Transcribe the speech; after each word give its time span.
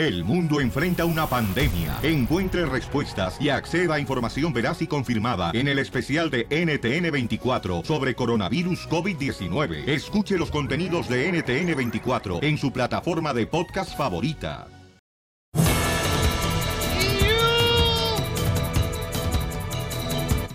El 0.00 0.24
mundo 0.24 0.62
enfrenta 0.62 1.04
una 1.04 1.26
pandemia. 1.26 1.98
Encuentre 2.02 2.64
respuestas 2.64 3.38
y 3.38 3.50
acceda 3.50 3.96
a 3.96 4.00
información 4.00 4.50
veraz 4.50 4.80
y 4.80 4.86
confirmada 4.86 5.50
en 5.52 5.68
el 5.68 5.78
especial 5.78 6.30
de 6.30 6.48
NTN24 6.48 7.84
sobre 7.84 8.14
coronavirus 8.14 8.88
COVID-19. 8.88 9.86
Escuche 9.86 10.38
los 10.38 10.50
contenidos 10.50 11.06
de 11.06 11.30
NTN24 11.30 12.42
en 12.42 12.56
su 12.56 12.72
plataforma 12.72 13.34
de 13.34 13.46
podcast 13.46 13.94
favorita. 13.94 14.68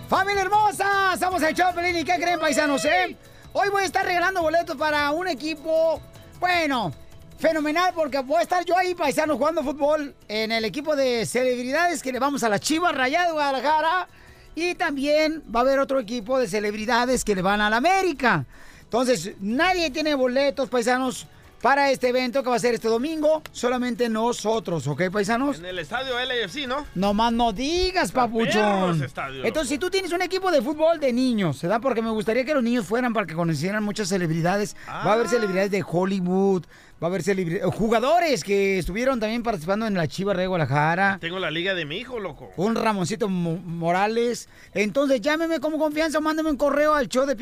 ¡Familia 0.08 0.42
hermosa! 0.42 1.12
Estamos 1.14 1.40
en 1.44 1.54
Choplin 1.54 1.96
y 1.98 2.02
¿qué 2.02 2.16
creen, 2.16 2.40
paisanos, 2.40 2.84
eh? 2.84 3.16
Hoy 3.52 3.68
voy 3.68 3.84
a 3.84 3.86
estar 3.86 4.04
regalando 4.04 4.42
boletos 4.42 4.76
para 4.76 5.12
un 5.12 5.28
equipo, 5.28 6.00
bueno, 6.40 6.92
fenomenal, 7.38 7.92
porque 7.94 8.18
voy 8.20 8.38
a 8.38 8.42
estar 8.42 8.64
yo 8.64 8.76
ahí, 8.76 8.94
paisanos, 8.94 9.36
jugando 9.36 9.62
fútbol 9.62 10.14
en 10.28 10.52
el 10.52 10.64
equipo 10.64 10.96
de 10.96 11.26
celebridades 11.26 12.02
que 12.02 12.12
le 12.12 12.18
vamos 12.18 12.42
a 12.42 12.48
la 12.48 12.58
Chivas 12.58 12.94
Rayada 12.94 13.26
de 13.26 13.32
Guadalajara. 13.32 14.08
Y 14.54 14.74
también 14.74 15.42
va 15.54 15.60
a 15.60 15.62
haber 15.64 15.78
otro 15.78 16.00
equipo 16.00 16.38
de 16.38 16.48
celebridades 16.48 17.24
que 17.24 17.34
le 17.34 17.42
van 17.42 17.60
a 17.60 17.68
la 17.68 17.76
América. 17.76 18.46
Entonces, 18.84 19.32
nadie 19.40 19.90
tiene 19.90 20.14
boletos, 20.14 20.68
paisanos, 20.70 21.26
para 21.60 21.90
este 21.90 22.08
evento 22.08 22.42
que 22.42 22.50
va 22.50 22.56
a 22.56 22.58
ser 22.60 22.74
este 22.74 22.86
domingo. 22.88 23.42
Solamente 23.50 24.08
nosotros, 24.08 24.86
¿ok, 24.86 25.10
paisanos? 25.10 25.58
En 25.58 25.64
el 25.66 25.78
estadio 25.78 26.14
LAFC, 26.18 26.66
¿no? 26.68 26.86
No 26.94 27.12
más 27.12 27.32
no 27.32 27.52
digas, 27.52 28.12
papuchón. 28.12 29.02
Entonces, 29.42 29.68
si 29.68 29.78
tú 29.78 29.90
tienes 29.90 30.12
un 30.12 30.22
equipo 30.22 30.50
de 30.50 30.62
fútbol 30.62 31.00
de 31.00 31.12
niños, 31.12 31.60
¿verdad? 31.60 31.80
Porque 31.82 32.00
me 32.02 32.10
gustaría 32.10 32.44
que 32.44 32.54
los 32.54 32.62
niños 32.62 32.86
fueran 32.86 33.12
para 33.12 33.26
que 33.26 33.34
conocieran 33.34 33.82
muchas 33.82 34.08
celebridades. 34.08 34.76
Va 34.88 34.92
a 34.92 35.02
Ah. 35.02 35.12
haber 35.14 35.28
celebridades 35.28 35.70
de 35.70 35.84
Hollywood, 35.86 36.64
va 37.02 37.06
a 37.06 37.10
haber 37.10 37.22
celebridades, 37.22 37.74
jugadores 37.74 38.42
que 38.42 38.78
estuvieron 38.78 39.20
también 39.20 39.42
participando 39.42 39.86
en 39.86 39.94
la 39.94 40.08
Chivas 40.08 40.36
de 40.36 40.46
Guadalajara. 40.46 41.18
Tengo 41.20 41.38
la 41.38 41.50
liga 41.50 41.74
de 41.74 41.84
mi 41.84 41.98
hijo, 41.98 42.18
loco. 42.18 42.50
Un 42.56 42.74
Ramoncito 42.74 43.28
Mo- 43.28 43.58
Morales. 43.64 44.48
Entonces, 44.72 45.20
llámeme 45.20 45.60
como 45.60 45.78
confianza 45.78 46.18
o 46.18 46.22
mándame 46.22 46.50
un 46.50 46.56
correo 46.56 46.94
al 46.94 47.08
show 47.08 47.26
de. 47.26 47.34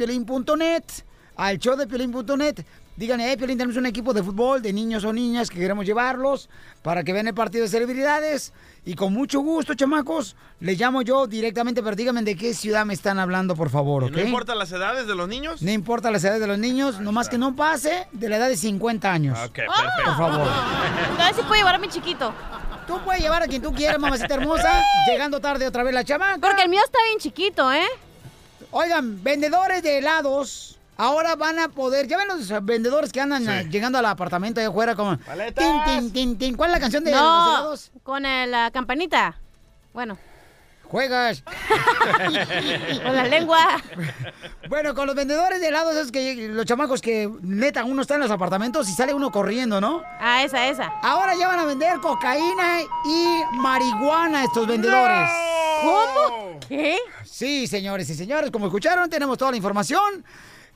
Al 1.37 1.59
show 1.59 1.77
de. 1.77 2.65
Díganle, 2.97 3.29
hey, 3.29 3.37
Piolín, 3.37 3.59
tenemos 3.59 3.77
un 3.77 3.87
equipo 3.87 4.13
de 4.13 4.23
fútbol 4.23 4.63
de 4.63 4.73
niños 4.73 5.05
o 5.05 5.13
niñas 5.13 5.51
que 5.51 5.59
queremos 5.59 5.85
llevarlos 5.85 6.49
para 6.81 7.03
que 7.03 7.13
vean 7.13 7.27
el 7.27 7.35
partido 7.35 7.65
de 7.65 7.69
celebridades. 7.69 8.53
Y 8.85 8.95
con 8.95 9.13
mucho 9.13 9.41
gusto, 9.41 9.75
chamacos, 9.75 10.37
les 10.61 10.79
llamo 10.79 11.03
yo 11.03 11.27
directamente, 11.27 11.83
pero 11.83 11.97
díganme 11.97 12.23
de 12.23 12.37
qué 12.37 12.55
ciudad 12.55 12.87
me 12.87 12.95
están 12.95 13.19
hablando, 13.19 13.57
por 13.57 13.69
favor, 13.69 14.05
¿Y 14.05 14.07
¿ok? 14.07 14.13
¿No 14.13 14.21
importa 14.21 14.55
las 14.55 14.71
edades 14.71 15.09
de 15.09 15.17
los 15.17 15.27
niños? 15.27 15.61
No 15.61 15.73
importa 15.73 16.13
la 16.13 16.19
edad 16.19 16.39
de 16.39 16.47
los 16.47 16.59
niños, 16.59 17.01
nomás 17.01 17.29
que 17.29 17.37
no 17.37 17.57
pase 17.57 18.07
de 18.13 18.29
la 18.29 18.37
edad 18.37 18.49
de 18.49 18.57
50 18.57 19.13
años. 19.13 19.39
Ok, 19.41 19.55
perfecto. 19.55 20.03
Por 20.05 20.17
favor. 20.17 20.49
Entonces 21.11 21.37
sí 21.37 21.43
puedo 21.43 21.55
llevar 21.55 21.75
a 21.75 21.79
mi 21.79 21.89
chiquito. 21.89 22.33
Tú 22.87 23.01
puedes 23.05 23.21
llevar 23.21 23.43
a 23.43 23.49
quien 23.49 23.61
tú 23.61 23.73
quieras, 23.73 23.99
mamacita 23.99 24.35
hermosa. 24.35 24.85
Llegando 25.11 25.41
tarde 25.41 25.67
otra 25.67 25.83
vez 25.83 25.95
la 25.95 26.05
chamaca. 26.05 26.39
Porque 26.39 26.63
el 26.63 26.69
mío 26.69 26.83
está 26.85 26.99
bien 27.09 27.19
chiquito, 27.19 27.73
¿eh? 27.73 27.89
Oigan, 28.71 29.21
vendedores 29.25 29.83
de 29.83 29.99
helados. 29.99 30.79
Ahora 30.97 31.35
van 31.37 31.59
a 31.59 31.69
poder, 31.69 32.07
ya 32.07 32.17
ven 32.19 32.29
los 32.29 32.49
vendedores 32.65 33.13
que 33.13 33.21
andan 33.21 33.49
eh, 33.49 33.69
llegando 33.69 33.99
al 33.99 34.07
apartamento 34.07 34.61
allá 34.61 34.69
afuera 34.69 34.95
como... 34.95 35.17
Tin, 35.19 35.85
tin, 35.85 36.13
tin, 36.13 36.39
tin. 36.39 36.57
¿Cuál 36.57 36.71
es 36.71 36.75
la 36.75 36.81
canción 36.81 37.03
de 37.05 37.11
los 37.11 37.21
No, 37.21 37.49
helados? 37.57 37.91
con 38.03 38.25
el- 38.25 38.51
la 38.51 38.71
campanita. 38.71 39.37
Bueno, 39.93 40.17
Juegas. 40.85 41.43
con 43.03 43.17
la 43.17 43.25
lengua. 43.25 43.59
Bueno, 44.69 44.95
con 44.95 45.07
los 45.09 45.17
vendedores 45.17 45.61
de 45.61 45.69
helados 45.69 45.97
es 45.97 46.13
que 46.13 46.49
los 46.49 46.65
chamacos 46.67 47.01
que 47.01 47.29
neta 47.43 47.83
uno 47.85 48.03
está 48.03 48.15
en 48.15 48.21
los 48.21 48.31
apartamentos 48.31 48.89
y 48.89 48.93
sale 48.93 49.13
uno 49.13 49.33
corriendo, 49.33 49.81
¿no? 49.81 50.03
Ah, 50.21 50.45
esa, 50.45 50.69
esa. 50.69 50.93
Ahora 51.03 51.35
ya 51.35 51.49
van 51.49 51.59
a 51.59 51.65
vender 51.65 51.99
cocaína 52.01 52.83
y 53.07 53.43
marihuana 53.57 54.45
estos 54.45 54.67
vendedores. 54.69 55.29
¿Cómo? 55.83 56.61
¿Qué? 56.69 56.99
Sí, 57.25 57.67
señores 57.67 58.09
y 58.11 58.15
señores, 58.15 58.51
como 58.53 58.67
escucharon, 58.67 59.11
tenemos 59.11 59.37
toda 59.37 59.51
la 59.51 59.57
información. 59.57 60.25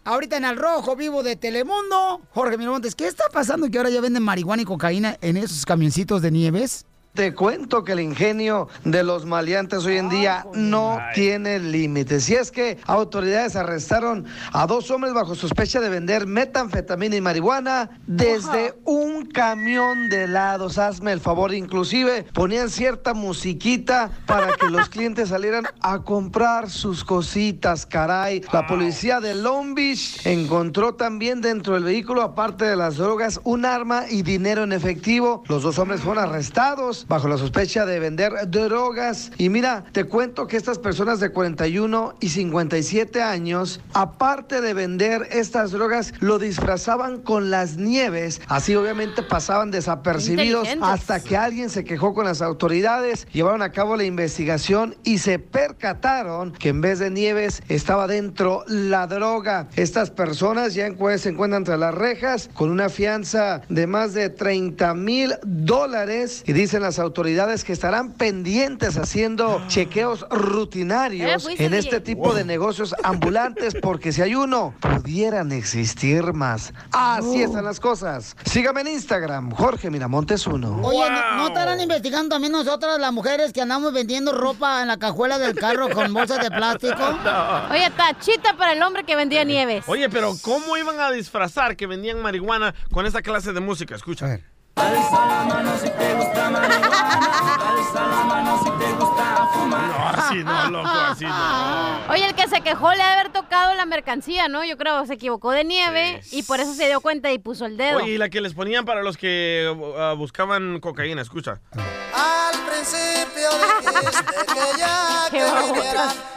Ahorita 0.09 0.39
en 0.39 0.47
el 0.47 0.57
rojo 0.57 0.97
vivo 0.97 1.23
de 1.23 1.37
Telemundo, 1.37 2.23
Jorge 2.31 2.57
Miramontes, 2.57 2.95
¿qué 2.95 3.07
está 3.07 3.25
pasando 3.31 3.71
que 3.71 3.77
ahora 3.77 3.91
ya 3.91 4.01
venden 4.01 4.23
marihuana 4.23 4.63
y 4.63 4.65
cocaína 4.65 5.19
en 5.21 5.37
esos 5.37 5.67
camioncitos 5.67 6.23
de 6.23 6.31
nieves? 6.31 6.87
Te 7.19 7.35
cuento 7.35 7.83
que 7.83 7.95
el 7.95 7.99
ingenio 7.99 8.69
de 8.85 9.03
los 9.03 9.27
maleantes 9.27 9.85
hoy 9.85 9.97
en 9.97 10.09
día 10.09 10.47
no 10.55 11.01
tiene 11.15 11.59
límites. 11.59 12.31
Y 12.31 12.37
es 12.37 12.53
que 12.53 12.79
autoridades 12.87 13.57
arrestaron 13.57 14.25
a 14.53 14.69
dos 14.69 14.89
hombres 14.93 15.15
bajo 15.15 15.35
sospecha 15.35 15.81
de 15.81 15.89
vender 15.89 16.29
metanfetamina 16.29 17.17
y 17.17 17.21
marihuana 17.21 17.91
desde 18.07 18.79
un 18.85 19.27
camión 19.27 20.09
de 20.09 20.23
helados. 20.23 20.79
Hazme 20.79 21.11
el 21.11 21.19
favor, 21.19 21.53
inclusive 21.53 22.23
ponían 22.33 22.71
cierta 22.71 23.15
musiquita 23.15 24.13
para 24.25 24.53
que 24.53 24.71
los 24.71 24.89
clientes 24.89 25.31
salieran 25.31 25.67
a 25.81 26.05
comprar 26.05 26.71
sus 26.71 27.03
cositas, 27.03 27.85
caray. 27.85 28.43
La 28.53 28.69
policía 28.69 29.19
de 29.19 29.35
Long 29.35 29.75
Beach 29.75 30.25
encontró 30.25 30.95
también 30.95 31.41
dentro 31.41 31.75
del 31.75 31.83
vehículo, 31.83 32.23
aparte 32.23 32.65
de 32.65 32.77
las 32.77 32.97
drogas, 32.97 33.41
un 33.43 33.65
arma 33.65 34.05
y 34.09 34.23
dinero 34.23 34.63
en 34.63 34.71
efectivo. 34.71 35.43
Los 35.49 35.65
dos 35.65 35.81
hombres 35.81 36.01
fueron 36.01 36.23
arrestados 36.23 37.08
bajo 37.09 37.29
la 37.29 37.39
sospecha 37.39 37.87
de 37.87 37.99
vender 37.99 38.33
drogas. 38.49 39.31
Y 39.39 39.49
mira, 39.49 39.85
te 39.93 40.05
cuento 40.05 40.47
que 40.47 40.57
estas 40.57 40.79
personas 40.79 41.21
de 41.21 41.31
41 41.31 42.15
y 42.21 42.29
57 42.29 43.23
años, 43.23 43.81
aparte 43.95 44.61
de 44.61 44.75
vender 44.75 45.29
estas 45.31 45.73
drogas, 45.73 46.13
lo 46.21 46.39
disfrazaban 46.39 47.23
con 47.23 47.51
las 47.51 47.77
nieves. 47.77 48.41
Así 48.49 48.75
obviamente 48.75 49.23
pasaban 49.23 49.71
desapercibidos 49.71 50.69
hasta 50.81 51.21
que 51.21 51.37
alguien 51.37 51.71
se 51.71 51.85
quejó 51.85 52.15
con 52.15 52.25
las 52.25 52.43
autoridades, 52.43 53.27
llevaron 53.33 53.63
a 53.63 53.73
cabo 53.73 53.97
la 53.97 54.05
investigación 54.05 54.97
y 55.05 55.19
se 55.19 55.39
percataron 55.39 56.53
que 56.53 56.71
en 56.71 56.81
vez 56.81 56.99
de 56.99 57.11
nieves 57.11 57.63
estaba 57.69 58.07
dentro 58.07 58.65
la 58.67 59.07
droga. 59.07 59.69
Estas 59.77 60.11
personas 60.11 60.75
ya 60.75 60.89
se 61.19 61.29
encuentran 61.29 61.63
entre 61.63 61.79
las 61.79 61.95
rejas 61.95 62.51
con 62.55 62.71
una 62.71 62.89
fianza 62.89 63.63
de 63.69 63.87
más 63.87 64.15
de 64.15 64.31
30 64.31 64.95
mil 64.95 65.35
dólares 65.43 66.43
y 66.47 66.53
dicen 66.53 66.83
las 66.83 66.98
autoridades 66.99 67.65
que 67.65 67.73
estarán 67.73 68.13
pendientes 68.13 68.97
haciendo 68.97 69.63
chequeos 69.69 70.27
rutinarios 70.31 71.31
Eh, 71.31 71.39
fuiste, 71.39 71.65
en 71.65 71.75
este 71.75 72.01
tipo 72.01 72.35
de 72.35 72.45
negocios 72.45 72.95
ambulantes 73.03 73.75
porque 73.81 74.13
si 74.13 74.23
hay 74.23 74.35
uno, 74.35 74.75
pudieran 74.81 75.53
existir 75.53 76.33
más. 76.33 76.73
Así 76.93 77.43
están 77.43 77.65
las 77.65 77.81
cosas. 77.81 78.37
Sígame 78.45 78.81
en 78.83 78.89
Instagram, 78.89 79.51
Jorge 79.53 79.91
Miramontes 79.91 80.47
1. 80.47 80.81
Oye, 80.83 81.11
¿no, 81.11 81.37
no 81.37 81.49
estarán 81.49 81.81
investigando 81.81 82.31
también 82.35 82.53
nosotras 82.53 82.99
las 82.99 83.13
mujeres 83.13 83.53
que 83.53 83.61
andamos 83.61 83.93
vendiendo 83.93 84.33
ropa 84.33 84.83
en 84.83 84.89
la 84.89 84.97
cajuela 84.99 85.39
del 85.39 85.55
carro 85.55 85.89
con 85.91 86.13
bolsas 86.13 86.41
de 86.43 86.51
plástico? 86.51 86.97
Oye, 87.71 87.91
tachita 87.97 88.57
para 88.57 88.73
el 88.73 88.83
hombre 88.83 89.05
que 89.05 89.17
vendía 89.17 89.45
nieves. 89.45 89.85
Oye, 89.87 90.09
pero 90.09 90.33
¿cómo 90.43 90.77
iban 90.77 90.99
a 91.01 91.11
disfrazar 91.11 91.77
que 91.77 91.87
vendían 91.87 92.21
marihuana 92.21 92.75
con 92.91 93.07
esa 93.07 93.23
clase 93.23 93.53
de 93.53 93.61
música? 93.61 93.95
Escucha. 93.95 94.41
Alza 94.81 95.27
la 95.27 95.45
mano 95.45 95.79
si 95.79 95.91
te 95.91 96.15
gusta 96.15 96.51
marihuana. 96.51 97.55
Alza 97.69 98.07
la 98.07 98.25
mano 98.25 98.59
si 98.63 98.71
te 98.71 98.93
gusta 98.93 99.49
fumar. 99.53 99.89
No, 99.89 100.09
así 100.09 100.45
no, 100.45 100.71
loco, 100.71 100.89
así 100.89 101.25
no. 101.25 102.13
Oye, 102.13 102.27
el 102.27 102.35
que 102.35 102.49
se 102.49 102.61
quejó 102.61 102.93
le 102.95 103.03
ha 103.03 103.09
de 103.09 103.13
haber 103.21 103.33
tocado 103.33 103.75
la 103.75 103.87
mercancía, 103.87 104.49
¿no? 104.49 104.65
Yo 104.65 104.77
creo 104.77 105.05
se 105.07 105.15
equivocó 105.15 105.51
de 105.53 105.65
nieve 105.65 106.21
y 106.33 106.43
por 106.43 106.61
eso 106.61 106.75
se 106.75 106.87
dio 106.87 107.01
cuenta 107.01 107.33
y 107.33 107.39
puso 107.39 107.67
el 107.67 107.77
dedo. 107.77 107.99
Oye, 107.99 108.13
y 108.13 108.19
la 108.19 108.29
que 108.29 108.41
les 108.41 108.55
ponían 108.55 108.85
para 108.85 109.03
los 109.03 109.17
que 109.17 109.69
uh, 109.71 110.17
buscaban 110.17 110.81
cocaína, 110.81 111.23
escucha. 111.23 111.61
Al 111.73 112.57
principio 112.71 113.49
dijiste 113.81 114.35
que 114.47 114.79
ya 114.79 115.29
te 115.31 115.39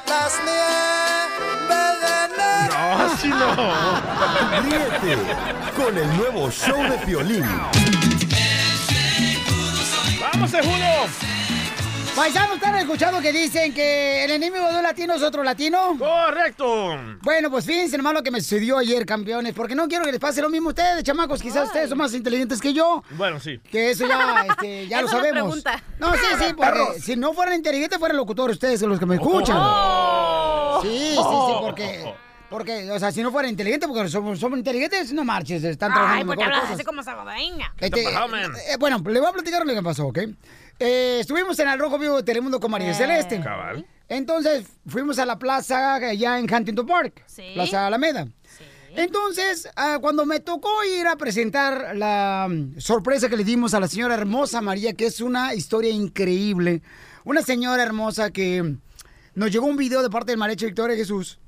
las 0.10 0.40
nieves 0.44 1.70
de 1.70 1.76
enero. 2.26 2.74
No, 2.74 3.04
así 3.06 3.28
no. 3.30 4.62
Ríete 4.64 5.18
con 5.76 5.98
el 5.98 6.18
nuevo 6.18 6.52
show 6.52 6.82
de 6.84 6.98
Piolín. 7.06 7.46
¡Vamos, 10.42 10.66
Julio! 10.66 10.86
Paisanos, 12.16 12.56
¿están 12.56 12.76
escuchando 12.78 13.22
que 13.22 13.32
dicen 13.32 13.72
que 13.76 14.26
el 14.26 14.32
enemigo 14.32 14.68
de 14.72 14.78
un 14.78 14.82
latino 14.82 15.14
es 15.14 15.22
otro 15.22 15.44
latino? 15.44 15.96
¡Correcto! 16.00 16.98
Bueno, 17.22 17.52
pues 17.52 17.64
fíjense 17.64 17.96
nomás 17.96 18.16
lo 18.16 18.24
que 18.24 18.32
me 18.32 18.42
sucedió 18.42 18.80
ayer, 18.80 19.06
campeones, 19.06 19.54
porque 19.54 19.76
no 19.76 19.88
quiero 19.88 20.04
que 20.04 20.12
les 20.12 20.20
pase 20.20 20.42
lo 20.42 20.50
mismo 20.50 20.70
a 20.70 20.72
ustedes, 20.72 21.04
chamacos. 21.04 21.44
Quizás 21.44 21.68
ustedes 21.68 21.90
son 21.90 22.00
más 22.00 22.16
inteligentes 22.16 22.60
que 22.60 22.74
yo. 22.74 23.04
Bueno, 23.12 23.40
sí. 23.40 23.60
Que 23.72 23.92
eso 23.92 24.08
ya, 24.08 24.46
este, 24.50 24.88
ya 24.88 25.02
lo 25.02 25.08
Esa 25.08 25.18
no 25.18 25.22
sabemos. 25.24 25.62
pregunta. 25.62 25.84
No, 26.00 26.12
sí, 26.14 26.20
sí, 26.40 26.54
porque 26.58 27.00
si 27.02 27.16
no 27.16 27.34
fueran 27.34 27.54
inteligentes, 27.54 28.00
fueran 28.00 28.18
locutores 28.18 28.56
ustedes 28.56 28.82
los 28.82 28.98
que 29.00 29.06
me 29.06 29.16
escuchan. 29.16 29.58
Oh. 29.60 30.80
Sí, 30.82 30.90
sí, 30.90 31.16
sí, 31.18 31.54
porque, 31.62 32.16
porque, 32.52 32.92
o 32.92 33.00
sea, 33.00 33.12
si 33.12 33.24
no 33.24 33.32
fueran 33.32 33.50
inteligentes, 33.50 33.88
porque 33.90 34.10
somos, 34.10 34.38
somos 34.38 34.60
inteligentes, 34.60 35.12
no 35.14 35.24
marches, 35.24 35.64
están 35.64 35.92
trabajando 35.92 36.20
Ay, 36.22 36.26
¿por 36.28 36.36
qué 36.38 36.44
mejor 36.46 36.54
hablas 36.62 36.76
así 36.76 36.84
como 36.84 37.02
salvadoreña? 37.02 37.74
Este, 37.80 38.04
eh, 38.04 38.78
bueno, 38.78 39.02
le 39.08 39.20
voy 39.20 39.30
a 39.30 39.32
platicar 39.32 39.66
lo 39.66 39.74
que 39.74 39.82
pasó, 39.82 40.08
¿ok? 40.08 40.20
Eh, 40.78 41.20
estuvimos 41.22 41.58
en 41.60 41.70
el 41.70 41.80
Rojo 41.80 41.98
Vivo 41.98 42.18
de 42.18 42.24
Telemundo 42.24 42.60
con 42.60 42.70
María 42.70 42.92
Eh. 42.92 42.94
Celeste. 42.94 43.40
Cabal. 43.40 43.86
Entonces, 44.10 44.66
fuimos 44.86 45.18
a 45.20 45.26
la 45.26 45.40
plaza 45.40 45.96
allá 45.96 46.38
en 46.38 46.54
Huntington 46.54 46.86
Park. 46.86 47.24
Sí. 47.26 47.52
Plaza 47.54 47.88
Alameda. 47.88 48.28
Entonces, 48.96 49.70
ah, 49.78 50.00
cuando 50.02 50.26
me 50.26 50.42
tocó 50.42 50.84
ir 50.84 51.08
a 51.08 51.16
presentar 51.16 51.96
la 51.96 52.48
mm, 52.50 52.80
sorpresa 52.80 53.30
que 53.30 53.38
le 53.38 53.46
dimos 53.46 53.74
a 53.74 53.80
la 53.80 53.88
señora 53.88 54.16
hermosa 54.16 54.60
María, 54.60 54.94
que 54.94 55.06
es 55.06 55.22
una 55.22 55.54
historia 55.54 55.92
increíble, 55.92 56.82
una 57.24 57.42
señora 57.42 57.82
hermosa 57.84 58.32
que 58.32 58.76
nos 59.34 59.50
llegó 59.52 59.68
un 59.68 59.78
video 59.78 60.04
de 60.04 60.10
parte 60.10 60.34
del 60.34 60.40
mariachi 60.40 60.66
Victoria 60.66 60.98
Jesús. 60.98 61.40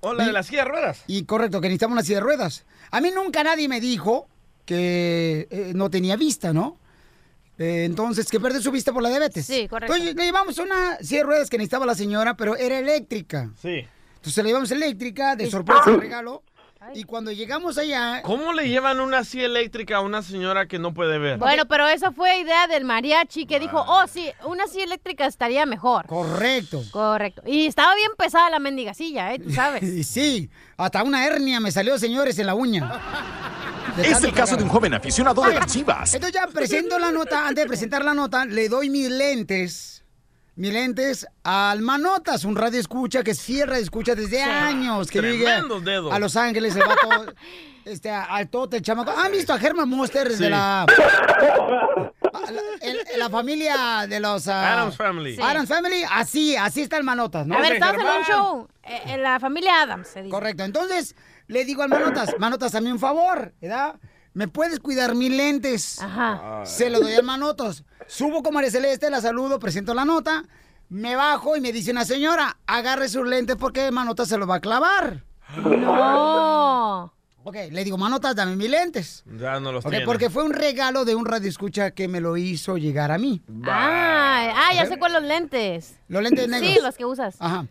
Hola, 0.00 0.24
de 0.24 0.30
Y- 0.30 0.32
la 0.32 0.42
silla 0.42 0.64
de 0.64 0.70
ruedas. 0.70 1.04
Y 1.06 1.24
correcto, 1.24 1.60
que 1.60 1.68
necesitamos 1.68 1.94
una 1.94 2.02
silla 2.02 2.16
de 2.18 2.22
ruedas. 2.24 2.64
A 2.90 3.00
mí 3.00 3.10
nunca 3.14 3.42
nadie 3.42 3.68
me 3.68 3.80
dijo 3.80 4.28
que 4.64 5.48
eh, 5.50 5.72
no 5.74 5.90
tenía 5.90 6.16
vista, 6.16 6.52
¿no? 6.52 6.78
Eh, 7.58 7.84
entonces, 7.84 8.28
que 8.28 8.38
perdió 8.38 8.60
su 8.62 8.70
vista 8.70 8.92
por 8.92 9.02
la 9.02 9.08
diabetes. 9.08 9.44
Sí, 9.44 9.66
correcto. 9.66 9.94
Entonces, 9.94 10.14
le 10.16 10.24
llevamos 10.24 10.58
una 10.58 10.98
silla 10.98 11.18
de 11.20 11.24
ruedas 11.24 11.50
que 11.50 11.58
necesitaba 11.58 11.86
la 11.86 11.94
señora, 11.96 12.36
pero 12.36 12.54
era 12.56 12.78
eléctrica. 12.78 13.50
Sí. 13.60 13.84
Entonces, 14.16 14.44
le 14.44 14.50
llevamos 14.50 14.70
eléctrica, 14.70 15.34
de 15.34 15.50
sorpresa, 15.50 15.90
de 15.90 15.96
regalo. 15.96 16.42
Y 16.94 17.04
cuando 17.04 17.30
llegamos 17.32 17.78
allá... 17.78 18.22
¿Cómo 18.22 18.52
le 18.52 18.68
llevan 18.68 19.00
una 19.00 19.24
silla 19.24 19.46
eléctrica 19.46 19.96
a 19.96 20.00
una 20.00 20.22
señora 20.22 20.66
que 20.66 20.78
no 20.78 20.94
puede 20.94 21.18
ver? 21.18 21.38
Bueno, 21.38 21.66
pero 21.66 21.86
esa 21.88 22.12
fue 22.12 22.38
idea 22.38 22.66
del 22.66 22.84
mariachi 22.84 23.46
que 23.46 23.60
dijo, 23.60 23.84
oh, 23.86 24.06
sí, 24.06 24.30
una 24.44 24.66
silla 24.66 24.84
eléctrica 24.84 25.26
estaría 25.26 25.66
mejor. 25.66 26.06
Correcto. 26.06 26.82
Correcto. 26.90 27.42
Y 27.46 27.66
estaba 27.66 27.94
bien 27.94 28.10
pesada 28.16 28.50
la 28.50 28.58
mendiga 28.58 28.94
silla, 28.94 29.34
¿eh? 29.34 29.38
Tú 29.38 29.50
sabes. 29.50 29.82
Y 29.98 30.04
sí, 30.04 30.48
hasta 30.76 31.02
una 31.02 31.26
hernia 31.26 31.60
me 31.60 31.72
salió, 31.72 31.98
señores, 31.98 32.38
en 32.38 32.46
la 32.46 32.54
uña. 32.54 33.00
Es 33.96 34.22
el 34.22 34.32
caso 34.32 34.56
de 34.56 34.62
un 34.62 34.68
joven 34.68 34.94
aficionado 34.94 35.42
de 35.42 35.54
las 35.54 35.66
chivas. 35.66 36.14
Entonces 36.14 36.40
ya 36.40 36.46
presento 36.46 36.98
la 36.98 37.10
nota, 37.10 37.48
antes 37.48 37.64
de 37.64 37.68
presentar 37.68 38.04
la 38.04 38.14
nota, 38.14 38.44
le 38.44 38.68
doy 38.68 38.90
mis 38.90 39.10
lentes, 39.10 39.97
mis 40.58 40.72
lentes 40.72 41.26
al 41.44 41.80
Manotas, 41.82 42.44
un 42.44 42.56
radio 42.56 42.78
escucha 42.80 43.22
que 43.22 43.30
es 43.30 43.40
fiel 43.40 43.68
radio 43.68 43.82
escucha 43.82 44.14
desde 44.14 44.42
años, 44.42 45.08
que 45.10 45.20
vive 45.20 45.46
a 45.48 46.18
Los 46.18 46.36
Ángeles, 46.36 46.74
el 46.76 46.82
vato, 46.82 47.32
este, 47.84 48.10
al 48.10 48.48
Tote, 48.50 48.76
el 48.78 48.82
chamaco. 48.82 49.12
¿Han 49.16 49.32
visto 49.32 49.52
a 49.52 49.56
Herman 49.58 49.88
Monster 49.88 50.28
desde 50.28 50.44
Sí. 50.46 50.50
la, 50.50 50.82
a 50.82 52.50
la, 52.50 52.60
el- 52.82 52.98
la 53.18 53.30
familia 53.30 54.06
de 54.08 54.20
los... 54.20 54.48
ah, 54.48 54.72
Adams 54.74 54.96
Family. 54.96 55.36
Sí. 55.36 55.42
Adams 55.42 55.68
Family? 55.68 56.02
Así, 56.10 56.56
así 56.56 56.82
está 56.82 56.96
el 56.96 57.04
Manotas, 57.04 57.46
¿no? 57.46 57.56
A 57.56 57.60
ver, 57.60 57.74
estamos 57.74 57.94
en 58.02 58.06
un 58.08 58.24
Germán. 58.24 58.28
show. 58.28 58.68
eh, 58.82 59.00
en 59.06 59.22
la 59.22 59.40
familia 59.40 59.82
Adams, 59.82 60.08
se 60.08 60.20
dice. 60.22 60.30
Correcto. 60.30 60.64
Entonces, 60.64 61.14
le 61.46 61.64
digo 61.64 61.82
al 61.82 61.88
Manotas, 61.88 62.34
Manotas, 62.38 62.74
hazme 62.74 62.92
un 62.92 62.98
favor, 62.98 63.54
¿verdad? 63.60 63.94
¿Me 64.34 64.46
puedes 64.46 64.78
cuidar 64.80 65.14
mis 65.14 65.30
lentes? 65.30 66.00
Ajá. 66.00 66.62
Se 66.64 66.90
lo 66.90 67.00
doy 67.00 67.14
al 67.14 67.22
Manotas. 67.24 67.84
Subo 68.08 68.42
con 68.42 68.54
María 68.54 68.70
Celeste, 68.70 69.10
la 69.10 69.20
saludo, 69.20 69.58
presento 69.58 69.92
la 69.94 70.04
nota, 70.04 70.44
me 70.88 71.14
bajo 71.14 71.56
y 71.56 71.60
me 71.60 71.72
dice 71.72 71.90
una 71.90 72.04
señora, 72.04 72.56
agarre 72.66 73.08
sus 73.08 73.26
lentes 73.28 73.56
porque 73.56 73.90
Manotas 73.90 74.28
se 74.28 74.38
los 74.38 74.48
va 74.48 74.56
a 74.56 74.60
clavar. 74.60 75.24
No. 75.56 77.12
Ok, 77.44 77.56
le 77.70 77.84
digo, 77.84 77.96
Manotas, 77.96 78.34
dame 78.34 78.56
mis 78.56 78.68
lentes. 78.68 79.24
Ya 79.38 79.58
no 79.60 79.72
los 79.72 79.84
Ok, 79.84 79.90
tiene. 79.90 80.04
porque 80.06 80.28
fue 80.28 80.42
un 80.44 80.52
regalo 80.52 81.04
de 81.04 81.14
un 81.14 81.24
radio 81.24 81.48
escucha 81.48 81.92
que 81.92 82.06
me 82.08 82.20
lo 82.20 82.36
hizo 82.36 82.76
llegar 82.76 83.10
a 83.10 83.18
mí. 83.18 83.42
Ah, 83.66 84.52
ah, 84.54 84.74
ya 84.74 84.86
sé 84.86 84.98
cuáles 84.98 85.20
los 85.20 85.28
lentes. 85.28 85.94
Los 86.08 86.22
lentes 86.22 86.48
negros. 86.48 86.70
Sí, 86.70 86.78
los 86.82 86.96
que 86.96 87.04
usas. 87.06 87.36
Ajá. 87.40 87.66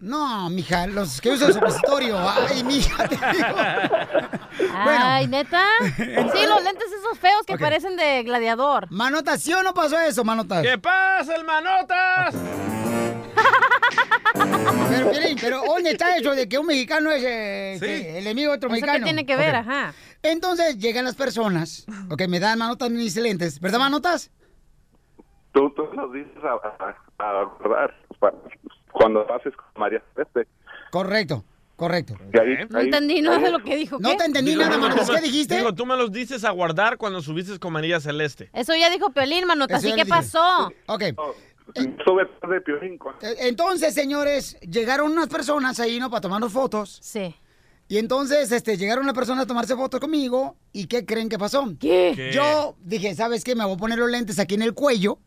No, 0.00 0.50
mija, 0.50 0.86
los 0.86 1.20
que 1.20 1.30
usan 1.30 1.52
supositorio. 1.52 2.18
Ay, 2.18 2.62
mija, 2.64 3.08
te 3.08 3.14
digo. 3.16 3.56
Ay, 4.74 5.26
¿neta? 5.28 5.64
Sí, 5.96 6.46
los 6.46 6.62
lentes 6.62 6.92
esos 6.92 7.18
feos 7.18 7.46
que 7.46 7.56
parecen 7.56 7.96
de 7.96 8.22
gladiador. 8.22 8.86
Manotas, 8.90 9.40
¿sí 9.40 9.52
o 9.54 9.62
no 9.62 9.72
pasó 9.72 9.98
eso, 10.00 10.22
Manotas? 10.24 10.62
¿Qué 10.62 10.76
pasa, 10.78 11.34
el 11.36 11.44
manotas? 11.44 12.34
Pero, 14.90 15.10
Piolín, 15.10 15.38
pero 15.40 15.62
¿dónde 15.64 15.92
está 15.92 16.16
eso 16.16 16.34
de 16.34 16.48
que 16.48 16.58
un 16.58 16.66
mexicano 16.66 17.10
es 17.10 17.22
eh, 17.24 17.76
Sí. 17.78 17.86
que 17.86 18.18
el 18.18 18.26
enemigo 18.26 18.50
de 18.50 18.56
otro 18.56 18.68
¿Eso 18.68 18.72
mexicano? 18.74 18.98
qué 18.98 19.04
tiene 19.04 19.26
que 19.26 19.36
ver? 19.36 19.54
Ajá. 19.54 19.94
Entonces 20.22 20.78
llegan 20.78 21.04
las 21.04 21.14
personas, 21.14 21.86
ok, 22.10 22.22
me 22.28 22.40
dan 22.40 22.58
manotas 22.58 22.90
mis 22.90 23.14
lentes, 23.16 23.60
¿verdad, 23.60 23.78
manotas? 23.78 24.30
Tú, 25.52 25.70
tú 25.74 25.84
nos 25.94 26.12
dices 26.12 26.32
a, 26.42 26.54
a, 27.22 27.90
cuando 28.94 29.26
pases 29.26 29.52
con 29.56 29.66
María 29.76 30.02
Celeste. 30.14 30.46
Correcto, 30.90 31.44
correcto. 31.76 32.14
Y 32.32 32.38
ahí, 32.38 32.66
No 32.70 32.78
ahí- 32.78 32.84
entendí 32.86 33.20
nada 33.20 33.38
de 33.38 33.50
lo 33.50 33.58
que 33.62 33.76
dijo. 33.76 33.98
No 34.00 34.10
¿qué? 34.10 34.16
te 34.16 34.24
entendí 34.26 34.52
Digo, 34.52 34.62
nada, 34.64 34.78
manotas, 34.78 35.10
¿qué 35.10 35.20
dijiste? 35.20 35.56
Digo, 35.56 35.74
tú 35.74 35.84
me 35.84 35.96
los 35.96 36.12
dices 36.12 36.44
a 36.44 36.50
guardar 36.50 36.96
cuando 36.96 37.20
subiste 37.20 37.58
con 37.58 37.72
María 37.72 38.00
Celeste. 38.00 38.48
Eso 38.52 38.74
ya 38.74 38.88
dijo 38.90 39.10
Piolín, 39.10 39.46
manota. 39.46 39.76
Eso 39.76 39.88
¿Así 39.88 39.96
ya 39.96 40.04
qué 40.04 40.08
pasó? 40.08 40.70
Ok, 40.86 41.02
Sube 42.04 42.28
de 42.54 42.60
Piolín. 42.60 42.98
eh, 43.22 43.34
entonces, 43.40 43.94
señores, 43.94 44.58
llegaron 44.60 45.10
unas 45.12 45.28
personas 45.28 45.80
ahí, 45.80 45.98
¿no? 45.98 46.10
Para 46.10 46.20
tomarnos 46.20 46.52
fotos. 46.52 46.98
Sí. 47.02 47.34
Y 47.88 47.98
entonces, 47.98 48.50
este, 48.52 48.76
llegaron 48.76 49.04
las 49.06 49.14
personas 49.14 49.44
a 49.44 49.46
tomarse 49.46 49.74
fotos 49.74 49.98
conmigo. 50.00 50.56
¿Y 50.72 50.86
qué 50.86 51.04
creen 51.04 51.28
que 51.28 51.38
pasó? 51.38 51.64
¿Qué? 51.80 52.12
¿Qué? 52.14 52.32
Yo 52.32 52.76
dije, 52.80 53.14
¿sabes 53.14 53.44
qué? 53.44 53.54
Me 53.54 53.64
voy 53.64 53.74
a 53.74 53.76
poner 53.76 53.98
los 53.98 54.10
lentes 54.10 54.38
aquí 54.38 54.54
en 54.54 54.62
el 54.62 54.74
cuello. 54.74 55.18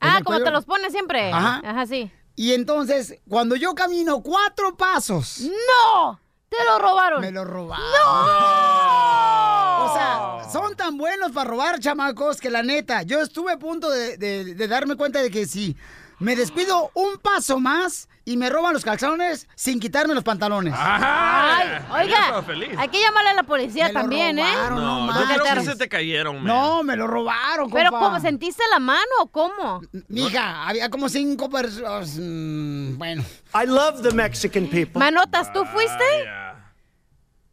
Ah, 0.00 0.14
como 0.24 0.36
cuello. 0.36 0.44
te 0.44 0.50
los 0.50 0.64
pones 0.64 0.92
siempre. 0.92 1.30
Ajá. 1.30 1.60
Ajá, 1.64 1.86
sí. 1.86 2.10
Y 2.34 2.54
entonces, 2.54 3.18
cuando 3.28 3.56
yo 3.56 3.74
camino 3.74 4.22
cuatro 4.22 4.74
pasos, 4.76 5.40
¡No! 5.40 6.18
¡Te 6.48 6.56
lo 6.64 6.78
robaron! 6.78 7.20
me 7.20 7.30
lo 7.30 7.44
robaron. 7.44 7.84
¡No! 7.84 9.84
O 9.84 9.92
sea, 9.94 10.50
son 10.50 10.74
tan 10.76 10.96
buenos 10.98 11.32
para 11.32 11.50
robar, 11.50 11.80
chamacos, 11.80 12.40
que 12.40 12.50
la 12.50 12.62
neta, 12.62 13.02
yo 13.02 13.20
estuve 13.20 13.52
a 13.52 13.58
punto 13.58 13.90
de, 13.90 14.16
de- 14.16 14.54
de 14.54 14.68
darme 14.68 14.96
cuenta 14.96 15.20
de 15.22 15.30
que 15.30 15.46
si 15.46 15.76
me 16.18 16.36
descuido 16.36 16.90
un 16.94 17.18
paso 17.18 17.58
más 17.58 18.08
y 18.24 18.36
me 18.36 18.48
roban 18.50 18.72
los 18.72 18.84
calzones 18.84 19.48
sin 19.56 19.80
quitarme 19.80 20.14
los 20.14 20.22
pantalones. 20.22 20.72
Ajá. 20.74 21.56
Ay, 21.56 22.06
oiga, 22.06 22.42
feliz. 22.42 22.70
hay 22.78 22.88
que 22.88 23.00
llamarle 23.00 23.30
a 23.30 23.34
la 23.34 23.42
policía 23.42 23.88
Me 23.88 23.92
lo 23.94 24.00
también, 24.00 24.36
robaron, 24.36 24.78
¿eh? 24.78 24.80
no, 24.80 25.06
No, 25.06 25.20
yo 25.34 25.42
creo 25.42 25.54
que 25.54 25.60
se 25.64 25.76
te 25.76 25.88
cayeron, 25.88 26.36
man. 26.36 26.44
No, 26.46 26.82
me 26.84 26.96
lo 26.96 27.06
robaron, 27.06 27.70
Pero 27.70 27.90
compa. 27.90 28.06
¿cómo 28.06 28.20
sentiste 28.20 28.62
la 28.70 28.78
mano 28.78 29.10
o 29.22 29.26
cómo? 29.26 29.80
Mija, 30.08 30.68
había 30.68 30.88
como 30.90 31.08
cinco 31.08 31.50
personas. 31.50 32.16
mm, 32.18 32.96
bueno. 32.98 33.24
I 33.54 33.66
love 33.66 34.02
the 34.02 34.12
Mexican 34.12 34.66
people. 34.68 34.98
Manotas, 35.00 35.52
¿tú 35.52 35.64
fuiste? 35.64 36.04
Ya. 36.24 36.72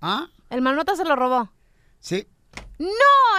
¿Ah? 0.02 0.28
El 0.50 0.62
Manotas 0.62 0.98
se 0.98 1.06
lo 1.06 1.16
robó. 1.16 1.50
Sí. 2.00 2.28
No, 2.78 2.88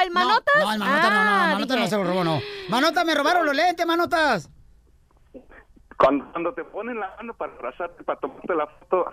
el 0.05 0.11
Manotas. 0.11 0.55
No, 0.59 0.67
no, 0.67 0.73
el 0.73 0.79
Manotas 0.81 1.11
no, 1.13 1.25
no, 1.25 1.31
Ah, 1.31 1.45
el 1.45 1.53
Manotas 1.55 1.77
dije. 1.77 1.81
no 1.81 1.87
se 1.91 1.97
lo 1.97 2.05
robó, 2.05 2.25
no. 2.25 2.41
Manotas, 2.69 3.05
me 3.07 3.15
robaron 3.15 3.47
los 3.47 3.55
lentes, 3.57 3.87
Manotas. 3.87 4.51
Cuando, 6.01 6.25
cuando 6.33 6.55
te 6.55 6.65
ponen 6.65 6.99
la 6.99 7.15
mano 7.19 7.35
para 7.35 7.53
abrazarte, 7.53 8.03
para 8.05 8.19
tomarte 8.19 8.55
la 8.55 8.67
foto, 8.67 9.05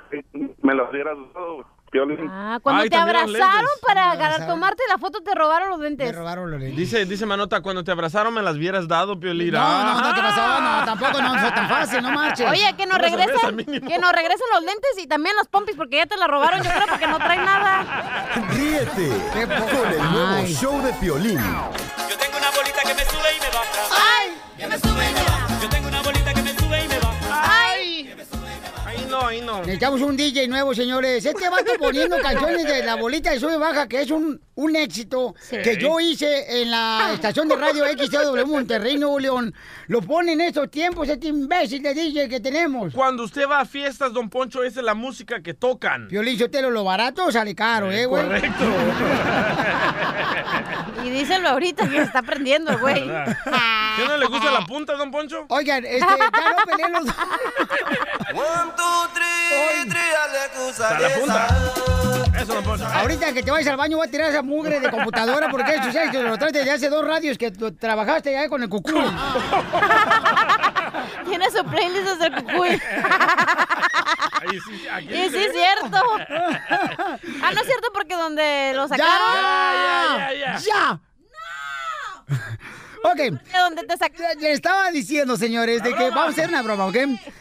me 0.62 0.74
lo 0.74 0.90
hubieras 0.90 1.18
dado, 1.34 1.66
Piolín. 1.92 2.30
Ah, 2.32 2.60
cuando 2.64 2.84
Ay, 2.84 2.90
te 2.90 2.96
abrazaron 2.96 3.66
para 3.86 4.12
agarrar- 4.12 4.26
abrazaron. 4.36 4.48
tomarte 4.48 4.84
la 4.88 4.98
foto, 4.98 5.22
te 5.22 5.36
robaron 5.36 5.70
los 5.70 5.80
lentes. 5.80 6.16
robaron 6.16 6.50
los 6.50 6.62
lentes. 6.62 6.78
Dice, 6.78 7.06
dice 7.06 7.26
Manota, 7.26 7.60
cuando 7.62 7.84
te 7.84 7.92
abrazaron 7.92 8.34
me 8.34 8.42
las 8.42 8.56
hubieras 8.56 8.88
dado, 8.88 9.20
Piolín. 9.20 9.52
No, 9.52 9.84
no, 9.84 9.96
no, 10.02 10.14
¿qué 10.14 10.22
Ah. 10.24 10.34
pasó? 10.34 10.62
No, 10.62 10.86
tampoco 10.86 11.22
no 11.22 11.38
fue 11.42 11.52
tan 11.52 11.68
fácil, 11.68 12.02
no 12.02 12.12
marches. 12.12 12.50
Oye, 12.50 12.74
que 12.78 12.86
nos 12.86 12.98
regresen, 13.00 13.58
que 13.86 13.98
nos 14.00 14.12
regresen 14.14 14.48
los 14.54 14.64
lentes 14.64 14.98
y 14.98 15.08
también 15.08 15.36
los 15.36 15.48
pompis 15.50 15.76
porque 15.76 15.98
ya 15.98 16.06
te 16.06 16.16
la 16.16 16.28
robaron, 16.28 16.64
yo 16.64 16.70
creo, 16.72 16.86
porque 16.90 17.08
no 17.08 17.18
trae 17.18 17.38
nada. 17.38 18.30
Ríete 18.50 19.10
con 19.34 19.92
el 19.92 20.12
nuevo 20.12 20.36
Ay. 20.38 20.54
show 20.54 20.82
de 20.82 20.94
Piolín. 20.94 21.38
Yo 21.40 22.18
tengo 22.18 22.38
una 22.38 22.50
bolita 22.52 22.82
que 22.86 22.94
me 22.94 23.04
sube 23.04 23.36
y 23.36 23.40
me 23.42 23.48
baja. 23.50 23.97
No. 29.46 29.60
Necesitamos 29.60 30.02
un 30.02 30.16
DJ 30.16 30.48
nuevo, 30.48 30.74
señores. 30.74 31.26
Este 31.26 31.50
vato 31.50 31.74
poniendo 31.78 32.18
canciones 32.20 32.64
de 32.66 32.84
la 32.84 32.96
bolita 32.96 33.32
de 33.32 33.40
sube 33.40 33.58
baja, 33.58 33.88
que 33.88 34.02
es 34.02 34.12
un, 34.12 34.42
un 34.58 34.76
éxito 34.76 35.36
que 35.50 35.78
yo 35.78 36.00
hice 36.00 36.62
en 36.62 36.72
la 36.72 37.12
estación 37.14 37.48
de 37.48 37.56
radio 37.56 37.86
XTW 37.86 38.46
Monterrey, 38.46 38.98
Nuevo 38.98 39.20
León. 39.20 39.54
Lo 39.88 40.02
pone 40.02 40.34
en 40.34 40.42
estos 40.42 40.70
tiempos, 40.70 41.08
este 41.08 41.28
imbécil 41.28 41.82
de 41.82 41.94
DJ 41.94 42.28
que 42.28 42.40
tenemos. 42.40 42.94
Cuando 42.94 43.24
usted 43.24 43.48
va 43.48 43.62
a 43.62 43.66
fiestas, 43.66 44.14
don 44.14 44.30
Poncho, 44.30 44.64
esa 44.64 44.80
es 44.80 44.86
la 44.86 44.96
música 44.96 45.42
que 45.42 45.54
tocan. 45.54 46.08
Piolín, 46.08 46.38
Sotelo, 46.38 46.72
lo 46.72 46.84
barato 46.84 47.32
sale 47.32 47.56
caro, 47.56 47.92
¿eh, 47.92 48.06
güey? 48.06 48.24
Correcto. 48.24 48.66
Y 51.04 51.10
díselo 51.10 51.50
ahorita 51.50 51.88
que 51.88 51.98
se 51.98 52.04
está 52.04 52.22
prendiendo, 52.22 52.72
el 52.72 52.78
güey. 52.80 53.04
¿Qué 53.04 54.06
no 54.08 54.16
le 54.18 54.26
gusta 54.26 54.52
la 54.52 54.66
punta, 54.66 54.96
don 54.96 55.12
Poncho? 55.12 55.46
Oigan, 55.50 55.86
este, 55.86 56.00
ya 56.00 56.18
no 56.18 56.32
peleen 56.66 56.92
los... 56.92 57.04
One, 57.04 57.14
two, 58.76 59.08
three, 59.14 59.90
three, 59.90 60.00
Hasta 60.70 61.00
la 61.00 61.10
punta. 61.10 61.48
Eso, 62.42 62.54
don 62.56 62.64
Poncho. 62.64 62.86
Ahorita 62.86 63.32
que 63.32 63.44
te 63.44 63.52
vayas 63.52 63.68
al 63.68 63.78
baño 63.78 63.98
voy 63.98 64.08
a 64.08 64.12
tirar 64.12 64.30
esa 64.30 64.42
mugre 64.48 64.80
de 64.80 64.90
computadora 64.90 65.50
porque 65.50 65.76
eso 65.76 65.92
sabes 65.92 66.10
que 66.12 66.24
lo 66.24 66.38
traes 66.38 66.54
desde 66.54 66.72
hace 66.72 66.90
dos 66.90 67.06
radios 67.06 67.38
que 67.38 67.52
trabajaste 67.52 68.32
ya 68.32 68.50
con 68.50 68.64
el 68.64 68.70
cucuy. 68.70 68.94
Tiene 71.28 71.52
su 71.52 71.64
playlist 71.66 72.08
desde 72.08 72.28
el 72.28 72.36
cucuy. 72.44 72.70
Ahí 74.40 74.60
sí, 74.66 74.88
aquí 74.88 75.14
Y 75.14 75.30
sí 75.30 75.38
es 75.38 75.52
cierto. 75.52 76.02
Ah, 76.30 77.52
no 77.54 77.62
es 77.62 77.66
cierto 77.68 77.90
porque 77.94 78.16
donde 78.16 78.72
lo 78.76 78.88
sacaron. 78.88 79.12
Ya, 79.36 80.30
ya, 80.34 80.58
ya. 80.58 80.60
¡Ya! 80.60 81.00
Ok, 83.04 83.18
¿De 83.18 83.60
dónde 83.60 83.84
te 83.84 83.98
sacaron? 83.98 84.42
le 84.42 84.52
estaba 84.52 84.92
diciendo, 84.92 85.38
señores, 85.38 85.84
de 85.84 85.94
que 85.94 86.10
vamos 86.10 86.26
a 86.26 86.30
hacer 86.30 86.50
una 86.50 86.62
broma, 86.62 86.86
¿ok? 86.88 86.96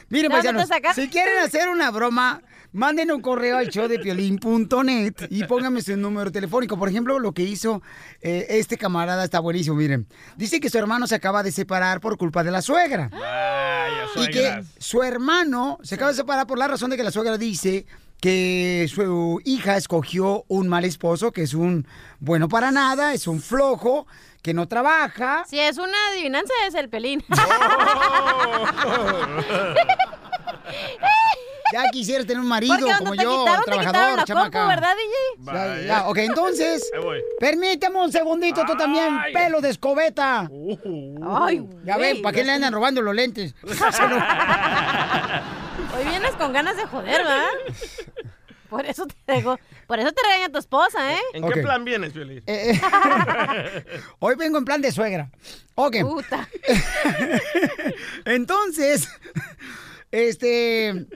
Miren, 0.08 0.30
¿De 0.30 0.42
dónde 0.42 0.66
paisanos, 0.66 0.94
si 0.94 1.08
quieren 1.08 1.38
hacer 1.38 1.68
una 1.68 1.90
broma, 1.90 2.40
manden 2.72 3.10
un 3.10 3.20
correo 3.20 3.58
al 3.58 3.68
show 3.68 3.88
de 3.88 3.98
piolín.net 3.98 5.14
y 5.30 5.44
pónganme 5.44 5.82
su 5.82 5.96
número 5.96 6.30
telefónico. 6.30 6.78
Por 6.78 6.88
ejemplo, 6.88 7.18
lo 7.18 7.32
que 7.32 7.42
hizo 7.42 7.82
eh, 8.20 8.46
este 8.50 8.76
camarada 8.76 9.24
está 9.24 9.40
buenísimo, 9.40 9.76
miren. 9.76 10.06
Dice 10.36 10.60
que 10.60 10.70
su 10.70 10.78
hermano 10.78 11.06
se 11.06 11.14
acaba 11.14 11.42
de 11.42 11.52
separar 11.52 12.00
por 12.00 12.16
culpa 12.16 12.44
de 12.44 12.50
la 12.50 12.62
suegra. 12.62 13.08
Vaya, 13.08 14.06
Y 14.16 14.28
que 14.28 14.62
su 14.78 15.02
hermano 15.02 15.78
se 15.82 15.96
acaba 15.96 16.10
de 16.10 16.16
separar 16.16 16.46
por 16.46 16.58
la 16.58 16.68
razón 16.68 16.90
de 16.90 16.96
que 16.96 17.04
la 17.04 17.10
suegra 17.10 17.38
dice 17.38 17.86
que 18.20 18.86
su 18.92 19.40
hija 19.44 19.76
escogió 19.76 20.44
un 20.48 20.68
mal 20.68 20.84
esposo, 20.84 21.32
que 21.32 21.42
es 21.42 21.54
un 21.54 21.86
bueno 22.18 22.48
para 22.48 22.70
nada, 22.70 23.12
es 23.12 23.26
un 23.26 23.40
flojo, 23.40 24.06
que 24.42 24.54
no 24.54 24.68
trabaja. 24.68 25.44
Si 25.48 25.58
es 25.58 25.76
una 25.76 25.96
adivinanza, 26.12 26.52
es 26.66 26.74
el 26.74 26.88
pelín. 26.88 27.24
Ya 31.72 31.84
quisieras 31.90 32.26
tener 32.26 32.40
un 32.40 32.48
marido 32.48 32.76
Porque 32.78 32.94
como 32.98 33.12
te 33.16 33.22
yo, 33.24 33.38
quitaron, 33.40 33.64
te 33.64 33.70
trabajador, 33.70 33.94
quitaron 33.94 34.16
la 34.16 34.24
chamaca. 34.24 34.58
compu, 34.60 34.68
¿verdad, 34.68 34.94
DJ? 34.96 35.12
Ya, 35.80 35.86
ya, 35.86 36.08
ok, 36.08 36.18
entonces, 36.18 36.90
permíteme 37.40 37.98
un 37.98 38.12
segundito, 38.12 38.62
tú 38.66 38.76
también, 38.76 39.18
Ay. 39.20 39.32
pelo 39.32 39.60
de 39.60 39.70
escobeta. 39.70 40.48
Ay, 41.28 41.66
Ya 41.84 41.96
ven, 41.96 42.22
¿para 42.22 42.34
qué 42.36 42.44
le 42.44 42.52
andan 42.52 42.72
robando 42.72 43.02
los 43.02 43.14
lentes? 43.14 43.54
Hoy 43.62 43.74
vienes 46.04 46.32
con 46.36 46.52
ganas 46.52 46.76
de 46.76 46.86
joder, 46.86 47.18
¿verdad? 47.22 47.46
Por 48.68 48.84
eso 48.84 49.06
te 49.06 49.14
dejó, 49.32 49.58
por 49.86 49.98
eso 50.00 50.10
te 50.12 50.22
regaña 50.26 50.48
tu 50.50 50.58
esposa, 50.58 51.14
¿eh? 51.14 51.20
¿En 51.34 51.48
qué 51.50 51.62
plan 51.62 51.84
vienes, 51.84 52.12
Piolín? 52.12 52.42
Eh, 52.46 52.72
eh, 52.72 52.80
Hoy 54.18 54.34
vengo 54.36 54.58
en 54.58 54.64
plan 54.64 54.82
de 54.82 54.90
suegra. 54.90 55.30
Ok. 55.76 55.98
Puta. 56.00 56.48
Entonces, 58.24 59.08
este 60.16 61.06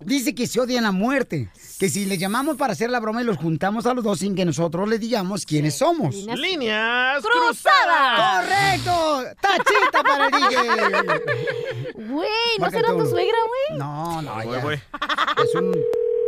dice 0.00 0.34
que 0.34 0.46
se 0.46 0.60
odian 0.60 0.84
a 0.84 0.92
muerte. 0.92 1.50
Que 1.78 1.88
si 1.88 2.04
les 2.04 2.18
llamamos 2.18 2.56
para 2.56 2.74
hacer 2.74 2.90
la 2.90 3.00
broma 3.00 3.22
y 3.22 3.24
los 3.24 3.38
juntamos 3.38 3.86
a 3.86 3.94
los 3.94 4.04
dos 4.04 4.18
sin 4.18 4.34
que 4.34 4.44
nosotros 4.44 4.88
les 4.88 5.00
digamos 5.00 5.46
quiénes 5.46 5.78
somos. 5.78 6.14
Líneas 6.14 6.38
Líneas 6.38 7.22
cruzadas. 7.22 8.44
¡Correcto! 8.46 9.24
¡Tachita 9.40 10.02
para 10.02 10.26
el 10.26 10.32
DJ! 10.32 12.02
Güey, 12.04 12.28
¿no 12.58 12.60
Marca 12.60 12.76
será 12.76 12.88
tu 12.96 13.06
suegra, 13.06 13.38
güey? 13.46 13.78
No, 13.78 14.22
no, 14.22 14.44
ya. 14.44 14.58
voy. 14.58 14.74
Es 14.74 15.54
un 15.54 15.74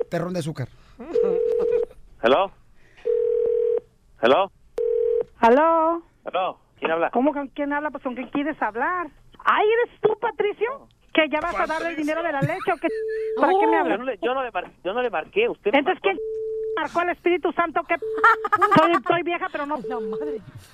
terrón 0.09 0.33
de 0.33 0.39
azúcar. 0.41 0.69
¿Hello? 2.23 2.51
¿Hello? 4.23 4.51
¿Aló? 5.41 6.03
¿Hello? 6.25 6.59
¿Quién 6.79 6.91
habla? 6.91 7.11
¿Cómo 7.11 7.33
con 7.35 7.49
quién 7.49 7.73
habla? 7.73 7.91
Pues 7.91 8.03
con 8.03 8.15
quién 8.15 8.29
quieres 8.31 8.61
hablar. 8.63 9.09
Ay, 9.45 9.67
¿eres 9.67 10.01
tú, 10.01 10.17
Patricio? 10.19 10.89
¿Que 11.15 11.29
ya 11.29 11.41
vas 11.41 11.55
a 11.55 11.67
darle 11.67 11.91
el 11.91 11.97
dinero 11.97 12.23
de 12.23 12.33
la 12.33 12.43
leche 12.43 12.73
o 12.73 12.77
qué? 12.77 12.89
¿Para 13.41 13.53
qué 13.59 13.67
me 13.67 13.73
Yo 13.73 13.79
hablas? 13.81 13.99
no 13.99 14.05
le, 14.05 14.19
yo 14.21 14.35
no 14.35 14.43
le, 14.43 14.51
mar- 14.51 14.71
yo 14.85 14.93
no 14.93 15.01
le 15.03 15.11
marqué. 15.11 15.49
Usted 15.49 15.73
me 15.73 15.79
Entonces, 15.79 16.03
marcó. 16.05 16.19
¿quién 16.21 16.75
marcó 16.77 17.01
al 17.01 17.11
Espíritu 17.11 17.53
Santo? 17.53 17.83
que 17.85 17.97
soy, 18.77 18.93
soy 19.07 19.23
vieja, 19.23 19.49
pero 19.51 19.65
no... 19.65 19.79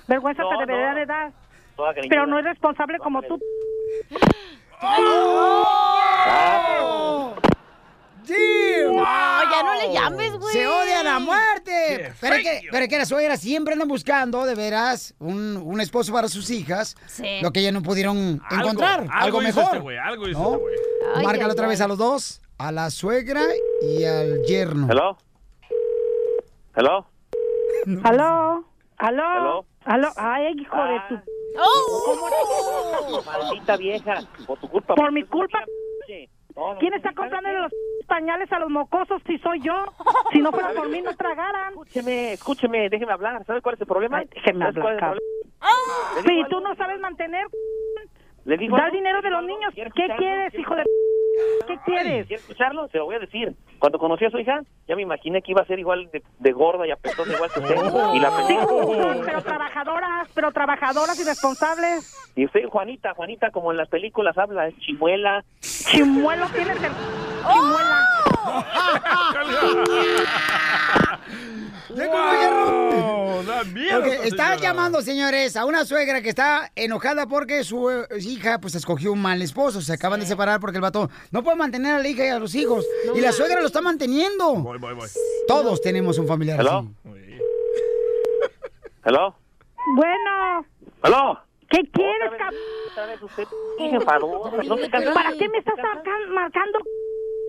Vergüenza 0.07 0.43
No, 0.43 0.49
te 0.49 0.65
debería 0.65 0.93
no. 0.93 0.99
de 0.99 1.05
dar. 1.05 1.31
Pero 2.09 2.25
no 2.27 2.39
es 2.39 2.45
responsable 2.45 2.97
como 2.99 3.21
tú. 3.23 3.39
¡Damn! 8.27 8.95
No, 8.95 9.03
ya 9.03 9.63
no 9.63 9.75
le 9.75 9.93
llames, 9.93 10.31
güey. 10.37 10.53
¡Se 10.53 10.67
odian 10.67 11.07
a 11.07 11.19
muerte! 11.19 11.71
Qué 11.87 12.11
Pero 12.19 12.35
es, 12.35 12.43
que, 12.43 12.61
pero 12.71 12.83
es 12.83 12.89
que 12.89 12.97
las 12.97 13.07
suegras 13.09 13.39
siempre 13.39 13.73
andan 13.73 13.87
buscando, 13.87 14.45
de 14.45 14.55
veras, 14.55 15.13
un, 15.19 15.57
un 15.57 15.81
esposo 15.81 16.13
para 16.13 16.27
sus 16.27 16.49
hijas. 16.49 16.95
Sí. 17.07 17.39
Lo 17.41 17.51
que 17.51 17.61
ya 17.63 17.71
no 17.71 17.81
pudieron 17.81 18.41
Algo, 18.49 18.63
encontrar. 18.69 19.07
Algo, 19.11 19.41
hizo 19.41 19.47
mejor. 19.47 19.63
este 19.63 19.79
güey, 19.79 19.97
algo 19.97 20.27
hizo 20.27 20.39
¿No? 20.39 20.45
este 20.53 20.57
güey. 20.61 20.75
Ay, 21.15 21.25
Márcalo 21.25 21.47
ay, 21.47 21.51
otra 21.51 21.67
vez 21.67 21.81
a 21.81 21.87
los 21.87 21.97
dos. 21.97 22.41
A 22.57 22.71
la 22.71 22.89
suegra 22.91 23.41
y 23.81 24.03
al 24.03 24.43
yerno. 24.43 24.87
¿Hello? 24.89 25.17
¿Hello? 26.75 27.07
¿Aló? 28.03 28.65
¿Aló? 28.97 29.23
¿Aló? 29.25 29.65
¿Aló? 29.85 30.09
Ay, 30.15 30.53
hijo 30.59 30.77
de 30.77 30.99
tu... 31.09 31.15
¡Oh! 31.59 33.21
Maldita 33.25 33.77
vieja. 33.77 34.21
Por 34.45 34.59
tu 34.59 34.69
culpa. 34.69 34.95
Por 34.95 35.11
mi 35.11 35.23
culpa. 35.23 35.59
No, 36.55 36.73
no, 36.73 36.79
¿Quién 36.79 36.91
no, 36.91 36.97
está 36.97 37.09
¿sabes 37.13 37.17
comprándole 37.17 37.59
los 37.59 37.71
pañales 38.07 38.51
a 38.51 38.59
los 38.59 38.69
mocosos 38.69 39.21
si 39.25 39.37
soy 39.39 39.61
yo? 39.61 39.73
Si 40.31 40.39
no 40.39 40.51
fuera 40.51 40.71
por 40.73 40.89
mí, 40.89 41.01
no 41.01 41.15
tragaran. 41.15 41.69
Escúcheme, 41.69 42.33
escúcheme, 42.33 42.89
déjeme 42.89 43.11
hablar. 43.13 43.45
¿Sabes 43.45 43.61
cuál 43.61 43.75
es 43.75 43.81
el 43.81 43.87
problema? 43.87 44.23
Déjeme 44.23 44.65
¿Sabes 44.65 44.81
cuál 44.81 44.93
es 44.95 44.97
el 44.99 45.03
hablar, 45.03 45.21
Si 46.25 46.43
tú 46.49 46.59
no 46.61 46.75
sabes 46.75 46.99
mantener, 46.99 47.45
le 48.45 48.57
digo 48.57 48.75
dar 48.75 48.85
algo, 48.85 48.97
dinero 48.97 49.21
de 49.21 49.29
los 49.29 49.43
niños, 49.43 49.73
¿Quiere 49.73 49.91
¿qué 49.95 50.01
escucharlo? 50.05 50.17
quieres, 50.25 50.49
¿Quiere 50.51 50.61
hijo 50.61 50.75
de... 50.75 50.83
¿Qué 51.67 51.77
quieres? 51.85 52.27
¿Quiere 52.27 52.41
escucharlo? 52.41 52.87
Se 52.89 52.97
lo 52.97 53.05
voy 53.05 53.15
a 53.15 53.19
decir. 53.19 53.53
Cuando 53.79 53.97
conocí 53.99 54.25
a 54.25 54.29
su 54.29 54.37
hija, 54.39 54.61
ya 54.87 54.95
me 54.95 55.01
imaginé 55.03 55.41
que 55.41 55.51
iba 55.51 55.61
a 55.61 55.65
ser 55.65 55.79
igual 55.79 56.09
de, 56.11 56.21
de 56.39 56.51
gorda 56.51 56.85
y 56.85 56.91
apestosa 56.91 57.31
igual 57.33 57.49
que 57.53 57.59
usted. 57.61 57.75
Y 58.13 58.19
la 58.19 58.29
Sí, 58.47 58.57
pero 59.25 59.41
trabajadoras, 59.41 60.29
pero 60.35 60.51
trabajadoras 60.51 61.19
y 61.19 61.23
responsables. 61.23 62.31
Y 62.35 62.45
usted, 62.45 62.65
Juanita, 62.67 63.13
Juanita, 63.13 63.51
como 63.51 63.71
en 63.71 63.77
las 63.77 63.87
películas 63.89 64.37
habla, 64.37 64.67
es 64.67 64.77
chimuela. 64.79 65.43
Chimuelo 65.61 66.45
tienes 66.47 66.77
el... 66.83 66.91
Chimuela. 66.91 68.20
Oh, 71.93 73.41
da 73.45 73.63
miedo. 73.65 74.03
Está 74.05 74.55
llamando, 74.55 75.01
señores, 75.01 75.55
a 75.57 75.65
una 75.65 75.85
suegra 75.85 76.21
que 76.21 76.29
está 76.29 76.71
enojada 76.75 77.27
porque 77.27 77.63
su 77.63 77.89
eh, 77.89 78.07
hija 78.21 78.59
pues 78.59 78.75
escogió 78.75 79.11
un 79.11 79.21
mal 79.21 79.41
esposo. 79.41 79.81
Se 79.81 79.93
acaban 79.93 80.19
de 80.19 80.25
separar 80.25 80.59
porque 80.59 80.77
el 80.77 80.81
vato 80.81 81.09
no 81.31 81.43
puede 81.43 81.57
mantener 81.57 81.95
a 81.95 81.99
la 81.99 82.07
hija 82.07 82.25
y 82.25 82.29
a 82.29 82.39
los 82.39 82.55
hijos. 82.55 82.85
y 83.13 83.21
la 83.21 83.31
suegra 83.31 83.59
lo 83.61 83.67
está 83.67 83.81
manteniendo. 83.81 84.55
Voy, 84.55 84.77
voy, 84.79 84.93
voy. 84.93 85.07
Todos 85.47 85.81
tenemos 85.81 86.17
un 86.17 86.27
familiar 86.27 86.59
¿Hello? 86.59 86.85
así. 87.05 87.37
¿Hello? 89.03 89.35
Bueno, 89.95 90.65
¿Hello? 91.03 91.39
¿qué 91.69 91.79
quieres, 91.91 92.31
cansa. 92.37 92.57
¿Para 95.13 95.31
qué 95.37 95.49
me 95.49 95.57
estás 95.57 95.75
marcan- 95.77 96.29
marcando? 96.33 96.79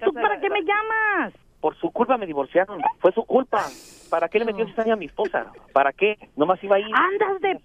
¿Tú 0.05 0.13
para 0.15 0.41
qué 0.41 0.51
me 0.51 0.63
llamas? 0.63 1.33
Por 1.61 1.77
su 1.77 1.91
culpa 1.91 2.17
me 2.17 2.27
divorciaron. 2.27 2.81
Fue 3.01 3.13
su 3.13 3.25
culpa. 3.25 3.69
¿Para 4.11 4.29
qué 4.29 4.39
le 4.39 4.45
metió 4.45 4.67
cizaña 4.67 4.95
a 4.95 4.97
mi 4.97 5.07
esposa? 5.07 5.53
¿Para 5.73 5.93
qué? 5.93 6.17
Nomás 6.37 6.63
iba 6.63 6.77
a 6.77 6.81
ir. 6.81 6.87
Andas 6.95 7.41
de 7.41 7.61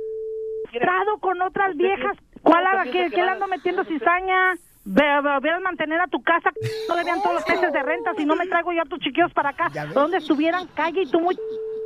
trado 0.80 1.18
con 1.20 1.42
otras 1.42 1.76
viejas. 1.76 2.16
¿Cuál 2.42 2.66
a 2.68 2.84
qué, 2.84 3.10
le 3.10 3.22
ando 3.22 3.48
metiendo 3.48 3.84
cizaña? 3.86 4.54
Ve- 4.86 5.22
ve- 5.22 5.38
Hubieras 5.40 5.62
mantener 5.62 6.00
a 6.00 6.08
tu 6.08 6.22
casa, 6.22 6.50
no 6.88 6.96
debían 6.96 7.22
todos 7.22 7.36
los 7.36 7.48
meses 7.48 7.74
de 7.74 7.84
renta, 7.84 8.14
si 8.16 8.24
no 8.26 8.36
me 8.38 8.48
traigo 8.48 8.72
yo 8.72 8.82
a 8.84 8.86
tus 8.86 9.00
chiquillos 9.00 9.34
para 9.34 9.50
acá. 9.50 9.70
¿Dónde 9.94 10.18
estuvieran? 10.18 10.68
Calle 10.76 11.02
y 11.02 11.12
tú 11.12 11.20
muy 11.20 11.36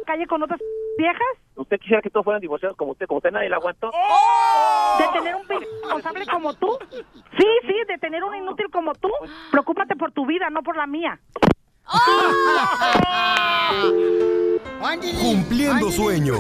calle 0.06 0.28
con 0.28 0.44
otras 0.44 0.60
viejas. 0.98 1.38
¿Usted 1.56 1.80
quisiera 1.80 2.02
que 2.02 2.10
todos 2.10 2.24
fueran 2.24 2.42
divorciados 2.42 2.78
como 2.78 2.92
usted? 2.92 3.06
Como 3.08 3.18
usted 3.18 3.32
nadie 3.32 3.50
la 3.50 3.58
aguantó. 3.58 3.92
¿De 5.00 5.08
tener 5.20 5.36
un 5.36 5.48
responsable 5.48 6.26
como 6.26 6.54
tú? 6.54 6.78
Sí, 6.92 7.48
sí, 7.68 7.74
de 7.88 7.98
tener 8.00 8.24
un 8.24 8.36
inútil 8.36 8.68
como 8.72 8.94
tú. 8.96 9.10
Preocúpate 9.52 9.96
por 9.96 10.12
tu 10.12 10.26
vida, 10.26 10.50
no 10.50 10.64
por 10.64 10.78
la 10.78 10.88
mía. 10.88 11.20
Cumpliendo 15.22 15.92
sueños. 15.92 16.40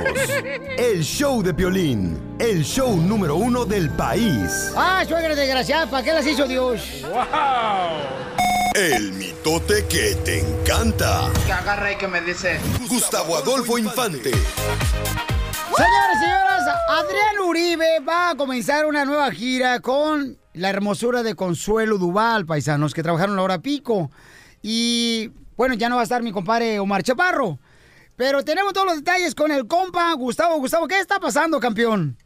El 0.77 1.03
show 1.03 1.43
de 1.43 1.53
Piolín. 1.53 2.35
El 2.39 2.63
show 2.63 2.95
número 2.95 3.35
uno 3.35 3.65
del 3.65 3.89
país. 3.91 4.73
Ah, 4.75 5.03
suegra 5.07 5.35
desgraciada, 5.35 5.87
¿para 5.89 6.03
qué 6.03 6.13
las 6.13 6.25
hizo 6.25 6.47
Dios? 6.47 7.05
El 8.73 9.11
mitote 9.13 9.85
que 9.87 10.15
te 10.23 10.39
encanta. 10.39 11.29
Que 11.45 11.51
agarra 11.51 11.91
y 11.91 11.97
que 11.97 12.07
me 12.07 12.21
dice. 12.21 12.57
Gustavo 12.87 13.35
Adolfo 13.35 13.77
Infante. 13.77 14.31
Señores, 14.31 16.19
señoras, 16.21 16.63
Adrián 16.87 17.39
Uribe 17.45 17.99
va 17.99 18.29
a 18.29 18.35
comenzar 18.35 18.85
una 18.85 19.03
nueva 19.03 19.29
gira 19.31 19.81
con 19.81 20.37
la 20.53 20.69
hermosura 20.69 21.21
de 21.21 21.35
Consuelo 21.35 21.97
Duval, 21.97 22.45
paisanos, 22.45 22.93
que 22.93 23.03
trabajaron 23.03 23.35
la 23.35 23.41
hora 23.41 23.59
pico. 23.59 24.09
Y 24.61 25.31
bueno, 25.57 25.73
ya 25.73 25.89
no 25.89 25.95
va 25.95 26.01
a 26.01 26.05
estar 26.05 26.23
mi 26.23 26.31
compadre 26.31 26.79
Omar 26.79 27.03
Chaparro. 27.03 27.59
Pero 28.15 28.45
tenemos 28.45 28.71
todos 28.71 28.87
los 28.87 28.95
detalles 28.95 29.35
con 29.35 29.51
el 29.51 29.67
compa 29.67 30.13
Gustavo. 30.13 30.57
Gustavo, 30.59 30.87
¿qué 30.87 30.99
está 30.99 31.19
pasando, 31.19 31.59
campeón? 31.59 32.17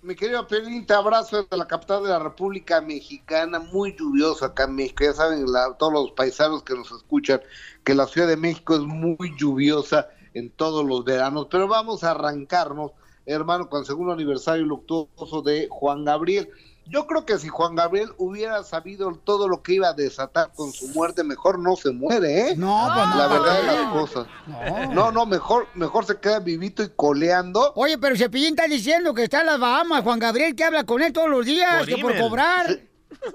Mi 0.00 0.14
querido 0.14 0.46
Pelín, 0.46 0.86
te 0.86 0.94
abrazo 0.94 1.42
desde 1.42 1.56
la 1.56 1.66
capital 1.66 2.04
de 2.04 2.08
la 2.10 2.20
República 2.20 2.80
Mexicana, 2.80 3.58
muy 3.58 3.96
lluviosa 3.96 4.46
acá 4.46 4.64
en 4.64 4.76
México. 4.76 5.02
Ya 5.04 5.12
saben, 5.12 5.50
la- 5.50 5.76
todos 5.76 5.92
los 5.92 6.12
paisanos 6.12 6.62
que 6.62 6.74
nos 6.74 6.90
escuchan, 6.92 7.40
que 7.84 7.94
la 7.94 8.06
Ciudad 8.06 8.28
de 8.28 8.36
México 8.36 8.74
es 8.76 8.80
muy 8.82 9.16
lluviosa 9.36 10.08
en 10.34 10.50
todos 10.50 10.84
los 10.86 11.04
veranos. 11.04 11.48
Pero 11.50 11.66
vamos 11.66 12.04
a 12.04 12.12
arrancarnos, 12.12 12.92
hermano, 13.26 13.68
con 13.68 13.80
el 13.80 13.86
segundo 13.86 14.12
aniversario 14.12 14.64
luctuoso 14.64 15.42
de 15.42 15.66
Juan 15.68 16.04
Gabriel. 16.04 16.48
Yo 16.88 17.06
creo 17.06 17.26
que 17.26 17.38
si 17.38 17.48
Juan 17.48 17.74
Gabriel 17.74 18.12
hubiera 18.16 18.62
sabido 18.64 19.12
todo 19.24 19.46
lo 19.46 19.62
que 19.62 19.74
iba 19.74 19.88
a 19.88 19.92
desatar 19.92 20.52
con 20.54 20.72
su 20.72 20.88
muerte, 20.88 21.22
mejor 21.22 21.58
no 21.58 21.76
se 21.76 21.90
muere, 21.90 22.48
¿eh? 22.48 22.56
No, 22.56 22.90
pues 22.94 23.08
no. 23.08 23.16
La 23.16 23.26
verdad 23.28 23.60
de 23.60 23.66
¿para 23.66 23.82
las 23.82 23.92
cosas. 23.92 24.26
No. 24.46 24.94
No, 24.94 25.12
no, 25.12 25.26
mejor, 25.26 25.66
mejor 25.74 26.06
se 26.06 26.18
queda 26.18 26.40
vivito 26.40 26.82
y 26.82 26.90
coleando. 26.96 27.72
Oye, 27.76 27.98
pero 27.98 28.16
Cepillín 28.16 28.50
está 28.50 28.66
diciendo 28.66 29.12
que 29.12 29.24
está 29.24 29.40
en 29.40 29.46
las 29.46 29.60
Bahamas. 29.60 30.02
Juan 30.02 30.18
Gabriel 30.18 30.56
que 30.56 30.64
habla 30.64 30.84
con 30.84 31.02
él 31.02 31.12
todos 31.12 31.28
los 31.28 31.44
días, 31.44 31.78
Por 31.80 31.86
que 31.86 31.96
por 31.98 32.18
cobrar. 32.18 32.80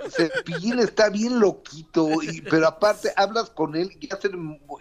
Cepillín 0.10 0.80
está 0.80 1.10
bien 1.10 1.40
loquito, 1.40 2.08
y, 2.24 2.42
pero 2.42 2.68
aparte 2.68 3.12
hablas 3.16 3.50
con 3.50 3.76
él, 3.76 3.90
ya 4.00 4.18
se 4.20 4.30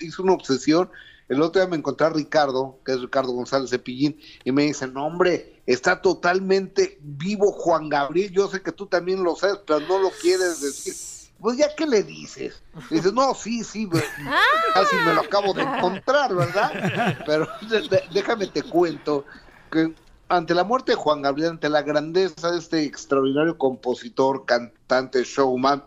hizo 0.01 0.23
una 0.23 0.33
obsesión. 0.33 0.91
El 1.29 1.41
otro 1.41 1.61
día 1.61 1.71
me 1.71 1.77
encontré 1.77 2.07
a 2.07 2.11
Ricardo, 2.11 2.79
que 2.85 2.93
es 2.93 3.01
Ricardo 3.01 3.33
González 3.33 3.71
Cepillín, 3.71 4.21
y 4.45 4.53
me 4.53 4.65
dice, 4.65 4.87
no 4.87 5.07
hombre, 5.07 5.63
está 5.67 6.03
totalmente 6.03 6.99
vivo 7.01 7.53
Juan 7.53 7.89
Gabriel, 7.89 8.33
yo 8.33 8.49
sé 8.49 8.63
que 8.63 8.73
tú 8.73 8.87
también 8.87 9.23
lo 9.23 9.37
sabes, 9.37 9.59
pero 9.67 9.81
no 9.81 9.99
lo 9.99 10.11
quieres 10.11 10.61
decir. 10.61 10.95
Pues 11.41 11.57
ya 11.57 11.75
que 11.75 11.87
le 11.87 12.05
dices, 12.05 12.63
dices, 12.89 13.13
no, 13.13 13.35
sí, 13.35 13.65
sí, 13.65 13.87
güey, 13.87 14.05
casi 14.75 14.95
me 15.05 15.13
lo 15.13 15.23
acabo 15.23 15.53
de 15.53 15.63
encontrar, 15.63 16.33
¿verdad? 16.33 17.19
Pero 17.27 17.49
déjame 18.13 18.47
te 18.47 18.63
cuento 18.63 19.25
que 19.71 19.93
ante 20.29 20.55
la 20.55 20.65
muerte 20.65 20.93
de 20.93 20.97
Juan 20.97 21.21
Gabriel, 21.21 21.51
ante 21.51 21.69
la 21.69 21.83
grandeza 21.83 22.53
de 22.53 22.59
este 22.59 22.85
extraordinario 22.85 23.59
compositor, 23.59 24.47
cantante, 24.47 25.25
showman, 25.25 25.85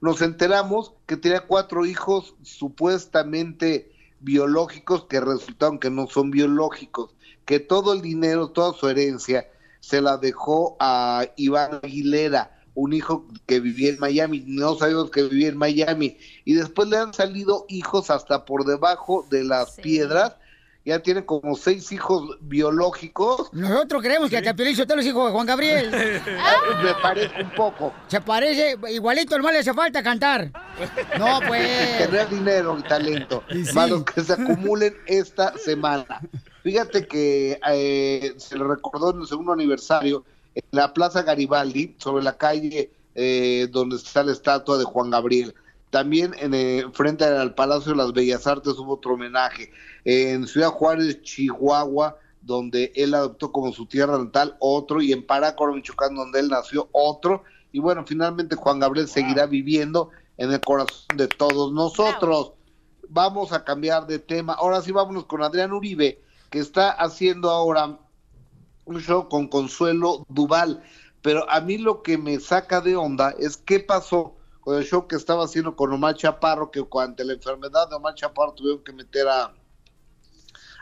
nos 0.00 0.22
enteramos 0.22 0.92
que 1.06 1.16
tenía 1.16 1.46
cuatro 1.46 1.84
hijos 1.84 2.34
supuestamente 2.42 3.91
biológicos 4.22 5.04
que 5.04 5.20
resultaron 5.20 5.78
que 5.78 5.90
no 5.90 6.06
son 6.06 6.30
biológicos, 6.30 7.14
que 7.44 7.60
todo 7.60 7.92
el 7.92 8.00
dinero, 8.00 8.50
toda 8.50 8.72
su 8.72 8.88
herencia 8.88 9.48
se 9.80 10.00
la 10.00 10.16
dejó 10.16 10.76
a 10.80 11.26
Iván 11.36 11.80
Aguilera, 11.82 12.58
un 12.74 12.92
hijo 12.92 13.26
que 13.46 13.60
vivía 13.60 13.90
en 13.90 13.98
Miami, 13.98 14.44
no 14.46 14.76
sabíamos 14.76 15.10
que 15.10 15.24
vivía 15.24 15.48
en 15.48 15.58
Miami, 15.58 16.16
y 16.44 16.54
después 16.54 16.88
le 16.88 16.96
han 16.96 17.12
salido 17.12 17.66
hijos 17.68 18.10
hasta 18.10 18.44
por 18.44 18.64
debajo 18.64 19.26
de 19.30 19.44
las 19.44 19.72
piedras, 19.72 20.36
ya 20.84 20.98
tiene 21.00 21.24
como 21.24 21.54
seis 21.56 21.92
hijos 21.92 22.36
biológicos. 22.40 23.52
Nosotros 23.52 24.02
creemos 24.02 24.30
que 24.30 24.38
hasta 24.38 24.54
Piolín 24.54 24.76
Sotelo 24.76 25.00
es 25.00 25.06
hijo 25.06 25.26
de 25.26 25.32
Juan 25.32 25.46
Gabriel. 25.46 25.90
Me 26.82 26.94
parece 27.00 27.42
un 27.42 27.50
poco. 27.50 27.92
Se 28.08 28.20
parece, 28.20 28.76
igualito, 28.90 29.38
mal 29.38 29.52
le 29.52 29.60
hace 29.60 29.72
falta 29.72 30.02
cantar. 30.02 30.50
No, 31.18 31.40
pues. 31.46 31.98
Tener 31.98 32.28
dinero 32.28 32.76
y 32.78 32.82
talento. 32.82 33.44
Y 33.50 33.64
sí. 33.64 33.74
Más 33.74 33.90
los 33.90 34.04
que 34.04 34.22
se 34.22 34.32
acumulen 34.32 34.94
esta 35.06 35.56
semana. 35.58 36.20
Fíjate 36.62 37.06
que 37.06 37.60
eh, 37.68 38.34
se 38.36 38.56
le 38.56 38.64
recordó 38.64 39.12
en 39.12 39.20
el 39.20 39.26
segundo 39.26 39.52
aniversario 39.52 40.24
en 40.54 40.62
la 40.72 40.92
Plaza 40.92 41.22
Garibaldi, 41.22 41.94
sobre 41.98 42.22
la 42.22 42.36
calle 42.36 42.90
eh, 43.14 43.68
donde 43.70 43.96
está 43.96 44.22
la 44.22 44.32
estatua 44.32 44.78
de 44.78 44.84
Juan 44.84 45.10
Gabriel. 45.10 45.54
También 45.92 46.34
en 46.38 46.54
eh, 46.54 46.86
frente 46.94 47.22
al 47.22 47.54
Palacio 47.54 47.92
de 47.92 47.98
las 47.98 48.14
Bellas 48.14 48.46
Artes 48.46 48.78
hubo 48.78 48.94
otro 48.94 49.12
homenaje. 49.12 49.70
En 50.06 50.46
Ciudad 50.46 50.70
Juárez, 50.70 51.20
Chihuahua, 51.20 52.16
donde 52.40 52.92
él 52.96 53.12
adoptó 53.12 53.52
como 53.52 53.74
su 53.74 53.84
tierra 53.84 54.16
natal, 54.16 54.56
otro, 54.58 55.02
y 55.02 55.12
en 55.12 55.26
Parácoro, 55.26 55.74
Michoacán, 55.74 56.14
donde 56.14 56.40
él 56.40 56.48
nació, 56.48 56.88
otro. 56.92 57.44
Y 57.72 57.78
bueno, 57.78 58.06
finalmente 58.06 58.56
Juan 58.56 58.78
Gabriel 58.78 59.06
seguirá 59.06 59.44
viviendo 59.44 60.08
en 60.38 60.50
el 60.50 60.62
corazón 60.62 61.14
de 61.14 61.28
todos 61.28 61.74
nosotros. 61.74 62.54
Vamos 63.10 63.52
a 63.52 63.62
cambiar 63.62 64.06
de 64.06 64.18
tema. 64.18 64.54
Ahora 64.54 64.80
sí, 64.80 64.92
vámonos 64.92 65.26
con 65.26 65.42
Adrián 65.42 65.72
Uribe, 65.72 66.22
que 66.48 66.60
está 66.60 66.90
haciendo 66.90 67.50
ahora 67.50 67.98
un 68.86 68.98
show 68.98 69.28
con 69.28 69.46
Consuelo 69.46 70.24
Duval. 70.30 70.82
Pero 71.20 71.46
a 71.50 71.60
mí 71.60 71.76
lo 71.76 72.00
que 72.00 72.16
me 72.16 72.40
saca 72.40 72.80
de 72.80 72.96
onda 72.96 73.34
es 73.38 73.58
qué 73.58 73.78
pasó 73.78 74.36
con 74.62 74.78
el 74.78 74.84
show 74.84 75.08
que 75.08 75.16
estaba 75.16 75.44
haciendo 75.44 75.74
con 75.74 75.92
Omar 75.92 76.14
Chaparro, 76.14 76.70
que 76.70 76.86
ante 77.00 77.24
la 77.24 77.34
enfermedad 77.34 77.90
de 77.90 77.96
Omar 77.96 78.14
Chaparro 78.14 78.54
tuvieron 78.54 78.82
que 78.84 78.92
meter 78.92 79.26
a, 79.28 79.52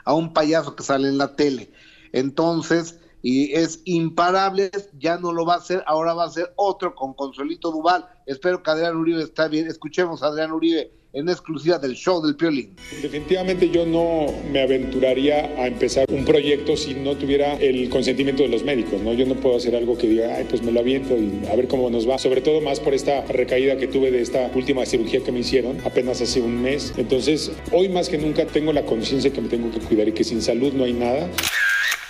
a 0.04 0.14
un 0.14 0.34
payaso 0.34 0.76
que 0.76 0.82
sale 0.82 1.08
en 1.08 1.16
la 1.16 1.34
tele. 1.34 1.72
Entonces, 2.12 3.00
y 3.22 3.54
es 3.54 3.80
imparable, 3.87 4.70
ya 4.99 5.16
no 5.16 5.32
lo 5.32 5.46
va 5.46 5.54
a 5.54 5.58
hacer, 5.58 5.82
ahora 5.87 6.12
va 6.12 6.25
a 6.25 6.30
ser 6.30 6.52
otro 6.56 6.94
con 6.94 7.14
Consuelito 7.14 7.70
Duval. 7.70 8.06
Espero 8.26 8.62
que 8.62 8.70
Adrián 8.70 8.96
Uribe 8.96 9.22
está 9.22 9.49
bien. 9.49 9.66
Escuchemos 9.66 10.22
a 10.22 10.26
Adrián 10.26 10.52
Uribe 10.52 10.92
en 11.12 11.28
exclusiva 11.28 11.78
del 11.78 11.94
show 11.94 12.24
del 12.24 12.36
Piolín. 12.36 12.74
Definitivamente 13.02 13.68
yo 13.70 13.84
no 13.86 14.26
me 14.52 14.62
aventuraría 14.62 15.46
a 15.56 15.66
empezar 15.66 16.06
un 16.10 16.24
proyecto 16.24 16.76
si 16.76 16.94
no 16.94 17.16
tuviera 17.16 17.54
el 17.54 17.88
consentimiento 17.88 18.42
de 18.42 18.48
los 18.48 18.62
médicos, 18.62 19.00
¿no? 19.02 19.12
Yo 19.12 19.26
no 19.26 19.34
puedo 19.34 19.56
hacer 19.56 19.74
algo 19.74 19.98
que 19.98 20.08
diga, 20.08 20.36
ay, 20.36 20.46
pues 20.48 20.62
me 20.62 20.72
lo 20.72 20.80
aviento 20.80 21.16
y 21.16 21.46
a 21.50 21.56
ver 21.56 21.68
cómo 21.68 21.90
nos 21.90 22.08
va. 22.08 22.18
Sobre 22.18 22.40
todo 22.40 22.60
más 22.60 22.80
por 22.80 22.94
esta 22.94 23.22
recaída 23.26 23.76
que 23.76 23.88
tuve 23.88 24.10
de 24.10 24.20
esta 24.20 24.50
última 24.54 24.86
cirugía 24.86 25.20
que 25.20 25.32
me 25.32 25.40
hicieron 25.40 25.78
apenas 25.84 26.20
hace 26.20 26.40
un 26.40 26.62
mes. 26.62 26.92
Entonces, 26.96 27.52
hoy 27.73 27.88
más 27.88 28.08
que 28.08 28.18
nunca 28.18 28.46
tengo 28.46 28.73
la 28.73 28.84
conciencia 28.84 29.32
que 29.32 29.40
me 29.40 29.49
tengo 29.49 29.70
que 29.70 29.80
cuidar 29.80 30.08
y 30.08 30.12
que 30.12 30.25
sin 30.25 30.42
salud 30.42 30.73
no 30.73 30.84
hay 30.84 30.92
nada. 30.92 31.28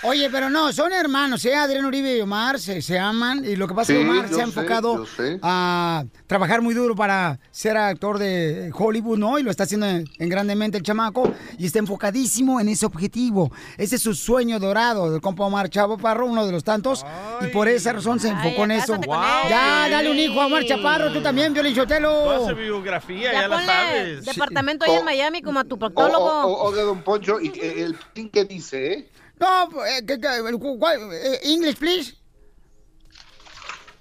Oye, 0.03 0.31
pero 0.31 0.49
no, 0.49 0.73
son 0.73 0.91
hermanos, 0.93 1.45
¿eh? 1.45 1.53
Adrián 1.55 1.85
Uribe 1.85 2.17
y 2.17 2.21
Omar 2.21 2.59
se, 2.59 2.81
se 2.81 2.97
aman. 2.97 3.45
Y 3.45 3.55
lo 3.55 3.67
que 3.67 3.75
pasa 3.75 3.93
es 3.93 3.99
Sí, 3.99 4.03
que 4.03 4.09
Omar 4.09 4.29
se 4.29 4.41
ha 4.41 4.43
enfocado 4.45 5.05
sé. 5.05 5.39
a 5.43 6.03
trabajar 6.25 6.61
muy 6.63 6.73
duro 6.73 6.95
para 6.95 7.39
ser 7.51 7.77
actor 7.77 8.17
de 8.17 8.71
Hollywood, 8.75 9.19
¿no? 9.19 9.37
Y 9.37 9.43
lo 9.43 9.51
está 9.51 9.63
haciendo 9.65 9.85
en, 9.85 10.05
en 10.17 10.29
grandemente 10.29 10.75
el 10.79 10.83
chamaco. 10.83 11.31
Y 11.59 11.67
está 11.67 11.77
enfocadísimo 11.77 12.59
en 12.59 12.69
ese 12.69 12.87
objetivo. 12.87 13.51
Ese 13.77 13.97
es 13.97 14.01
su 14.01 14.15
sueño 14.15 14.59
dorado 14.59 15.11
del 15.11 15.21
compa 15.21 15.43
Omar 15.45 15.69
Chavo 15.69 15.99
Parro, 15.99 16.25
uno 16.25 16.47
de 16.47 16.51
los 16.51 16.63
tantos. 16.63 17.05
y 17.41 17.47
por 17.49 17.67
esa 17.67 17.93
razón 17.93 18.19
se 18.19 18.29
enfocó 18.29 18.63
en 18.63 18.71
eso. 18.71 18.95
él. 18.95 19.01
Ya, 19.49 19.87
dale 19.87 20.09
un 20.09 20.17
hijo 20.17 20.41
a 20.41 20.47
Omar 20.47 20.65
Chaparro, 20.65 21.13
tú 21.13 21.21
también, 21.21 21.53
Violín 21.53 21.75
Chotelo. 21.75 22.31
haces 22.43 22.57
biografía, 22.57 23.33
ya, 23.33 23.41
Ya 23.41 23.47
la 23.47 23.65
sabes. 23.67 24.25
departamento 24.25 24.83
ahí 24.85 24.93
en 24.95 25.05
Miami 25.05 25.43
como 25.43 25.59
a 25.59 25.63
tu 25.63 25.75
O- 25.75 25.79
proctólogo. 25.79 26.25
o- 26.25 26.47
o- 26.53 26.69
Oiga, 26.71 26.81
don 26.81 27.03
Poncho, 27.03 27.39
y 27.39 27.51
el 27.59 27.95
qué 28.31 28.45
dice, 28.45 28.93
eh? 28.93 29.09
No, 29.41 29.85
eh, 29.85 30.05
que- 30.05 30.19
que- 30.19 30.57
cu- 30.59 30.77
cu- 30.79 30.87
eh, 31.11 31.39
English, 31.43 31.77
please. 31.77 32.13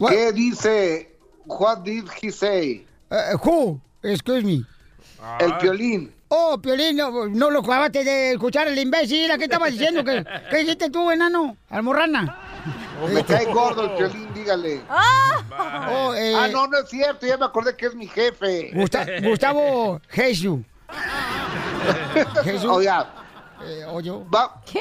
¿Qué 0.09 0.33
dice? 0.33 1.17
What 1.47 1.79
did 1.83 2.05
he 2.23 2.31
say? 2.31 2.87
Eh, 3.11 3.35
who? 3.43 3.81
Excuse 4.03 4.45
me. 4.45 4.65
El 5.41 5.57
Piolín. 5.59 6.13
Oh, 6.29 6.59
Piolín, 6.63 6.97
no, 6.97 7.27
no 7.27 7.51
lo 7.51 7.61
acabaste 7.61 8.05
de 8.05 8.33
escuchar 8.33 8.69
el 8.69 8.79
imbécil. 8.79 9.31
¿A 9.31 9.37
qué 9.39 9.45
estabas 9.45 9.73
diciendo? 9.73 10.05
¿Qué, 10.05 10.25
¿Qué 10.51 10.59
dijiste 10.59 10.89
tú, 10.91 11.11
enano? 11.11 11.57
Almorrana. 11.71 12.39
Me 13.13 13.25
cae 13.25 13.47
gordo 13.47 13.85
el 13.85 13.91
Piolín, 13.97 14.33
dígale. 14.35 14.81
Oh, 15.91 16.15
eh, 16.15 16.35
Ah, 16.37 16.49
no, 16.49 16.67
no 16.67 16.79
es 16.79 16.89
cierto, 16.89 17.27
ya 17.27 17.37
me 17.37 17.47
acordé 17.47 17.75
que 17.77 17.87
es 17.87 17.95
mi 17.95 18.07
jefe. 18.07 18.71
Gusta- 18.75 19.07
Gustavo 19.23 20.01
Jesús. 20.09 20.61
Jesús. 22.45 22.65
Oiga. 22.71 23.11
Eh, 23.65 23.85
oye. 23.91 24.13
¿Qué? 24.71 24.81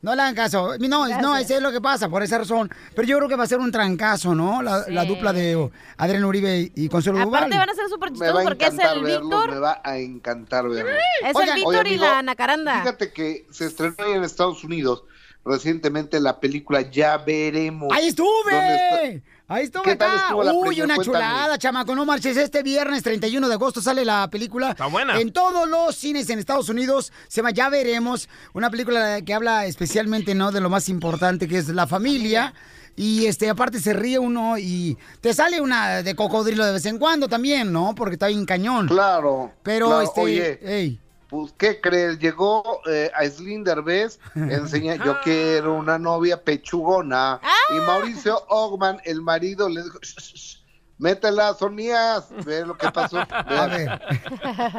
No 0.00 0.14
le 0.14 0.22
hagan 0.22 0.34
caso. 0.34 0.78
No, 0.78 1.08
no, 1.20 1.36
ese 1.36 1.56
es 1.56 1.62
lo 1.62 1.72
que 1.72 1.80
pasa, 1.80 2.08
por 2.08 2.22
esa 2.22 2.38
razón. 2.38 2.70
Pero 2.94 3.08
yo 3.08 3.16
creo 3.18 3.28
que 3.28 3.36
va 3.36 3.44
a 3.44 3.48
ser 3.48 3.58
un 3.58 3.72
trancazo, 3.72 4.34
¿no? 4.34 4.62
La, 4.62 4.84
la 4.88 5.04
dupla 5.04 5.32
de 5.32 5.70
Adrián 5.96 6.24
Uribe 6.24 6.70
y 6.74 6.88
Consuelo 6.88 7.18
Duval. 7.18 7.44
Aparte 7.44 7.58
van 7.58 7.70
a 7.70 7.74
ser 7.74 7.88
súper 7.88 8.10
Me 8.10 8.14
chistosos 8.14 8.36
va 8.36 8.40
a 8.40 8.44
porque 8.44 8.66
es 8.66 8.74
encantar 8.74 8.96
el 8.96 9.02
verlos, 9.02 9.22
Víctor. 9.30 9.50
me 9.50 9.58
va 9.58 9.80
a 9.84 9.98
encantar 9.98 10.68
verlos. 10.68 10.94
Es 11.24 11.34
Oigan, 11.34 11.48
el 11.48 11.54
Víctor 11.64 11.86
oye, 11.86 11.94
y 11.94 11.98
la 11.98 12.22
Nacaranda. 12.22 12.80
Fíjate 12.80 13.12
que 13.12 13.46
se 13.50 13.66
estrenó 13.66 13.96
ahí 13.98 14.12
en 14.12 14.22
Estados 14.24 14.62
Unidos 14.62 15.02
recientemente 15.44 16.20
la 16.20 16.38
película 16.40 16.82
Ya 16.82 17.16
Veremos. 17.18 17.88
¡Ahí 17.92 18.10
¿Dónde 18.12 18.74
estuve! 18.74 19.22
Ahí 19.50 19.64
estuve 19.64 19.82
¿Qué 19.82 19.96
tal 19.96 20.10
acá. 20.10 20.22
estuvo 20.26 20.44
la 20.44 20.52
Uy, 20.52 20.82
una 20.82 20.94
Cuéntame. 20.96 21.04
chulada, 21.04 21.58
chamaco. 21.58 21.94
No 21.94 22.04
marches. 22.04 22.36
Este 22.36 22.62
viernes 22.62 23.02
31 23.02 23.48
de 23.48 23.54
agosto 23.54 23.80
sale 23.80 24.04
la 24.04 24.28
película. 24.28 24.70
Está 24.70 24.86
buena. 24.86 25.18
En 25.18 25.32
todos 25.32 25.66
los 25.66 25.96
cines 25.96 26.28
en 26.28 26.38
Estados 26.38 26.68
Unidos. 26.68 27.10
Se 27.28 27.36
llama 27.40 27.52
Ya 27.52 27.70
Veremos. 27.70 28.28
Una 28.52 28.68
película 28.68 29.22
que 29.22 29.32
habla 29.32 29.64
especialmente, 29.64 30.34
¿no? 30.34 30.52
De 30.52 30.60
lo 30.60 30.68
más 30.68 30.90
importante 30.90 31.48
que 31.48 31.56
es 31.56 31.68
la 31.68 31.86
familia. 31.86 32.52
Y 32.94 33.24
este, 33.24 33.48
aparte 33.48 33.80
se 33.80 33.94
ríe 33.94 34.18
uno 34.18 34.58
y 34.58 34.98
te 35.22 35.32
sale 35.32 35.60
una 35.62 36.02
de 36.02 36.14
cocodrilo 36.14 36.66
de 36.66 36.72
vez 36.72 36.84
en 36.84 36.98
cuando 36.98 37.26
también, 37.26 37.72
¿no? 37.72 37.94
Porque 37.94 38.14
está 38.14 38.26
bien 38.26 38.44
cañón. 38.44 38.86
Claro. 38.88 39.52
Pero 39.62 39.86
claro. 39.86 40.02
este. 40.02 40.20
Oye, 40.20 40.60
ey. 40.62 41.00
Pues, 41.28 41.52
¿qué 41.58 41.80
crees? 41.80 42.18
Llegó 42.18 42.80
eh, 42.90 43.10
a 43.14 43.24
Slim 43.26 43.64
Derbez, 43.64 44.18
enseña, 44.34 44.96
yo 44.96 45.20
quiero 45.24 45.74
una 45.74 45.98
novia 45.98 46.42
pechugona. 46.42 47.40
Y 47.70 47.80
Mauricio 47.80 48.42
Ogman, 48.48 49.00
el 49.04 49.20
marido, 49.22 49.68
le 49.68 49.82
dijo, 49.82 49.98
"Shh, 50.00 50.16
shh, 50.18 50.34
shh, 50.34 50.58
métela, 50.98 51.54
son 51.54 51.74
mías. 51.74 52.28
Ve 52.44 52.64
lo 52.66 52.76
que 52.76 52.90
pasó. 52.90 53.18
A 53.30 53.66
ver. 53.66 54.00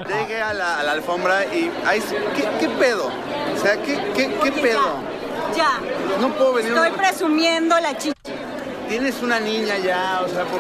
Llegué 0.08 0.42
a 0.42 0.54
la, 0.54 0.80
a 0.80 0.84
la 0.84 0.92
alfombra 0.94 1.46
y, 1.46 1.72
ay, 1.86 2.02
¿qué, 2.36 2.50
¿qué 2.60 2.70
pedo? 2.80 3.08
O 3.08 3.58
sea, 3.58 3.82
¿qué, 3.82 4.12
qué, 4.16 4.34
qué 4.44 4.52
pedo? 4.52 4.98
Ya. 5.56 5.80
No 6.20 6.30
puedo 6.36 6.54
venir. 6.54 6.74
Estoy 6.74 6.92
presumiendo 6.92 7.80
la 7.80 7.98
chicha. 7.98 8.14
Tienes 8.88 9.22
una 9.22 9.40
niña 9.40 9.78
ya, 9.78 10.22
o 10.26 10.28
sea, 10.28 10.46
por... 10.46 10.60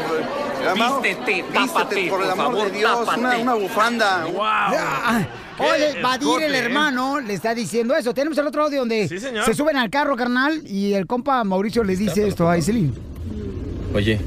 Vístete, 0.60 1.34
vístete, 1.34 1.44
tápate, 1.54 2.10
por 2.10 2.24
el 2.24 2.30
amor 2.30 2.46
favor, 2.54 2.72
de 2.72 2.78
Dios, 2.78 3.10
una, 3.18 3.38
una 3.38 3.54
bufanda. 3.54 4.26
Ah, 4.42 5.26
Oye, 5.58 6.02
Badir, 6.02 6.44
el 6.44 6.56
hermano, 6.56 7.20
le 7.20 7.34
está 7.34 7.54
diciendo 7.54 7.96
eso. 7.96 8.14
Tenemos 8.14 8.38
el 8.38 8.48
otro 8.48 8.64
audio 8.64 8.80
donde 8.80 9.08
señor. 9.08 9.46
se 9.46 9.54
suben 9.54 9.76
al 9.78 9.90
carro, 9.90 10.16
carnal, 10.16 10.62
y 10.66 10.94
el 10.94 11.06
compa 11.06 11.44
Mauricio 11.44 11.84
le 11.84 11.96
dice 11.96 12.28
esto 12.28 12.50
a 12.50 12.58
Iselín. 12.58 12.94
Oye, 13.94 14.20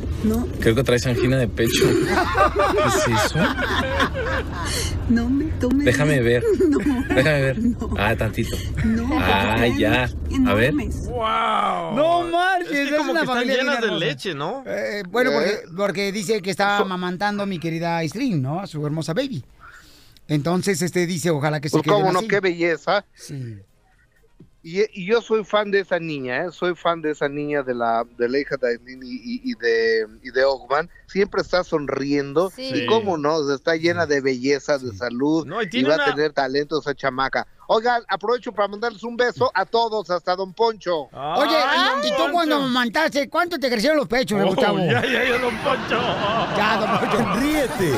creo 0.60 0.74
que 0.74 0.82
traes 0.82 1.06
angina 1.06 1.36
de 1.38 1.46
pecho. 1.48 1.84
¿Qué 1.84 2.78
es 2.88 3.24
eso? 3.24 3.38
No 5.08 5.28
me 5.28 5.44
tomes. 5.60 5.84
Déjame 5.84 6.20
ver. 6.20 6.42
Déjame 7.14 7.40
ver. 7.40 7.56
Ah, 7.96 8.16
tantito. 8.16 8.56
Ah, 9.20 9.66
ya. 9.78 10.10
A 10.46 10.54
ver. 10.54 10.72
¡Wow! 10.74 11.94
No 11.94 12.22
marches, 12.28 12.70
Es 12.72 12.88
que 12.88 12.90
es 12.90 12.96
como 12.96 13.12
una 13.12 13.20
que 13.20 13.24
están 13.24 13.36
familia 13.38 13.56
llenas 13.62 13.80
de 13.80 13.90
leche, 13.92 14.34
¿no? 14.34 14.64
Eh, 14.66 15.02
bueno, 15.08 15.30
porque, 15.32 15.58
porque 15.76 16.12
dice 16.12 16.42
que 16.42 16.50
está 16.50 16.78
amamantando 16.78 17.42
a 17.44 17.46
mi 17.46 17.58
querida 17.58 17.98
Aislinn, 17.98 18.42
¿no? 18.42 18.60
A 18.60 18.66
su 18.66 18.84
hermosa 18.84 19.12
baby. 19.14 19.44
Entonces, 20.28 20.80
este 20.82 21.06
dice, 21.06 21.30
ojalá 21.30 21.60
que 21.60 21.68
se 21.68 21.74
Pues 21.76 21.84
queden 21.84 21.98
cómo 22.00 22.12
no, 22.12 22.20
así. 22.20 22.28
qué 22.28 22.40
belleza. 22.40 23.04
Sí. 23.14 23.58
Y, 24.64 24.82
y 24.92 25.06
yo 25.06 25.20
soy 25.20 25.42
fan 25.44 25.72
de 25.72 25.80
esa 25.80 25.98
niña, 25.98 26.44
¿eh? 26.44 26.52
soy 26.52 26.76
fan 26.76 27.02
de 27.02 27.10
esa 27.10 27.28
niña 27.28 27.64
de 27.64 27.74
la, 27.74 28.04
de 28.16 28.28
la 28.28 28.38
hija 28.38 28.56
de 28.56 28.68
Aileen 28.68 29.00
y, 29.02 29.16
y- 29.16 29.40
y 29.42 29.54
de, 29.54 30.06
y 30.22 30.30
de 30.30 30.44
Ogman. 30.44 30.88
Siempre 31.08 31.42
está 31.42 31.64
sonriendo. 31.64 32.48
Sí. 32.54 32.70
Y 32.72 32.86
cómo 32.86 33.18
no, 33.18 33.52
está 33.52 33.74
llena 33.74 34.06
de 34.06 34.20
belleza, 34.20 34.78
de 34.78 34.92
salud. 34.96 35.44
y 35.62 35.64
y, 35.66 35.68
tiene 35.68 35.88
va 35.88 35.96
una- 35.96 36.04
a 36.06 36.14
tener 36.14 36.32
talento 36.32 36.78
esa 36.78 36.94
chamaca. 36.94 37.44
Oigan, 37.66 38.02
aprovecho 38.08 38.52
para 38.52 38.68
mandarles 38.68 39.02
un 39.02 39.16
beso 39.16 39.50
a 39.54 39.64
todos, 39.64 40.10
hasta 40.10 40.36
Don 40.36 40.52
Poncho. 40.52 41.08
Oye, 41.12 41.56
y 42.04 42.10
tú 42.10 42.30
cuando 42.30 42.56
amamantaste, 42.56 43.28
¿cuánto 43.28 43.58
te 43.58 43.68
crecieron 43.70 43.96
los 43.98 44.06
pechos, 44.08 44.38
Oh, 44.42 44.46
Gustavo? 44.46 44.78
ya, 44.78 45.02
ya, 45.04 45.24
ya, 45.24 45.38
don 45.38 45.56
Poncho. 45.58 46.00
Ya, 46.56 46.76
don 46.78 47.10
Poncho. 47.10 47.40
Ríete 47.40 47.92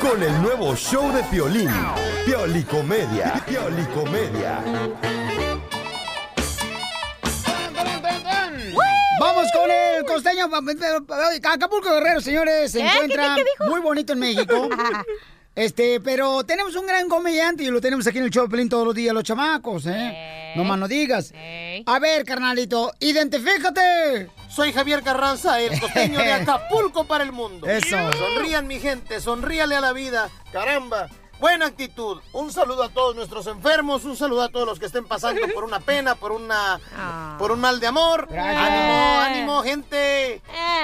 con 0.00 0.22
el 0.22 0.42
nuevo 0.42 0.74
show 0.74 1.12
de 1.12 1.22
Piolín. 1.24 1.70
Piolicomedia. 2.24 3.44
Piolicomedia. 3.46 4.60
El 10.00 10.06
costeño. 10.06 10.48
Acapulco 11.50 11.90
Guerrero, 11.94 12.20
señores, 12.20 12.72
se 12.72 12.80
¿Eh? 12.80 12.86
encuentra 12.86 13.34
¿Qué, 13.36 13.42
qué, 13.42 13.44
qué 13.44 13.64
dijo? 13.64 13.70
muy 13.70 13.80
bonito 13.80 14.12
en 14.12 14.18
México. 14.18 14.68
Este, 15.56 16.00
pero 16.00 16.44
tenemos 16.44 16.76
un 16.76 16.86
gran 16.86 17.08
comediante 17.08 17.64
y 17.64 17.66
lo 17.66 17.80
tenemos 17.80 18.06
aquí 18.06 18.18
en 18.18 18.24
el 18.24 18.30
show 18.30 18.44
de 18.44 18.50
Pelín 18.50 18.68
todos 18.68 18.86
los 18.86 18.94
días, 18.94 19.12
los 19.12 19.24
chamacos, 19.24 19.84
¿eh? 19.86 20.52
No 20.56 20.62
más 20.62 20.78
no 20.78 20.86
digas. 20.86 21.34
A 21.86 21.98
ver, 21.98 22.24
carnalito, 22.24 22.92
identifícate. 23.00 24.30
Soy 24.48 24.72
Javier 24.72 25.02
Carranza, 25.02 25.60
el 25.60 25.78
costeño 25.80 26.18
de 26.20 26.32
Acapulco 26.34 27.04
para 27.04 27.24
el 27.24 27.32
mundo. 27.32 27.66
Eso. 27.66 27.96
Sonrían, 28.12 28.68
mi 28.68 28.78
gente, 28.78 29.20
sonríale 29.20 29.74
a 29.74 29.80
la 29.80 29.92
vida. 29.92 30.30
Caramba. 30.52 31.08
Buena 31.40 31.66
actitud. 31.66 32.20
Un 32.32 32.52
saludo 32.52 32.82
a 32.84 32.90
todos 32.90 33.16
nuestros 33.16 33.46
enfermos, 33.46 34.04
un 34.04 34.14
saludo 34.14 34.42
a 34.42 34.50
todos 34.50 34.66
los 34.66 34.78
que 34.78 34.84
estén 34.86 35.06
pasando 35.06 35.40
por 35.54 35.64
una 35.64 35.80
pena, 35.80 36.14
por 36.14 36.32
una 36.32 36.78
por 37.38 37.50
un 37.50 37.60
mal 37.60 37.80
de 37.80 37.86
amor. 37.86 38.28
Ánimo, 38.30 39.20
ánimo, 39.20 39.62
gente. 39.62 40.42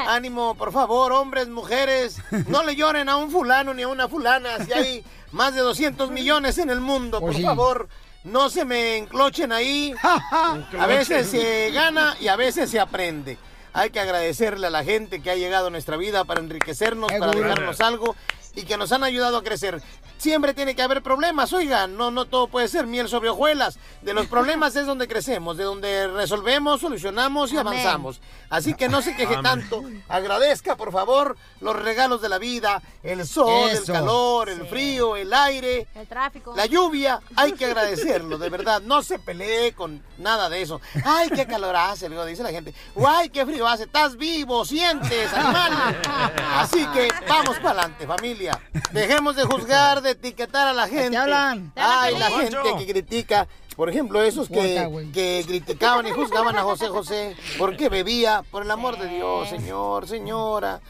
Ánimo, 0.09 0.55
por 0.55 0.73
favor, 0.73 1.12
hombres, 1.12 1.49
mujeres. 1.49 2.16
No 2.49 2.62
le 2.62 2.75
lloren 2.75 3.09
a 3.11 3.16
un 3.19 3.31
fulano 3.31 3.75
ni 3.75 3.83
a 3.83 3.88
una 3.88 4.09
fulana 4.09 4.64
si 4.64 4.73
hay 4.73 5.05
más 5.33 5.55
de 5.55 5.61
200 5.61 6.11
millones 6.11 6.57
en 6.57 6.71
el 6.71 6.81
mundo, 6.81 7.21
por 7.21 7.29
Pues 7.29 7.37
sí. 7.38 7.45
favor. 7.45 7.88
No 8.25 8.49
se 8.49 8.64
me 8.64 8.97
enclochen 8.97 9.53
ahí. 9.53 9.95
A 10.03 10.87
veces 10.87 11.29
se 11.31 11.71
gana 11.71 12.16
y 12.19 12.27
a 12.29 12.35
veces 12.37 12.71
se 12.71 12.81
aprende. 12.81 13.38
Hay 13.73 13.90
que 13.90 14.01
agradecerle 14.01 14.66
a 14.66 14.71
la 14.71 14.83
gente 14.83 15.21
que 15.21 15.31
ha 15.31 15.37
llegado 15.37 15.66
a 15.66 15.71
nuestra 15.71 15.97
vida 15.99 16.25
para 16.25 16.40
enriquecernos, 16.40 17.12
para 17.12 17.31
dejarnos 17.31 17.81
algo 17.83 18.16
y 18.57 18.62
que 18.64 18.79
nos 18.79 18.90
han 18.90 19.05
ayudado 19.05 19.37
a 19.37 19.42
crecer. 19.45 19.81
Siempre 20.18 20.55
tiene 20.55 20.74
que 20.74 20.83
haber 20.83 21.02
problemas, 21.02 21.52
oigan, 21.52 21.96
no, 21.96 22.11
no 22.11 22.24
todo 22.24 22.48
puede 22.48 22.68
ser 22.68 22.87
miel 22.87 23.09
sobre 23.09 23.29
hojuelas. 23.29 23.79
De 24.02 24.14
los 24.14 24.26
problemas 24.26 24.74
es 24.76 24.87
donde 24.87 25.07
crecemos, 25.09 25.57
de 25.57 25.64
donde 25.64 26.09
resolvemos, 26.09 26.81
solucionamos 26.81 27.52
y 27.52 27.59
Amén. 27.59 27.74
avanzamos. 27.74 28.20
Así 28.48 28.74
que 28.74 28.88
no 28.88 29.02
se 29.02 29.14
queje 29.14 29.35
Amén. 29.37 29.42
tanto, 29.42 29.83
agradezca 30.09 30.76
por 30.76 30.92
favor 30.92 31.37
los 31.61 31.76
regalos 31.76 32.22
de 32.22 32.29
la 32.29 32.38
vida, 32.38 32.81
el 33.02 33.26
sol, 33.26 33.70
Eso. 33.70 33.92
el 33.92 33.98
calor, 33.98 34.48
el 34.48 34.66
frío, 34.66 35.16
el 35.16 35.33
aire, 35.35 35.87
El 35.94 36.07
tráfico. 36.07 36.55
la 36.57 36.66
lluvia, 36.66 37.20
hay 37.35 37.52
que 37.52 37.66
agradecerlo, 37.66 38.38
de 38.38 38.48
verdad. 38.48 38.81
No 38.83 39.02
se 39.02 39.18
pelee 39.18 39.72
con 39.72 40.02
nada 40.18 40.48
de 40.48 40.62
eso. 40.62 40.81
Ay, 41.05 41.29
qué 41.29 41.46
calor 41.46 41.76
hace, 41.76 42.09
luego 42.09 42.24
dice 42.24 42.42
la 42.42 42.50
gente. 42.50 42.72
Ay, 43.05 43.29
qué 43.29 43.44
frío 43.44 43.66
hace. 43.66 43.85
Estás 43.85 44.16
vivo, 44.16 44.64
sientes, 44.64 45.33
animal. 45.33 46.00
Así 46.55 46.87
que 46.87 47.09
vamos 47.29 47.57
para 47.59 47.81
adelante, 47.83 48.07
familia. 48.07 48.59
Dejemos 48.92 49.37
de 49.37 49.42
juzgar, 49.44 50.00
de 50.07 50.12
etiquetar 50.12 50.66
a 50.69 50.73
la 50.73 50.88
gente. 50.88 51.16
hablan. 51.16 51.73
Ay, 51.77 52.16
la 52.19 52.31
gente 52.31 52.57
que 52.79 52.87
critica. 52.92 53.47
Por 53.77 53.90
ejemplo, 53.90 54.23
esos 54.23 54.49
que, 54.49 55.11
que 55.12 55.45
criticaban 55.47 56.07
y 56.07 56.11
juzgaban 56.11 56.57
a 56.57 56.62
José 56.62 56.88
José 56.88 57.37
porque 57.59 57.90
bebía. 57.90 58.42
Por 58.51 58.62
el 58.62 58.71
amor 58.71 58.99
de 58.99 59.07
Dios, 59.09 59.51
señor, 59.51 60.09
señora. 60.09 60.81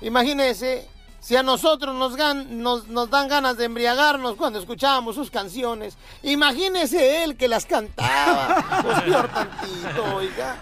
Imagínese, 0.00 0.88
si 1.20 1.36
a 1.36 1.44
nosotros 1.44 1.94
nos, 1.94 2.16
gan- 2.16 2.48
nos, 2.48 2.88
nos 2.88 3.08
dan 3.10 3.28
ganas 3.28 3.56
de 3.56 3.66
embriagarnos 3.66 4.34
cuando 4.34 4.58
escuchábamos 4.58 5.14
sus 5.14 5.30
canciones, 5.30 5.96
imagínese 6.24 7.22
él 7.22 7.36
que 7.36 7.46
las 7.48 7.64
cantaba. 7.66 8.64
Pues 8.82 9.00
peor 9.02 9.28
tantito, 9.28 10.16
oiga. 10.16 10.56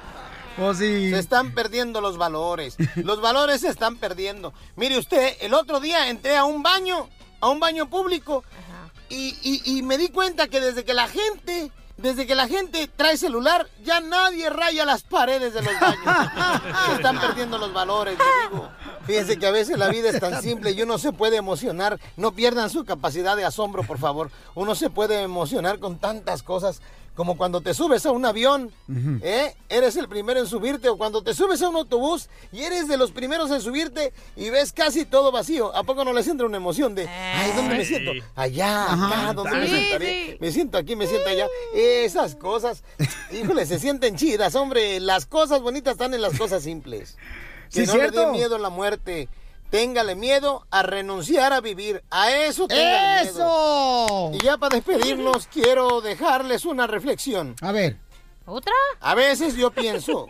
Pues 0.59 0.77
sí. 0.79 1.09
Se 1.11 1.19
están 1.19 1.53
perdiendo 1.55 2.03
los 2.03 2.19
valores. 2.19 2.77
Los 2.97 3.23
valores 3.23 3.63
se 3.63 3.69
están 3.69 3.97
perdiendo. 3.97 4.53
Mire 4.77 4.99
usted, 4.99 5.37
el 5.41 5.55
otro 5.55 5.81
día 5.81 6.11
entré 6.11 6.37
a 6.37 6.45
un 6.45 6.63
baño, 6.63 7.09
a 7.41 7.49
un 7.49 7.61
baño 7.61 7.89
público, 7.89 8.45
y, 9.09 9.37
y- 9.43 9.79
y 9.79 9.83
me 9.83 9.99
di 9.99 10.09
cuenta 10.09 10.49
que 10.49 10.61
desde 10.61 10.85
que 10.85 10.95
la 10.95 11.09
gente, 11.09 11.73
desde 11.97 12.27
que 12.27 12.35
la 12.35 12.47
gente 12.49 12.89
trae 12.95 13.17
celular, 13.17 13.67
ya 13.85 14.01
nadie 14.01 14.49
raya 14.51 14.85
las 14.85 15.03
paredes 15.03 15.53
de 15.53 15.63
los 15.63 15.73
baños. 15.81 16.05
Se 16.87 16.93
están 16.95 17.19
perdiendo 17.21 17.59
los 17.59 17.73
valores, 17.73 18.17
digo. 18.51 18.69
Fíjense 19.07 19.39
que 19.39 19.47
a 19.47 19.51
veces 19.51 19.77
la 19.79 19.89
vida 19.89 20.11
es 20.11 20.21
tan 20.21 20.41
simple 20.43 20.71
y 20.71 20.83
uno 20.83 20.97
se 20.99 21.13
puede 21.13 21.37
emocionar. 21.37 21.99
No 22.17 22.33
pierdan 22.33 22.71
su 22.71 22.85
capacidad 22.85 23.37
de 23.37 23.45
asombro, 23.45 23.83
por 23.83 23.99
favor. 23.99 24.31
Uno 24.55 24.75
se 24.75 24.89
puede 24.91 25.23
emocionar 25.23 25.79
con 25.81 25.99
tantas 25.99 26.43
cosas. 26.43 26.81
Como 27.15 27.37
cuando 27.37 27.61
te 27.61 27.75
subes 27.75 28.07
a 28.07 28.13
un 28.13 28.25
avión, 28.25 28.73
¿eh? 29.23 29.55
Eres 29.69 29.97
el 29.97 30.09
primero 30.09 30.41
en 30.41 30.47
subirte. 30.47 30.89
O 30.89 30.97
cuando 30.97 31.23
te 31.23 31.35
subes 31.35 31.61
a 31.61 31.69
un 31.69 31.77
autobús 31.77 32.29
y 32.51 32.63
eres 32.63 32.89
de 32.89 32.97
los 32.97 33.11
primeros 33.11 33.51
en 33.51 33.61
subirte 33.61 34.15
y 34.37 34.49
ves 34.49 34.73
casi 34.73 35.05
todo 35.05 35.31
vacío. 35.31 35.75
¿A 35.77 35.83
poco 35.83 36.05
no 36.05 36.13
les 36.15 36.29
entra 36.29 36.47
una 36.47 36.57
emoción 36.57 36.95
de, 36.95 37.07
ay, 37.09 37.53
¿dónde 37.57 37.77
me 37.77 37.85
Sí. 37.85 37.95
siento? 37.97 38.13
Allá, 38.37 38.85
acá, 38.93 39.33
¿dónde 39.35 39.57
me 39.57 39.69
sentaré? 39.69 40.39
Me 40.41 40.51
siento 40.53 40.79
aquí, 40.79 40.97
me 40.97 41.07
siento 41.07 41.29
allá. 41.29 41.47
Esas 41.75 42.37
cosas, 42.37 42.85
híjole, 43.33 43.67
se 43.67 43.79
sienten 43.79 44.17
chidas, 44.17 44.55
hombre. 44.55 44.99
Las 45.01 45.27
cosas 45.27 45.61
bonitas 45.61 45.93
están 45.93 46.15
en 46.15 46.23
las 46.23 46.39
cosas 46.39 46.63
simples. 46.63 47.17
Que 47.71 47.83
Sí, 47.83 47.87
no 47.87 47.95
le 47.99 48.01
cierto. 48.11 48.21
dé 48.27 48.33
miedo 48.33 48.57
a 48.57 48.59
la 48.59 48.69
muerte. 48.71 49.29
Téngale 49.71 50.17
miedo 50.17 50.67
a 50.71 50.83
renunciar 50.83 51.53
a 51.53 51.61
vivir. 51.61 52.03
A 52.11 52.31
eso 52.33 52.67
téngale 52.67 53.23
miedo. 53.23 53.31
¡Eso! 53.31 54.31
Y 54.35 54.45
ya 54.45 54.57
para 54.59 54.75
despedirnos, 54.77 55.47
quiero 55.53 56.01
dejarles 56.01 56.65
una 56.65 56.87
reflexión. 56.87 57.55
A 57.61 57.71
ver. 57.71 57.97
¿Otra? 58.47 58.75
A 59.01 59.15
veces 59.15 59.55
yo 59.55 59.71
pienso, 59.71 60.27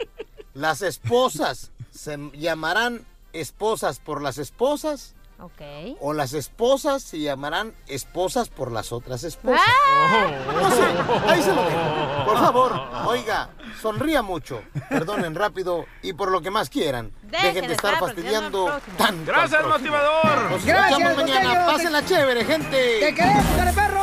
las 0.53 0.83
esposas 0.83 1.73
se 1.91 2.19
llamarán 2.35 3.07
esposas 3.33 3.99
por 3.99 4.21
las 4.21 4.37
esposas 4.37 5.15
Ok. 5.43 5.97
o 6.01 6.13
las 6.13 6.33
esposas 6.33 7.03
se 7.03 7.19
llamarán 7.21 7.75
esposas 7.87 8.49
por 8.49 8.73
las 8.73 8.93
otras 8.93 9.25
esposas. 9.25 9.61
¡Ah! 9.67 10.31
No 10.53 10.71
sé, 10.71 10.83
ahí 11.29 11.43
se 11.43 11.55
lo 11.55 11.63
dejo. 11.65 12.25
Por 12.27 12.39
favor, 12.39 12.81
oiga, 13.07 13.51
sonría 13.81 14.23
mucho, 14.23 14.63
perdonen 14.89 15.35
rápido 15.35 15.87
y 16.03 16.13
por 16.13 16.31
lo 16.31 16.41
que 16.41 16.51
más 16.51 16.69
quieran. 16.69 17.13
Dejen 17.23 17.55
Dejen 17.55 17.67
de 17.69 17.75
estar 17.75 17.95
estar 17.95 18.09
fastidiando 18.09 18.81
tanto. 18.99 19.33
Gracias, 19.33 19.67
motivador. 19.67 20.51
Nos 20.51 20.65
Gracias, 20.65 21.17
mañana. 21.17 21.67
Pásenla 21.67 22.05
chévere, 22.05 22.45
gente. 22.45 23.01
¡Te 23.01 23.15
queremos, 23.15 23.45
perro! 23.75 24.01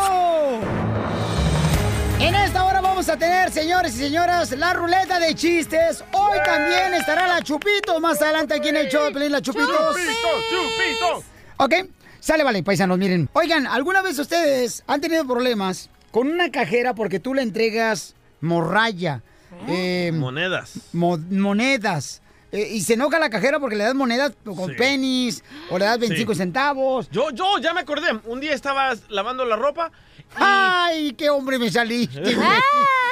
En 2.20 2.34
esta 2.34 2.64
hora 2.66 2.77
vamos 2.98 3.10
a 3.10 3.18
tener, 3.20 3.52
señores 3.52 3.94
y 3.94 4.00
señoras, 4.00 4.52
la 4.58 4.74
ruleta 4.74 5.20
de 5.20 5.36
chistes. 5.36 6.04
Hoy 6.14 6.40
también 6.44 6.96
estará 6.96 7.28
la 7.28 7.44
Chupitos 7.44 8.02
más 8.02 8.20
adelante 8.24 8.56
aquí 8.56 8.70
en 8.70 8.78
el 8.78 8.90
show 8.90 9.04
de 9.06 9.12
Pelín, 9.12 9.32
la 9.34 9.40
Chupitos. 9.40 9.70
Chupitos, 9.70 10.44
chupitos. 10.50 11.24
Ok, 11.58 11.74
sale, 12.20 12.44
vale, 12.44 12.64
paisanos, 12.64 12.98
miren. 12.98 13.30
Oigan, 13.34 13.68
¿alguna 13.68 14.02
vez 14.02 14.18
ustedes 14.18 14.84
han 14.88 15.00
tenido 15.00 15.28
problemas 15.28 15.92
con 16.10 16.28
una 16.28 16.50
cajera 16.50 16.96
porque 16.96 17.20
tú 17.20 17.36
le 17.36 17.44
entregas 17.44 18.16
morralla? 18.42 19.22
eh, 19.68 20.12
Monedas. 20.16 20.74
mo- 20.92 21.20
monedas. 21.30 22.24
eh, 22.52 22.68
y 22.72 22.82
se 22.82 22.94
enoja 22.94 23.20
la 23.20 23.30
cajera 23.30 23.60
porque 23.60 23.76
le 23.76 23.84
das 23.84 23.94
monedas 23.94 24.32
con 24.44 24.72
Sí. 24.72 24.76
pennies 24.76 25.44
o 25.70 25.78
le 25.78 25.86
das 25.86 26.00
25 26.00 26.34
Sí. 26.34 26.38
centavos. 26.40 27.10
Yo, 27.12 27.30
yo, 27.30 27.60
ya 27.60 27.76
me 27.76 27.82
acordé. 27.82 28.08
Un 28.26 28.40
día 28.40 28.54
estaba 28.54 28.96
lavando 29.10 29.46
la 29.46 29.56
ropa. 29.56 29.92
¡Ay, 30.36 31.14
qué 31.14 31.30
hombre 31.30 31.58
me 31.60 31.70
saliste! 31.72 32.20
güey! 32.22 32.48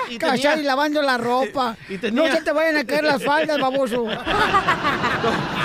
y 0.08 0.20
tenía- 0.20 0.56
y 0.58 0.62
lavando 0.64 1.02
la 1.02 1.18
ropa. 1.18 1.76
Y 1.90 1.98
tenía- 1.98 2.30
No 2.30 2.36
se 2.36 2.42
te 2.44 2.52
vayan 2.52 2.78
a 2.78 2.84
caer 2.86 3.04
las 3.06 3.24
faldas, 3.24 3.60
baboso. 3.60 4.06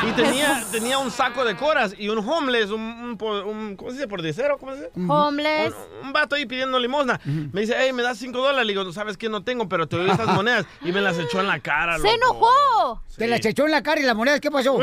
Y 0.08 0.12
tenía, 0.12 0.64
tenía 0.72 0.96
un 0.96 1.10
saco 1.10 1.44
de 1.44 1.54
coras 1.56 1.94
y 1.98 2.08
un 2.08 2.18
homeless, 2.26 2.70
un, 2.70 2.80
un, 2.80 3.18
po- 3.18 3.42
un- 3.42 3.76
¿cómo 3.76 3.90
se 3.90 3.96
dice? 3.96 4.08
¿Pordicero? 4.08 4.56
¿Cómo 4.56 4.72
se 4.72 4.78
dice? 4.78 4.90
Homeless. 5.06 5.74
Un, 6.00 6.06
un 6.06 6.12
vato 6.14 6.36
ahí 6.36 6.46
pidiendo 6.46 6.78
limosna. 6.80 7.20
Me 7.24 7.60
dice, 7.60 7.74
hey, 7.78 7.92
me 7.92 8.02
das 8.02 8.16
cinco 8.16 8.38
dólares. 8.38 8.66
Le 8.66 8.72
digo, 8.72 8.82
¿tú 8.84 8.94
sabes 8.94 9.18
que 9.18 9.28
no 9.28 9.44
tengo? 9.44 9.68
Pero 9.68 9.86
te 9.86 9.96
doy 9.96 10.08
estas 10.10 10.26
monedas. 10.34 10.64
Y 10.82 10.90
me 10.92 11.02
las 11.02 11.18
echó 11.18 11.40
en 11.40 11.48
la 11.48 11.60
cara, 11.60 11.98
¡Se 11.98 12.04
loco. 12.04 12.14
enojó! 12.14 13.02
Te 13.18 13.26
las 13.28 13.44
echó 13.44 13.66
en 13.66 13.72
la 13.72 13.82
cara 13.82 14.00
y 14.00 14.04
las 14.04 14.16
monedas, 14.16 14.40
¿qué 14.40 14.50
pasó? 14.50 14.78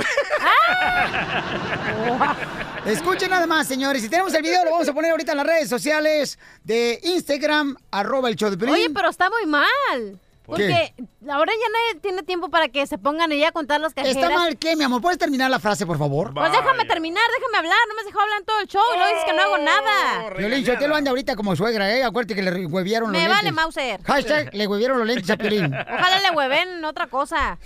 Escuchen 2.86 3.30
nada 3.30 3.48
más, 3.48 3.68
señores. 3.68 4.02
Si 4.02 4.10
tenemos 4.10 4.34
el 4.34 4.42
video, 4.44 4.64
lo 4.66 4.72
vamos 4.72 4.88
a 4.88 4.94
poner 4.94 5.12
ahorita 5.12 5.32
en 5.32 5.38
las 5.40 5.48
redes 5.48 5.70
sociales 5.70 6.38
de 6.68 7.00
Instagram, 7.02 7.78
arroba 7.92 8.28
el 8.30 8.36
show 8.36 8.50
de. 8.50 8.70
Oye, 8.70 8.90
pero 8.94 9.10
está 9.10 9.30
muy 9.30 9.46
mal. 9.46 10.20
Porque 10.46 10.94
¿Qué? 10.96 11.04
ahora 11.30 11.52
ya 11.52 11.68
nadie 11.70 12.02
tiene 12.02 12.24
tiempo 12.24 12.50
para 12.50 12.70
que 12.70 12.86
se 12.88 12.98
pongan 12.98 13.32
ahí 13.32 13.44
a 13.44 13.52
contar 13.52 13.82
las 13.82 13.94
cajeras. 13.94 14.16
¿Está 14.16 14.30
mal 14.30 14.58
qué, 14.58 14.76
mi 14.78 14.84
amor? 14.84 15.02
¿Puedes 15.02 15.18
terminar 15.18 15.50
la 15.50 15.60
frase, 15.60 15.86
por 15.86 15.98
favor? 15.98 16.34
Pues 16.34 16.52
déjame 16.52 16.86
terminar, 16.86 17.24
déjame 17.38 17.58
hablar. 17.58 17.78
No 17.90 17.96
me 17.96 18.00
has 18.02 18.06
dejado 18.06 18.24
hablar 18.24 18.40
en 18.40 18.46
todo 18.46 18.60
el 18.62 18.68
show 18.68 18.82
y 18.94 18.98
luego 18.98 19.10
dices 19.12 19.26
que 19.26 19.34
no 19.34 19.42
hago 19.42 19.58
nada. 19.58 20.36
Piolín, 20.38 20.64
yo 20.64 20.78
te 20.78 20.88
lo 20.88 20.96
anda 20.96 21.10
ahorita 21.12 21.36
como 21.36 21.54
suegra, 21.56 21.94
¿eh? 21.94 22.04
Acuérdate 22.04 22.36
que 22.36 22.44
le 22.44 22.66
huevieron 22.66 23.12
los 23.12 23.22
Me 23.22 23.28
lentes. 23.28 23.38
vale, 23.38 23.52
Mauser. 23.54 24.02
Hashtag, 24.04 24.54
le 24.54 24.68
huevieron 24.68 24.98
los 25.00 25.08
lentes 25.08 25.30
a 25.30 25.36
Piolín. 25.38 25.66
Ojalá 25.74 26.20
le 26.22 26.32
hueven 26.36 26.84
otra 26.86 27.08
cosa. 27.08 27.58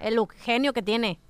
El 0.00 0.18
genio 0.42 0.72
que 0.72 0.82
tiene. 0.82 1.20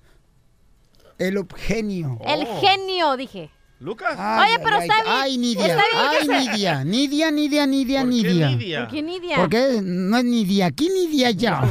El 1.19 1.37
obgenio. 1.37 2.19
El 2.25 2.47
genio, 2.47 3.17
dije. 3.19 3.51
¿Lucas? 3.81 4.13
Oye, 4.13 4.59
pero 4.63 4.77
ay, 4.77 4.83
está 4.83 4.95
ay, 4.99 5.03
bien. 5.03 5.17
Ay, 5.23 5.39
Nidia. 5.39 5.67
Está 5.69 5.83
bien 5.91 6.07
Ay, 6.11 6.27
se- 6.27 6.51
Nidia. 6.51 6.85
Nidia, 6.85 7.31
Nidia, 7.31 7.67
Nidia, 7.67 8.05
Nidia. 8.05 8.81
¿Por 8.85 8.89
qué 8.95 9.03
Nidia? 9.03 9.37
Porque 9.37 9.79
no 9.83 10.19
es 10.19 10.25
Nidia 10.25 10.67
aquí, 10.67 10.91
Nidia 10.91 11.29
allá. 11.29 11.63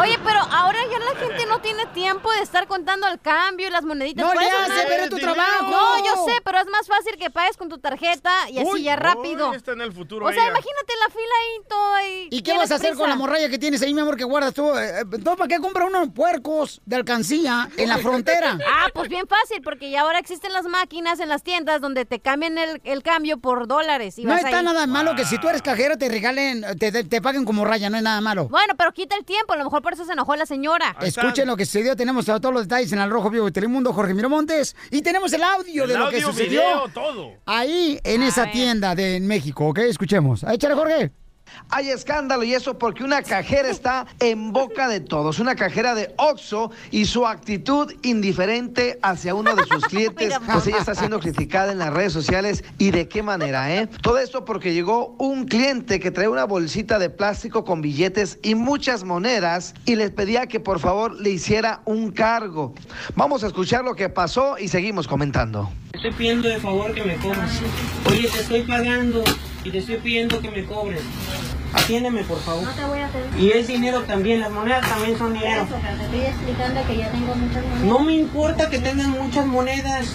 Oye, 0.00 0.16
pero 0.24 0.38
ahora 0.38 0.78
ya 0.88 0.98
la 1.00 1.18
gente 1.18 1.46
no 1.46 1.58
tiene 1.60 1.84
tiempo 1.86 2.30
de 2.30 2.42
estar 2.42 2.68
contando 2.68 3.08
el 3.08 3.18
cambio 3.20 3.66
y 3.66 3.70
las 3.72 3.82
moneditas. 3.84 4.24
No 4.24 4.32
Por 4.32 4.40
le 4.40 4.48
hace, 4.48 4.86
pero 4.86 5.02
es 5.04 5.10
tu 5.10 5.18
trabajo. 5.18 5.68
No, 5.68 5.98
yo 5.98 6.24
sé, 6.26 6.40
pero 6.44 6.60
es 6.60 6.66
más 6.66 6.86
fácil 6.86 7.16
que 7.18 7.28
pagues 7.28 7.56
con 7.56 7.68
tu 7.68 7.78
tarjeta 7.78 8.48
y 8.50 8.58
así 8.60 8.68
Uy, 8.74 8.82
ya 8.84 8.94
rápido. 8.94 9.50
uy, 9.50 9.56
está 9.56 9.72
en 9.72 9.80
el 9.80 9.92
futuro 9.92 10.26
O 10.26 10.32
sea, 10.32 10.42
ella. 10.42 10.50
imagínate 10.50 10.92
la 11.00 11.12
fila 11.12 11.34
ahí 11.42 11.68
todo 11.68 11.94
ahí. 11.94 12.28
¿Y 12.30 12.42
qué 12.42 12.52
vas 12.56 12.70
a 12.70 12.76
hacer 12.76 12.94
con 12.94 13.08
la 13.08 13.16
morralla 13.16 13.48
que 13.48 13.58
tienes 13.58 13.82
ahí, 13.82 13.92
mi 13.92 14.00
amor, 14.00 14.16
que 14.16 14.22
guardas 14.22 14.54
tú? 14.54 14.76
Eh, 14.78 15.00
eh, 15.00 15.04
¿Tú 15.24 15.34
para 15.36 15.48
qué 15.48 15.58
compras 15.58 15.88
unos 15.88 16.10
puercos 16.14 16.80
de 16.86 16.94
alcancía 16.94 17.68
en 17.76 17.88
la 17.88 17.98
frontera? 17.98 18.56
Ah, 18.64 18.86
pues 18.94 19.08
bien 19.08 19.26
fácil, 19.26 19.60
porque 19.60 19.90
ya 19.90 20.02
ahora 20.02 20.20
existen 20.20 20.52
las 20.52 20.64
máquinas 20.66 21.18
en 21.18 21.28
las 21.28 21.42
tiendas 21.48 21.80
donde 21.80 22.04
te 22.04 22.20
cambian 22.20 22.58
el, 22.58 22.80
el 22.84 23.02
cambio 23.02 23.38
por 23.38 23.66
dólares. 23.66 24.18
Y 24.18 24.24
No 24.24 24.30
vas 24.32 24.44
está 24.44 24.58
ahí. 24.58 24.64
nada 24.66 24.86
malo 24.86 25.14
que 25.16 25.24
si 25.24 25.38
tú 25.38 25.48
eres 25.48 25.62
cajero 25.62 25.96
te 25.96 26.06
regalen, 26.10 26.62
te, 26.78 26.92
te- 26.92 27.04
te 27.04 27.22
paguen 27.22 27.46
como 27.46 27.64
raya, 27.64 27.88
no 27.88 27.96
es 27.96 28.02
nada 28.02 28.20
malo. 28.20 28.48
Bueno, 28.48 28.74
pero 28.76 28.92
quita 28.92 29.16
el 29.16 29.24
tiempo, 29.24 29.54
a 29.54 29.56
lo 29.56 29.64
mejor 29.64 29.80
por 29.80 29.94
eso 29.94 30.04
se 30.04 30.12
enojó 30.12 30.36
la 30.36 30.44
señora. 30.44 30.94
Escuchen 31.00 31.46
lo 31.46 31.56
que 31.56 31.64
sucedió, 31.64 31.96
tenemos 31.96 32.26
todos 32.26 32.52
los 32.52 32.64
detalles 32.64 32.92
en 32.92 32.98
el 32.98 33.08
Rojo 33.08 33.30
Vivo 33.30 33.46
de 33.46 33.52
Telemundo, 33.52 33.94
Jorge 33.94 34.12
Miramontes, 34.12 34.76
y 34.90 35.00
tenemos 35.00 35.32
el 35.32 35.42
audio 35.42 35.84
El 35.84 35.88
de 35.88 35.98
lo 35.98 36.10
que 36.10 36.16
audio, 36.16 36.26
sucedió 36.28 36.60
video, 36.60 36.88
todo. 36.92 37.30
ahí 37.46 37.98
en 38.04 38.20
A 38.22 38.28
esa 38.28 38.42
ver. 38.42 38.52
tienda 38.52 38.94
de 38.94 39.16
en 39.16 39.26
México, 39.26 39.68
¿ok? 39.68 39.78
Escuchemos. 39.78 40.42
Échale, 40.42 40.74
Jorge. 40.74 41.12
Hay 41.70 41.90
escándalo 41.90 42.44
y 42.44 42.54
eso 42.54 42.78
porque 42.78 43.04
una 43.04 43.22
cajera 43.22 43.68
está 43.68 44.06
en 44.20 44.52
boca 44.52 44.88
de 44.88 45.00
todos. 45.00 45.38
Una 45.38 45.54
cajera 45.54 45.94
de 45.94 46.14
Oxxo 46.16 46.70
y 46.90 47.04
su 47.04 47.26
actitud 47.26 47.92
indiferente 48.02 48.98
hacia 49.02 49.34
uno 49.34 49.54
de 49.54 49.64
sus 49.64 49.84
clientes, 49.88 50.34
pues 50.50 50.66
ella 50.66 50.78
está 50.78 50.94
siendo 50.94 51.20
criticada 51.20 51.72
en 51.72 51.78
las 51.78 51.92
redes 51.92 52.12
sociales. 52.12 52.64
¿Y 52.78 52.90
de 52.90 53.08
qué 53.08 53.22
manera, 53.22 53.74
eh? 53.74 53.88
Todo 54.02 54.18
esto 54.18 54.44
porque 54.44 54.72
llegó 54.72 55.14
un 55.18 55.46
cliente 55.46 56.00
que 56.00 56.10
trae 56.10 56.28
una 56.28 56.44
bolsita 56.44 56.98
de 56.98 57.10
plástico 57.10 57.64
con 57.64 57.80
billetes 57.80 58.38
y 58.42 58.54
muchas 58.54 59.04
monedas 59.04 59.74
y 59.84 59.96
les 59.96 60.10
pedía 60.10 60.46
que 60.46 60.60
por 60.60 60.80
favor 60.80 61.20
le 61.20 61.30
hiciera 61.30 61.82
un 61.84 62.10
cargo. 62.10 62.74
Vamos 63.14 63.44
a 63.44 63.48
escuchar 63.48 63.84
lo 63.84 63.94
que 63.94 64.08
pasó 64.08 64.56
y 64.58 64.68
seguimos 64.68 65.06
comentando. 65.06 65.70
Estoy 65.92 66.12
pidiendo 66.12 66.48
de 66.48 66.60
favor 66.60 66.94
que 66.94 67.02
me 67.02 67.16
cobres. 67.16 67.60
Oye, 68.06 68.28
te 68.28 68.40
estoy 68.40 68.62
pagando 68.62 69.24
y 69.68 69.70
te 69.70 69.78
estoy 69.78 69.96
pidiendo 69.96 70.40
que 70.40 70.50
me 70.50 70.64
cobres. 70.64 71.02
Atiéndeme, 71.74 72.24
por 72.24 72.40
favor. 72.40 72.62
No 72.64 72.70
te 72.70 72.84
voy 72.86 73.00
a 73.00 73.08
pedir. 73.08 73.38
Y 73.38 73.50
es 73.50 73.66
dinero 73.66 74.02
también, 74.04 74.40
las 74.40 74.50
monedas 74.50 74.88
también 74.88 75.18
son 75.18 75.34
dinero. 75.34 75.62
Eso, 75.62 75.76
pero 75.82 75.96
te 75.98 76.04
estoy 76.04 76.20
explicando 76.20 76.86
que 76.86 76.96
ya 76.96 77.10
tengo 77.10 77.34
muchas 77.34 77.62
monedas. 77.62 77.82
No 77.82 77.98
me 78.00 78.14
importa 78.14 78.70
que 78.70 78.78
tengan 78.78 79.10
muchas 79.10 79.44
monedas. 79.44 80.06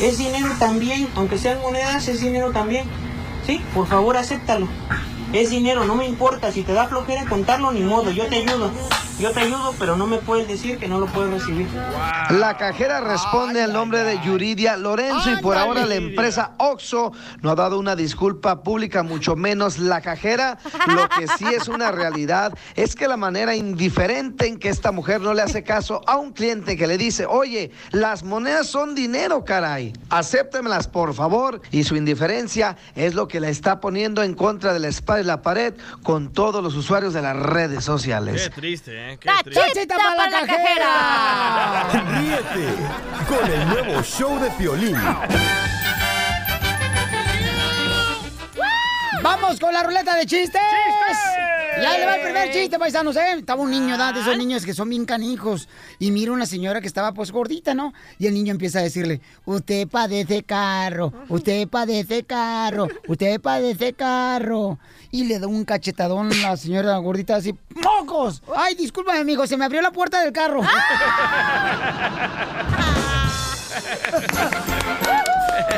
Es 0.00 0.16
dinero 0.16 0.48
también, 0.58 1.08
aunque 1.16 1.36
sean 1.36 1.60
monedas, 1.60 2.08
es 2.08 2.22
dinero 2.22 2.50
también. 2.52 2.86
Sí, 3.46 3.60
por 3.74 3.86
favor, 3.86 4.16
acéptalo. 4.16 4.68
Es 5.32 5.50
dinero, 5.50 5.84
no 5.84 5.96
me 5.96 6.06
importa. 6.06 6.52
Si 6.52 6.62
te 6.62 6.72
da 6.72 6.86
flojera 6.86 7.24
contarlo, 7.26 7.72
ni 7.72 7.80
modo. 7.80 8.10
Yo 8.10 8.26
te 8.26 8.36
ayudo. 8.36 8.70
Yo 9.18 9.30
te 9.30 9.40
ayudo, 9.40 9.72
pero 9.78 9.96
no 9.96 10.08
me 10.08 10.18
puedes 10.18 10.48
decir 10.48 10.76
que 10.78 10.88
no 10.88 10.98
lo 10.98 11.06
puedes 11.06 11.32
recibir. 11.32 11.68
La 12.30 12.56
cajera 12.56 13.00
responde 13.00 13.62
al 13.62 13.72
nombre 13.72 14.02
de 14.02 14.18
Yuridia 14.20 14.76
Lorenzo 14.76 15.30
y 15.30 15.36
por 15.36 15.56
ahora 15.56 15.86
la 15.86 15.94
empresa 15.94 16.54
Oxo 16.58 17.12
no 17.40 17.50
ha 17.50 17.54
dado 17.54 17.78
una 17.78 17.94
disculpa 17.94 18.64
pública, 18.64 19.04
mucho 19.04 19.36
menos 19.36 19.78
la 19.78 20.00
cajera. 20.00 20.58
Lo 20.88 21.08
que 21.08 21.28
sí 21.38 21.44
es 21.46 21.68
una 21.68 21.92
realidad 21.92 22.54
es 22.74 22.96
que 22.96 23.06
la 23.06 23.16
manera 23.16 23.54
indiferente 23.54 24.48
en 24.48 24.58
que 24.58 24.68
esta 24.68 24.90
mujer 24.90 25.20
no 25.20 25.32
le 25.32 25.42
hace 25.42 25.62
caso 25.62 26.00
a 26.08 26.16
un 26.16 26.32
cliente 26.32 26.76
que 26.76 26.88
le 26.88 26.98
dice, 26.98 27.24
oye, 27.24 27.70
las 27.92 28.24
monedas 28.24 28.66
son 28.66 28.96
dinero, 28.96 29.44
caray, 29.44 29.92
acéptemelas 30.10 30.88
por 30.88 31.14
favor. 31.14 31.62
Y 31.70 31.84
su 31.84 31.94
indiferencia 31.94 32.76
es 32.96 33.14
lo 33.14 33.28
que 33.28 33.38
la 33.38 33.48
está 33.48 33.80
poniendo 33.80 34.24
en 34.24 34.34
contra 34.34 34.72
de 34.72 34.80
la 34.80 34.88
espada 34.88 35.20
la 35.24 35.42
pared 35.42 35.74
con 36.02 36.32
todos 36.32 36.62
los 36.62 36.74
usuarios 36.74 37.12
de 37.14 37.22
las 37.22 37.36
redes 37.36 37.84
sociales. 37.84 38.42
Qué 38.42 38.50
triste, 38.50 39.12
¿eh? 39.12 39.18
Qué 39.18 39.28
¡Tachita 39.28 39.60
triste. 39.72 39.86
para 39.86 40.30
la 40.30 40.46
cajera! 40.46 41.88
Ríete 42.18 42.74
con 43.28 43.50
el 43.50 43.68
nuevo 43.68 44.02
show 44.02 44.38
de 44.40 44.50
Piolín. 44.52 44.96
¡Vamos 49.22 49.58
con 49.58 49.72
la 49.72 49.82
ruleta 49.82 50.14
de 50.16 50.26
chistes! 50.26 50.60
Y 51.80 51.84
ahí 51.84 51.98
le 51.98 52.06
va 52.06 52.16
el 52.16 52.22
primer 52.22 52.50
chiste, 52.52 52.78
paisanos, 52.78 53.16
¿eh? 53.16 53.32
Estaba 53.38 53.62
un 53.62 53.70
niño, 53.70 53.90
¿verdad? 53.90 54.14
De 54.14 54.20
esos 54.20 54.36
niños 54.36 54.64
que 54.64 54.74
son 54.74 54.88
bien 54.88 55.04
canijos. 55.04 55.68
Y 55.98 56.10
mira 56.10 56.32
una 56.32 56.46
señora 56.46 56.80
que 56.80 56.86
estaba, 56.86 57.12
pues, 57.12 57.32
gordita, 57.32 57.74
¿no? 57.74 57.92
Y 58.18 58.26
el 58.26 58.34
niño 58.34 58.52
empieza 58.52 58.78
a 58.78 58.82
decirle, 58.82 59.20
usted 59.44 59.88
padece 59.88 60.42
carro, 60.42 61.12
usted 61.28 61.68
padece 61.68 62.24
carro, 62.24 62.88
usted 63.08 63.40
padece 63.40 63.92
carro. 63.92 64.78
Y 65.10 65.24
le 65.24 65.38
da 65.38 65.46
un 65.46 65.64
cachetadón 65.64 66.32
a 66.32 66.50
la 66.50 66.56
señora 66.56 66.96
gordita 66.98 67.36
así, 67.36 67.54
¡mocos! 67.74 68.42
Ay, 68.56 68.74
discúlpame, 68.74 69.18
amigo, 69.18 69.46
se 69.46 69.56
me 69.56 69.64
abrió 69.64 69.82
la 69.82 69.90
puerta 69.90 70.20
del 70.22 70.32
carro. 70.32 70.62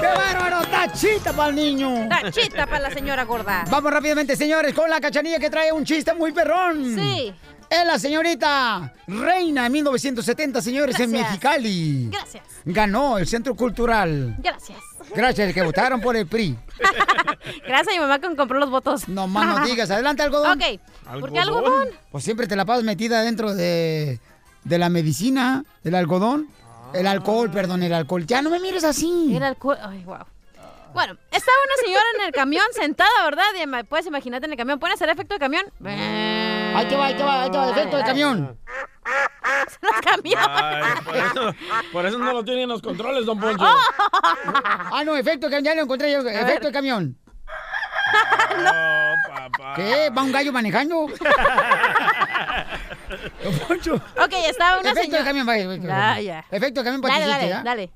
¡Qué 0.01 0.07
bárbaro! 0.07 0.67
¡Tachita 0.67 1.33
para 1.33 1.49
el 1.51 1.57
niño! 1.57 2.09
Tachita 2.09 2.67
para 2.67 2.81
la 2.81 2.91
señora 2.91 3.25
gorda. 3.25 3.65
Vamos 3.71 3.93
rápidamente, 3.93 4.37
señores, 4.37 4.75
con 4.75 4.89
la 4.91 5.01
cachanilla 5.01 5.39
que 5.39 5.51
trae 5.51 5.73
un 5.73 5.85
chiste 5.85 6.15
muy 6.15 6.33
perrón. 6.33 6.95
Sí. 6.95 7.35
Es 7.69 7.85
la 7.85 7.99
señorita 7.99 8.93
Reina 9.09 9.67
en 9.67 9.73
1970, 9.73 10.63
señores, 10.63 11.01
en 11.01 11.11
Gracias. 11.11 11.31
Mexicali. 11.31 12.09
Gracias. 12.13 12.45
Ganó 12.65 13.19
el 13.19 13.27
Centro 13.27 13.57
Cultural. 13.57 14.37
Gracias. 14.39 14.79
Gracias, 15.15 15.53
que 15.53 15.63
votaron 15.63 16.01
por 16.01 16.15
el 16.17 16.27
PRI. 16.27 16.57
Gracias 17.67 17.89
a 17.89 17.93
mi 17.93 17.99
mamá 17.99 18.19
que 18.21 18.29
me 18.29 18.37
compró 18.37 18.59
los 18.59 18.71
votos. 18.71 19.09
No 19.09 19.27
más 19.27 19.59
no 19.61 19.67
digas. 19.67 19.91
Adelante, 19.91 20.23
algodón. 20.23 20.61
Ok. 20.61 21.21
¿Por 21.21 21.33
qué 21.33 21.41
algodón? 21.41 21.89
Pues 22.11 22.23
siempre 22.25 22.47
te 22.47 22.55
la 22.57 22.65
pasas 22.65 22.85
metida 22.85 23.23
dentro 23.23 23.55
de, 23.55 24.21
de 24.65 24.79
la 24.79 24.89
medicina, 24.89 25.65
el 25.85 25.95
algodón. 25.97 26.49
El 26.99 27.07
alcohol, 27.07 27.51
perdón, 27.51 27.83
el 27.83 27.93
alcohol. 27.93 28.27
Ya 28.27 28.43
no 28.43 28.51
me 28.51 28.61
mires 28.61 28.85
así. 28.85 29.35
El 29.37 29.43
alcohol. 29.43 29.79
Ay, 29.83 30.03
wow. 30.05 30.25
Bueno, 30.95 31.17
estaba 31.31 31.57
una 31.67 31.85
señora 31.85 32.05
en 32.19 32.25
el 32.27 32.33
camión 32.33 32.65
sentada, 32.73 33.25
¿verdad? 33.25 33.45
Y 33.55 33.67
puedes 33.85 34.07
imaginarte 34.07 34.47
en 34.47 34.53
el 34.53 34.59
camión. 34.59 34.79
¿Pueden 34.79 34.95
hacer 34.95 35.11
efecto 35.11 35.35
de 35.35 35.41
camión? 35.41 35.65
Ahí 35.85 36.87
te 36.89 36.97
va, 36.97 37.07
ahí 37.07 37.15
te 37.15 37.23
va, 37.23 37.43
ahí 37.43 37.51
te 37.51 37.59
va, 37.59 37.71
efecto 37.71 37.99
de 37.99 38.05
camión. 38.05 38.59
Los 39.81 39.93
camiones. 40.01 40.47
Ay, 40.49 40.95
por, 41.05 41.17
eso, 41.17 41.55
por 41.93 42.07
eso 42.07 42.19
no 42.19 42.33
lo 42.33 42.45
tienen 42.45 42.69
los 42.69 42.83
controles, 42.83 43.25
don 43.25 43.39
Poncho. 43.39 43.65
Ah, 43.65 45.03
no, 45.05 45.17
efecto 45.17 45.47
de 45.47 45.53
camión, 45.53 45.65
ya 45.65 45.75
lo 45.75 45.83
encontré 45.83 46.11
yo. 46.11 46.21
Efecto 46.21 46.67
de 46.69 46.73
camión. 46.73 47.17
No, 48.57 49.15
papá. 49.29 49.75
¿Qué? 49.75 50.11
¿Va 50.11 50.23
un 50.23 50.33
gallo 50.33 50.53
manejando? 50.53 51.09
Ok, 54.19 54.33
estaba 54.49 54.79
una 54.81 54.91
Efecto 54.91 55.03
señora. 55.03 55.19
de 55.19 55.25
camión, 55.25 55.47
vaya. 55.47 55.65
Efecto 55.65 55.83
de 55.83 55.89
Ya, 55.89 55.99
camión. 56.09 56.25
ya. 56.25 56.45
Efecto 56.51 56.81
de 56.81 56.85
camión 56.85 57.01
para 57.03 57.15
Dale, 57.19 57.25
ti, 57.25 57.31
dale, 57.51 57.65
dale. 57.65 57.91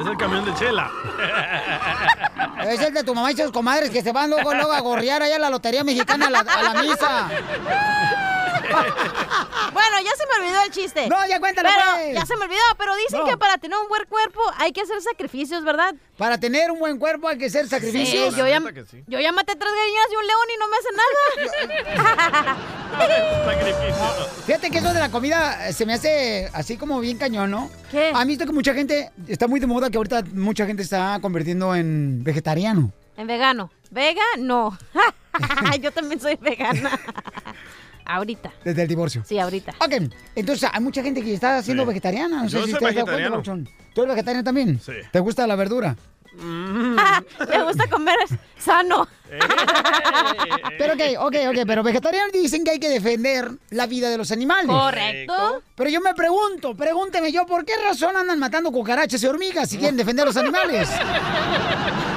Es 0.00 0.06
el 0.06 0.16
camión 0.16 0.44
de 0.44 0.54
Chela. 0.54 0.90
Es 2.68 2.80
el 2.82 2.92
de 2.94 3.02
tu 3.04 3.14
mamá 3.14 3.32
y 3.32 3.36
sus 3.36 3.50
comadres 3.50 3.90
que 3.90 4.02
se 4.02 4.12
van 4.12 4.28
luego, 4.30 4.52
luego 4.52 4.72
a 4.72 4.80
gorrear 4.80 5.22
allá 5.22 5.36
a 5.36 5.38
la 5.38 5.50
Lotería 5.50 5.84
Mexicana 5.84 6.26
a 6.26 6.30
la, 6.30 6.38
a 6.40 6.62
la 6.62 6.82
misa. 6.82 7.28
Bueno, 9.72 10.00
ya 10.02 10.10
se 10.16 10.26
me 10.26 10.44
olvidó 10.44 10.62
el 10.64 10.70
chiste. 10.70 11.08
No, 11.08 11.26
ya 11.26 11.38
cuéntalo, 11.40 11.68
Pero, 11.68 11.84
pues. 11.94 12.14
Ya 12.14 12.26
se 12.26 12.36
me 12.36 12.44
olvidó, 12.44 12.62
pero 12.78 12.94
dicen 12.96 13.20
No. 13.20 13.26
que 13.26 13.36
para 13.36 13.58
tener 13.58 13.78
un 13.78 13.88
buen 13.88 14.04
cuerpo 14.06 14.40
hay 14.58 14.72
que 14.72 14.80
hacer 14.82 15.00
sacrificios, 15.02 15.64
¿verdad? 15.64 15.94
Para 16.16 16.38
tener 16.38 16.70
un 16.70 16.78
buen 16.78 16.98
cuerpo 16.98 17.28
hay 17.28 17.36
que 17.38 17.46
hacer 17.46 17.68
sacrificios. 17.68 18.34
Sí, 18.34 18.40
yo 18.40 18.46
ya, 18.46 18.60
yo 19.06 19.20
ya 19.20 19.32
maté 19.32 19.54
tres 19.56 19.70
gallinas 19.72 20.06
y 20.12 20.16
un 20.16 20.26
león 20.26 20.48
y 20.54 20.58
no 20.58 20.68
me 20.68 20.76
hace 20.76 20.88
nada. 22.46 22.56
Fíjate 24.46 24.70
que 24.70 24.78
eso 24.78 24.92
de 24.92 25.00
la 25.00 25.10
comida 25.10 25.68
eh, 25.68 25.72
se 25.72 25.84
me 25.86 25.94
hace 25.94 26.48
así 26.52 26.76
como 26.76 27.00
bien 27.00 27.18
cañón, 27.18 27.50
¿no? 27.50 27.70
¿Qué? 27.90 28.12
Han 28.14 28.28
visto 28.28 28.46
que 28.46 28.52
mucha 28.52 28.72
gente, 28.74 29.10
está 29.26 29.46
muy 29.48 29.60
de 29.60 29.66
moda 29.66 29.90
que 29.90 29.96
ahorita 29.98 30.22
mucha 30.32 30.66
gente 30.66 30.82
está 30.82 31.18
convirtiendo 31.20 31.74
en 31.74 32.22
vegetariano. 32.24 32.92
En 33.16 33.26
vegano. 33.26 33.70
Vega, 33.90 34.22
no. 34.38 34.76
yo 35.80 35.92
también 35.92 36.20
soy 36.20 36.36
vegana. 36.36 36.90
Ahorita. 38.06 38.52
Desde 38.64 38.82
el 38.82 38.88
divorcio. 38.88 39.22
Sí, 39.26 39.38
ahorita. 39.38 39.74
Ok, 39.80 40.10
entonces 40.34 40.68
hay 40.72 40.80
mucha 40.80 41.02
gente 41.02 41.22
que 41.22 41.34
está 41.34 41.62
siendo 41.62 41.82
Sí. 41.84 41.88
vegetariana. 41.88 42.42
No 42.44 42.48
sé 42.48 42.56
Yo 42.58 42.64
si 42.64 42.70
soy 42.72 42.80
te 42.80 42.86
has 42.86 42.94
dado 43.06 43.42
cuenta. 43.42 43.70
¿Tú 43.94 44.02
eres 44.02 44.14
vegetariano 44.14 44.44
también? 44.44 44.80
Sí. 44.80 44.92
¿Te 45.12 45.20
gusta 45.20 45.46
la 45.46 45.56
verdura? 45.56 45.96
Me 47.48 47.62
gusta 47.64 47.88
comer 47.88 48.16
sano. 48.58 49.08
Pero 50.78 50.94
ok, 50.94 51.00
ok, 51.18 51.36
ok, 51.50 51.58
pero 51.66 51.82
vegetarianos 51.82 52.32
dicen 52.32 52.62
que 52.64 52.72
hay 52.72 52.78
que 52.78 52.88
defender 52.88 53.50
la 53.70 53.86
vida 53.86 54.08
de 54.10 54.18
los 54.18 54.30
animales. 54.30 54.66
Correcto. 54.68 55.62
Pero 55.74 55.90
yo 55.90 56.00
me 56.00 56.14
pregunto, 56.14 56.74
pregúnteme 56.76 57.32
yo, 57.32 57.46
¿por 57.46 57.64
qué 57.64 57.72
razón 57.76 58.16
andan 58.16 58.38
matando 58.38 58.70
cucarachas 58.70 59.22
y 59.22 59.26
hormigas 59.26 59.68
si 59.68 59.78
quieren 59.78 59.96
defender 59.96 60.24
a 60.24 60.26
los 60.26 60.36
animales? 60.36 60.88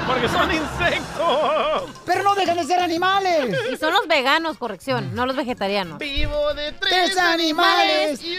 Porque 0.08 0.28
son 0.28 0.52
insectos. 0.52 1.90
Pero 2.06 2.24
no 2.24 2.36
dejan 2.36 2.58
de 2.58 2.64
ser 2.66 2.80
animales. 2.80 3.56
Y 3.72 3.78
son 3.78 3.94
los 3.94 4.08
veganos, 4.08 4.58
corrección, 4.58 5.14
no 5.16 5.26
los 5.26 5.36
vegetarianos. 5.36 5.98
Vivo 6.00 6.54
de 6.54 6.72
Tres 6.74 7.18
animales. 7.18 8.22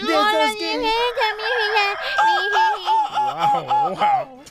Wow, 3.63 3.95
wow. 3.95 4.43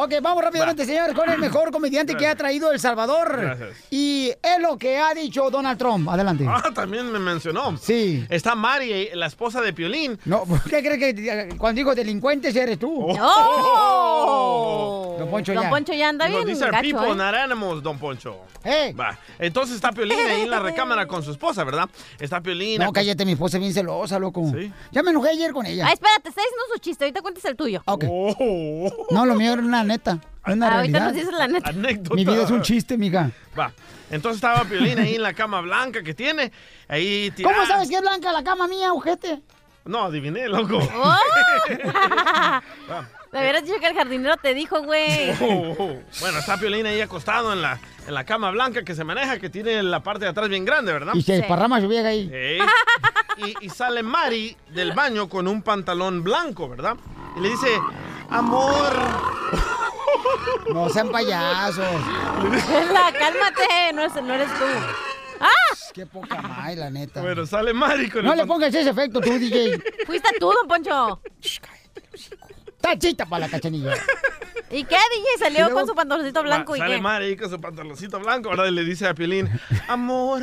Ok, 0.00 0.14
vamos 0.22 0.44
rápidamente, 0.44 0.84
señores, 0.86 1.12
con 1.12 1.28
el 1.28 1.40
mejor 1.40 1.72
comediante 1.72 2.16
que 2.16 2.24
ha 2.24 2.36
traído 2.36 2.70
El 2.70 2.78
Salvador. 2.78 3.36
Gracias. 3.36 3.70
Y 3.90 4.28
es 4.28 4.60
lo 4.60 4.78
que 4.78 4.96
ha 4.96 5.12
dicho 5.12 5.50
Donald 5.50 5.76
Trump. 5.76 6.08
Adelante. 6.08 6.46
Ah, 6.48 6.70
también 6.72 7.10
me 7.10 7.18
mencionó. 7.18 7.76
Sí. 7.76 8.24
Está 8.28 8.54
Mari, 8.54 9.08
la 9.14 9.26
esposa 9.26 9.60
de 9.60 9.72
Piolín. 9.72 10.16
No, 10.24 10.44
¿por 10.44 10.62
qué 10.62 10.84
crees 10.84 10.98
que 11.00 11.48
cuando 11.58 11.78
digo 11.80 11.96
delincuentes 11.96 12.54
eres 12.54 12.78
tú? 12.78 13.08
¡Oh! 13.20 15.16
Don 15.18 15.28
Poncho 15.30 15.52
Don 15.52 15.64
ya. 15.64 15.70
Poncho 15.70 15.92
ya 15.92 16.10
anda 16.10 16.28
Nos 16.28 16.44
bien 16.44 16.60
gacho, 16.60 16.80
people, 16.80 17.10
¿eh? 17.10 17.16
not 17.16 17.34
animals, 17.34 17.82
don 17.82 17.98
Poncho. 17.98 18.36
¡Eh! 18.62 18.94
Va. 18.94 19.18
Entonces 19.40 19.74
está 19.74 19.90
Piolín 19.90 20.16
ahí 20.16 20.42
en 20.42 20.50
la 20.50 20.60
recámara 20.60 21.08
con 21.08 21.24
su 21.24 21.32
esposa, 21.32 21.64
¿verdad? 21.64 21.88
Está 22.20 22.40
Piolín. 22.40 22.80
No, 22.80 22.92
cállate, 22.92 23.24
mi 23.24 23.32
esposa 23.32 23.56
es 23.56 23.62
bien 23.62 23.74
celosa, 23.74 24.20
loco. 24.20 24.44
Sí. 24.56 24.72
Ya 24.92 25.02
me 25.02 25.10
enojé 25.10 25.30
ayer 25.30 25.52
con 25.52 25.66
ella. 25.66 25.88
Ah, 25.88 25.92
espérate, 25.92 26.28
está 26.28 26.40
diciendo 26.40 26.64
su 26.72 26.78
chiste, 26.78 27.04
ahorita 27.04 27.20
cuentes 27.20 27.44
el 27.46 27.56
tuyo. 27.56 27.82
Ok. 27.86 28.04
No, 29.10 29.26
lo 29.26 29.34
mío 29.34 29.54
era 29.54 29.62
una 29.62 29.82
neta. 29.88 30.18
Es 30.46 30.54
una 30.54 30.68
Ah, 30.68 30.76
ahorita 30.76 30.98
realidad. 30.98 31.04
nos 31.06 31.14
dices 31.14 31.32
la 31.38 31.48
neta. 31.48 31.68
Anécdota. 31.70 32.14
Mi 32.14 32.24
vida 32.24 32.42
es 32.44 32.50
un 32.50 32.62
chiste, 32.62 32.96
mija. 32.96 33.30
Va. 33.58 33.72
Entonces 34.10 34.36
estaba 34.36 34.64
Piolín 34.64 34.98
ahí 34.98 35.16
en 35.16 35.22
la 35.22 35.34
cama 35.34 35.60
blanca 35.60 36.02
que 36.02 36.14
tiene. 36.14 36.50
Ahí 36.88 37.32
¿Cómo 37.42 37.66
sabes 37.66 37.88
que 37.88 37.96
es 37.96 38.00
blanca 38.00 38.32
la 38.32 38.42
cama 38.44 38.66
mía, 38.68 38.92
ojete? 38.92 39.40
No, 39.84 40.04
adiviné, 40.04 40.48
loco. 40.48 40.78
¡Oh! 40.94 41.16
Me 43.30 43.40
hubieras 43.40 43.62
dicho 43.62 43.78
que 43.78 43.86
el 43.86 43.94
jardinero 43.94 44.36
te 44.38 44.54
dijo, 44.54 44.80
güey. 44.82 45.30
Oh, 45.42 45.74
oh. 45.78 45.96
Bueno, 46.20 46.38
está 46.38 46.56
Piolín 46.56 46.86
ahí 46.86 47.00
acostado 47.02 47.52
en 47.52 47.60
la, 47.60 47.78
en 48.06 48.14
la 48.14 48.24
cama 48.24 48.50
blanca 48.50 48.82
que 48.84 48.94
se 48.94 49.04
maneja, 49.04 49.38
que 49.38 49.50
tiene 49.50 49.82
la 49.82 50.02
parte 50.02 50.24
de 50.24 50.30
atrás 50.30 50.48
bien 50.48 50.64
grande, 50.64 50.92
¿verdad? 50.94 51.12
Y 51.14 51.20
se 51.22 51.34
desparrama 51.34 51.78
su 51.80 51.88
vieja 51.88 52.08
ahí. 52.08 52.58
Y 53.60 53.68
sale 53.68 54.02
Mari 54.02 54.56
del 54.70 54.92
baño 54.92 55.28
con 55.28 55.46
un 55.46 55.60
pantalón 55.62 56.22
blanco, 56.24 56.68
¿verdad? 56.70 56.96
Y 57.36 57.40
le 57.40 57.50
dice, 57.50 57.68
amor. 58.28 58.92
No 60.72 60.88
sean 60.90 61.10
payasos. 61.10 61.86
Vela, 62.68 63.12
cálmate, 63.18 63.92
no, 63.94 64.02
es- 64.02 64.14
no 64.22 64.34
eres 64.34 64.48
tú. 64.54 64.64
¡Ah! 65.40 65.48
Qué 65.94 66.04
poca 66.06 66.40
madre, 66.42 66.76
la 66.76 66.90
neta. 66.90 67.20
Bueno, 67.22 67.46
sale 67.46 67.72
Mari 67.72 68.10
con 68.10 68.24
No 68.24 68.32
el 68.32 68.38
le 68.38 68.46
pongas 68.46 68.74
ese 68.74 68.90
efecto 68.90 69.20
tú, 69.20 69.30
DJ. 69.38 69.80
Fuiste 70.06 70.28
tú, 70.38 70.52
don 70.52 70.66
Poncho. 70.66 71.20
Tachita 72.80 73.26
para 73.26 73.46
la 73.46 73.48
cachanilla. 73.50 73.94
¿Y 74.70 74.84
qué, 74.84 74.96
DJ? 74.96 75.38
Salió 75.38 75.60
luego- 75.64 75.74
con 75.80 75.86
su 75.88 75.94
pantaloncito 75.94 76.42
blanco 76.42 76.72
Va, 76.72 76.78
y 76.78 76.80
sale 76.80 76.94
qué. 76.96 77.00
Mari 77.00 77.24
ahí 77.26 77.36
con 77.36 77.50
su 77.50 77.60
pantaloncito 77.60 78.18
blanco, 78.20 78.50
¿verdad? 78.50 78.66
Y 78.66 78.70
le 78.72 78.84
dice 78.84 79.06
a 79.08 79.14
Piolín, 79.14 79.48
amor, 79.88 80.42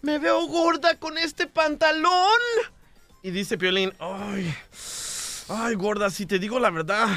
me 0.00 0.18
veo 0.18 0.46
gorda 0.46 0.98
con 0.98 1.18
este 1.18 1.46
pantalón. 1.46 2.38
Y 3.22 3.30
dice 3.30 3.58
Piolín, 3.58 3.92
ay, 4.00 4.54
ay, 5.52 5.74
gorda, 5.74 6.10
si 6.10 6.26
te 6.26 6.38
digo 6.38 6.58
la 6.58 6.70
verdad, 6.70 7.08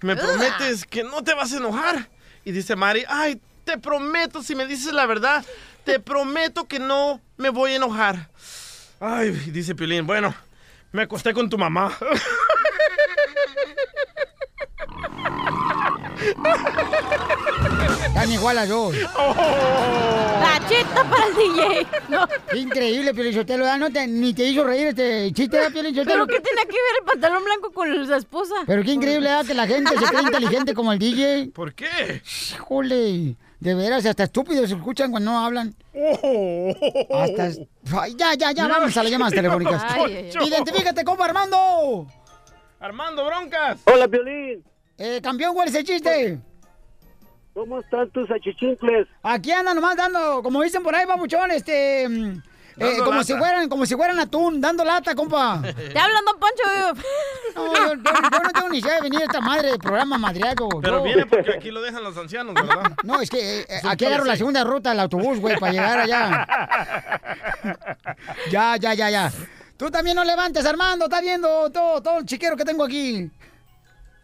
¿me 0.00 0.16
prometes 0.16 0.84
que 0.84 1.04
no 1.04 1.22
te 1.22 1.34
vas 1.34 1.52
a 1.52 1.58
enojar? 1.58 2.08
Y 2.44 2.52
dice 2.52 2.76
Mari, 2.76 3.04
ay, 3.08 3.40
te 3.64 3.78
prometo, 3.78 4.42
si 4.42 4.54
me 4.54 4.66
dices 4.66 4.92
la 4.92 5.06
verdad, 5.06 5.44
te 5.84 6.00
prometo 6.00 6.66
que 6.66 6.78
no 6.78 7.20
me 7.36 7.50
voy 7.50 7.72
a 7.72 7.76
enojar. 7.76 8.30
Ay, 9.00 9.30
dice 9.30 9.74
Piolín, 9.74 10.06
bueno, 10.06 10.34
me 10.92 11.02
acosté 11.02 11.32
con 11.32 11.48
tu 11.48 11.58
mamá. 11.58 11.96
Están 18.14 18.30
igual 18.30 18.54
las 18.54 18.68
dos. 18.68 18.94
La 18.96 20.60
chita 20.68 21.02
para 21.10 21.26
el 21.26 21.34
DJ. 21.34 21.86
No. 22.08 22.28
Increíble, 22.54 23.12
Pielichotelo. 23.12 23.76
¿No 23.76 23.90
te, 23.90 24.06
ni 24.06 24.32
te 24.32 24.44
hizo 24.44 24.62
reír 24.62 24.86
este 24.86 25.32
chiste, 25.32 25.56
¿verdad, 25.56 25.72
Pielichotelo? 25.72 26.24
¿Pero 26.24 26.38
qué 26.38 26.48
tiene 26.48 26.62
que 26.62 26.76
ver 26.76 27.00
el 27.00 27.06
pantalón 27.06 27.42
blanco 27.42 27.72
con 27.72 28.08
la 28.08 28.16
esposa? 28.16 28.54
Pero 28.68 28.84
qué 28.84 28.92
increíble 28.92 29.28
¿verdad? 29.28 29.44
que 29.44 29.54
la 29.54 29.66
gente 29.66 29.98
se 29.98 30.04
cree 30.04 30.22
inteligente 30.22 30.74
como 30.74 30.92
el 30.92 31.00
DJ. 31.00 31.50
¿Por 31.52 31.74
qué? 31.74 32.22
Híjole, 32.52 33.34
de 33.58 33.74
veras, 33.74 34.06
hasta 34.06 34.22
estúpidos 34.22 34.68
se 34.68 34.76
escuchan 34.76 35.10
cuando 35.10 35.32
no 35.32 35.44
hablan. 35.44 35.74
Hasta... 37.10 37.50
Ay, 38.00 38.14
ya, 38.16 38.34
ya, 38.34 38.52
ya, 38.52 38.68
vamos 38.68 38.96
a 38.96 39.02
las 39.02 39.10
llamadas 39.10 39.34
telefónicas. 39.34 39.82
Ay, 39.88 40.02
ay, 40.04 40.30
ay. 40.38 40.48
Identifícate, 40.48 41.02
compa 41.02 41.24
Armando. 41.24 42.06
Armando 42.78 43.24
Broncas. 43.26 43.80
Hola, 43.86 44.06
Piolín. 44.06 44.62
Eh, 44.98 45.18
campeón, 45.20 45.52
¿cuál 45.52 45.66
es 45.66 45.74
el 45.74 45.82
chiste? 45.84 46.38
¿Cómo 47.54 47.78
están 47.80 48.10
tus 48.10 48.28
achichincles? 48.30 49.06
Aquí 49.22 49.52
andan 49.52 49.76
nomás 49.76 49.96
dando, 49.96 50.42
como 50.42 50.60
dicen 50.62 50.82
por 50.82 50.94
ahí, 50.94 51.06
babuchón, 51.06 51.50
este... 51.52 52.08
mm, 52.08 52.42
eh, 52.78 52.96
como 52.98 53.12
lata. 53.12 53.24
si 53.24 53.34
fueran, 53.34 53.68
como 53.68 53.86
si 53.86 53.94
fueran 53.94 54.18
atún, 54.18 54.60
dando 54.60 54.84
lata, 54.84 55.14
compa. 55.14 55.62
Te 55.92 55.96
hablan, 55.98 56.24
don 56.24 56.40
Poncho. 56.40 57.00
No, 57.54 57.72
yo, 57.72 57.94
yo- 57.94 58.02
yo 58.02 58.38
no 58.42 58.50
tengo 58.52 58.68
ni 58.70 58.78
idea 58.78 58.96
de 58.96 59.00
venir 59.02 59.20
a 59.20 59.24
esta 59.26 59.40
madre 59.40 59.70
de 59.70 59.78
programa 59.78 60.18
madriado. 60.18 60.68
Pero 60.82 60.98
yo- 60.98 61.02
viene 61.04 61.26
porque 61.26 61.52
aquí 61.52 61.70
lo 61.70 61.80
dejan 61.80 62.02
los 62.02 62.16
ancianos, 62.16 62.54
¿verdad? 62.54 62.92
No, 63.04 63.20
es 63.20 63.30
que 63.30 63.60
eh, 63.60 63.66
aquí 63.84 64.04
agarro 64.06 64.24
la 64.24 64.36
segunda 64.36 64.64
ruta 64.64 64.90
del 64.90 64.98
autobús, 65.00 65.38
güey, 65.38 65.56
para 65.56 65.72
llegar 65.72 65.98
allá. 66.00 66.46
Ya, 68.50 68.76
ya, 68.76 68.94
ya, 68.94 69.10
ya. 69.10 69.32
Tú 69.76 69.90
también 69.90 70.16
no 70.16 70.24
levantes, 70.24 70.64
Armando. 70.66 71.04
Estás 71.06 71.22
viendo 71.22 71.70
todo, 71.70 72.00
todo 72.02 72.18
el 72.18 72.24
chiquero 72.26 72.56
que 72.56 72.64
tengo 72.64 72.84
aquí. 72.84 73.30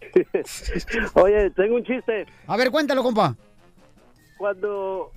Oye, 1.15 1.51
tengo 1.51 1.77
un 1.77 1.85
chiste. 1.85 2.27
A 2.47 2.57
ver, 2.57 2.71
cuéntalo, 2.71 3.03
compa. 3.03 3.35
Cuando 4.39 5.13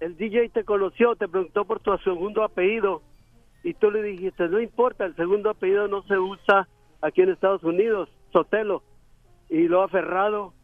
el 0.00 0.16
DJ 0.16 0.48
te 0.50 0.64
conoció, 0.64 1.14
te 1.16 1.28
preguntó 1.28 1.64
por 1.64 1.80
tu 1.80 1.96
segundo 1.98 2.42
apellido 2.42 3.02
y 3.62 3.74
tú 3.74 3.90
le 3.90 4.02
dijiste, 4.02 4.48
no 4.48 4.60
importa, 4.60 5.04
el 5.04 5.14
segundo 5.14 5.50
apellido 5.50 5.86
no 5.86 6.02
se 6.02 6.18
usa 6.18 6.66
aquí 7.00 7.22
en 7.22 7.30
Estados 7.30 7.62
Unidos, 7.62 8.08
Sotelo. 8.32 8.82
Y 9.48 9.68
lo 9.68 9.82
aferrado, 9.82 10.54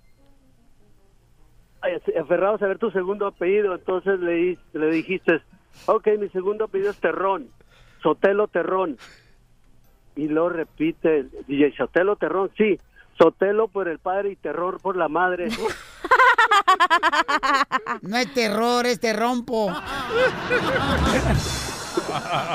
aferrado 2.20 2.56
a 2.56 2.58
saber 2.58 2.78
tu 2.78 2.90
segundo 2.90 3.26
apellido, 3.26 3.74
entonces 3.74 4.18
le, 4.18 4.58
le 4.72 4.90
dijiste, 4.90 5.40
ok, 5.86 6.08
mi 6.18 6.28
segundo 6.30 6.64
apellido 6.64 6.90
es 6.90 6.98
Terrón, 6.98 7.48
Sotelo 8.02 8.48
Terrón. 8.48 8.96
Y 10.16 10.26
lo 10.26 10.48
repite 10.48 11.28
DJ, 11.46 11.76
Sotelo 11.76 12.16
Terrón, 12.16 12.50
sí, 12.56 12.80
Sotelo 13.18 13.68
por 13.68 13.88
el 13.88 13.98
padre 13.98 14.30
y 14.30 14.36
terror 14.36 14.80
por 14.80 14.96
la 14.96 15.08
madre. 15.08 15.48
No 18.02 18.16
es 18.16 18.32
terror, 18.32 18.86
es 18.86 19.00
te 19.00 19.12
rompo. 19.12 19.74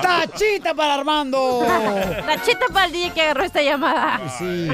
¡Tachita 0.02 0.74
para 0.74 0.96
Armando! 0.96 1.66
Tachita 2.26 2.68
para 2.72 2.86
el 2.86 2.92
DJ 2.94 3.12
que 3.12 3.22
agarró 3.22 3.44
esta 3.44 3.62
llamada. 3.62 4.22
Sí. 4.38 4.70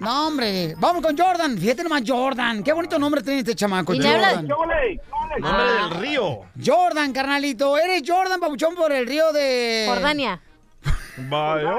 No, 0.00 0.28
hombre. 0.28 0.74
Vamos 0.78 1.02
con 1.02 1.18
Jordan. 1.18 1.58
Fíjate 1.58 1.82
nomás, 1.82 2.02
Jordan. 2.06 2.62
Qué 2.62 2.72
bonito 2.72 2.98
nombre 2.98 3.22
tiene 3.22 3.40
este 3.40 3.54
chamaco. 3.54 3.92
Jordan. 3.94 4.46
Nombre 4.46 4.96
del 5.40 5.90
río. 6.00 6.42
Jordan, 6.64 7.12
carnalito. 7.12 7.76
Eres 7.76 8.02
Jordan, 8.06 8.38
papuchón, 8.40 8.74
por 8.74 8.92
el 8.92 9.06
río 9.06 9.32
de... 9.32 9.86
Jordania. 9.88 10.40
Vaya. 11.28 11.74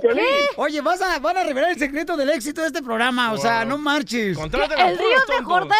¿Qué? 0.00 0.46
Oye, 0.56 0.80
vas 0.80 1.00
a, 1.02 1.18
van 1.18 1.36
a 1.36 1.42
revelar 1.44 1.70
el 1.70 1.78
secreto 1.78 2.16
del 2.16 2.30
éxito 2.30 2.60
de 2.60 2.68
este 2.68 2.82
programa. 2.82 3.32
O 3.32 3.38
sea, 3.38 3.64
no 3.64 3.78
marches. 3.78 4.36
El 4.38 4.50
río 4.98 5.20
de 5.28 5.44
Jordania, 5.44 5.76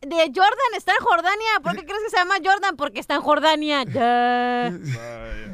de 0.00 0.16
Jordan 0.34 0.74
está 0.76 0.92
en 0.98 1.04
Jordania. 1.04 1.48
¿Por 1.62 1.74
qué 1.76 1.84
crees 1.84 2.02
que 2.04 2.10
se 2.10 2.16
llama 2.16 2.36
Jordan? 2.44 2.76
Porque 2.76 3.00
está 3.00 3.14
en 3.16 3.20
Jordania. 3.22 3.84
Ya. 3.84 4.72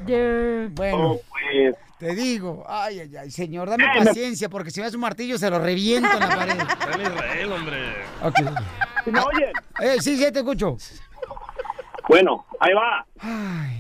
Ya. 0.07 0.69
Bueno, 0.71 1.11
Oh, 1.13 1.21
pues. 1.31 1.75
te 1.99 2.15
digo. 2.15 2.65
Ay, 2.69 3.01
ay, 3.01 3.17
ay, 3.17 3.31
señor, 3.31 3.69
dame 3.69 3.85
Eh, 3.85 4.05
paciencia, 4.05 4.49
porque 4.49 4.71
si 4.71 4.81
me 4.81 4.87
das 4.87 4.95
un 4.95 5.01
martillo 5.01 5.37
se 5.39 5.51
lo 5.51 5.59
reviento 5.59 6.09
en 6.13 6.21
la 6.21 6.29
pared. 6.29 6.55
En 6.95 7.01
Israel, 7.03 7.53
hombre. 7.53 7.95
Ok. 8.23 8.41
¿Me 9.07 9.21
oyen? 9.21 9.53
Eh, 9.81 9.97
sí, 10.01 10.17
sí, 10.17 10.31
te 10.33 10.39
escucho. 10.41 10.77
Bueno, 12.11 12.45
ahí 12.59 12.73
va. 12.75 13.07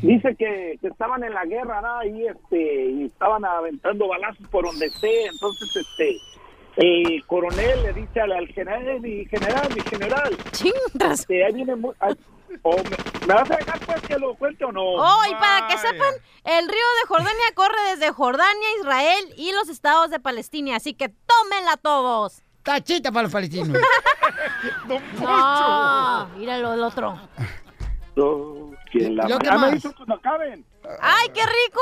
Dice 0.03 0.37
que, 0.37 0.79
que 0.81 0.87
estaban 0.87 1.25
en 1.25 1.35
la 1.35 1.45
guerra, 1.47 1.81
¿no? 1.81 2.05
Y, 2.05 2.29
este, 2.29 2.85
y 2.85 3.07
estaban 3.07 3.45
aventando 3.45 4.07
balazos 4.07 4.47
por 4.47 4.67
donde 4.67 4.87
esté. 4.87 5.27
Entonces, 5.27 5.75
este, 5.75 6.17
el 6.77 7.27
coronel 7.27 7.83
le 7.83 7.93
dice 7.93 8.21
al, 8.21 8.31
al 8.31 8.47
general, 8.47 9.01
mi 9.01 9.27
general, 9.27 9.69
mi 9.75 9.81
general. 9.81 10.37
Chingas. 10.53 11.27
ahí 11.29 11.53
viene 11.55 11.73
o 11.73 12.77
me, 12.77 13.27
¿me 13.27 13.35
vas 13.35 13.51
a 13.51 13.57
dejar 13.57 13.81
pues 13.81 14.01
que 14.03 14.17
lo 14.17 14.37
cuente 14.37 14.65
o 14.65 14.71
no? 14.71 14.81
Oh, 14.81 15.23
y 15.29 15.33
para 15.33 15.67
que 15.67 15.79
sepan, 15.79 16.15
el 16.45 16.69
río 16.69 16.87
de 17.03 17.09
Jordania 17.09 17.55
corre 17.57 17.83
desde 17.91 18.13
Jordania, 18.13 18.69
Israel 18.79 19.35
y 19.39 19.51
los 19.51 19.69
estados 19.69 20.09
de 20.11 20.21
Palestina. 20.21 20.77
Así 20.77 20.95
que 20.95 21.09
tómenla 21.09 21.79
todos. 21.79 22.45
Tachita 22.63 23.11
para 23.11 23.25
los 23.25 23.33
palestinos. 23.33 23.77
No, 25.21 26.29
míralo 26.37 26.75
el 26.75 26.83
otro. 26.85 27.19
Ah, 30.85 30.97
¡Ay, 31.01 31.29
qué 31.35 31.43
rico! 31.47 31.81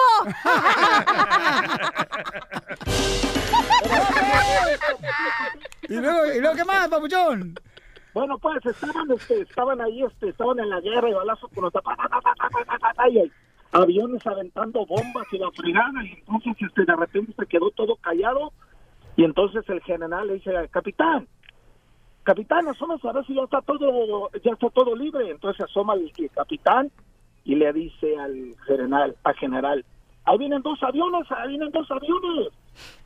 ¿Y 5.89 5.95
luego, 5.97 6.27
¿Y 6.35 6.41
luego 6.41 6.57
qué 6.57 6.65
más, 6.65 6.89
papuchón? 6.89 7.55
Bueno, 8.15 8.39
pues 8.39 8.65
estaban, 8.67 9.11
este, 9.13 9.43
estaban 9.43 9.81
ahí, 9.81 10.03
este, 10.03 10.31
estaban 10.31 10.59
en 10.59 10.71
la 10.71 10.81
guerra 10.81 11.09
y 11.09 11.15
balazos 11.15 11.51
con 11.55 11.65
los 11.65 11.73
y 13.11 13.33
aviones 13.73 14.27
aventando 14.27 14.85
bombas 14.87 15.27
y 15.31 15.39
la 15.39 15.51
fregada 15.53 16.03
y 16.03 16.13
entonces 16.15 16.57
este, 16.61 16.85
de 16.85 16.97
repente 16.97 17.33
se 17.39 17.47
quedó 17.47 17.71
todo 17.71 17.97
callado 17.97 18.53
y 19.17 19.25
entonces 19.25 19.69
el 19.69 19.83
general 19.83 20.27
le 20.27 20.35
dice, 20.35 20.53
capitán, 20.71 21.29
capitán, 22.29 22.69
asómase 22.69 23.09
a 23.09 23.13
ver 23.13 23.25
si 23.25 23.35
ya 23.35 23.45
está 23.45 23.63
todo, 23.63 24.31
ya 24.45 24.53
está 24.53 24.69
todo 24.69 24.95
libre. 24.95 25.31
Entonces 25.31 25.65
asoma 25.65 25.95
el, 25.95 26.13
el 26.15 26.31
capitán 26.31 26.91
y 27.45 27.55
le 27.55 27.73
dice 27.73 28.19
al 28.19 28.55
general, 28.67 29.17
al 29.25 29.35
general, 29.37 29.83
ahí 30.27 30.37
vienen 30.37 30.61
dos 30.61 30.79
aviones, 30.83 31.23
ahí 31.31 31.49
vienen 31.49 31.71
dos 31.73 31.91
aviones. 31.91 32.53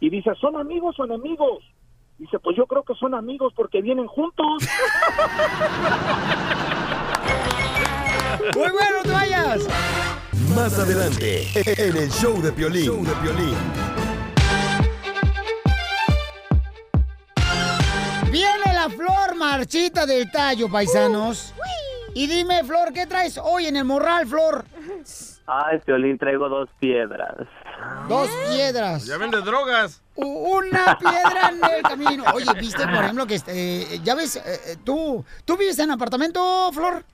Y 0.00 0.10
dice, 0.10 0.32
¿son 0.40 0.56
amigos 0.56 0.98
o 0.98 1.04
enemigos? 1.04 1.62
Dice, 2.18 2.40
pues 2.40 2.56
yo 2.56 2.66
creo 2.66 2.82
que 2.82 2.94
son 2.94 3.14
amigos 3.14 3.52
porque 3.54 3.80
vienen 3.80 4.08
juntos. 4.08 4.68
Muy 8.56 8.70
bueno, 8.72 8.96
no 9.04 9.12
vayas. 9.12 9.68
Más 10.56 10.76
adelante, 10.80 11.46
en 11.54 11.96
el 11.96 12.10
show 12.10 12.42
de 12.42 12.50
Piolín. 12.50 12.86
Show 12.86 13.04
de 13.04 13.14
Piolín. 13.22 13.81
Flor 19.02 19.34
marchita 19.36 20.06
del 20.06 20.30
tallo, 20.30 20.70
paisanos. 20.70 21.52
Y 22.14 22.26
dime, 22.26 22.62
Flor, 22.62 22.92
¿qué 22.92 23.06
traes 23.06 23.38
hoy 23.38 23.66
en 23.66 23.76
el 23.76 23.84
morral, 23.84 24.26
Flor? 24.26 24.64
Ay, 25.46 25.78
Piolín, 25.84 26.18
traigo 26.18 26.48
dos 26.48 26.68
piedras. 26.78 27.48
Dos 28.08 28.28
piedras. 28.50 29.06
Ya 29.06 29.16
vende 29.16 29.40
drogas. 29.40 30.02
Una 30.14 30.98
piedra 30.98 31.50
en 31.50 31.76
el 31.76 31.82
camino. 31.82 32.24
Oye, 32.34 32.52
viste, 32.60 32.86
por 32.86 33.02
ejemplo, 33.02 33.26
que 33.26 33.36
este, 33.36 33.94
eh, 33.94 34.00
ya 34.04 34.14
ves, 34.14 34.36
eh, 34.36 34.42
eh, 34.44 34.76
tú, 34.84 35.24
¿tú 35.44 35.56
vives 35.56 35.78
en 35.78 35.90
apartamento, 35.90 36.70
Flor? 36.72 37.04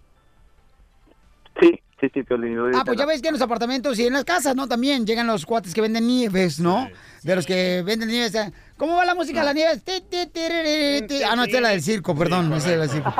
Sí, 1.60 1.80
sí, 2.00 2.08
sí, 2.12 2.22
Piolín. 2.24 2.58
Ah, 2.74 2.82
pues 2.84 2.98
ya 2.98 3.06
ves 3.06 3.22
que 3.22 3.28
en 3.28 3.34
los 3.34 3.42
apartamentos 3.42 3.98
y 3.98 4.06
en 4.06 4.12
las 4.12 4.24
casas, 4.24 4.54
¿no? 4.56 4.66
También 4.66 5.06
llegan 5.06 5.28
los 5.28 5.46
cuates 5.46 5.72
que 5.72 5.80
venden 5.80 6.06
nieves, 6.06 6.58
¿no? 6.58 6.88
De 7.22 7.36
los 7.36 7.46
que 7.46 7.82
venden 7.86 8.08
nieves. 8.08 8.34
¿Cómo 8.78 8.96
va 8.96 9.04
la 9.04 9.14
música 9.16 9.40
de 9.40 9.46
las 9.46 9.54
nieves? 9.54 9.82
Ti, 9.84 10.00
ti, 10.08 10.26
tiriri, 10.28 11.06
ti. 11.06 11.22
Ah, 11.22 11.34
no, 11.36 11.44
esta 11.44 11.56
es 11.56 11.62
la 11.62 11.68
del 11.70 11.82
circo, 11.82 12.14
perdón. 12.14 12.52
esa 12.52 12.70
es 12.70 12.76
la 12.78 12.86
del 12.86 12.90
circo. 12.90 13.14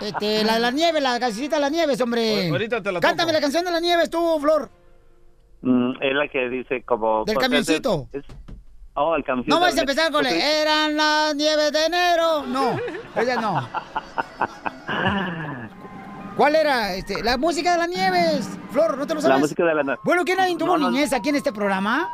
Este, 0.00 0.44
la 0.44 0.54
de 0.54 0.60
la 0.60 0.70
nieve, 0.70 1.00
la 1.00 1.18
cancioncita 1.18 1.56
de 1.56 1.62
las 1.62 1.72
nieves, 1.72 2.00
hombre. 2.00 2.48
Ahorita 2.50 2.82
te 2.82 2.92
la 2.92 3.00
Cántame 3.00 3.32
toco. 3.32 3.34
la 3.34 3.40
canción 3.40 3.64
de 3.64 3.72
las 3.72 3.82
nieves 3.82 4.10
tú, 4.10 4.38
Flor. 4.40 4.70
Mm, 5.62 5.90
es 6.00 6.14
la 6.14 6.28
que 6.28 6.48
dice 6.48 6.82
como... 6.84 7.24
Del 7.24 7.34
de- 7.34 7.40
camioncito. 7.40 8.08
es- 8.12 8.24
Oh, 8.98 9.14
el 9.14 9.24
camioncito. 9.24 9.54
No 9.54 9.60
vas 9.60 9.76
a 9.76 9.80
empezar 9.80 10.10
con 10.10 10.24
la, 10.24 10.30
Ok. 10.30 10.36
eran 10.36 10.96
las 10.96 11.34
nieves 11.34 11.70
de 11.70 11.84
enero. 11.84 12.46
No, 12.46 12.78
ella 13.14 13.36
no. 13.40 13.68
¿Cuál 16.36 16.54
era? 16.54 16.94
Este, 16.94 17.22
la 17.22 17.38
música 17.38 17.72
de 17.72 17.78
las 17.78 17.88
nieves. 17.88 18.46
Flor, 18.70 18.98
¿no 18.98 19.06
te 19.06 19.14
lo 19.14 19.22
sabes? 19.22 19.36
La 19.36 19.40
música 19.40 19.64
de 19.64 19.74
la... 19.74 19.82
na- 19.82 19.98
Bueno, 20.04 20.22
¿quién 20.24 20.36
nadie 20.36 20.54
tuvo 20.58 20.76
No, 20.76 20.78
no, 20.78 20.90
niñez 20.90 21.12
aquí 21.14 21.30
en 21.30 21.36
este 21.36 21.50
programa? 21.50 22.10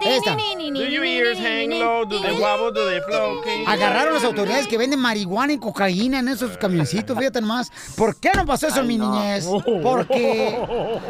Esta. 0.00 0.34
Do 0.36 0.84
your 0.86 1.04
ears 1.04 1.38
hang 1.38 1.68
low? 1.78 2.06
Do 2.06 2.20
they 2.22 2.32
wobble? 2.32 2.72
Do 2.72 2.88
they 2.88 3.00
flow? 3.02 3.42
Agarraron 3.66 4.14
las 4.14 4.24
autoridades 4.24 4.66
que 4.68 4.78
venden 4.78 5.00
marihuana 5.00 5.52
y 5.52 5.58
cocaína 5.58 6.20
en 6.20 6.28
esos 6.28 6.56
camioncitos, 6.56 7.18
fíjate 7.18 7.40
nomás. 7.42 7.70
¿Por 7.96 8.18
qué 8.18 8.30
no 8.34 8.46
pasó 8.46 8.68
eso 8.68 8.80
en 8.80 8.86
mi 8.86 8.96
niñez? 8.96 9.46
¿Por 9.82 10.06
qué? 10.06 10.58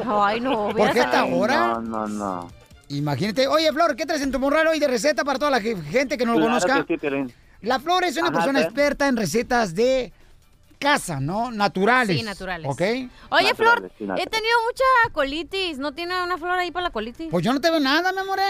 Ay, 0.08 0.40
no. 0.40 0.68
¿Por 0.76 0.90
qué 0.92 1.00
hasta 1.00 1.20
ahora? 1.20 1.74
No, 1.74 1.80
no, 1.80 2.06
no. 2.08 2.48
Imagínate. 2.88 3.46
Oye, 3.46 3.72
Flor, 3.72 3.94
¿qué 3.94 4.04
traes 4.06 4.22
en 4.22 4.32
tu 4.32 4.38
morral 4.40 4.66
hoy 4.66 4.78
de 4.80 4.88
receta 4.88 5.24
para 5.24 5.38
toda 5.38 5.50
la 5.52 5.60
ge- 5.60 5.76
gente 5.90 6.16
que 6.18 6.24
no 6.24 6.32
lo 6.32 6.38
Claro 6.38 6.50
conozca? 6.60 6.84
que 6.86 6.98
sí. 6.98 7.34
La 7.62 7.78
Flor 7.80 8.04
es 8.04 8.16
una 8.16 8.28
Ajá, 8.28 8.34
persona 8.38 8.60
experta 8.62 9.08
en 9.08 9.16
recetas 9.16 9.74
de 9.74 10.12
casa, 10.78 11.20
¿no? 11.20 11.50
Naturales. 11.50 12.16
Sí, 12.16 12.22
naturales. 12.22 12.70
¿Ok? 12.70 12.80
Oye, 13.30 13.54
Flor, 13.54 13.90
sí, 13.98 14.04
he 14.04 14.26
tenido 14.26 14.56
mucha 14.66 15.12
colitis. 15.12 15.78
¿No 15.78 15.92
tiene 15.92 16.22
una 16.22 16.38
flor 16.38 16.58
ahí 16.58 16.70
para 16.70 16.84
la 16.84 16.90
colitis? 16.90 17.28
Pues 17.30 17.44
yo 17.44 17.52
no 17.52 17.60
te 17.60 17.70
veo 17.70 17.80
nada, 17.80 18.12
mi 18.12 18.18
amor. 18.18 18.38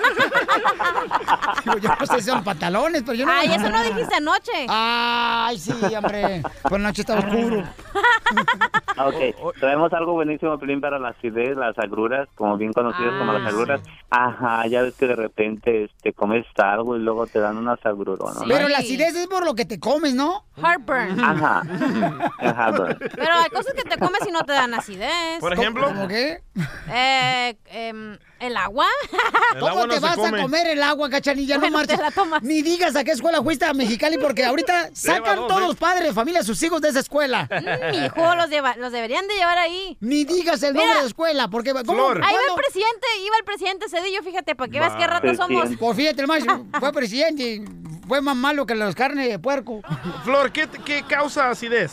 Digo, 1.64 1.78
yo 1.78 1.90
no 1.98 2.06
sé 2.06 2.20
si 2.20 2.30
son 2.30 2.44
pantalones, 2.44 3.02
pero 3.02 3.14
yo 3.14 3.26
no 3.26 3.32
Ay, 3.32 3.48
veo 3.48 3.56
eso 3.58 3.68
nada. 3.70 3.82
no 3.82 3.88
dijiste 3.94 4.14
anoche. 4.16 4.66
Ay, 4.68 5.58
sí, 5.58 5.72
hombre. 5.96 6.42
Por 6.62 6.72
la 6.72 6.78
noche 6.88 7.02
está 7.02 7.18
oscuro. 7.18 7.62
Ah, 8.96 9.08
Ok, 9.08 9.52
traemos 9.60 9.92
algo 9.92 10.12
buenísimo, 10.12 10.58
Piolín, 10.58 10.80
para 10.80 10.98
las 10.98 11.16
acidez, 11.16 11.56
las 11.56 11.78
agruras, 11.78 12.28
como 12.34 12.56
bien 12.56 12.72
conocidas 12.72 13.12
como 13.18 13.32
las 13.32 13.42
Ah, 13.42 13.48
agruras. 13.48 13.80
Ajá, 14.10 14.66
ya 14.66 14.82
ves 14.82 14.94
que 14.94 15.06
de 15.06 15.16
repente 15.16 15.84
este, 15.84 16.12
comes 16.12 16.46
algo 16.56 16.96
y 16.96 17.00
luego 17.00 17.26
te 17.26 17.38
dan 17.40 17.56
unas 17.56 17.84
agruronas. 17.84 18.36
¿no? 18.36 18.44
Pero 18.48 18.68
la 18.68 18.78
acidez 18.78 19.14
es 19.16 19.26
por 19.26 19.44
lo 19.44 19.54
que 19.54 19.64
te 19.64 19.80
comes, 19.80 20.14
¿no? 20.14 20.44
Heartburn. 20.56 21.20
Ajá. 21.20 21.39
Ajá, 21.40 22.70
bueno. 22.72 22.96
Pero 22.98 23.32
hay 23.34 23.50
cosas 23.50 23.74
que 23.74 23.82
te 23.82 23.98
comes 23.98 24.20
y 24.28 24.32
no 24.32 24.44
te 24.44 24.52
dan 24.52 24.74
acidez. 24.74 25.40
Por 25.40 25.52
ejemplo. 25.52 25.86
¿Cómo 25.86 26.08
qué? 26.08 26.42
Eh, 26.92 27.56
em, 27.66 28.18
¿El 28.40 28.56
agua? 28.56 28.86
¿Cómo 29.60 29.86
te 29.86 29.98
vas 30.00 30.18
a 30.18 30.30
comer 30.30 30.66
el 30.68 30.82
agua, 30.82 31.10
cachanilla? 31.10 31.58
No 31.58 31.70
marches. 31.70 31.96
te 31.98 32.02
la 32.02 32.10
tomas. 32.10 32.42
Ni 32.42 32.62
digas 32.62 32.96
a 32.96 33.04
qué 33.04 33.10
escuela 33.10 33.42
fuiste 33.42 33.66
a 33.66 33.74
Mexicali, 33.74 34.16
porque 34.16 34.44
ahorita 34.46 34.90
sacan 34.94 35.36
dos, 35.36 35.48
todos 35.48 35.62
¿eh? 35.62 35.66
los 35.66 35.76
padres 35.76 36.04
de 36.08 36.14
familia 36.14 36.40
a 36.40 36.42
sus 36.44 36.62
hijos 36.62 36.80
de 36.80 36.88
esa 36.88 37.00
escuela. 37.00 37.46
Mm, 37.50 37.90
Mi 37.90 38.06
hijo, 38.06 38.34
los, 38.36 38.48
lleva- 38.48 38.76
los 38.76 38.92
deberían 38.92 39.28
de 39.28 39.34
llevar 39.34 39.58
ahí. 39.58 39.96
Ni 40.00 40.24
digas 40.24 40.62
el 40.62 40.72
Mira. 40.72 40.84
nombre 40.86 41.02
de 41.02 41.08
escuela, 41.08 41.48
porque... 41.48 41.72
¿cómo? 41.84 42.08
Ahí 42.08 42.14
va 42.18 42.28
el 42.48 42.54
presidente, 42.56 43.06
iba 43.24 43.36
el 43.38 43.44
presidente 43.44 43.88
Cedillo, 43.90 44.22
fíjate, 44.22 44.54
para 44.54 44.70
que 44.72 44.80
veas 44.80 44.94
qué 44.96 45.06
ratos 45.06 45.36
somos. 45.36 45.68
Pues 45.78 45.96
fíjate, 45.96 46.22
el 46.22 46.26
más 46.26 46.42
fue 46.80 46.92
presidente 46.92 47.42
y 47.42 47.64
fue 48.08 48.22
más 48.22 48.36
malo 48.36 48.64
que 48.64 48.74
las 48.74 48.94
carnes 48.94 49.28
de 49.28 49.38
puerco. 49.38 49.82
Flor, 50.24 50.50
¿qué, 50.50 50.66
qué 50.84 51.02
causa 51.06 51.50
acidez? 51.50 51.92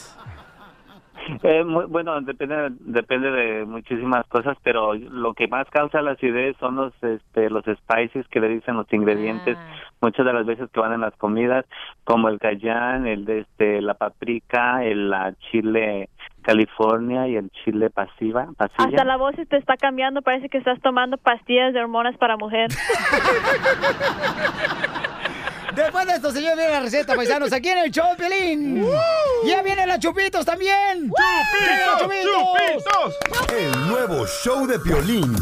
Eh, 1.43 1.63
muy- 1.63 1.86
bueno, 1.86 2.19
depende 2.21 2.69
depende 2.80 3.32
de 3.32 3.65
muchísimas 3.65 4.25
cosas, 4.28 4.57
pero 4.63 4.93
lo 4.95 5.34
que 5.34 5.47
más 5.47 5.67
causa 5.69 6.01
la 6.01 6.11
acidez 6.11 6.55
son 6.59 6.75
los 6.75 6.93
este, 7.03 7.49
los 7.49 7.63
spices 7.65 8.28
que 8.30 8.39
le 8.39 8.49
dicen 8.49 8.75
los 8.75 8.91
ingredientes, 8.91 9.57
muchas 10.01 10.25
de 10.25 10.34
las 10.34 10.45
veces 10.45 10.69
que 10.71 10.80
van 10.80 10.93
en 10.93 11.01
las 11.01 11.15
comidas, 11.17 11.65
como 12.03 12.30
el 12.30 12.39
cayán, 12.39 13.07
el 13.07 13.25
de 13.25 13.39
este 13.41 13.82
la 13.82 13.93
paprika, 13.93 14.84
el 14.84 15.09
la 15.09 15.34
chile 15.51 16.09
California 16.41 17.28
y 17.28 17.36
el 17.36 17.49
chile 17.63 17.89
pasiva, 17.89 18.47
pasilla. 18.57 18.86
Hasta 18.88 19.03
la 19.03 19.17
voz 19.17 19.36
se 19.36 19.45
te 19.45 19.57
está 19.57 19.75
cambiando, 19.75 20.21
parece 20.21 20.49
que 20.49 20.57
estás 20.57 20.80
tomando 20.82 21.17
pastillas 21.17 21.73
de 21.73 21.82
hormonas 21.82 22.17
para 22.17 22.38
mujer. 22.38 22.69
Después 25.76 26.07
de 26.07 26.13
esto, 26.13 26.32
señor, 26.32 26.55
viene 26.55 26.72
la 26.72 26.80
receta, 26.80 27.15
paisanos, 27.15 27.51
aquí 27.51 27.70
en 27.70 27.78
el 27.80 27.91
show, 27.91 28.09
de 28.11 28.15
Pelín. 28.15 28.86
Ya 29.45 29.61
vienen 29.61 29.88
las 29.88 29.99
chupitos 29.99 30.45
también. 30.45 31.11
¡Vienen 31.61 31.86
los 31.86 32.01
chupitos! 32.01 33.15
El 33.55 33.88
nuevo 33.88 34.26
show 34.43 34.65
de 34.65 34.80
Piolín. 34.80 35.36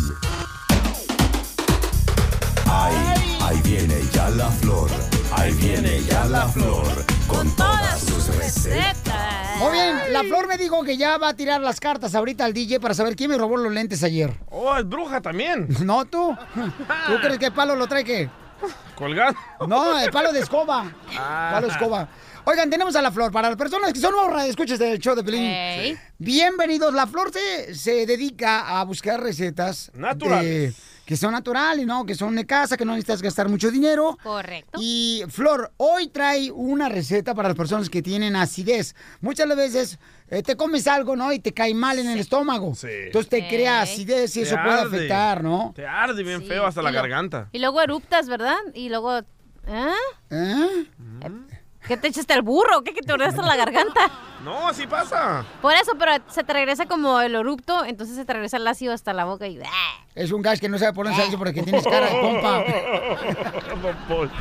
Ahí, 2.69 3.37
ahí 3.41 3.61
viene 3.63 3.95
ya 4.11 4.29
la 4.31 4.49
flor. 4.49 4.89
Ahí 5.37 5.53
viene 5.53 6.01
ya 6.01 6.25
la 6.25 6.47
flor. 6.47 6.85
Con 7.27 7.55
todas 7.55 7.99
sus 7.99 8.35
recetas. 8.35 9.57
Muy 9.59 9.71
bien, 9.71 9.97
la 10.11 10.23
Flor 10.23 10.47
me 10.47 10.57
dijo 10.57 10.83
que 10.83 10.97
ya 10.97 11.17
va 11.17 11.29
a 11.29 11.33
tirar 11.33 11.61
las 11.61 11.79
cartas 11.79 12.13
ahorita 12.13 12.43
al 12.43 12.53
DJ 12.53 12.79
para 12.81 12.93
saber 12.93 13.15
quién 13.15 13.31
me 13.31 13.37
robó 13.37 13.55
los 13.57 13.71
lentes 13.71 14.03
ayer. 14.03 14.33
Oh, 14.49 14.75
es 14.77 14.87
bruja 14.87 15.21
también. 15.21 15.67
No, 15.85 16.05
tú. 16.05 16.35
¿Tú 17.07 17.13
crees 17.21 17.37
que 17.37 17.45
el 17.47 17.53
palo 17.53 17.75
lo 17.75 17.87
trae 17.87 18.03
qué? 18.03 18.29
Colgado. 18.95 19.35
No, 19.67 19.97
el 19.99 20.11
palo 20.11 20.31
de 20.31 20.39
escoba. 20.39 20.91
Ah. 21.17 21.49
Palo 21.53 21.67
de 21.67 21.73
escoba. 21.73 22.07
Oigan, 22.45 22.69
tenemos 22.69 22.95
a 22.95 23.01
la 23.01 23.11
Flor. 23.11 23.31
Para 23.31 23.49
las 23.49 23.57
personas 23.57 23.91
que 23.91 23.99
son 23.99 24.11
nuevas 24.11 24.45
escuchas 24.45 24.77
del 24.77 24.99
show 24.99 25.15
de 25.15 25.23
Pelín. 25.23 25.99
Bienvenidos. 26.17 26.93
La 26.93 27.07
Flor 27.07 27.31
se, 27.31 27.73
se 27.75 28.05
dedica 28.05 28.79
a 28.79 28.83
buscar 28.83 29.19
recetas. 29.21 29.91
Naturales. 29.95 30.75
de- 30.77 30.94
que 31.05 31.15
son 31.15 31.31
naturales, 31.33 31.85
¿no? 31.85 32.05
Que 32.05 32.15
son 32.15 32.35
de 32.35 32.45
casa, 32.45 32.77
que 32.77 32.85
no 32.85 32.93
necesitas 32.93 33.21
gastar 33.21 33.47
mucho 33.47 33.69
dinero. 33.71 34.17
Correcto. 34.23 34.79
Y 34.81 35.23
Flor, 35.29 35.71
hoy 35.77 36.07
trae 36.07 36.51
una 36.51 36.89
receta 36.89 37.35
para 37.35 37.49
las 37.49 37.57
personas 37.57 37.89
que 37.89 38.01
tienen 38.01 38.35
acidez. 38.35 38.95
Muchas 39.21 39.47
veces 39.55 39.99
eh, 40.29 40.41
te 40.41 40.55
comes 40.55 40.87
algo, 40.87 41.15
¿no? 41.15 41.31
Y 41.31 41.39
te 41.39 41.53
cae 41.53 41.73
mal 41.73 41.99
en 41.99 42.09
el 42.09 42.19
estómago. 42.19 42.73
Entonces 42.83 43.29
te 43.29 43.47
crea 43.47 43.81
acidez 43.81 44.35
y 44.35 44.41
Te 44.41 44.47
eso 44.47 44.55
puede 44.63 44.79
afectar, 44.81 45.43
¿no? 45.43 45.73
Te 45.75 45.85
arde 45.85 46.23
bien 46.23 46.41
Sí, 46.41 46.47
feo 46.47 46.65
hasta 46.65 46.81
la 46.81 46.91
lo- 46.91 46.95
garganta. 46.97 47.49
Y 47.51 47.59
luego 47.59 47.81
eruptas, 47.81 48.27
¿verdad? 48.27 48.57
Y 48.73 48.89
luego... 48.89 49.19
¿eh? 49.19 49.23
¿Eh? 50.31 50.85
¿Qué 51.87 51.97
te 51.97 52.07
echaste 52.07 52.33
al 52.33 52.41
burro? 52.41 52.83
¿Qué 52.83 52.93
que 52.93 53.01
te 53.01 53.13
ordenaste 53.13 53.41
la 53.41 53.55
garganta? 53.55 54.09
No, 54.43 54.67
así 54.67 54.85
pasa. 54.87 55.45
Por 55.61 55.73
eso, 55.73 55.93
pero 55.97 56.11
se 56.27 56.43
te 56.43 56.53
regresa 56.53 56.85
como 56.85 57.19
el 57.21 57.35
erupto, 57.35 57.83
entonces 57.85 58.15
se 58.15 58.25
te 58.25 58.33
regresa 58.33 58.57
el 58.57 58.67
ácido 58.67 58.93
hasta 58.93 59.13
la 59.13 59.25
boca 59.25 59.47
y... 59.47 59.59
¡ah! 59.63 60.05
Es 60.13 60.31
un 60.31 60.41
gas 60.41 60.59
que 60.59 60.69
no 60.69 60.77
sabe 60.77 60.93
por 60.93 61.05
dónde 61.05 61.17
salirse 61.17 61.37
porque 61.37 61.61
tienes 61.63 61.83
cara 61.83 62.07
de 62.07 62.21
pompa. 62.21 62.63
Don 63.81 63.95
Poncho. 64.07 64.33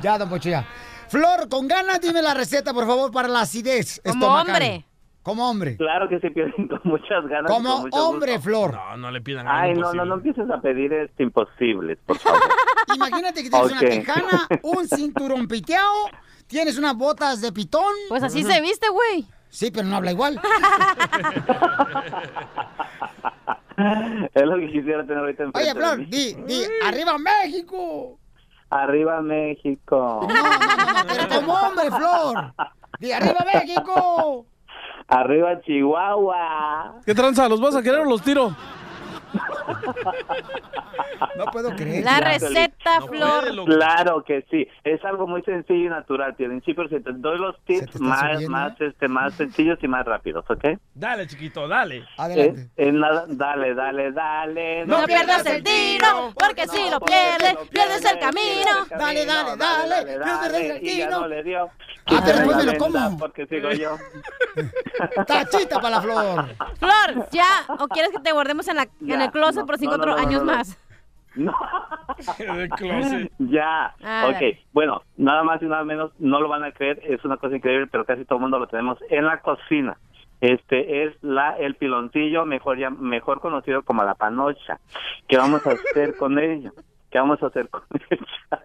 Ya, 0.00 0.18
don 0.18 0.28
Pocho, 0.28 0.48
ya. 0.48 0.66
Flor, 1.08 1.48
con 1.48 1.68
ganas, 1.68 2.00
dime 2.00 2.22
la 2.22 2.34
receta, 2.34 2.72
por 2.72 2.86
favor, 2.86 3.10
para 3.12 3.28
la 3.28 3.40
acidez 3.42 4.00
Como 4.04 4.14
estomacal. 4.14 4.48
hombre. 4.54 4.84
Como 5.22 5.48
hombre. 5.50 5.76
Claro 5.76 6.08
que 6.08 6.18
sí, 6.18 6.30
Piolín, 6.30 6.66
con 6.68 6.80
muchas 6.84 7.24
ganas. 7.28 7.48
y 7.50 7.54
Como 7.54 7.72
con 7.74 7.82
mucho 7.82 8.08
hombre, 8.08 8.32
gusto. 8.32 8.42
Flor. 8.50 8.72
No, 8.74 8.96
no 8.96 9.10
le 9.10 9.20
pidan 9.20 9.46
Ay, 9.46 9.70
algo 9.70 9.82
no, 9.82 9.92
no, 9.92 10.04
imposible. 10.04 10.08
no 10.08 10.14
empieces 10.14 10.50
a 10.50 10.60
pedir 10.60 10.92
este 10.94 11.22
imposibles, 11.22 11.98
por 12.06 12.18
favor. 12.18 12.40
Imagínate 12.96 13.42
que 13.42 13.50
tienes 13.50 13.70
una 13.72 13.80
tejana, 13.80 14.48
un 14.62 14.88
cinturón 14.88 15.46
piteado, 15.46 15.92
tienes 16.52 16.78
unas 16.78 16.94
botas 16.94 17.40
de 17.40 17.50
pitón. 17.50 17.92
Pues 18.08 18.22
así 18.22 18.44
se 18.44 18.60
viste, 18.60 18.88
güey. 18.90 19.26
Sí, 19.48 19.70
pero 19.70 19.88
no 19.88 19.96
habla 19.96 20.12
igual. 20.12 20.40
es 24.34 24.42
lo 24.42 24.56
que 24.56 24.70
quisiera 24.70 25.02
tener 25.02 25.18
ahorita 25.18 25.44
enfrente 25.44 25.70
Oye, 25.70 25.74
Flor, 25.74 25.98
di, 26.06 26.34
di, 26.46 26.64
¡arriba 26.86 27.18
México! 27.18 28.18
Arriba 28.70 29.20
México. 29.20 30.26
Pero 31.08 31.28
como 31.40 31.54
hombre, 31.54 31.90
Flor. 31.90 32.54
Di, 32.98 33.12
¡arriba 33.12 33.44
México! 33.52 34.46
Arriba 35.08 35.60
Chihuahua. 35.62 37.00
¿Qué 37.04 37.14
tranza? 37.14 37.48
¿Los 37.48 37.60
vas 37.60 37.74
a 37.76 37.82
querer 37.82 38.00
o 38.00 38.04
los 38.04 38.22
tiro? 38.22 38.56
No 41.36 41.46
puedo 41.46 41.70
creer. 41.76 42.04
La 42.04 42.20
receta, 42.20 43.00
No 43.00 43.06
Flor. 43.06 43.64
puede. 43.64 43.76
Claro 43.76 44.24
que 44.24 44.44
sí, 44.50 44.66
es 44.84 45.04
algo 45.04 45.26
muy 45.26 45.42
sencillo 45.42 45.86
y 45.86 45.88
natural, 45.88 46.34
Piolín. 46.34 46.62
Sí, 46.64 46.74
pero 46.74 46.88
si 46.88 47.00
te 47.00 47.12
doy 47.12 47.38
los 47.38 47.56
tips 47.64 48.00
más, 48.00 48.20
subiendo, 48.32 48.50
más, 48.50 48.80
este, 48.80 49.08
más 49.08 49.34
sencillos 49.34 49.78
y 49.82 49.88
más 49.88 50.04
rápidos, 50.04 50.44
¿ok? 50.48 50.64
Dale, 50.94 51.26
chiquito, 51.26 51.68
dale. 51.68 52.04
Eh, 52.28 52.68
eh, 52.76 52.92
nada, 52.92 53.24
dale, 53.28 53.74
dale, 53.74 54.12
dale. 54.12 54.86
No 54.86 55.04
pierdas 55.04 55.44
el 55.46 55.62
tiro, 55.62 56.32
porque 56.38 56.66
si 56.68 56.90
lo 56.90 57.00
pierdes, 57.00 57.56
pierdes 57.70 58.04
el 58.04 58.18
camino. 58.18 58.70
Dale, 58.90 59.24
dale, 59.24 59.56
dale, 59.56 60.18
no 60.18 60.24
pierdas 60.24 60.54
el 60.54 60.80
tiro. 60.80 61.10
no 61.20 61.28
le 61.28 61.42
dio. 61.42 61.70
Ah, 62.06 62.20
pero 62.24 62.38
después 62.38 62.56
me 62.56 62.64
lo 62.72 62.78
como. 62.78 63.18
Porque 63.18 63.46
sigo 63.46 63.70
yo. 63.70 63.96
Tachita 65.26 65.80
para 65.80 65.96
la 65.96 66.02
Flor. 66.02 66.46
Flor, 66.78 67.28
¿ya? 67.30 67.46
¿O 67.78 67.86
quieres 67.88 68.10
que 68.10 68.18
te 68.18 68.32
guardemos 68.32 68.66
en, 68.68 68.76
la, 68.76 68.88
en 69.06 69.21
el 69.24 69.30
closet 69.30 69.60
no, 69.60 69.66
por 69.66 69.78
cinco 69.78 69.96
no, 69.96 69.96
no, 69.98 70.02
otros 70.12 70.16
no, 70.22 70.28
años 70.28 70.42
no, 70.44 70.50
no. 70.52 70.56
más? 70.58 70.78
De 72.38 72.68
closet. 72.76 73.32
Ya, 73.38 73.94
Ah, 74.02 74.24
ok. 74.26 74.32
dale. 74.34 74.60
Bueno, 74.72 75.02
nada 75.16 75.42
más 75.42 75.62
y 75.62 75.66
nada 75.66 75.84
menos, 75.84 76.12
no 76.18 76.40
lo 76.40 76.48
van 76.48 76.62
a 76.64 76.72
creer, 76.72 77.00
es 77.04 77.24
una 77.24 77.36
cosa 77.38 77.56
increíble, 77.56 77.86
pero 77.90 78.04
casi 78.04 78.24
todo 78.24 78.36
el 78.36 78.42
mundo 78.42 78.58
lo 78.58 78.66
tenemos 78.66 78.98
en 79.10 79.24
la 79.26 79.40
cocina. 79.40 79.96
Este 80.40 81.04
es 81.04 81.14
la 81.22 81.56
el 81.56 81.76
piloncillo, 81.76 82.44
mejor 82.44 82.76
ya, 82.78 82.90
mejor 82.90 83.40
conocido 83.40 83.82
como 83.82 84.02
la 84.04 84.14
panocha. 84.16 84.80
¿Qué 85.28 85.36
vamos 85.36 85.64
a 85.66 85.70
hacer 85.70 86.16
con 86.16 86.38
ello? 86.38 86.72
¿Qué 87.10 87.18
vamos 87.18 87.42
a 87.42 87.46
hacer 87.46 87.68
con 87.68 87.82
ella? 88.10 88.62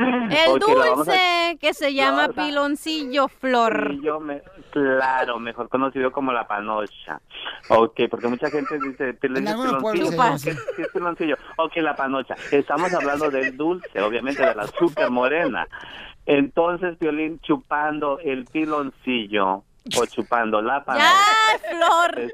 El 0.30 0.62
a- 0.62 0.94
dulce 0.94 1.58
que 1.60 1.74
se 1.74 1.92
llama 1.94 2.28
piloncillo, 2.28 3.28
Flor. 3.28 3.94
Me, 4.20 4.42
claro, 4.70 5.38
mejor 5.38 5.68
conocido 5.68 6.10
como 6.12 6.32
la 6.32 6.46
panocha. 6.46 7.20
Ok, 7.68 8.00
porque 8.10 8.28
mucha 8.28 8.50
gente 8.50 8.78
dice, 8.78 9.14
"Pil- 9.18 9.36
En 9.38 9.44
es 9.46 9.52
algunos 9.52 9.82
pueblos 9.82 10.10
piloncillo". 10.10 10.56
¿Qué- 10.56 10.72
qué 10.76 10.82
es 10.82 10.88
piloncillo? 10.88 11.36
Ok, 11.56 11.76
la 11.76 11.94
panocha. 11.96 12.34
Estamos 12.50 12.92
hablando 12.94 13.30
del 13.30 13.56
dulce, 13.56 14.00
obviamente 14.00 14.44
de 14.44 14.54
la 14.54 14.62
azúcar 14.62 15.10
morena. 15.10 15.66
Entonces, 16.26 16.98
Violín 16.98 17.40
chupando 17.40 18.18
el 18.20 18.44
piloncillo 18.44 19.64
o 19.98 20.06
chupando 20.06 20.60
la 20.62 20.84
panocha. 20.84 21.06
¡Ya, 21.06 21.76
Flor! 21.76 22.32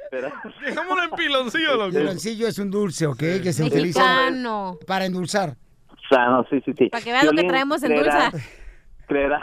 Dejémoslo 0.61 1.03
en 1.05 1.11
piloncillo, 1.11 1.73
El 1.73 1.79
loco. 1.79 1.91
piloncillo 1.99 2.49
es 2.49 2.59
un 2.59 2.71
dulce, 2.71 3.07
¿ok? 3.07 3.19
Que 3.19 3.53
se 3.53 3.65
utiliza 3.65 4.03
para 4.87 5.07
endulzar. 5.07 5.57
Sano, 6.09 6.45
sí, 6.51 6.61
sí, 6.65 6.73
sí. 6.79 6.89
Para 6.89 7.03
que 7.05 7.13
veas 7.13 7.25
lo 7.25 7.33
que 7.33 7.45
traemos 7.45 7.83
en 7.83 7.93
creerá- 7.93 8.31
dulce. 8.31 8.49
creerá- 9.07 9.41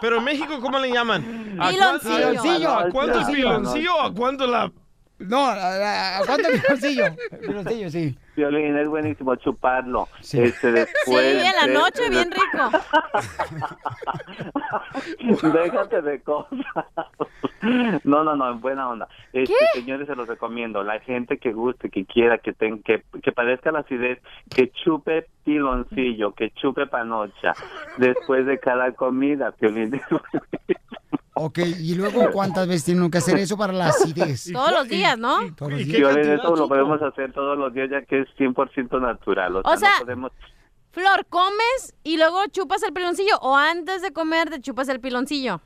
Pero 0.00 0.18
en 0.18 0.24
México, 0.24 0.60
¿cómo 0.60 0.78
le 0.78 0.90
llaman? 0.92 1.56
¿A. 1.60 1.68
¿A 1.68 1.72
cuánto 2.90 3.18
el 3.18 3.26
Piloncillo. 3.26 3.34
piloncillo 3.34 3.94
o 3.96 4.00
a 4.02 4.12
cuánto 4.14 4.46
la...? 4.46 4.70
No, 5.18 5.46
¿a, 5.46 6.18
a 6.18 6.20
cuánto 6.26 6.48
el 6.48 6.60
piloncillo? 6.60 7.06
El 7.06 7.38
piloncillo, 7.38 7.90
sí. 7.90 8.18
Violín, 8.36 8.76
es 8.76 8.86
buenísimo 8.86 9.34
chuparlo. 9.36 10.08
Sí. 10.20 10.42
Este, 10.42 10.70
después 10.72 11.24
Sí, 11.40 11.46
en 11.46 11.56
la 11.56 11.66
de- 11.66 11.72
noche, 11.72 12.10
bien 12.10 12.30
rico. 12.30 12.70
Déjate 15.52 16.02
de 16.02 16.20
cosas. 16.20 16.58
No, 18.04 18.24
no, 18.24 18.36
no, 18.36 18.50
en 18.50 18.60
buena 18.60 18.88
onda. 18.90 19.08
Este, 19.32 19.54
señores, 19.74 20.06
se 20.06 20.14
los 20.14 20.28
recomiendo. 20.28 20.82
La 20.82 21.00
gente 21.00 21.38
que 21.38 21.52
guste, 21.52 21.88
que 21.88 22.04
quiera, 22.04 22.36
que, 22.38 22.52
ten, 22.52 22.82
que, 22.82 23.02
que 23.22 23.32
padezca 23.32 23.72
la 23.72 23.80
acidez, 23.80 24.18
que 24.54 24.70
chupe 24.70 25.26
piloncillo, 25.44 26.32
que 26.32 26.50
chupe 26.50 26.86
panocha 26.86 27.54
después 27.96 28.44
de 28.44 28.58
cada 28.58 28.92
comida. 28.92 29.52
Piolín. 29.52 29.98
Ok, 31.38 31.58
y 31.58 31.94
luego, 31.94 32.30
¿cuántas 32.32 32.66
veces 32.66 32.84
tienen 32.86 33.10
que 33.10 33.18
hacer 33.18 33.36
eso 33.36 33.58
para 33.58 33.70
la 33.70 33.88
acidez? 33.88 34.50
Todos 34.54 34.72
los 34.72 34.88
días, 34.88 35.18
¿no? 35.18 35.54
Todos 35.54 35.72
los 35.72 35.82
¿Y 35.82 35.84
días. 35.84 35.98
Piolín, 35.98 36.14
cantidad 36.14 36.34
eso 36.36 36.56
lo 36.56 36.66
podemos 36.66 37.02
hacer 37.02 37.30
todos 37.34 37.58
los 37.58 37.74
días 37.74 37.90
ya 37.90 38.00
que 38.06 38.22
es 38.22 38.28
100% 38.38 38.98
natural. 39.02 39.56
O 39.56 39.62
sea, 39.62 39.72
O 39.74 39.76
sea, 39.76 39.90
no 39.98 40.06
podemos... 40.06 40.32
Flor, 40.92 41.26
¿comes 41.28 41.94
y 42.04 42.16
luego 42.16 42.38
chupas 42.50 42.82
el 42.84 42.94
piloncillo? 42.94 43.36
¿O 43.42 43.54
antes 43.54 44.00
de 44.00 44.14
comer 44.14 44.48
te 44.48 44.62
chupas 44.62 44.88
el 44.88 44.98
piloncillo? 44.98 45.60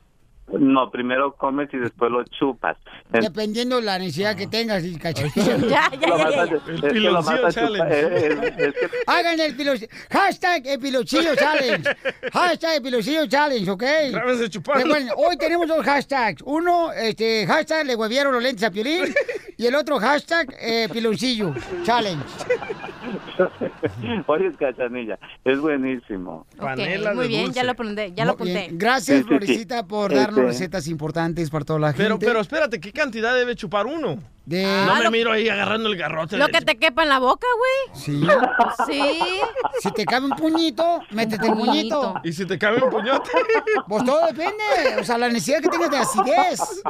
No, 0.59 0.91
primero 0.91 1.33
comes 1.35 1.69
y 1.73 1.77
después 1.77 2.11
lo 2.11 2.23
chupas. 2.25 2.77
En- 3.13 3.21
Dependiendo 3.21 3.77
de 3.77 3.83
la 3.83 3.99
necesidad 3.99 4.35
que 4.35 4.47
tengas, 4.47 4.83
y 4.83 4.97
cachetito. 4.97 5.57
Ya, 5.67 5.89
ya, 5.99 6.07
lo 6.07 6.17
ya, 6.17 6.45
vas 6.45 6.49
piloncillo 6.91 7.51
challenge. 7.51 7.99
es 7.99 8.73
que 8.73 8.87
Hagan 9.07 9.39
el 9.39 9.55
piloncillo. 9.55 9.91
Hashtag 10.09 10.67
el 10.67 10.79
piloncillo 10.79 11.35
challenge. 11.35 11.89
Hashtag 12.33 12.75
el 12.75 12.81
piloncillo 12.81 13.25
challenge, 13.27 13.69
¿ok? 13.71 13.83
Hoy 15.17 15.37
tenemos 15.37 15.67
dos 15.67 15.85
hashtags. 15.85 16.41
Uno, 16.45 16.91
este, 16.93 17.45
hashtag 17.47 17.85
le 17.85 17.95
huevearon 17.95 18.33
los 18.33 18.43
lentes 18.43 18.63
a 18.63 18.71
Piolín. 18.71 19.13
Y 19.57 19.67
el 19.67 19.75
otro 19.75 19.99
hashtag, 19.99 20.53
eh, 20.59 20.89
piloncillo 20.91 21.53
challenge. 21.83 22.23
Oye, 24.27 24.51
cachanilla, 24.57 25.19
es 25.43 25.59
buenísimo. 25.59 26.45
Muy 27.15 27.27
bien, 27.27 27.51
ya 27.53 27.63
lo 27.63 27.71
apunté, 27.71 28.11
ya 28.13 28.25
lo 28.25 28.31
apunté. 28.31 28.69
Gracias. 28.71 29.23
Florecita, 29.25 29.85
por 29.85 30.13
darnos 30.13 30.40
Recetas 30.47 30.87
importantes 30.87 31.49
para 31.49 31.65
toda 31.65 31.79
la 31.79 31.87
gente. 31.93 32.03
Pero, 32.03 32.19
pero 32.19 32.39
espérate, 32.39 32.79
¿qué 32.79 32.91
cantidad 32.91 33.33
debe 33.33 33.55
chupar 33.55 33.85
uno? 33.85 34.17
De... 34.45 34.63
no 34.63 34.91
Ah, 34.91 34.95
me 34.97 35.03
lo- 35.05 35.11
miro 35.11 35.31
ahí 35.31 35.47
agarrando 35.47 35.87
el 35.87 35.95
garrote. 35.95 36.35
Lo 36.37 36.47
de- 36.47 36.51
que 36.51 36.61
te 36.61 36.75
quepa 36.77 37.03
en 37.03 37.09
la 37.09 37.19
boca, 37.19 37.45
güey. 37.57 37.95
Sí. 37.99 38.27
Sí. 38.87 39.19
Si 39.79 39.91
te 39.91 40.03
cabe 40.05 40.25
un 40.25 40.31
puñito, 40.35 40.99
métete 41.11 41.47
el 41.47 41.53
puñito. 41.53 42.15
¿Y 42.23 42.33
si 42.33 42.45
te 42.45 42.57
cabe 42.57 42.81
un 42.83 42.89
puñote? 42.89 43.29
Pues 43.87 44.03
todo 44.03 44.25
depende. 44.27 44.63
O 44.99 45.03
sea, 45.03 45.17
la 45.17 45.27
necesidad 45.29 45.61
que 45.61 45.69
tengas 45.69 45.91
de 45.91 45.97
acidez. 45.97 46.83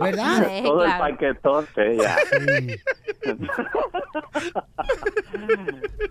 ¿Verdad? 0.00 0.46
Sí, 0.48 0.62
Todo 0.64 0.82
claro. 0.82 1.06
el 1.06 1.12
paquetote 1.12 1.96
ya. 1.96 2.16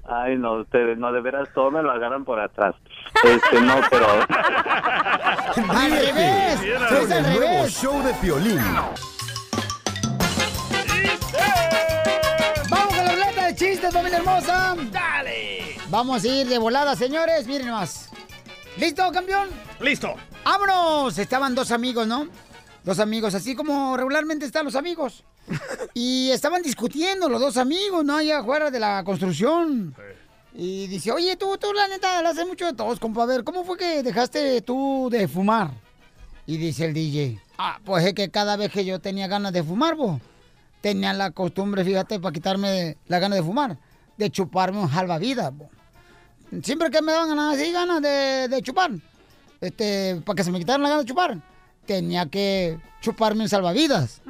Ay, 0.08 0.38
no, 0.38 0.54
ustedes, 0.62 0.98
no, 0.98 1.12
de 1.12 1.22
veras, 1.22 1.50
todo 1.54 1.72
me 1.72 1.82
lo 1.82 1.92
agarran 1.92 2.24
por 2.26 2.40
atrás. 2.40 2.76
Este, 3.24 3.62
no, 3.62 3.82
pero... 3.90 4.08
Al 5.70 5.92
revés. 5.92 6.60
Es 6.62 7.12
al 7.12 7.12
el 7.12 7.24
nuevo 7.24 7.40
revés. 7.40 7.74
show 7.74 8.04
de 8.04 8.14
Piolín. 8.16 8.62
Vamos 12.70 12.96
con 12.96 13.06
la 13.06 13.12
ruleta 13.14 13.48
de 13.48 13.56
chistes, 13.56 13.94
familia 13.94 14.18
hermosa. 14.18 14.76
Dale. 14.92 15.78
Vamos 15.90 16.24
a 16.24 16.28
ir 16.28 16.48
de 16.48 16.58
volada, 16.58 16.96
señores. 16.96 17.48
Miren 17.48 17.72
más. 17.72 18.10
¿Listo, 18.78 19.10
campeón? 19.12 19.50
Listo. 19.80 20.16
¡Vámonos! 20.44 21.18
Estaban 21.18 21.56
dos 21.56 21.72
amigos, 21.72 22.06
¿no? 22.08 22.28
Dos 22.84 23.00
amigos, 23.00 23.34
así 23.34 23.56
como 23.56 23.96
regularmente 23.98 24.46
están 24.46 24.66
los 24.66 24.76
amigos. 24.76 25.24
Y 25.98 26.30
estaban 26.32 26.62
discutiendo 26.62 27.30
los 27.30 27.40
dos 27.40 27.56
amigos, 27.56 28.04
¿no? 28.04 28.18
Allá 28.18 28.40
afuera 28.40 28.70
de 28.70 28.82
la 28.82 29.02
construcción. 29.06 29.96
Y 30.58 30.88
dice, 30.88 31.12
oye, 31.12 31.36
tú, 31.36 31.58
tú, 31.58 31.74
la 31.74 31.88
neta, 31.90 32.22
la 32.22 32.30
haces 32.30 32.48
mucho 32.48 32.66
de 32.66 32.74
todos, 32.74 32.98
compa. 32.98 33.24
A 33.24 33.26
ver, 33.26 33.44
¿cómo 33.44 33.66
fue 33.66 33.78
que 33.78 34.02
dejaste 34.02 34.62
tú 34.62 35.10
de 35.12 35.28
fumar? 35.28 35.72
Y 36.46 36.56
dice 36.58 36.86
el 36.86 36.94
DJ, 36.94 37.42
ah, 37.58 37.80
pues 37.84 38.06
es 38.06 38.14
que 38.14 38.30
cada 38.30 38.56
vez 38.56 38.72
que 38.72 38.86
yo 38.86 39.00
tenía 39.00 39.28
ganas 39.28 39.52
de 39.52 39.64
fumar, 39.64 39.96
vos, 39.96 40.22
tenía 40.80 41.12
la 41.12 41.32
costumbre, 41.32 41.84
fíjate, 41.84 42.22
para 42.22 42.32
quitarme 42.32 42.96
la 43.08 43.20
ganas 43.20 43.40
de 43.40 43.44
fumar, 43.44 43.78
de 44.16 44.30
chuparme 44.30 44.80
un 44.80 44.90
salvavidas, 44.90 45.54
vos. 45.58 45.68
Siempre 46.64 46.90
que 46.90 47.02
me 47.02 47.12
daban 47.12 47.30
ganas 47.30 47.58
así, 47.58 47.72
ganas 47.74 48.02
de, 48.02 48.48
de 48.48 48.62
chupar, 48.62 48.92
este, 49.60 50.22
para 50.24 50.38
que 50.38 50.44
se 50.44 50.52
me 50.52 50.60
quitaran 50.60 50.84
la 50.84 50.90
ganas 50.90 51.04
de 51.04 51.10
chupar, 51.10 51.38
tenía 51.86 52.28
que 52.28 52.80
chuparme 53.02 53.44
un 53.44 53.50
salvavidas. 53.50 54.22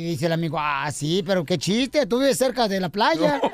Y 0.00 0.04
dice 0.04 0.24
el 0.26 0.32
amigo, 0.32 0.56
ah, 0.58 0.90
sí, 0.90 1.22
pero 1.26 1.44
qué 1.44 1.58
chiste, 1.58 2.06
tú 2.06 2.20
vives 2.20 2.38
cerca 2.38 2.66
de 2.68 2.80
la 2.80 2.88
playa. 2.88 3.38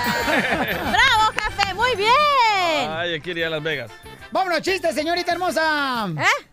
¡Bravo, 0.00 1.32
jefe! 1.34 1.74
¡Muy 1.74 1.94
bien! 1.96 2.90
Ay, 2.90 3.16
yo 3.16 3.22
quería 3.22 3.50
Las 3.50 3.62
Vegas. 3.62 3.90
Vámonos, 4.30 4.62
chistes, 4.62 4.94
señorita 4.94 5.32
hermosa. 5.32 6.08
¿Eh? 6.16 6.46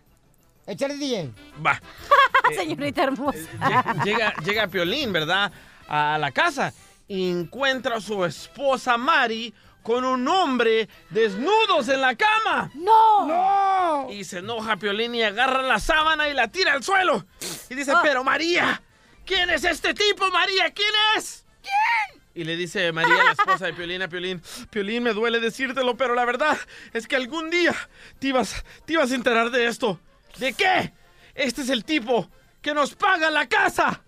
Échale, 0.66 0.96
DJ. 0.96 1.30
Va. 1.64 1.80
Señorita 2.54 3.04
hermosa. 3.04 3.38
Lle- 3.60 4.04
Llega, 4.04 4.34
llega 4.44 4.66
Piolín, 4.66 5.12
¿verdad? 5.12 5.50
A 5.88 6.18
la 6.18 6.30
casa 6.32 6.72
y 7.06 7.30
encuentra 7.30 7.96
a 7.96 8.00
su 8.00 8.24
esposa 8.24 8.96
Mari 8.98 9.54
con 9.88 10.04
un 10.04 10.28
hombre 10.28 10.86
desnudos 11.08 11.88
en 11.88 12.02
la 12.02 12.14
cama. 12.14 12.70
¡No! 12.74 13.26
¡No! 13.26 14.12
Y 14.12 14.22
se 14.22 14.40
enoja 14.40 14.76
Piolín 14.76 15.14
y 15.14 15.22
agarra 15.22 15.62
la 15.62 15.78
sábana 15.78 16.28
y 16.28 16.34
la 16.34 16.48
tira 16.48 16.74
al 16.74 16.84
suelo. 16.84 17.24
Y 17.70 17.74
dice, 17.74 17.94
pero 18.02 18.22
María, 18.22 18.82
¿quién 19.24 19.48
es 19.48 19.64
este 19.64 19.94
tipo, 19.94 20.30
María? 20.30 20.70
¿Quién 20.74 20.92
es? 21.16 21.46
¿Quién? 21.62 22.22
Y 22.34 22.44
le 22.44 22.58
dice 22.58 22.92
María, 22.92 23.24
la 23.24 23.32
esposa 23.32 23.64
de 23.64 23.72
Piolín, 23.72 24.02
a 24.02 24.08
Piolín, 24.08 24.42
Piolín, 24.68 25.04
me 25.04 25.14
duele 25.14 25.40
decírtelo, 25.40 25.96
pero 25.96 26.14
la 26.14 26.26
verdad 26.26 26.58
es 26.92 27.08
que 27.08 27.16
algún 27.16 27.48
día 27.48 27.74
te 28.18 28.26
ibas, 28.26 28.62
te 28.84 28.92
ibas 28.92 29.10
a 29.10 29.14
enterar 29.14 29.50
de 29.50 29.68
esto. 29.68 29.98
¿De 30.36 30.52
qué? 30.52 30.92
Este 31.34 31.62
es 31.62 31.70
el 31.70 31.86
tipo 31.86 32.28
que 32.60 32.74
nos 32.74 32.94
paga 32.94 33.30
la 33.30 33.48
casa. 33.48 34.02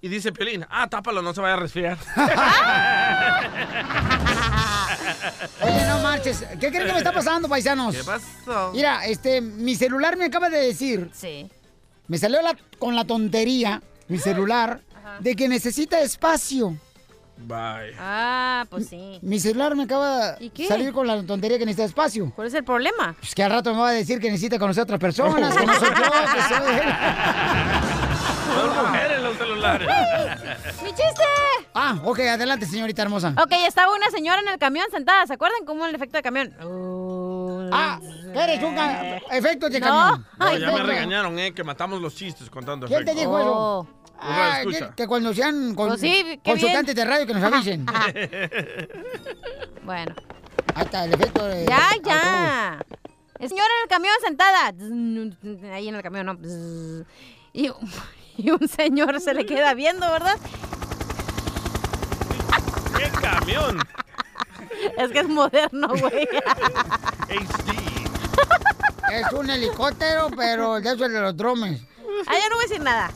Y 0.00 0.08
dice 0.08 0.32
Piolín, 0.32 0.64
ah, 0.70 0.88
tápalo, 0.88 1.20
no 1.20 1.34
se 1.34 1.42
vaya 1.42 1.56
a 1.56 1.58
resfriar. 1.58 1.98
Oye, 5.62 5.86
no 5.86 5.98
marches. 6.00 6.44
¿Qué 6.60 6.68
creen 6.70 6.86
que 6.86 6.92
me 6.92 6.98
está 6.98 7.12
pasando, 7.12 7.48
paisanos? 7.48 7.94
¿Qué 7.96 8.04
pasó? 8.04 8.72
Mira, 8.72 9.04
este, 9.06 9.40
mi 9.40 9.74
celular 9.74 10.16
me 10.16 10.26
acaba 10.26 10.48
de 10.50 10.58
decir. 10.66 11.10
Sí. 11.14 11.48
Me 12.08 12.18
salió 12.18 12.42
la- 12.42 12.56
con 12.78 12.94
la 12.96 13.04
tontería, 13.04 13.82
mi 14.08 14.18
celular, 14.18 14.80
de 15.20 15.36
que 15.36 15.48
necesita 15.48 16.00
espacio. 16.00 16.76
Bye. 17.42 17.94
Ah, 17.98 18.66
pues 18.68 18.88
sí. 18.88 19.18
Mi 19.22 19.40
celular 19.40 19.74
me 19.74 19.84
acaba 19.84 20.36
¿Y 20.40 20.50
de 20.50 20.66
salir 20.68 20.92
con 20.92 21.06
la 21.06 21.22
tontería 21.22 21.58
que 21.58 21.64
necesita 21.64 21.84
espacio. 21.86 22.30
¿Cuál 22.36 22.48
es 22.48 22.54
el 22.54 22.64
problema? 22.64 23.14
Pues 23.18 23.34
que 23.34 23.42
al 23.42 23.50
rato 23.50 23.72
me 23.72 23.80
va 23.80 23.88
a 23.88 23.92
decir 23.92 24.20
que 24.20 24.30
necesita 24.30 24.58
conocer 24.58 24.82
a 24.82 24.84
otras 24.84 25.00
personas, 25.00 25.56
que 25.56 25.64
no 25.64 25.74
soy 25.78 25.88
yo, 25.88 25.94
que 25.94 26.54
soy 26.54 26.74
él. 26.82 26.88
Son 28.54 28.86
mujeres 28.86 29.22
los 29.22 29.36
celulares. 29.38 29.88
¡Mi 30.82 30.88
chiste! 30.90 31.24
Ah, 31.74 31.98
ok, 32.04 32.18
adelante, 32.20 32.66
señorita 32.66 33.02
hermosa. 33.02 33.34
Ok, 33.40 33.52
estaba 33.66 33.94
una 33.94 34.10
señora 34.10 34.40
en 34.40 34.48
el 34.48 34.58
camión 34.58 34.86
sentada. 34.90 35.26
¿Se 35.26 35.34
acuerdan 35.34 35.64
cómo 35.64 35.86
el 35.86 35.94
efecto 35.94 36.16
de 36.16 36.22
camión? 36.22 36.54
Ah, 37.72 38.00
eres 38.34 38.62
un 38.62 38.76
efecto 39.30 39.68
de 39.68 39.78
No. 39.80 39.86
camión. 39.86 40.26
No, 40.38 40.56
ya 40.58 40.72
me 40.72 40.82
regañaron, 40.82 41.38
eh, 41.38 41.54
que 41.54 41.62
matamos 41.62 42.00
los 42.00 42.14
chistes 42.14 42.50
contando 42.50 42.86
¿Quién 42.88 43.04
te 43.04 43.14
dijo 43.14 43.38
eso? 43.38 43.88
Radio 44.20 44.78
Ah, 44.82 44.88
que, 44.90 44.94
que 44.96 45.06
cuando 45.06 45.32
sean 45.32 45.74
con, 45.74 45.88
Pues 45.88 46.00
sí, 46.00 46.40
consultantes 46.44 46.94
bien. 46.94 47.06
de 47.08 47.12
radio 47.12 47.26
que 47.26 47.34
nos 47.34 47.42
avisen. 47.42 47.86
Bueno. 49.84 50.14
Hasta 50.74 51.04
el 51.04 51.14
efecto 51.14 51.46
de... 51.46 51.66
Ya, 51.66 51.88
autobús. 51.90 52.06
ya. 52.06 52.78
El 53.38 53.48
señor 53.48 53.64
en 53.64 53.82
el 53.82 53.88
camión 53.88 54.14
sentada. 54.22 55.74
Ahí 55.74 55.88
en 55.88 55.94
el 55.94 56.02
camión, 56.02 56.26
¿no? 56.26 56.38
Y, 57.52 57.70
y 58.36 58.50
un 58.50 58.68
señor 58.68 59.20
se 59.20 59.34
le 59.34 59.46
queda 59.46 59.72
viendo, 59.74 60.10
¿verdad? 60.12 60.36
¡Qué 62.96 63.10
camión! 63.20 63.78
Es 64.96 65.10
que 65.10 65.20
es 65.20 65.28
moderno, 65.28 65.88
güey. 65.88 66.28
Es 69.12 69.32
un 69.32 69.50
helicóptero, 69.50 70.30
pero 70.36 70.80
de 70.80 70.88
esos 70.88 71.10
de 71.10 71.20
los 71.20 71.36
drones. 71.36 71.82
Ah, 72.26 72.34
ya 72.38 72.48
no 72.48 72.56
voy 72.56 72.64
a 72.64 72.68
decir 72.68 72.80
nada. 72.80 73.10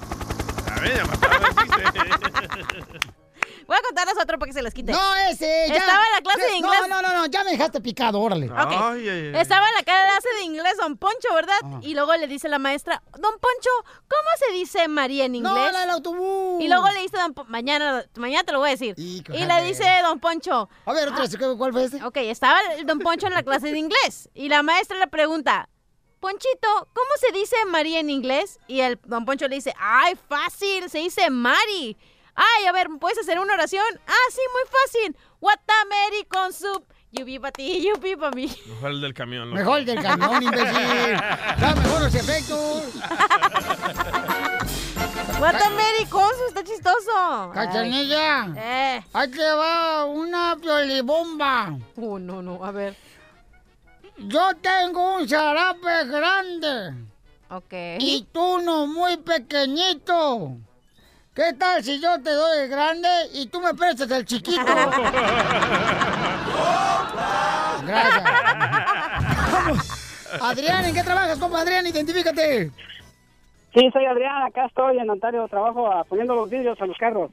A 0.74 0.80
ver, 0.80 1.02
ya 1.04 1.92
chiste. 1.92 3.20
Voy 3.66 3.76
a 3.76 3.82
contarles 3.82 4.14
otro 4.20 4.38
para 4.38 4.48
que 4.48 4.52
se 4.52 4.62
les 4.62 4.74
quite. 4.74 4.92
No, 4.92 5.14
ese, 5.30 5.66
ya. 5.68 5.76
Estaba 5.76 6.04
en 6.04 6.12
la 6.12 6.20
clase 6.22 6.50
de 6.50 6.56
inglés. 6.56 6.80
No, 6.82 6.88
no, 6.88 7.02
no, 7.02 7.14
no, 7.14 7.26
ya 7.26 7.44
me 7.44 7.50
dejaste 7.52 7.80
picado, 7.80 8.20
órale. 8.20 8.50
Ok. 8.50 8.72
Estaba 9.34 9.68
en 9.68 9.74
la 9.74 9.82
clase 9.82 10.28
de 10.38 10.44
inglés 10.44 10.74
Don 10.80 10.96
Poncho, 10.96 11.34
¿verdad? 11.34 11.56
Ah. 11.62 11.80
Y 11.82 11.94
luego 11.94 12.14
le 12.16 12.26
dice 12.26 12.48
la 12.48 12.58
maestra, 12.58 13.02
Don 13.18 13.32
Poncho, 13.38 13.70
¿cómo 14.08 14.28
se 14.38 14.52
dice 14.52 14.88
María 14.88 15.24
en 15.24 15.36
inglés? 15.36 15.52
No, 15.54 15.72
la 15.72 15.80
del 15.80 15.90
autobús. 15.90 16.62
Y 16.62 16.68
luego 16.68 16.88
le 16.90 17.00
dice 17.00 17.16
Don 17.16 17.34
Poncho, 17.34 17.50
mañana, 17.50 18.04
mañana 18.16 18.44
te 18.44 18.52
lo 18.52 18.58
voy 18.58 18.68
a 18.68 18.72
decir. 18.72 18.94
Y 18.96 19.22
le 19.28 19.62
dice 19.64 19.84
Don 20.02 20.20
Poncho. 20.20 20.68
A 20.86 20.92
ver, 20.92 21.08
otra 21.08 21.22
vez, 21.22 21.36
¿cuál 21.56 21.72
fue 21.72 21.84
este? 21.84 22.04
Ok, 22.04 22.16
estaba 22.18 22.60
el 22.76 22.86
Don 22.86 22.98
Poncho 22.98 23.26
en 23.26 23.34
la 23.34 23.42
clase 23.42 23.70
de 23.70 23.78
inglés. 23.78 24.28
Y 24.34 24.48
la 24.48 24.62
maestra 24.62 24.98
le 24.98 25.06
pregunta, 25.06 25.68
Ponchito, 26.20 26.88
¿cómo 26.94 27.10
se 27.20 27.32
dice 27.38 27.54
María 27.66 28.00
en 28.00 28.08
inglés? 28.08 28.58
Y 28.66 28.80
el 28.80 28.98
Don 29.04 29.26
Poncho 29.26 29.46
le 29.46 29.56
dice, 29.56 29.74
ay, 29.78 30.14
fácil, 30.28 30.88
se 30.88 30.98
dice 30.98 31.28
Mari. 31.28 31.98
Ay, 32.35 32.66
a 32.66 32.72
ver, 32.72 32.89
¿puedes 33.01 33.18
hacer 33.18 33.39
una 33.39 33.55
oración? 33.55 33.85
Ah, 34.07 34.30
sí, 34.30 34.41
muy 34.53 34.62
fácil. 34.70 35.16
Mary 35.89 36.24
con 36.28 36.53
soup. 36.53 36.85
Yupi 37.12 37.39
pa 37.39 37.53
ti, 37.53 37.80
yupi 37.80 38.16
pa 38.16 38.30
mí. 38.32 38.51
Mejor 38.66 38.91
el 38.91 39.01
del 39.01 39.14
camión. 39.14 39.51
loco. 39.51 39.59
Mejor 39.59 39.78
el 39.78 39.87
del 39.87 40.03
camión, 40.03 40.43
imbécil. 40.43 41.16
Da 41.61 41.74
mejor 41.76 42.03
los 42.03 42.14
efectos. 42.14 42.82
Mary 45.41 46.07
con 46.09 46.28
soup, 46.28 46.49
está 46.49 46.64
chistoso. 46.64 47.51
Cachanilla. 47.55 48.47
Eh. 48.57 49.05
Ahí 49.12 49.30
te 49.30 49.53
va 49.53 50.07
una 50.07 50.57
piolibomba. 50.61 51.78
Oh, 51.97 52.18
no, 52.18 52.43
no, 52.43 52.64
a 52.64 52.72
ver. 52.72 52.97
Yo 54.18 54.55
tengo 54.61 55.16
un 55.16 55.28
zarape 55.28 56.07
grande. 56.07 56.95
Ok. 57.51 57.72
Y 58.01 58.26
tú 58.32 58.59
no 58.59 58.87
muy 58.87 59.16
pequeñito. 59.18 60.57
¿Qué 61.35 61.53
tal 61.59 61.82
si 61.82 62.01
yo 62.01 62.20
te 62.22 62.30
doy 62.30 62.61
el 62.61 62.68
grande 62.68 63.09
y 63.32 63.47
tú 63.47 63.61
me 63.61 63.74
prestas 63.74 64.09
el 64.09 64.24
chiquito? 64.24 64.64
Gracias. 67.85 68.24
Vamos. 69.53 69.78
Adrián, 70.41 70.85
¿en 70.85 70.95
qué 70.95 71.03
trabajas, 71.03 71.37
compa 71.39 71.62
Adrián? 71.62 71.85
Identifícate. 71.89 72.70
Sí, 73.74 73.91
soy 73.93 74.05
Adrián, 74.05 74.45
acá 74.45 74.66
estoy 74.66 74.99
en 74.99 75.11
Ontario, 75.11 75.49
trabajo 75.49 75.91
ah, 75.91 76.05
poniendo 76.09 76.37
los 76.37 76.49
vidrios 76.49 76.80
a 76.80 76.87
los 76.87 76.97
carros. 76.97 77.32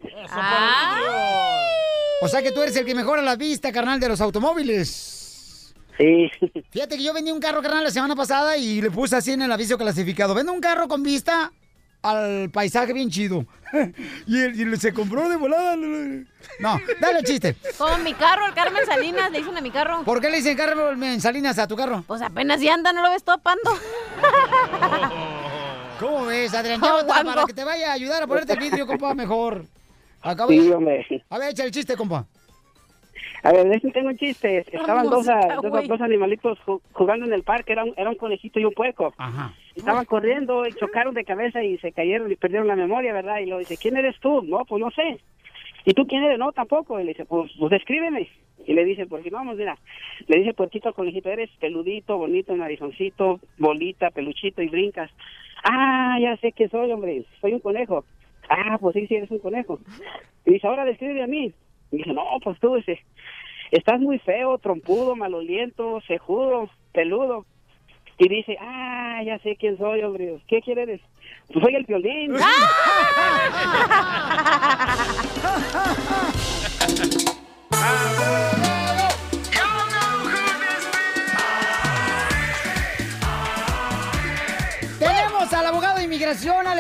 O 2.24 2.28
sea 2.28 2.42
que 2.42 2.52
tú 2.52 2.64
eres 2.64 2.76
el 2.76 2.86
que 2.86 2.96
mejora 2.96 3.22
la 3.22 3.36
vista, 3.36 3.72
carnal, 3.72 4.00
de 4.00 4.10
los 4.10 4.20
automóviles. 4.20 5.76
Sí. 6.00 6.32
Fíjate 6.72 6.98
que 6.98 7.04
yo 7.04 7.14
vendí 7.14 7.32
un 7.32 7.40
carro, 7.40 7.62
carnal, 7.62 7.84
la 7.84 7.92
semana 7.92 8.16
pasada 8.16 8.58
y 8.58 8.82
le 8.82 8.90
puse 8.90 9.16
así 9.16 9.34
en 9.34 9.44
el 9.44 9.52
aviso 9.52 9.78
clasificado. 9.78 10.34
Vendo 10.34 10.52
un 10.54 10.62
carro 10.62 10.88
con 10.88 11.04
vista 11.04 11.52
al 12.02 12.50
paisaje 12.52 12.94
bien 12.94 13.10
chido. 13.10 13.46
y, 14.28 14.42
él- 14.42 14.74
y 14.74 14.78
se 14.78 14.94
compró 14.94 15.30
de 15.30 15.38
volada. 15.38 15.76
No, 15.78 16.80
dale 17.00 17.24
chiste. 17.24 17.56
Como 17.78 17.98
mi 18.00 18.14
carro, 18.14 18.46
el 18.48 18.54
Carmen 18.54 18.86
Salinas, 18.86 19.32
le 19.32 19.40
dicen 19.40 19.58
a 19.58 19.62
mi 19.62 19.72
carro. 19.72 20.04
¿Por 20.04 20.20
qué 20.22 20.30
le 20.30 20.38
dicen 20.38 20.58
Carmen 20.58 21.22
Salinas 21.22 21.58
a 21.60 21.68
tu 21.68 21.76
carro? 21.76 22.04
Pues 22.08 22.22
apenas 22.22 22.62
ya 22.62 22.74
anda, 22.74 22.92
no 22.94 23.02
lo 23.02 23.10
ves 23.12 23.24
topando. 23.24 23.72
¿Cómo 26.00 26.26
ves, 26.26 26.54
Adrián? 26.54 26.82
Oh, 26.84 27.06
para 27.08 27.46
que 27.46 27.54
te 27.54 27.64
vaya 27.64 27.92
a 27.92 27.94
ayudar 27.94 28.24
a 28.24 28.28
ponerte 28.28 28.54
el 28.54 28.60
vidrio, 28.60 28.88
compa, 28.88 29.14
mejor. 29.14 29.66
Acabo 30.22 30.50
Sí, 30.50 30.60
de-. 30.60 31.24
A 31.30 31.38
ver, 31.38 31.52
echa 31.52 31.64
el 31.64 31.72
chiste, 31.72 31.96
compa. 31.96 32.26
A 33.44 33.52
ver, 33.52 33.68
déjenme 33.70 33.94
tengo 33.94 34.10
un 34.10 34.18
chiste. 34.18 34.66
Estaban 34.72 35.06
dos, 35.06 35.26
música, 35.26 35.40
ah, 35.52 35.60
dos, 35.88 36.02
animalitos 36.02 36.60
ju- 36.66 36.82
jugando 36.94 37.26
en 37.26 37.34
el 37.34 37.44
parque, 37.44 37.74
era 37.74 37.84
un, 37.84 37.94
era 37.98 38.10
un 38.10 38.16
conejito 38.16 38.60
y 38.60 38.66
un 38.66 38.74
puerco. 38.74 39.14
Ajá. 39.18 39.54
Estaban 39.76 40.06
corriendo 40.06 40.66
y 40.68 40.74
chocaron 40.74 41.14
de 41.14 41.24
cabeza 41.24 41.64
y 41.64 41.78
se 41.78 41.92
cayeron 41.92 42.32
y 42.32 42.36
perdieron 42.36 42.68
la 42.68 42.76
memoria, 42.76 43.14
¿verdad? 43.14 43.40
Y 43.40 43.46
lo 43.46 43.60
dice, 43.60 43.78
¿quién 43.78 43.96
eres 43.96 44.20
tú? 44.20 44.42
No, 44.42 44.66
pues 44.66 44.82
no 44.82 44.92
sé. 44.92 45.20
¿Y 45.86 45.94
tú 45.94 46.06
quién 46.06 46.24
eres? 46.24 46.38
No, 46.38 46.52
tampoco. 46.52 47.00
Y 47.00 47.04
le 47.04 47.10
dice, 47.10 47.26
pues, 47.26 47.52
pues 47.58 47.72
descríbeme. 47.72 48.30
Y 48.66 48.74
le 48.74 48.86
dice, 48.86 49.06
pues 49.06 49.24
vamos, 49.32 49.58
mira. 49.58 49.78
Le 50.28 50.40
dice 50.40 50.54
puerquito 50.54 50.94
conejito, 50.94 51.30
eres 51.30 51.50
peludito, 51.60 52.18
bonito, 52.18 52.56
narizoncito, 52.56 53.40
bolita, 53.58 54.12
peluchito 54.12 54.62
y 54.62 54.68
brincas. 54.68 55.10
Ah, 55.64 56.18
ya 56.22 56.38
sé 56.38 56.52
que 56.52 56.70
soy, 56.70 56.92
hombre. 56.92 57.24
Soy 57.40 57.54
un 57.54 57.60
conejo. 57.60 58.06
Ah, 58.50 58.78
pues 58.80 58.94
sí, 58.94 59.08
sí, 59.08 59.16
eres 59.16 59.32
un 59.32 59.40
conejo. 59.40 59.80
Y 60.46 60.54
dice, 60.54 60.68
ahora 60.68 60.86
describe 60.86 61.24
a 61.24 61.28
mí. 61.28 61.54
Y 61.92 61.98
dice, 61.98 62.14
no, 62.14 62.24
pues 62.44 62.60
tú, 62.60 62.76
dice, 62.76 63.00
estás 63.72 64.00
muy 64.00 64.20
feo, 64.20 64.58
trompudo, 64.58 65.16
maloliento, 65.16 66.02
cejudo, 66.08 66.70
peludo. 66.94 67.46
Y 68.18 68.28
dice, 68.30 68.58
ah, 68.60 69.22
ya 69.26 69.40
sé 69.40 69.56
quién 69.56 69.78
soy, 69.78 70.02
hombre. 70.04 70.38
¿Qué 70.48 70.62
quién 70.62 70.78
eres? 70.78 71.02
Pues 71.52 71.64
soy 71.64 71.76
el 71.76 71.86
violín. 71.86 72.36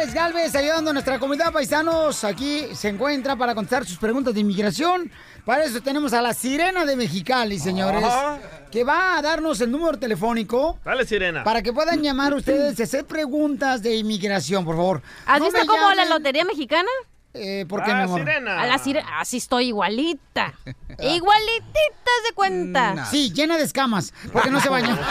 Alex 0.01 0.15
Galvez, 0.15 0.55
ayudando 0.55 0.89
a 0.89 0.93
nuestra 0.93 1.19
comunidad 1.19 1.53
paisanos. 1.53 2.23
Aquí 2.23 2.65
se 2.73 2.89
encuentra 2.89 3.35
para 3.35 3.53
contestar 3.53 3.85
sus 3.85 3.99
preguntas 3.99 4.33
de 4.33 4.39
inmigración. 4.39 5.11
Para 5.45 5.63
eso 5.63 5.79
tenemos 5.81 6.11
a 6.13 6.23
la 6.23 6.33
sirena 6.33 6.85
de 6.85 6.95
Mexicali, 6.95 7.59
señores, 7.59 8.03
Ajá. 8.03 8.39
que 8.71 8.83
va 8.83 9.19
a 9.19 9.21
darnos 9.21 9.61
el 9.61 9.69
número 9.69 9.99
telefónico 9.99 10.79
Dale, 10.83 11.05
sirena. 11.05 11.43
para 11.43 11.61
que 11.61 11.71
puedan 11.71 12.01
llamar 12.01 12.33
ustedes 12.33 12.79
y 12.79 12.81
hacer 12.83 13.05
preguntas 13.05 13.83
de 13.83 13.95
inmigración, 13.95 14.65
por 14.65 14.75
favor. 14.75 15.03
¿Has 15.27 15.37
No 15.37 15.45
visto 15.45 15.59
me 15.61 15.67
como 15.67 15.89
la 15.91 16.03
llamen- 16.05 16.09
lotería 16.09 16.45
mexicana? 16.45 16.89
Eh, 17.35 17.67
¿Por 17.69 17.83
qué, 17.83 17.93
mi 17.93 18.01
amor? 18.01 18.27
A 18.49 18.65
la 18.65 18.79
sirena. 18.79 19.19
Así 19.19 19.37
estoy 19.37 19.67
igualita. 19.67 20.51
Igualitita 20.99 22.11
de 22.27 22.33
cuenta. 22.33 23.05
Sí, 23.05 23.31
llena 23.31 23.55
de 23.55 23.65
escamas, 23.65 24.11
porque 24.33 24.49
no 24.49 24.59
se 24.59 24.67
baña. 24.69 24.97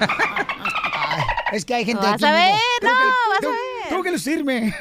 Es 1.52 1.64
que 1.64 1.74
hay 1.74 1.84
gente 1.84 2.02
Vas 2.02 2.14
aquí 2.14 2.24
a 2.24 2.32
ver, 2.32 2.54
no, 2.82 2.88
que- 2.88 3.04
vas 3.04 3.44
a 3.44 3.48
ver. 3.48 3.88
Tengo 3.88 4.02
que 4.02 4.10
lucirme. 4.12 4.74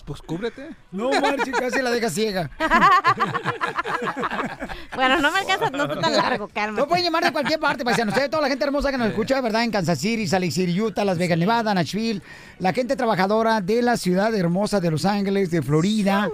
Pues 0.04 0.20
cúbrete. 0.22 0.68
No, 0.92 1.10
marche, 1.20 1.50
casi 1.50 1.82
la 1.82 1.90
deja 1.90 2.08
ciega. 2.10 2.48
bueno, 4.94 5.20
no 5.20 5.32
me 5.32 5.40
alcanza, 5.40 5.68
no 5.70 5.82
está 5.82 6.00
tan 6.00 6.16
largo, 6.16 6.46
cálmate. 6.46 6.80
No 6.80 6.86
pueden 6.86 7.04
llamar 7.04 7.24
de 7.24 7.32
cualquier 7.32 7.58
parte, 7.58 7.84
paisanos. 7.84 8.12
Ustedes, 8.12 8.30
toda 8.30 8.42
la 8.42 8.48
gente 8.48 8.64
hermosa 8.64 8.92
que 8.92 8.98
nos 8.98 9.08
escucha, 9.08 9.40
¿verdad? 9.40 9.64
En 9.64 9.72
Kansas 9.72 9.98
City, 9.98 10.28
Salt 10.28 10.44
Lake 10.44 10.52
City, 10.52 10.80
Utah, 10.80 11.04
Las 11.04 11.18
Vegas, 11.18 11.38
Nevada, 11.38 11.74
Nashville. 11.74 12.22
La 12.60 12.72
gente 12.72 12.94
trabajadora 12.94 13.60
de 13.60 13.82
la 13.82 13.96
ciudad 13.96 14.32
hermosa 14.32 14.78
de 14.78 14.92
Los 14.92 15.04
Ángeles, 15.04 15.50
de 15.50 15.60
Florida, 15.60 16.30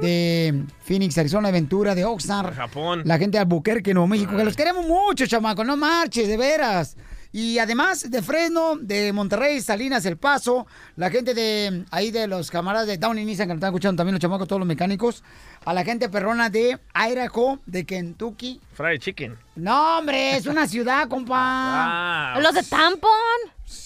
de 0.00 0.64
Phoenix, 0.84 1.16
Arizona, 1.18 1.48
de 1.48 1.52
Ventura, 1.52 1.94
de 1.94 2.04
Oxnard. 2.04 2.54
Japón. 2.54 3.02
La 3.04 3.18
gente 3.18 3.38
de 3.38 3.42
Albuquerque, 3.42 3.94
Nuevo 3.94 4.06
México, 4.06 4.36
que 4.36 4.44
los 4.44 4.56
queremos 4.56 4.86
mucho, 4.86 5.26
chamaco. 5.26 5.64
No 5.64 5.76
marches, 5.76 6.28
de 6.28 6.36
veras. 6.36 6.96
Y 7.32 7.58
además 7.58 8.10
de 8.10 8.22
Fresno, 8.22 8.76
de 8.76 9.12
Monterrey, 9.12 9.60
Salinas, 9.60 10.06
El 10.06 10.16
Paso, 10.16 10.66
la 10.94 11.10
gente 11.10 11.34
de 11.34 11.84
ahí 11.90 12.10
de 12.10 12.26
los 12.28 12.50
camaradas 12.50 12.86
de 12.86 12.96
Downey 12.96 13.26
Nissan 13.26 13.46
que 13.46 13.52
nos 13.52 13.58
están 13.58 13.70
escuchando 13.74 14.00
también 14.00 14.14
los 14.14 14.22
chamacos, 14.22 14.48
todos 14.48 14.60
los 14.60 14.66
mecánicos, 14.66 15.22
a 15.66 15.74
la 15.74 15.84
gente 15.84 16.08
perrona 16.08 16.48
de 16.48 16.78
Idaho, 16.94 17.58
de 17.66 17.84
Kentucky, 17.84 18.60
Fried 18.72 19.00
chicken. 19.00 19.36
no, 19.56 19.98
hombre, 19.98 20.36
es 20.36 20.46
una 20.46 20.66
ciudad, 20.66 21.08
compa. 21.08 21.36
Ah. 22.36 22.38
Los 22.40 22.54
de 22.54 22.62
Tampon. 22.62 23.10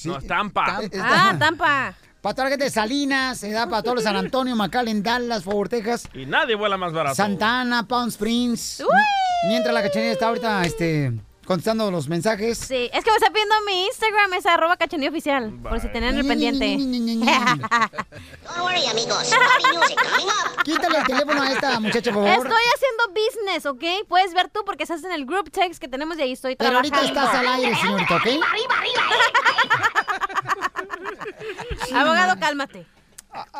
No, 0.04 0.20
Tampa. 0.20 0.80
Ah, 1.00 1.34
Tampa. 1.38 1.94
Para 2.20 2.34
toda 2.34 2.44
la 2.44 2.50
gente 2.50 2.64
de 2.64 2.70
Salinas, 2.70 3.38
se 3.38 3.50
da 3.50 3.66
para 3.66 3.82
todos 3.82 3.94
los 3.96 4.04
San 4.04 4.14
Antonio, 4.14 4.54
McAllen, 4.54 5.02
Dallas, 5.02 5.42
Fort 5.42 5.70
Texas, 5.70 6.06
Y 6.12 6.26
nadie 6.26 6.54
vuela 6.54 6.76
más 6.76 6.92
barato. 6.92 7.14
Santana, 7.16 7.86
Palm 7.88 8.08
Springs. 8.08 8.84
Mientras 9.48 9.72
la 9.72 9.82
cachanilla 9.82 10.12
está 10.12 10.28
ahorita 10.28 10.62
este, 10.66 11.12
contestando 11.51 11.90
los 11.90 12.07
mensajes. 12.09 12.59
Sí, 12.59 12.88
es 12.92 13.03
que 13.03 13.11
me 13.11 13.16
está 13.16 13.28
pidiendo 13.32 13.57
mi 13.66 13.86
Instagram, 13.86 14.34
es 14.34 14.46
arroba 14.46 14.76
cachanilla 14.76 15.11
oficial, 15.11 15.53
por 15.64 15.80
si 15.80 15.88
tenían 15.88 16.16
el 16.16 16.24
pendiente. 16.24 16.76
Don't 16.78 18.61
worry, 18.61 18.86
amigos. 18.86 19.28
Quítale 20.64 20.98
el 20.98 21.07
teléfono 21.07 21.42
a 21.42 21.51
esta 21.51 21.80
muchacha, 21.80 22.12
por 22.12 22.24
favor. 22.24 22.46
Estoy 22.46 22.62
haciendo 22.76 23.03
business, 23.09 23.66
¿ok? 23.66 24.07
Puedes 24.07 24.32
ver 24.32 24.48
tú 24.48 24.61
porque 24.64 24.84
estás 24.84 25.03
en 25.03 25.11
el 25.11 25.26
group 25.26 25.51
text 25.51 25.80
que 25.80 25.88
tenemos 25.88 26.16
y 26.18 26.22
ahí 26.22 26.32
estoy 26.32 26.55
Pero 26.55 26.70
trabajando. 26.70 26.98
ahorita 26.98 27.20
estás 27.20 27.34
al 27.34 27.48
aire, 27.48 27.74
señorita, 27.74 28.14
¿ok? 28.14 28.26
Abogado, 31.96 32.38
cálmate. 32.38 32.86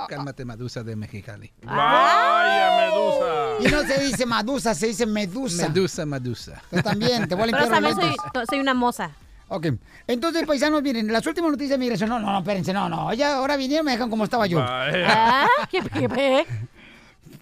Cálmate, 0.09 0.45
Medusa 0.45 0.83
de 0.83 0.97
Mexicali. 0.97 1.53
Vaya, 1.63 2.77
Medusa. 2.77 3.69
Y 3.69 3.71
no 3.71 3.83
se 3.83 4.05
dice 4.05 4.27
Medusa, 4.27 4.75
se 4.75 4.87
dice 4.89 5.07
Medusa. 5.07 5.69
Medusa, 5.69 6.07
Medusa. 6.07 6.63
Tú 6.71 6.83
también, 6.83 7.29
te 7.29 7.35
voy 7.35 7.45
a 7.49 7.53
Pero 7.53 7.59
limpiar 7.65 7.83
los 7.83 7.97
también 7.97 8.17
soy, 8.33 8.45
soy 8.49 8.61
una 8.61 8.75
moza. 8.75 9.11
Ok. 9.49 9.67
Entonces, 10.07 10.47
paisanos, 10.47 10.83
miren, 10.83 11.13
las 11.13 11.27
últimas 11.27 11.51
noticias 11.51 11.79
de 11.79 11.79
migración. 11.79 12.09
No, 12.09 12.19
no, 12.19 12.31
no, 12.33 12.39
espérense, 12.39 12.73
no, 12.73 12.89
no. 12.89 13.13
Ya 13.15 13.37
ahora 13.37 13.57
vinieron, 13.57 13.85
me 13.85 13.93
dejan 13.93 14.09
como 14.09 14.25
estaba 14.25 14.47
yo. 14.47 14.61
Ah, 14.61 15.47
¿qué, 15.71 15.81
qué, 15.83 16.09
qué? 16.09 16.47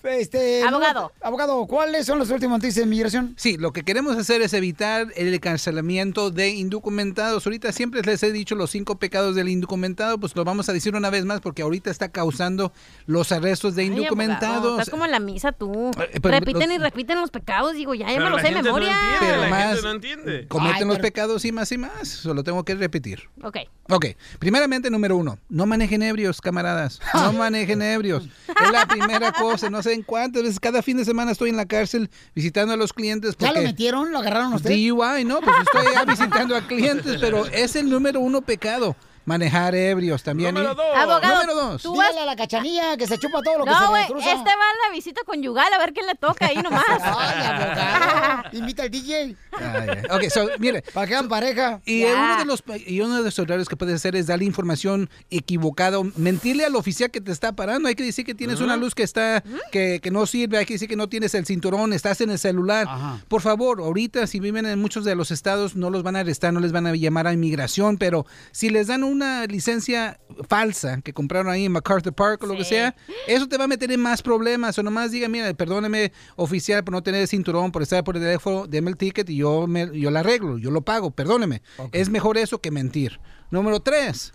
Este, 0.05 0.63
Abogado. 0.63 1.13
no, 1.21 1.27
abogado, 1.27 1.67
¿cuáles 1.67 2.07
son 2.07 2.19
las 2.19 2.31
últimas 2.31 2.59
noticias 2.59 2.85
de 2.85 2.87
migración? 2.91 3.35
Sí, 3.37 3.57
lo 3.57 3.73
que 3.73 3.83
queremos 3.83 4.17
hacer 4.17 4.43
es 4.43 4.53
evitar 4.53 5.09
el 5.17 5.39
cancelamiento 5.41 6.31
de 6.31 6.51
indocumentados. 6.51 7.45
Ahorita 7.47 7.73
siempre 7.73 8.03
les 8.03 8.23
he 8.23 8.33
dicho 8.33 8.55
los 8.55 8.71
cinco 8.71 8.99
pecados 8.99 9.35
del 9.35 9.49
indocumentado, 9.49 10.19
pues 10.19 10.35
lo 10.37 10.45
vamos 10.45 10.69
a 10.69 10.73
decir 10.73 10.95
una 10.95 11.11
vez 11.11 11.25
más 11.25 11.41
porque 11.41 11.63
ahorita 11.63 11.91
está 11.91 12.09
causando 12.11 12.73
los 13.07 13.33
arrestos 13.33 13.75
de 13.75 13.83
Ay, 13.83 13.89
abogado, 13.89 14.03
indocumentados. 14.05 14.73
Estás 14.79 14.91
como 14.91 15.05
en 15.05 15.11
la 15.11 15.21
misa 15.21 15.53
tú. 15.53 15.91
Eh, 15.99 16.21
pero 16.23 16.39
repiten 16.39 16.69
los- 16.69 16.77
y 16.77 16.79
repiten 16.79 17.21
los 17.21 17.31
pecados. 17.31 17.75
Digo, 17.75 17.95
ya, 17.95 18.07
ya 18.13 18.19
me 18.21 18.31
lo 18.31 18.37
la 18.37 18.43
sé 18.43 18.49
de 18.49 18.55
gente 18.55 18.69
no 18.71 18.75
memoria. 18.77 18.93
entiende, 18.93 19.19
Pero 19.27 19.43
la 19.43 19.49
más- 19.49 19.67
gente 19.69 19.83
no 19.83 19.91
entiende. 19.91 20.47
Cometen 20.49 20.77
Ay, 20.83 20.85
los 20.89 20.99
pecados 21.01 21.45
y 21.45 21.53
más 21.53 21.73
y 21.73 21.79
más. 21.79 22.09
Solo 22.09 22.45
tengo 22.45 22.65
que 22.65 22.75
repetir. 22.75 23.29
Ok. 23.43 23.57
Ok, 23.91 24.05
primeramente 24.39 24.91
número 24.91 25.17
uno, 25.17 25.39
no 25.49 25.65
manejen 25.65 26.03
ebrios, 26.03 26.43
camaradas, 26.43 27.01
no 27.15 27.33
manejen 27.33 27.81
ebrios. 27.81 28.29
Es 28.63 28.71
la 28.71 28.85
primera 28.87 29.33
cosa, 29.33 29.71
no 29.71 29.83
sé 29.83 29.88
en 29.93 30.03
cuántas 30.03 30.43
veces, 30.43 30.61
cada 30.61 30.83
fin 30.83 30.97
de 30.97 31.05
semana 31.05 31.33
estoy 31.33 31.51
en 31.51 31.57
la 31.57 31.67
cárcel 31.67 32.11
visitando 32.35 32.75
a 32.75 32.77
los 32.77 32.93
clientes. 32.93 33.37
¿Ya 33.39 33.53
lo 33.53 33.63
metieron? 33.63 34.13
¿Lo 34.13 34.19
agarraron 34.19 34.53
a 34.53 34.57
usted? 34.57 34.71
DUI, 34.71 35.25
no, 35.25 35.41
pues 35.41 35.57
estoy 35.61 35.93
ya 35.95 36.05
visitando 36.05 36.57
a 36.57 36.67
clientes, 36.67 37.17
pero 37.21 37.47
es 37.47 37.77
el 37.77 37.89
número 37.89 38.21
uno 38.21 38.43
pecado, 38.43 38.97
manejar 39.29 39.75
ebrios 39.75 40.23
también. 40.23 40.55
Número 40.55 40.73
¿eh? 40.73 40.77
dos. 40.77 40.97
Abogado, 40.97 41.35
Número 41.43 41.55
dos. 41.55 41.83
tú 41.83 41.95
vas... 41.95 42.09
Dígale 42.09 42.23
a 42.23 42.27
la 42.27 42.37
cachanilla 42.37 42.97
que 42.97 43.07
se 43.07 43.19
chupa 43.19 43.43
todo 43.43 43.59
lo 43.59 43.65
que 43.65 43.71
se 43.71 43.77
No, 43.77 43.83
le 43.83 43.89
güey, 43.89 44.07
cruza. 44.07 44.33
este 44.33 44.49
va 44.49 44.53
a 44.53 44.89
la 44.89 44.95
visita 44.95 45.21
conyugal 45.25 45.73
a 45.73 45.79
ver 45.79 45.93
quién 45.93 46.07
le 46.07 46.15
toca 46.15 46.47
ahí 46.47 46.57
nomás. 46.57 46.85
Ay, 46.89 47.47
abogado. 47.47 48.43
Invita 48.57 48.83
al 48.85 48.91
DJ 48.91 49.37
Ah, 49.53 49.85
ya. 49.87 50.15
Ok, 50.15 50.23
so, 50.31 50.47
mire, 50.59 50.83
para 50.95 51.07
que 51.07 51.15
hagan 51.15 51.29
pareja. 51.29 51.81
Y 51.85 52.05
uno 52.05 52.39
de 52.39 52.45
los 52.45 52.63
y 52.87 53.01
uno 53.01 53.17
de 53.17 53.23
los 53.25 53.39
errores 53.39 53.69
que 53.69 53.77
puedes 53.77 53.95
hacer 53.97 54.15
es 54.17 54.27
darle 54.29 54.45
información 54.45 55.11
equivocada, 55.31 55.99
mentirle 56.17 56.65
al 56.65 56.77
oficial 56.77 57.11
que 57.11 57.21
te 57.21 57.33
está 57.33 57.53
parando. 57.53 57.89
Hay 57.89 57.95
que 57.95 58.05
decir 58.05 58.25
que 58.25 58.35
tienes 58.35 58.61
una 58.61 58.77
luz 58.77 58.95
que 58.95 59.03
está 59.03 59.43
que, 59.73 60.01
que 60.03 60.11
no 60.11 60.27
sirve, 60.27 60.59
hay 60.59 60.65
que 60.67 60.75
decir 60.75 60.89
que 60.89 60.97
no 60.97 61.09
tienes 61.09 61.35
el 61.35 61.45
cinturón, 61.47 61.93
estás 61.93 62.21
en 62.21 62.31
el 62.31 62.39
celular. 62.39 62.87
Ajá. 62.89 63.19
Por 63.29 63.43
favor, 63.43 63.81
ahorita 63.81 64.27
si 64.27 64.41
viven 64.41 64.65
en 64.67 64.81
muchos 64.81 65.05
de 65.05 65.15
los 65.15 65.31
estados 65.31 65.75
no 65.77 65.91
los 65.91 66.03
van 66.03 66.17
a 66.17 66.21
arrestar, 66.21 66.53
no 66.53 66.61
les 66.61 66.73
van 66.73 66.87
a 66.87 66.95
llamar 66.95 67.27
a 67.27 67.33
inmigración, 67.33 67.99
pero 67.99 68.27
si 68.53 68.71
les 68.71 68.87
dan 68.87 69.03
una 69.19 69.47
licencia 69.47 70.19
falsa 70.49 71.01
que 71.03 71.13
compraron 71.13 71.53
ahí 71.53 71.65
en 71.65 71.73
MacArthur 71.73 72.15
Park 72.15 72.43
o 72.45 72.47
lo 72.47 72.57
que 72.57 72.65
sea, 72.65 72.95
eso 73.27 73.49
te 73.49 73.59
va 73.59 73.65
a 73.65 73.69
meter 73.69 73.91
en 73.91 74.01
más 74.01 74.23
problemas. 74.23 74.79
O 74.79 74.83
nomás 74.83 75.11
diga, 75.11 75.29
mira, 75.29 75.53
perdóneme 75.55 76.13
oficial 76.37 76.85
por 76.85 76.95
no 76.95 77.03
tener 77.03 77.23
el 77.23 77.29
cinturón, 77.29 77.73
por 77.73 77.83
estar 77.83 78.05
por 78.05 78.17
el 78.17 78.23
teléfono, 78.23 78.67
deme 78.67 78.91
el 78.91 78.97
ticket 78.97 79.29
y 79.29 79.37
yo, 79.37 79.67
me, 79.67 79.91
yo 79.99 80.11
lo 80.11 80.19
arreglo, 80.19 80.59
yo 80.59 80.71
lo 80.71 80.83
pago, 80.83 81.11
perdóneme. 81.11 81.63
Es 81.93 82.09
mejor 82.09 82.39
eso 82.39 82.61
que 82.61 82.71
mentir. 82.71 83.21
Número 83.51 83.81
tres. 83.81 84.33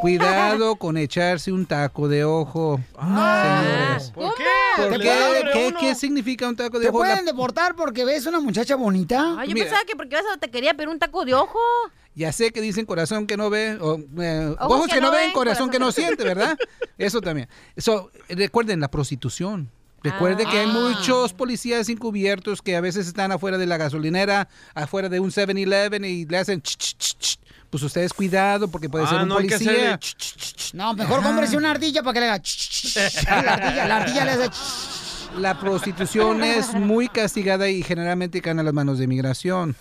Cuidado 0.00 0.76
con 0.76 0.96
echarse 0.96 1.52
un 1.52 1.66
taco 1.66 2.08
de 2.08 2.24
ojo. 2.24 2.80
Señores. 2.98 4.10
¿Por 4.14 4.34
qué? 4.34 4.44
¿Por 4.76 4.88
Te 4.92 4.98
qué? 4.98 5.44
¿Qué, 5.52 5.74
qué 5.78 5.94
significa 5.94 6.48
un 6.48 6.56
taco 6.56 6.78
de 6.78 6.86
¿Te 6.86 6.88
ojo? 6.90 7.02
La- 7.04 7.10
pueden 7.10 7.24
deportar 7.26 7.76
porque 7.76 8.04
ves 8.04 8.26
una 8.26 8.40
muchacha 8.40 8.76
bonita? 8.76 9.36
Ay, 9.38 9.48
yo 9.48 9.54
Mira. 9.54 9.66
pensaba 9.66 9.84
que 9.84 9.96
porque 9.96 10.16
vas 10.16 10.24
a 10.34 10.38
te 10.38 10.50
quería 10.50 10.74
pedir 10.74 10.88
un 10.88 10.98
taco 10.98 11.24
de 11.24 11.34
ojo. 11.34 11.58
Ya 12.14 12.32
sé 12.32 12.50
que 12.52 12.60
dicen 12.60 12.86
corazón 12.86 13.26
que 13.26 13.36
no 13.36 13.50
ve, 13.50 13.76
o, 13.80 13.98
eh, 14.20 14.54
Ojos 14.58 14.76
ojos, 14.78 14.88
que, 14.88 15.00
no 15.00 15.10
ven, 15.12 15.30
corazón, 15.32 15.68
corazón 15.68 15.70
que 15.70 15.78
no 15.78 15.92
siente, 15.92 16.24
¿verdad? 16.24 16.58
Eso 16.98 17.20
también. 17.20 17.48
So, 17.76 18.10
recuerden 18.28 18.80
la 18.80 18.90
prostitución. 18.90 19.70
Recuerde 20.02 20.46
que 20.46 20.58
hay 20.58 20.68
Ah. 20.68 20.72
muchos 20.72 21.34
policías 21.34 21.88
encubiertos 21.90 22.62
que 22.62 22.74
a 22.74 22.80
veces 22.80 23.06
están 23.06 23.32
afuera 23.32 23.58
de 23.58 23.66
la 23.66 23.76
gasolinera, 23.76 24.48
afuera 24.74 25.08
de 25.10 25.20
un 25.20 25.30
7-Eleven 25.30 26.04
y 26.06 26.24
le 26.24 26.38
hacen 26.38 26.62
ch, 26.62 26.76
ch, 26.76 26.96
ch, 26.96 27.16
ch. 27.18 27.38
Pues 27.70 27.82
ustedes 27.84 28.12
cuidado 28.12 28.68
porque 28.68 28.88
puede 28.88 29.06
ser 29.06 29.18
Ah, 29.18 29.22
un 29.22 29.28
no 29.28 29.38
hay 29.38 29.46
que 29.46 29.54
policía. 29.54 29.94
hacerle 29.94 29.98
ch, 29.98 30.16
ch, 30.16 30.36
ch, 30.36 30.54
ch. 30.56 30.74
No, 30.74 30.92
mejor 30.94 31.22
cómprese 31.22 31.56
una 31.56 31.70
ardilla 31.70 32.02
para 32.02 32.14
que 32.14 32.20
le 32.20 32.26
haga. 32.26 32.38
ch, 32.42 32.48
ch, 32.56 32.86
ch. 32.92 33.24
La 33.24 33.52
ardilla, 33.54 33.86
la 33.88 33.96
ardilla 33.98 34.24
le 34.24 34.30
hace. 34.32 34.48
ch. 34.48 35.38
La 35.38 35.58
prostitución 35.60 36.42
es 36.42 36.74
muy 36.74 37.08
castigada 37.08 37.68
y 37.68 37.82
generalmente 37.84 38.40
cae 38.42 38.50
en 38.50 38.64
las 38.64 38.74
manos 38.74 38.98
de 38.98 39.04
inmigración. 39.04 39.76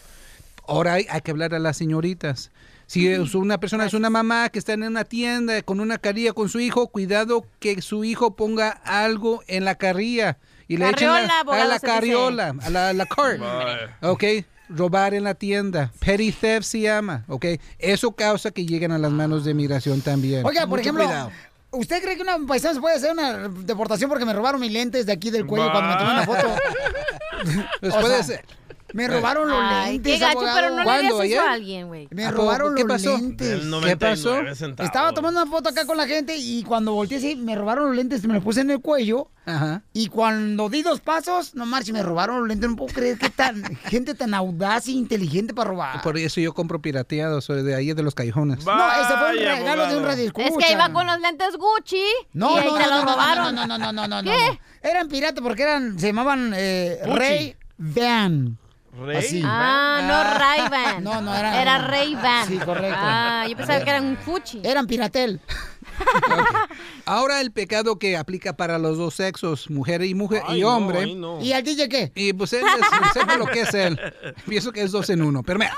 Ahora 0.67 0.93
hay, 0.93 1.07
hay 1.09 1.21
que 1.21 1.31
hablar 1.31 1.55
a 1.55 1.59
las 1.59 1.77
señoritas. 1.77 2.51
Si 2.85 3.07
es 3.07 3.33
una 3.33 3.59
persona 3.59 3.85
es 3.85 3.93
una 3.95 4.09
mamá 4.11 4.49
que 4.49 4.59
está 4.59 4.73
en 4.73 4.83
una 4.83 5.03
tienda 5.05 5.61
con 5.63 5.79
una 5.79 5.97
carrilla 5.97 6.33
con 6.33 6.49
su 6.49 6.59
hijo, 6.59 6.87
cuidado 6.87 7.45
que 7.59 7.81
su 7.81 8.03
hijo 8.03 8.35
ponga 8.35 8.69
algo 8.69 9.43
en 9.47 9.65
la 9.65 9.73
carrilla 9.75 10.37
y 10.67 10.77
le 10.77 10.89
echen 10.89 11.07
la, 11.07 11.39
a 11.41 11.65
la 11.65 11.73
dice. 11.75 11.85
carriola, 11.87 12.53
a 12.61 12.69
la, 12.69 12.93
la 12.93 13.05
cart. 13.07 13.39
Vaya. 13.39 13.97
¿Ok? 14.01 14.23
Robar 14.69 15.13
en 15.13 15.23
la 15.23 15.33
tienda. 15.33 15.91
Petty 15.99 16.31
theft 16.31 16.65
se 16.65 16.81
llama, 16.81 17.25
¿ok? 17.27 17.45
Eso 17.77 18.11
causa 18.11 18.51
que 18.51 18.65
lleguen 18.65 18.91
a 18.91 18.97
las 18.97 19.11
manos 19.11 19.43
de 19.45 19.53
migración 19.53 20.01
también. 20.01 20.45
Oiga, 20.45 20.61
por 20.61 20.69
Mucho 20.69 20.81
ejemplo, 20.81 21.05
cuidado. 21.05 21.31
¿usted 21.71 22.01
cree 22.01 22.15
que 22.15 22.21
una 22.21 22.37
paisana 22.47 22.73
se 22.75 22.79
puede 22.81 22.95
hacer 22.95 23.11
una 23.11 23.47
deportación 23.49 24.09
porque 24.09 24.25
me 24.25 24.33
robaron 24.33 24.61
mis 24.61 24.71
lentes 24.71 25.05
de 25.05 25.11
aquí 25.11 25.29
del 25.31 25.45
cuello 25.45 25.71
cuando 25.71 25.89
me 25.91 25.97
tomé 25.97 26.11
una 26.13 26.25
foto? 26.25 26.55
Pues 27.79 27.93
O 27.93 27.99
puede 28.01 28.15
sea, 28.15 28.23
ser. 28.23 28.45
Me 28.93 29.07
robaron 29.07 29.47
los 29.47 29.57
Ay, 29.61 29.93
lentes, 29.93 30.13
qué 30.13 30.19
gacho, 30.19 30.37
abogado. 30.39 30.57
pero 30.57 30.69
no 30.71 30.77
le 30.79 30.83
¿Cuándo, 30.83 30.99
harías 30.99 31.13
eso 31.13 31.21
ayer? 31.21 31.39
a 31.39 31.51
alguien, 31.51 31.87
güey. 31.87 32.07
Me 32.11 32.31
robaron 32.31 32.75
¿Qué 32.75 32.83
los 32.83 32.91
pasó? 32.91 33.17
lentes. 33.17 33.59
¿Qué 33.59 33.97
pasó? 33.97 34.29
99 34.31 34.55
centavos. 34.55 34.87
Estaba 34.89 35.11
tomando 35.13 35.41
una 35.41 35.51
foto 35.51 35.69
acá 35.69 35.85
con 35.85 35.97
la 35.97 36.07
gente 36.07 36.35
y 36.37 36.63
cuando 36.63 36.93
volteé 36.93 37.17
así, 37.17 37.35
me 37.35 37.55
robaron 37.55 37.87
los 37.87 37.95
lentes, 37.95 38.25
me 38.25 38.33
los 38.33 38.43
puse 38.43 38.61
en 38.61 38.71
el 38.71 38.79
cuello. 38.81 39.29
Ajá. 39.45 39.81
Y 39.93 40.07
cuando 40.09 40.69
di 40.69 40.83
dos 40.83 40.99
pasos, 41.01 41.55
no 41.55 41.65
marches, 41.65 41.91
me 41.91 42.03
robaron 42.03 42.39
los 42.39 42.47
lentes. 42.47 42.69
No 42.69 42.75
puedo 42.75 42.93
creer 42.93 43.17
que 43.17 43.29
tan 43.29 43.63
gente 43.85 44.13
tan 44.13 44.33
audaz 44.33 44.87
e 44.87 44.91
inteligente 44.91 45.53
para 45.53 45.69
robar. 45.71 46.01
Por 46.01 46.17
eso 46.17 46.39
yo 46.39 46.53
compro 46.53 46.81
pirateado, 46.81 47.41
soy 47.41 47.63
de 47.63 47.73
ahí 47.75 47.93
de 47.93 48.03
los 48.03 48.13
callejones. 48.13 48.65
No, 48.65 48.91
ese 48.91 49.17
fue 49.17 49.29
un 49.31 49.37
regalo 49.37 49.87
de 49.87 49.97
un 49.97 50.03
radio 50.03 50.25
Es 50.35 50.53
que 50.57 50.71
iba 50.73 50.91
con 50.93 51.07
los 51.07 51.19
lentes 51.19 51.57
Gucci 51.57 52.03
No, 52.33 52.55
y 52.55 52.59
ahí 52.59 52.67
no, 52.67 52.73
te 52.75 52.83
no, 52.83 52.89
los 52.89 53.05
no, 53.05 53.11
robaron. 53.11 53.55
No, 53.55 53.65
no, 53.65 53.77
no, 53.77 53.91
no, 53.91 54.07
no, 54.07 54.21
no, 54.21 54.23
¿Qué? 54.23 54.37
no. 54.83 54.89
Eran 54.89 55.07
piratas 55.09 55.41
porque 55.43 55.63
eran, 55.63 55.97
se 55.99 56.07
llamaban 56.07 56.53
eh. 56.55 56.99
Ray 57.05 57.55
Van. 57.77 58.57
Rey. 59.05 59.17
Así. 59.17 59.41
Ah, 59.45 60.01
no 60.03 60.39
Ray-Ban. 60.39 61.03
No, 61.03 61.21
no, 61.21 61.35
era- 61.35 61.61
Era 61.61 61.77
Ray-Ban. 61.79 62.47
Sí, 62.47 62.57
correcto. 62.57 62.97
Ah, 62.99 63.45
yo 63.49 63.55
pensaba 63.55 63.83
que 63.83 63.89
eran 63.89 64.05
un 64.05 64.17
Fuchi. 64.17 64.61
Eran 64.63 64.87
piratel. 64.87 65.39
Ahora 67.05 67.41
el 67.41 67.51
pecado 67.51 67.97
que 67.99 68.17
aplica 68.17 68.53
para 68.53 68.77
los 68.77 68.97
dos 68.97 69.15
sexos, 69.15 69.69
mujer 69.69 70.03
y 70.03 70.13
mujer 70.15 70.43
Ay, 70.47 70.59
y 70.59 70.61
no, 70.61 70.75
hombre. 70.75 70.99
ay, 71.01 71.15
no. 71.15 71.41
¿Y 71.41 71.53
al 71.53 71.63
DJ 71.63 71.89
qué? 71.89 72.11
Y 72.15 72.33
pues 72.33 72.53
él 72.53 72.63
es- 72.65 73.13
sepa 73.13 73.35
lo 73.37 73.45
que 73.47 73.61
es 73.61 73.73
él. 73.73 73.99
Pienso 74.47 74.71
que 74.71 74.81
es 74.81 74.91
dos 74.91 75.09
en 75.09 75.21
uno. 75.21 75.43
Pero 75.43 75.59
mira, 75.59 75.75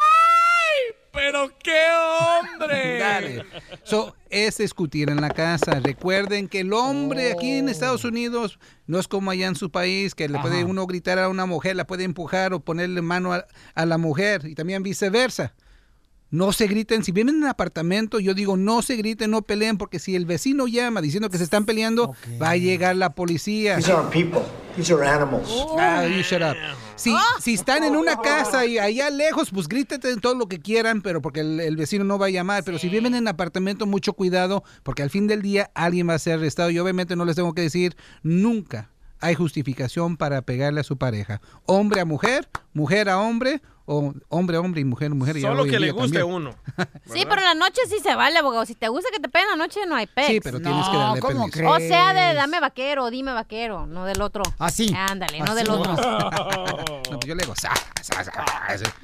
¡Pero 1.14 1.51
qué 1.62 1.86
hombre! 2.09 2.97
dale. 2.99 3.45
So, 3.84 4.16
es 4.30 4.57
discutir 4.57 5.09
en 5.09 5.22
la 5.22 5.30
casa. 5.30 5.80
Recuerden 5.80 6.47
que 6.47 6.62
el 6.62 6.74
hombre 6.74 7.32
aquí 7.32 7.51
en 7.51 7.70
Estados 7.70 8.05
Unidos 8.05 8.59
no 8.88 8.99
es 8.99 9.07
como 9.07 9.32
allá 9.32 9.47
en 9.47 9.55
su 9.55 9.72
país, 9.72 10.16
que 10.16 10.30
le 10.30 10.39
puede 10.39 10.64
uno 10.64 10.88
gritar 10.88 11.20
a 11.20 11.30
una 11.30 11.45
mujer, 11.45 11.76
la 11.76 11.88
puede 11.88 12.03
empujar 12.03 12.53
o 12.53 12.59
ponerle 12.62 13.01
mano 13.01 13.34
a, 13.34 13.45
a 13.76 13.86
la 13.86 13.97
mujer 13.97 14.45
y 14.45 14.55
también 14.55 14.84
viceversa. 14.84 15.53
No 16.32 16.53
se 16.53 16.67
griten, 16.67 17.03
si 17.03 17.11
viven 17.11 17.36
en 17.36 17.43
un 17.43 17.49
apartamento, 17.49 18.19
yo 18.19 18.34
digo 18.34 18.55
no 18.55 18.82
se 18.82 18.95
griten, 18.95 19.32
no 19.32 19.41
peleen, 19.41 19.77
porque 19.77 19.99
si 19.99 20.15
el 20.15 20.25
vecino 20.25 20.65
llama 20.65 21.01
diciendo 21.01 21.29
que 21.29 21.38
se 21.38 21.43
están 21.43 21.65
peleando, 21.65 22.15
va 22.41 22.51
a 22.51 22.57
llegar 22.57 22.95
la 22.95 23.13
policía. 23.13 23.75
These 23.75 23.91
aren't 23.91 24.11
people. 24.11 24.41
These 24.77 24.93
are 24.93 25.05
animals. 25.05 25.49
Ah, 25.77 26.07
you 26.07 26.21
shut 26.21 26.41
up. 26.41 26.55
Si, 26.95 27.13
si 27.41 27.55
están 27.55 27.84
en 27.84 27.97
una 27.97 28.15
casa 28.21 28.65
y 28.65 28.79
allá 28.79 29.09
lejos, 29.09 29.49
pues 29.51 29.67
grítense 29.67 30.15
todo 30.21 30.36
lo 30.36 30.47
que 30.47 30.59
quieran, 30.59 31.01
pero 31.01 31.21
porque 31.21 31.41
el, 31.41 31.59
el 31.59 31.75
vecino 31.75 32.05
no 32.05 32.17
va 32.17 32.27
a 32.27 32.29
llamar. 32.29 32.63
Pero 32.63 32.79
si 32.79 32.88
viven 32.88 33.13
en 33.13 33.27
apartamento, 33.27 33.86
mucho 33.86 34.13
cuidado, 34.13 34.63
porque 34.84 35.03
al 35.03 35.09
fin 35.09 35.27
del 35.27 35.41
día 35.41 35.69
alguien 35.73 36.07
va 36.07 36.13
a 36.13 36.19
ser 36.19 36.36
arrestado. 36.36 36.69
Y 36.69 36.79
obviamente 36.79 37.17
no 37.17 37.25
les 37.25 37.36
tengo 37.36 37.53
que 37.53 37.61
decir, 37.61 37.97
nunca 38.23 38.89
hay 39.19 39.36
justificación 39.36 40.17
para 40.17 40.41
pegarle 40.41 40.82
a 40.82 40.84
su 40.84 40.97
pareja. 40.97 41.41
Hombre 41.65 42.01
a 42.01 42.05
mujer, 42.05 42.47
mujer 42.73 43.09
a 43.09 43.19
hombre, 43.19 43.61
o 43.86 44.13
hombre 44.29 44.57
a 44.57 44.59
hombre 44.61 44.82
y 44.82 44.86
mujer 44.86 45.11
a 45.11 45.15
mujer. 45.15 45.38
y 45.38 45.41
Solo 45.41 45.65
que 45.65 45.79
le 45.79 45.91
guste 45.91 46.19
también. 46.19 46.36
uno. 46.36 46.55
Sí, 47.13 47.25
pero 47.27 47.41
en 47.41 47.47
la 47.47 47.53
noche 47.55 47.82
sí 47.89 47.97
se 48.01 48.15
vale, 48.15 48.38
abogado. 48.39 48.65
Si 48.65 48.73
te 48.75 48.88
gusta 48.88 49.09
que 49.11 49.19
te 49.19 49.27
peguen 49.27 49.49
en 49.51 49.59
la 49.59 49.65
noche, 49.65 49.82
no 49.88 49.95
hay 49.95 50.07
pex. 50.07 50.27
Sí, 50.27 50.39
pero 50.39 50.59
tienes 50.61 50.88
que 50.88 50.95
darle 50.97 51.19
¿cómo 51.19 51.49
permiso. 51.49 51.73
O 51.73 51.77
sea, 51.79 52.13
de 52.13 52.34
dame 52.34 52.59
vaquero, 52.61 53.09
dime 53.09 53.34
vaquero, 53.34 53.86
no 53.88 54.05
del 54.05 54.21
otro. 54.21 54.43
Así. 54.59 54.93
Ándale, 54.97 55.39
no 55.39 55.45
Así 55.45 55.55
del 55.55 55.69
otro. 55.69 55.95
No, 57.11 57.17
pues 57.19 57.27
yo 57.27 57.36
le 57.36 57.41
digo, 57.43 57.53
"Sa, 57.57 57.73
sa, 58.01 58.23
sa". 58.23 58.32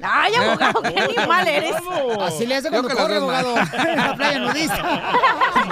Ay, 0.02 0.34
abogado, 0.36 0.80
qué 0.82 0.98
animal 0.98 1.46
eres. 1.46 1.74
Así 2.22 2.46
le 2.46 2.56
hace 2.56 2.70
cuando 2.70 2.88
corre, 2.88 3.16
abogado. 3.16 3.54
en 3.58 3.96
la 3.96 4.16
playa 4.16 4.38
nudista. 4.38 5.12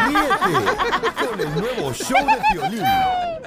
Ríete 0.06 1.26
con 1.26 1.40
el 1.40 1.60
nuevo 1.60 1.92
show 1.94 2.18
de 2.26 2.36
Piolín. 2.52 2.82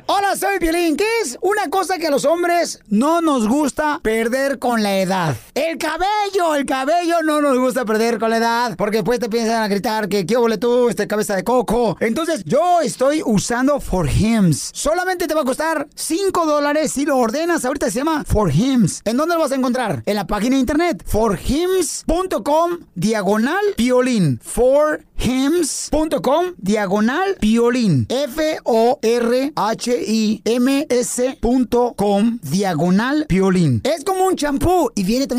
Hola, 0.08 0.36
soy 0.36 0.58
Piolín. 0.60 0.98
¿Qué 0.98 1.06
es 1.22 1.38
una 1.42 1.70
cosa 1.70 1.98
que 2.00 2.08
a 2.08 2.12
los 2.12 2.26
hombres 2.26 2.82
no 2.88 3.22
nos 3.22 3.48
gusta 3.48 4.00
perder 4.02 4.58
con 4.60 4.82
la 4.82 4.98
edad? 4.98 5.36
El 5.54 5.78
cabello, 5.78 6.56
el 6.56 6.66
cabello 6.66 7.22
no 7.24 7.42
nos 7.42 7.58
gusta 7.58 7.86
perder 7.86 8.20
con 8.20 8.30
la 8.30 8.38
edad. 8.38 8.76
Porque 8.78 8.98
después 8.98 9.20
te 9.20 9.30
piensan 9.30 9.64
a 9.64 9.68
gritar 9.68 10.08
que 10.08 10.26
qué 10.26 10.36
tú, 10.60 10.90
este 10.90 11.08
cabeza 11.08 11.36
de 11.36 11.44
coco. 11.44 11.98
Entonces, 12.00 12.44
yo 12.46 12.82
estoy 12.82 13.22
usando 13.26 13.80
For 13.80 14.10
Hims. 14.10 14.72
Solamente 14.74 15.28
te 15.28 15.34
va 15.34 15.42
a 15.42 15.46
costar 15.46 15.88
5 15.96 16.46
dólares 16.46 16.92
si 16.94 17.06
lo 17.06 17.18
ordenas. 17.18 17.66
Ahorita 17.66 17.90
se 17.90 18.00
llama 18.00 18.24
For 18.26 18.52
Hims. 18.54 19.02
¿En 19.06 19.18
dónde 19.18 19.36
lo 19.36 19.42
vas 19.42 19.52
a 19.52 19.56
encontrar? 19.56 20.04
En 20.06 20.16
la 20.16 20.28
página 20.28 20.56
de 20.56 20.62
internet. 20.62 21.04
forhims.com 21.06 22.78
diagonal 22.96 23.64
piolín. 23.76 24.40
forhims.com 24.44 25.66
diagonal 26.58 27.36
piolín. 27.40 28.06
F-O-R-H-I-M-S.com 28.10 29.20
diagonal 32.42 33.26
piolín. 33.28 33.82
Es 33.84 34.04
como 34.04 34.26
un 34.26 34.36
champú 34.36 34.92
y 34.96 35.04
viene 35.04 35.28
también 35.28 35.39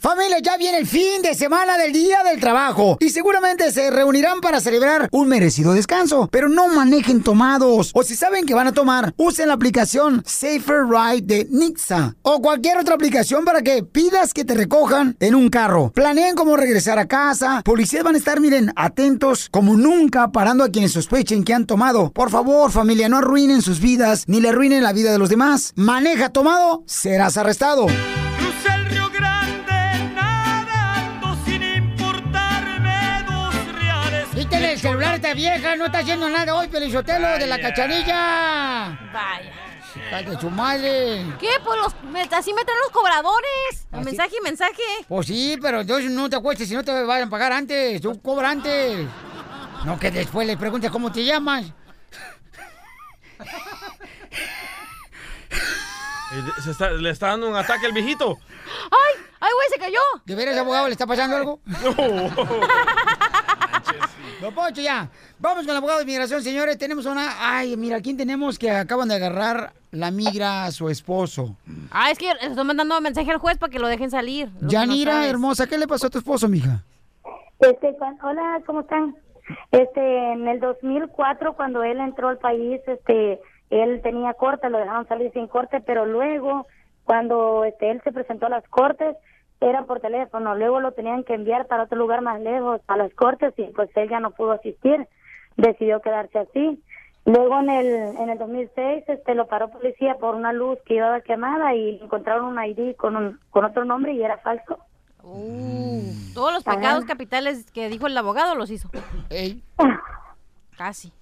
Familia, 0.00 0.38
ya 0.38 0.56
viene 0.56 0.78
el 0.78 0.86
fin 0.86 1.22
de 1.22 1.34
semana 1.34 1.76
del 1.76 1.92
Día 1.92 2.22
del 2.22 2.38
Trabajo 2.38 2.98
y 3.00 3.10
seguramente 3.10 3.72
se 3.72 3.90
reunirán 3.90 4.40
para 4.40 4.60
celebrar 4.60 5.08
un 5.10 5.26
merecido 5.26 5.74
descanso, 5.74 6.28
pero 6.30 6.48
no 6.48 6.68
manejen 6.68 7.20
tomados 7.20 7.90
o 7.92 8.04
si 8.04 8.14
saben 8.14 8.46
que 8.46 8.54
van 8.54 8.68
a 8.68 8.72
tomar, 8.72 9.12
usen 9.16 9.48
la 9.48 9.54
aplicación 9.54 10.22
Safer 10.24 10.84
Ride 10.88 11.22
de 11.22 11.48
Nixa 11.50 12.14
o 12.22 12.40
cualquier 12.40 12.78
otra 12.78 12.94
aplicación 12.94 13.44
para 13.44 13.62
que 13.62 13.82
pidas 13.82 14.32
que 14.32 14.44
te 14.44 14.54
recojan 14.54 15.16
en 15.18 15.34
un 15.34 15.50
carro. 15.50 15.90
Planeen 15.90 16.36
cómo 16.36 16.56
regresar 16.56 17.00
a 17.00 17.08
casa, 17.08 17.62
policías 17.64 18.04
van 18.04 18.14
a 18.14 18.18
estar, 18.18 18.38
miren, 18.38 18.72
atentos 18.76 19.48
como 19.50 19.76
nunca 19.76 20.30
parando 20.30 20.62
a 20.62 20.70
quienes 20.70 20.92
sospechen 20.92 21.42
que 21.42 21.54
han 21.54 21.66
tomado. 21.66 22.12
Por 22.12 22.30
favor, 22.30 22.70
familia, 22.70 23.08
no 23.08 23.16
arruinen 23.16 23.62
sus 23.62 23.80
vidas 23.80 24.26
ni 24.28 24.40
le 24.40 24.50
arruinen 24.50 24.84
la 24.84 24.92
vida 24.92 25.10
de 25.10 25.18
los 25.18 25.28
demás. 25.28 25.72
Maneja 25.74 26.28
tomado, 26.28 26.84
serás 26.86 27.36
arrestado. 27.36 27.88
El 34.78 34.82
celular 34.82 35.14
esta 35.16 35.34
vieja, 35.34 35.74
no 35.76 35.86
está 35.86 35.98
haciendo 35.98 36.28
nada 36.30 36.54
hoy, 36.54 36.68
Pelizotelo, 36.68 37.26
de 37.38 37.46
la 37.48 37.56
Vaya. 39.12 39.52
Vaya. 40.12 40.30
de 40.30 40.40
su 40.40 40.50
madre. 40.50 41.24
¿Qué? 41.40 41.48
Pues 41.64 41.80
los, 41.80 41.94
me- 42.12 42.22
así 42.22 42.52
me 42.54 42.64
traen 42.64 42.80
los 42.82 42.90
cobradores. 42.92 43.86
Así- 43.90 44.04
Mensaje 44.04 44.36
y 44.38 44.44
mensaje. 44.44 44.82
Pues 45.08 45.26
sí, 45.26 45.58
pero 45.60 45.80
entonces 45.80 46.10
no 46.12 46.30
te 46.30 46.36
acuestes 46.36 46.68
si 46.68 46.74
no 46.74 46.84
te 46.84 47.02
van 47.02 47.22
a 47.24 47.30
pagar 47.30 47.52
antes. 47.52 48.00
Tú 48.00 48.20
cobra 48.22 48.50
antes. 48.50 49.06
No 49.84 49.98
que 49.98 50.10
después 50.12 50.46
le 50.46 50.56
preguntes 50.56 50.90
cómo 50.92 51.10
te 51.10 51.24
llamas. 51.24 51.64
Se 56.62 56.70
está- 56.70 56.90
le 56.90 57.10
está 57.10 57.28
dando 57.28 57.48
un 57.48 57.56
ataque 57.56 57.86
al 57.86 57.92
viejito. 57.92 58.38
¡Ay! 58.90 59.24
¡Ay, 59.40 59.50
güey, 59.54 59.68
se 59.72 59.78
cayó! 59.78 60.00
¿De 60.26 60.34
veras, 60.34 60.56
abogado, 60.58 60.86
le 60.86 60.92
está 60.92 61.06
pasando 61.06 61.36
algo? 61.36 61.60
No, 61.66 61.94
Poncho, 64.46 64.80
ya. 64.80 65.08
Vamos 65.38 65.64
con 65.64 65.70
el 65.70 65.76
abogado 65.76 65.98
de 65.98 66.04
inmigración, 66.04 66.42
señores. 66.42 66.78
Tenemos 66.78 67.06
una... 67.06 67.34
Ay, 67.40 67.76
mira, 67.76 68.00
¿quién 68.00 68.16
tenemos 68.16 68.58
que 68.58 68.70
acaban 68.70 69.08
de 69.08 69.16
agarrar 69.16 69.72
la 69.90 70.10
migra 70.10 70.64
a 70.64 70.70
su 70.70 70.88
esposo? 70.88 71.56
Ah, 71.90 72.10
es 72.10 72.18
que 72.18 72.32
le 72.32 72.46
estoy 72.48 72.64
mandando 72.64 73.00
mensaje 73.00 73.30
al 73.30 73.38
juez 73.38 73.58
para 73.58 73.70
que 73.70 73.78
lo 73.78 73.88
dejen 73.88 74.10
salir. 74.10 74.48
Lo 74.60 74.62
no 74.62 74.68
Yanira, 74.68 75.26
hermosa, 75.26 75.66
¿qué 75.66 75.76
le 75.76 75.88
pasó 75.88 76.06
a 76.06 76.10
tu 76.10 76.18
esposo, 76.18 76.48
mija? 76.48 76.82
Este, 77.58 77.96
hola, 78.22 78.60
¿cómo 78.64 78.80
están? 78.80 79.16
Este, 79.72 80.32
en 80.32 80.46
el 80.46 80.60
2004 80.60 81.54
cuando 81.54 81.82
él 81.82 81.98
entró 81.98 82.28
al 82.28 82.38
país, 82.38 82.80
este, 82.86 83.40
él 83.70 84.00
tenía 84.02 84.34
corte, 84.34 84.70
lo 84.70 84.78
dejaron 84.78 85.08
salir 85.08 85.32
sin 85.32 85.48
corte, 85.48 85.80
pero 85.80 86.06
luego 86.06 86.66
cuando 87.04 87.64
este 87.64 87.90
él 87.90 88.00
se 88.04 88.12
presentó 88.12 88.46
a 88.46 88.50
las 88.50 88.68
cortes 88.68 89.16
era 89.60 89.84
por 89.84 90.00
teléfono, 90.00 90.54
luego 90.54 90.80
lo 90.80 90.92
tenían 90.92 91.24
que 91.24 91.34
enviar 91.34 91.66
para 91.66 91.84
otro 91.84 91.98
lugar 91.98 92.22
más 92.22 92.40
lejos 92.40 92.80
a 92.86 92.96
las 92.96 93.12
cortes 93.14 93.52
y 93.56 93.64
pues 93.64 93.90
él 93.96 94.08
ya 94.08 94.20
no 94.20 94.30
pudo 94.30 94.52
asistir, 94.52 95.06
decidió 95.56 96.00
quedarse 96.00 96.38
así. 96.38 96.82
Luego 97.24 97.58
en 97.60 97.68
el 97.68 97.86
en 98.16 98.30
el 98.30 98.38
2006 98.38 99.04
este 99.06 99.34
lo 99.34 99.48
paró 99.48 99.68
policía 99.68 100.14
por 100.14 100.34
una 100.34 100.52
luz 100.52 100.78
que 100.86 100.94
iba 100.94 101.20
quemada 101.20 101.74
y 101.74 102.00
encontraron 102.00 102.56
un 102.56 102.64
ID 102.64 102.96
con 102.96 103.16
un, 103.16 103.40
con 103.50 103.64
otro 103.64 103.84
nombre 103.84 104.12
y 104.14 104.22
era 104.22 104.38
falso. 104.38 104.78
Uh, 105.22 106.10
todos 106.32 106.52
los 106.52 106.64
pecados 106.64 107.04
capitales 107.04 107.70
que 107.70 107.88
dijo 107.88 108.06
el 108.06 108.16
abogado 108.16 108.54
los 108.54 108.70
hizo. 108.70 108.88
Casi. 110.76 111.12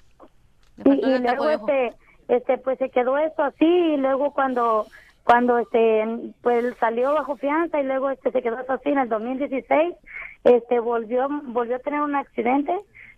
Sí, 0.84 0.90
y 0.90 1.18
luego 1.18 1.48
este, 1.48 1.94
este, 2.28 2.58
pues 2.58 2.78
se 2.78 2.90
quedó 2.90 3.16
esto 3.18 3.42
así 3.42 3.64
y 3.64 3.96
luego 3.96 4.32
cuando, 4.32 4.86
cuando 5.26 5.58
este, 5.58 6.32
pues 6.40 6.76
salió 6.78 7.12
bajo 7.12 7.36
fianza 7.36 7.80
y 7.80 7.84
luego 7.84 8.10
este 8.10 8.30
se 8.30 8.42
quedó 8.42 8.58
así 8.68 8.90
en 8.90 8.98
el 8.98 9.08
2016, 9.08 9.96
este 10.44 10.78
volvió, 10.78 11.26
volvió 11.46 11.74
a 11.74 11.80
tener 11.80 12.00
un 12.00 12.14
accidente 12.14 12.72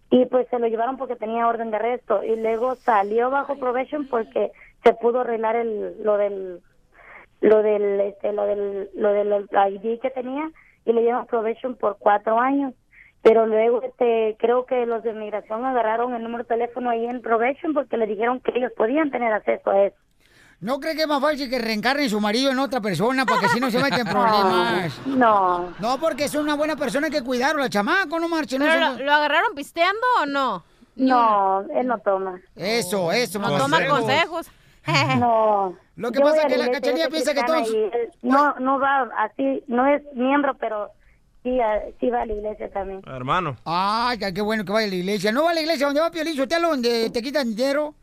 y 0.08 0.24
pues 0.24 0.48
se 0.48 0.58
lo 0.58 0.68
llevaron 0.68 0.96
porque 0.96 1.16
tenía 1.16 1.46
orden 1.46 1.70
de 1.70 1.76
arresto 1.76 2.24
y 2.24 2.34
luego 2.34 2.76
salió 2.76 3.28
bajo 3.28 3.58
probation 3.58 4.08
porque 4.08 4.50
se 4.82 4.94
pudo 4.94 5.20
arreglar 5.20 5.54
el, 5.56 6.02
lo 6.02 6.16
del, 6.16 6.62
lo 7.42 7.62
del, 7.62 8.00
este, 8.00 8.32
lo 8.32 8.46
del, 8.46 8.88
lo 8.94 9.12
del 9.12 9.46
ID 9.52 10.00
que 10.00 10.08
tenía 10.08 10.50
y 10.86 10.94
le 10.94 11.02
dieron 11.02 11.26
probation 11.26 11.76
por 11.76 11.98
cuatro 11.98 12.40
años 12.40 12.72
pero 13.20 13.44
luego 13.44 13.82
este 13.82 14.34
creo 14.38 14.64
que 14.64 14.86
los 14.86 15.02
de 15.02 15.12
migración 15.12 15.62
agarraron 15.66 16.14
el 16.14 16.22
número 16.22 16.44
de 16.44 16.48
teléfono 16.48 16.88
ahí 16.88 17.04
en 17.04 17.20
probation 17.20 17.74
porque 17.74 17.98
le 17.98 18.06
dijeron 18.06 18.40
que 18.40 18.52
ellos 18.56 18.72
podían 18.74 19.10
tener 19.10 19.30
acceso 19.30 19.70
a 19.70 19.84
eso. 19.84 20.07
¿No 20.60 20.80
cree 20.80 20.96
que 20.96 21.02
es 21.02 21.08
más 21.08 21.20
fácil 21.20 21.48
que 21.48 21.58
reencarne 21.58 22.08
su 22.08 22.20
marido 22.20 22.50
en 22.50 22.58
otra 22.58 22.80
persona 22.80 23.24
para 23.24 23.40
que 23.40 23.46
así 23.46 23.60
no 23.60 23.70
se 23.70 23.80
meta 23.80 23.98
en 24.00 24.06
problemas? 24.08 24.92
No. 25.06 25.72
No, 25.78 25.98
porque 26.00 26.24
es 26.24 26.34
una 26.34 26.54
buena 26.54 26.74
persona 26.74 27.06
hay 27.06 27.12
que 27.12 27.22
cuidarlo, 27.22 27.62
el 27.62 27.70
chamaco, 27.70 28.18
no 28.18 28.28
marche. 28.28 28.58
no 28.58 28.64
¿Pero 28.64 28.92
lo, 28.94 29.04
lo 29.04 29.12
agarraron 29.12 29.54
pisteando 29.54 30.00
o 30.22 30.26
no? 30.26 30.64
No, 30.96 31.60
él 31.72 31.86
no 31.86 31.98
toma. 31.98 32.40
Eso, 32.56 33.12
eso, 33.12 33.38
No 33.38 33.56
toma 33.56 33.86
consejos. 33.86 34.48
No. 35.18 35.76
Lo 35.96 36.10
que 36.12 36.18
Yo 36.20 36.24
pasa 36.24 36.42
es 36.42 36.46
que 36.46 36.56
la 36.56 36.70
Cachanilla 36.70 37.08
piensa 37.08 37.34
que 37.34 37.42
todos- 37.42 37.68
No, 38.22 38.54
no 38.58 38.78
va 38.80 39.02
así, 39.18 39.62
no 39.68 39.86
es 39.86 40.02
miembro, 40.14 40.54
pero 40.58 40.90
sí, 41.42 41.58
ah, 41.60 41.78
sí 42.00 42.10
va 42.10 42.22
a 42.22 42.26
la 42.26 42.32
iglesia 42.34 42.70
también. 42.70 43.00
Hermano. 43.06 43.56
Ay, 43.64 44.18
qué 44.18 44.40
bueno 44.40 44.64
que 44.64 44.72
vaya 44.72 44.86
a 44.86 44.90
la 44.90 44.96
iglesia. 44.96 45.32
¿No 45.32 45.44
va 45.44 45.50
a 45.50 45.54
la 45.54 45.60
iglesia 45.60 45.86
donde 45.86 46.00
va 46.00 46.10
Piolín 46.10 46.36
Sotelo, 46.36 46.68
donde 46.70 47.10
te 47.10 47.22
quitan 47.22 47.54
dinero? 47.54 47.94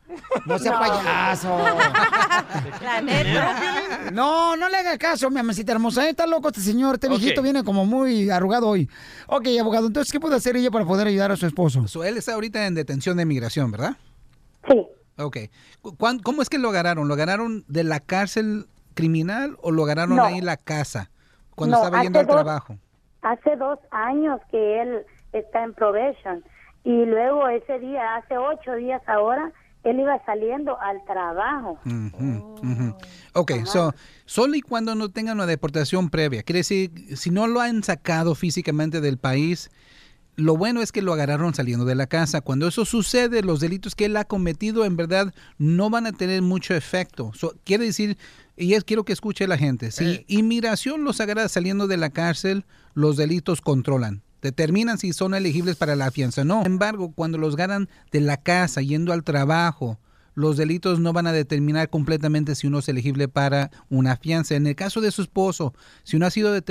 No 0.46 0.58
sea 0.60 0.74
No. 0.74 0.80
payaso. 0.80 1.58
La 2.82 3.02
neta. 3.02 4.12
No, 4.14 4.56
no 4.56 4.70
le 4.70 4.78
hagas 4.78 4.98
caso, 4.98 5.30
mi 5.30 5.40
amacita 5.40 5.72
hermosa. 5.72 6.08
Está 6.08 6.26
loco 6.28 6.48
este 6.50 6.62
señor. 6.62 6.96
Este 6.96 7.10
viejito 7.10 7.42
viene 7.42 7.64
como 7.64 7.86
muy 7.86 8.30
arrugado 8.30 8.68
hoy. 8.70 8.90
Ok, 9.28 9.48
abogado, 9.60 9.88
entonces, 9.88 10.12
¿qué 10.12 10.20
puede 10.20 10.36
hacer 10.36 10.56
ella 10.56 10.72
para 10.72 10.86
poder 10.86 11.08
ayudar 11.08 11.32
a 11.32 11.36
su 11.36 11.46
esposo? 11.46 11.88
So, 11.88 12.04
él 12.04 12.18
está 12.18 12.34
ahorita 12.34 12.66
en 12.68 12.76
detención 12.76 13.18
de 13.18 13.26
migración, 13.26 13.72
¿verdad? 13.72 13.98
Sí. 14.70 14.86
Ok. 15.18 15.38
¿Cómo 16.24 16.42
es 16.42 16.50
que 16.50 16.58
lo 16.58 16.70
agarraron? 16.70 17.08
¿Lo 17.08 17.14
agarraron 17.14 17.64
de 17.68 17.84
la 17.84 18.00
cárcel 18.00 18.68
criminal 18.94 19.58
o 19.62 19.72
lo 19.72 19.84
agarraron 19.84 20.16
No. 20.18 20.24
ahí 20.26 20.38
en 20.38 20.46
la 20.46 20.58
casa 20.58 21.10
cuando 21.56 21.78
No, 21.78 21.84
estaba 21.84 22.04
yendo 22.04 22.20
al 22.20 22.28
trabajo? 22.28 22.78
Hace 23.26 23.56
dos 23.56 23.80
años 23.90 24.40
que 24.52 24.82
él 24.82 25.04
está 25.34 25.64
en 25.64 25.74
probation 25.74 26.44
y 26.84 27.06
luego 27.06 27.48
ese 27.48 27.80
día, 27.80 28.18
hace 28.18 28.38
ocho 28.38 28.76
días 28.76 29.02
ahora, 29.08 29.52
él 29.84 30.00
iba 30.00 30.24
saliendo 30.26 30.80
al 30.80 31.04
trabajo. 31.06 31.80
Ujú. 31.86 32.96
Ok, 33.34 33.52
so, 33.66 33.94
solo 34.26 34.54
y 34.54 34.62
cuando 34.62 34.94
no 34.94 35.10
tengan 35.10 35.38
una 35.38 35.48
deportación 35.48 36.12
previa, 36.12 36.44
quiere 36.44 36.60
decir, 36.60 36.92
si 37.18 37.32
no 37.32 37.48
lo 37.48 37.62
han 37.62 37.84
sacado 37.84 38.36
físicamente 38.36 39.02
del 39.02 39.18
país, 39.18 39.72
lo 40.36 40.56
bueno 40.56 40.82
es 40.82 40.92
que 40.92 41.02
lo 41.02 41.14
agarraron 41.14 41.56
saliendo 41.56 41.86
de 41.86 41.96
la 41.96 42.06
casa. 42.06 42.42
Cuando 42.42 42.68
eso 42.68 42.86
sucede, 42.86 43.42
los 43.42 43.60
delitos 43.60 43.96
que 43.96 44.06
él 44.06 44.18
ha 44.18 44.26
cometido 44.26 44.86
en 44.86 44.98
verdad 44.98 45.34
no 45.58 45.90
van 45.90 46.06
a 46.06 46.12
tener 46.12 46.44
mucho 46.44 46.76
efecto. 46.76 47.32
So, 47.34 47.56
quiere 47.64 47.86
decir, 47.86 48.18
y 48.58 48.76
es, 48.76 48.84
quiero 48.84 49.06
que 49.06 49.14
escuche 49.14 49.48
la 49.48 49.58
gente, 49.58 49.90
si 49.90 50.24
inmigración 50.28 51.04
los 51.04 51.20
agarra 51.20 51.50
saliendo 51.50 51.88
de 51.88 51.98
la 51.98 52.12
cárcel, 52.12 52.64
los 52.96 53.18
delitos 53.18 53.62
controlan. 53.62 54.24
Determinan 54.41 54.98
si 54.98 55.14
son 55.14 55.36
elegibles 55.36 55.76
para 55.76 55.96
la 55.96 56.10
fianza 56.10 56.41
o 56.41 56.46
no. 56.46 56.64
Sin 56.64 56.74
embargo, 56.74 57.12
cuando 57.14 57.38
los 57.38 57.56
ganan 57.56 57.89
de 58.12 58.22
la 58.22 58.38
casa, 58.38 58.82
yendo 58.82 59.14
al 59.14 59.24
trabajo, 59.24 60.00
los 60.36 60.58
delitos 60.58 61.00
no 61.00 61.14
van 61.14 61.28
a 61.28 61.32
determinar 61.32 61.89
completamente 61.89 62.56
si 62.56 62.68
uno 62.68 62.80
es 62.80 62.89
elegible 62.89 63.28
para 63.28 63.72
una 63.89 64.18
fianza. 64.18 64.56
En 64.56 64.68
el 64.68 64.76
caso 64.76 65.02
de 65.02 65.12
su 65.12 65.22
esposo, 65.22 65.74
si 66.04 66.18
uno 66.18 66.26
ha 66.26 66.32
sido 66.32 66.56
eh, 66.56 66.62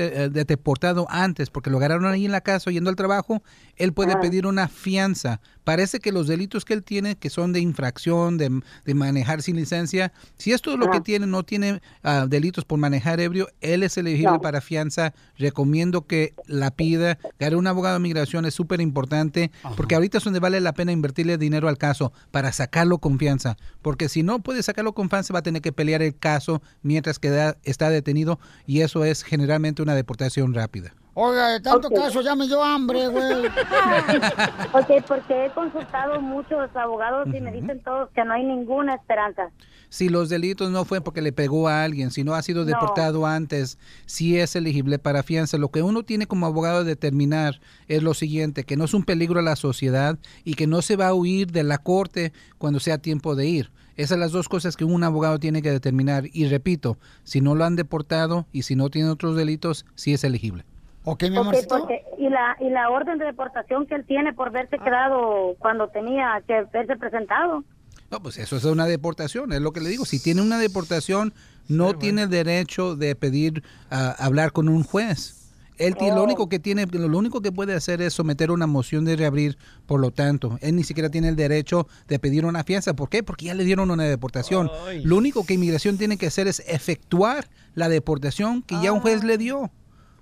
deportado 0.47 1.07
antes 1.09 1.51
porque 1.51 1.71
lo 1.71 1.79
agarraron 1.79 2.07
ahí 2.07 2.27
en 2.27 2.33
la 2.33 2.43
casa 2.43 2.71
yendo 2.71 2.91
al 2.91 2.97
trabajo, 2.97 3.43
él 3.77 3.93
puede 3.93 4.17
pedir 4.19 4.47
una 4.47 4.69
fianza. 4.69 5.41
Parece 5.65 5.99
que 5.99 6.13
los 6.13 6.27
delitos 6.29 6.65
que 6.65 6.75
él 6.75 6.83
tiene, 6.83 7.17
que 7.17 7.31
son 7.31 7.53
de 7.53 7.61
infracción, 7.61 8.37
de, 8.39 8.61
de 8.85 8.95
manejar 8.95 9.43
sin 9.43 9.57
licencia, 9.57 10.13
si 10.37 10.53
esto 10.53 10.73
es 10.73 10.79
lo 10.79 10.91
que 10.91 10.99
Ah. 10.99 11.03
tiene, 11.03 11.27
no 11.27 11.43
tiene 11.43 11.81
ah, 12.03 12.27
delitos 12.29 12.65
por 12.65 12.79
manejar 12.79 13.19
ebrio, 13.21 13.49
él 13.61 13.83
es 13.83 13.97
elegible 13.97 14.33
No. 14.33 14.41
para 14.41 14.61
fianza. 14.61 15.15
Recomiendo 15.39 16.07
que 16.07 16.35
la 16.47 16.71
pida. 16.71 17.19
Ganar 17.39 17.57
un 17.57 17.67
abogado 17.67 17.95
de 17.95 18.01
migración 18.01 18.45
es 18.45 18.55
súper 18.55 18.81
importante 18.81 19.51
porque 19.77 19.95
ahorita 19.95 20.19
es 20.19 20.25
donde 20.25 20.39
vale 20.41 20.61
la 20.61 20.75
pena 20.75 20.93
invertirle 20.93 21.39
dinero 21.39 21.69
al 21.69 21.79
caso 21.79 22.13
para 22.31 22.53
sacarlo 22.53 22.99
con 22.99 23.19
fianza. 23.19 23.57
Porque 23.83 24.09
si 24.09 24.23
no 24.23 24.41
puede 24.43 24.63
sacarlo 24.63 24.93
con 24.95 25.09
fianza, 25.11 25.33
va 25.33 25.41
a 25.41 25.43
tener 25.43 25.63
que 25.63 25.73
pelear 25.73 26.03
el 26.03 26.17
caso 26.17 26.63
mientras 26.83 27.19
que 27.19 27.31
da- 27.31 27.57
está 27.65 27.89
detenido 27.91 28.39
y 28.67 28.81
eso 28.83 29.05
es 29.05 29.23
generalmente 29.23 29.83
una 29.83 29.95
deportación 29.95 30.53
rápida. 30.55 30.95
Oiga, 31.17 31.51
de 31.51 31.61
tanto 31.61 31.89
Ok. 31.89 31.95
caso 31.95 32.21
ya 32.23 32.35
me 32.35 32.47
dio 32.49 32.63
hambre, 32.63 33.07
güey. 33.09 33.47
ok, 34.73 35.05
porque 35.07 35.47
he 35.47 35.51
consultado 35.51 36.21
muchos 36.21 36.75
abogados 36.75 37.29
y 37.33 37.41
me 37.41 37.53
dicen 37.53 37.81
todos 37.85 38.11
que 38.11 38.25
no 38.25 38.33
hay 38.35 38.45
ninguna 38.45 38.95
esperanza. 38.95 39.51
Si 39.89 40.09
los 40.09 40.29
delitos 40.29 40.73
no 40.73 40.85
fue 40.85 41.01
porque 41.01 41.23
le 41.23 41.33
pegó 41.33 41.69
a 41.69 41.85
alguien, 41.85 42.11
si 42.11 42.25
no 42.25 42.35
ha 42.35 42.43
sido 42.43 42.63
No. 42.63 42.67
deportado 42.67 43.27
antes, 43.27 43.79
sí 44.07 44.39
es 44.39 44.57
elegible 44.57 44.99
para 44.99 45.23
fianza. 45.23 45.57
Lo 45.57 45.69
que 45.71 45.83
uno 45.83 46.03
tiene 46.03 46.27
como 46.27 46.47
abogado 46.47 46.81
de 46.83 46.91
determinar 46.91 47.61
es 47.87 48.03
lo 48.03 48.13
siguiente, 48.15 48.65
que 48.65 48.77
no 48.77 48.85
es 48.85 48.93
un 48.95 49.05
peligro 49.05 49.39
a 49.39 49.43
la 49.45 49.55
sociedad 49.55 50.19
y 50.43 50.55
que 50.55 50.67
no 50.67 50.83
se 50.83 50.97
va 50.97 51.07
a 51.09 51.15
huir 51.15 51.53
de 51.53 51.63
la 51.63 51.79
corte 51.79 52.33
cuando 52.59 52.81
sea 52.81 52.99
tiempo 52.99 53.37
de 53.37 53.47
ir. 53.47 53.71
Esas 53.97 54.09
son 54.11 54.21
las 54.21 54.33
dos 54.33 54.49
cosas 54.49 54.77
que 54.77 54.85
un 54.85 55.05
abogado 55.05 55.39
tiene 55.39 55.63
que 55.63 55.71
determinar. 55.71 56.25
Y 56.33 56.47
repito, 56.49 56.99
si 57.23 57.41
no 57.41 57.55
lo 57.55 57.65
han 57.65 57.77
deportado 57.77 58.47
y 58.51 58.63
si 58.63 58.75
no 58.75 58.91
tiene 58.91 59.11
otros 59.11 59.37
delitos, 59.37 59.87
sí 59.95 60.13
es 60.13 60.25
elegible. 60.25 60.65
Ok, 61.05 61.23
mi 61.25 61.37
Ok, 61.37 61.47
amorcito. 61.47 61.79
porque- 61.79 62.03
y 62.19 62.29
la 62.31 62.57
y 62.61 62.71
la 62.71 62.89
orden 62.91 63.19
de 63.19 63.27
deportación 63.27 63.87
que 63.87 63.95
él 63.95 64.05
tiene 64.07 64.33
por 64.33 64.51
verse 64.51 64.79
quedado 64.79 65.55
cuando 65.59 65.89
tenía 65.89 66.43
que 66.47 66.65
verse 66.73 66.97
presentado. 66.97 67.63
No, 68.11 68.21
pues 68.23 68.39
eso 68.39 68.57
es 68.57 68.65
una 68.65 68.87
deportación, 68.87 69.53
es 69.53 69.61
lo 69.61 69.73
que 69.73 69.81
le 69.81 69.89
digo. 69.91 70.05
Si 70.05 70.23
tiene 70.23 70.41
una 70.43 70.59
deportación, 70.59 71.33
no 71.69 71.95
tiene 71.99 72.23
el 72.23 72.31
derecho 72.31 72.97
de 72.97 73.15
pedir 73.17 73.63
a 73.91 74.11
hablar 74.25 74.53
con 74.53 74.69
un 74.69 74.83
juez. 74.85 75.41
Él 75.77 75.97
tiene, 75.97 76.15
lo 76.15 76.21
Oh. 76.21 76.25
único 76.25 76.49
que 76.49 76.61
tiene, 76.61 76.87
lo 76.87 77.19
único 77.19 77.41
que 77.43 77.51
puede 77.51 77.75
hacer 77.75 78.01
es 78.01 78.15
someter 78.15 78.53
una 78.53 78.69
moción 78.69 79.05
de 79.05 79.17
reabrir, 79.17 79.59
por 79.87 79.99
lo 80.01 80.13
tanto, 80.13 80.57
él 80.61 80.77
ni 80.77 80.85
siquiera 80.85 81.09
tiene 81.11 81.29
el 81.29 81.35
derecho 81.35 81.89
de 82.07 82.21
pedir 82.21 82.45
una 82.47 82.63
fianza. 82.63 82.95
¿Por 82.95 83.09
qué? 83.09 83.25
Porque 83.25 83.47
ya 83.47 83.55
le 83.55 83.65
dieron 83.65 83.91
una 83.91 84.05
deportación. 84.05 84.71
Ay. 84.87 85.03
Lo 85.03 85.17
único 85.17 85.45
que 85.45 85.55
inmigración 85.55 85.99
tiene 85.99 86.17
que 86.17 86.29
hacer 86.29 86.47
es 86.47 86.63
efectuar 86.69 87.49
la 87.75 87.89
deportación 87.89 88.63
que 88.63 88.77
ya 88.81 88.93
un 88.93 89.01
juez 89.01 89.25
le 89.25 89.37
dio. 89.37 89.71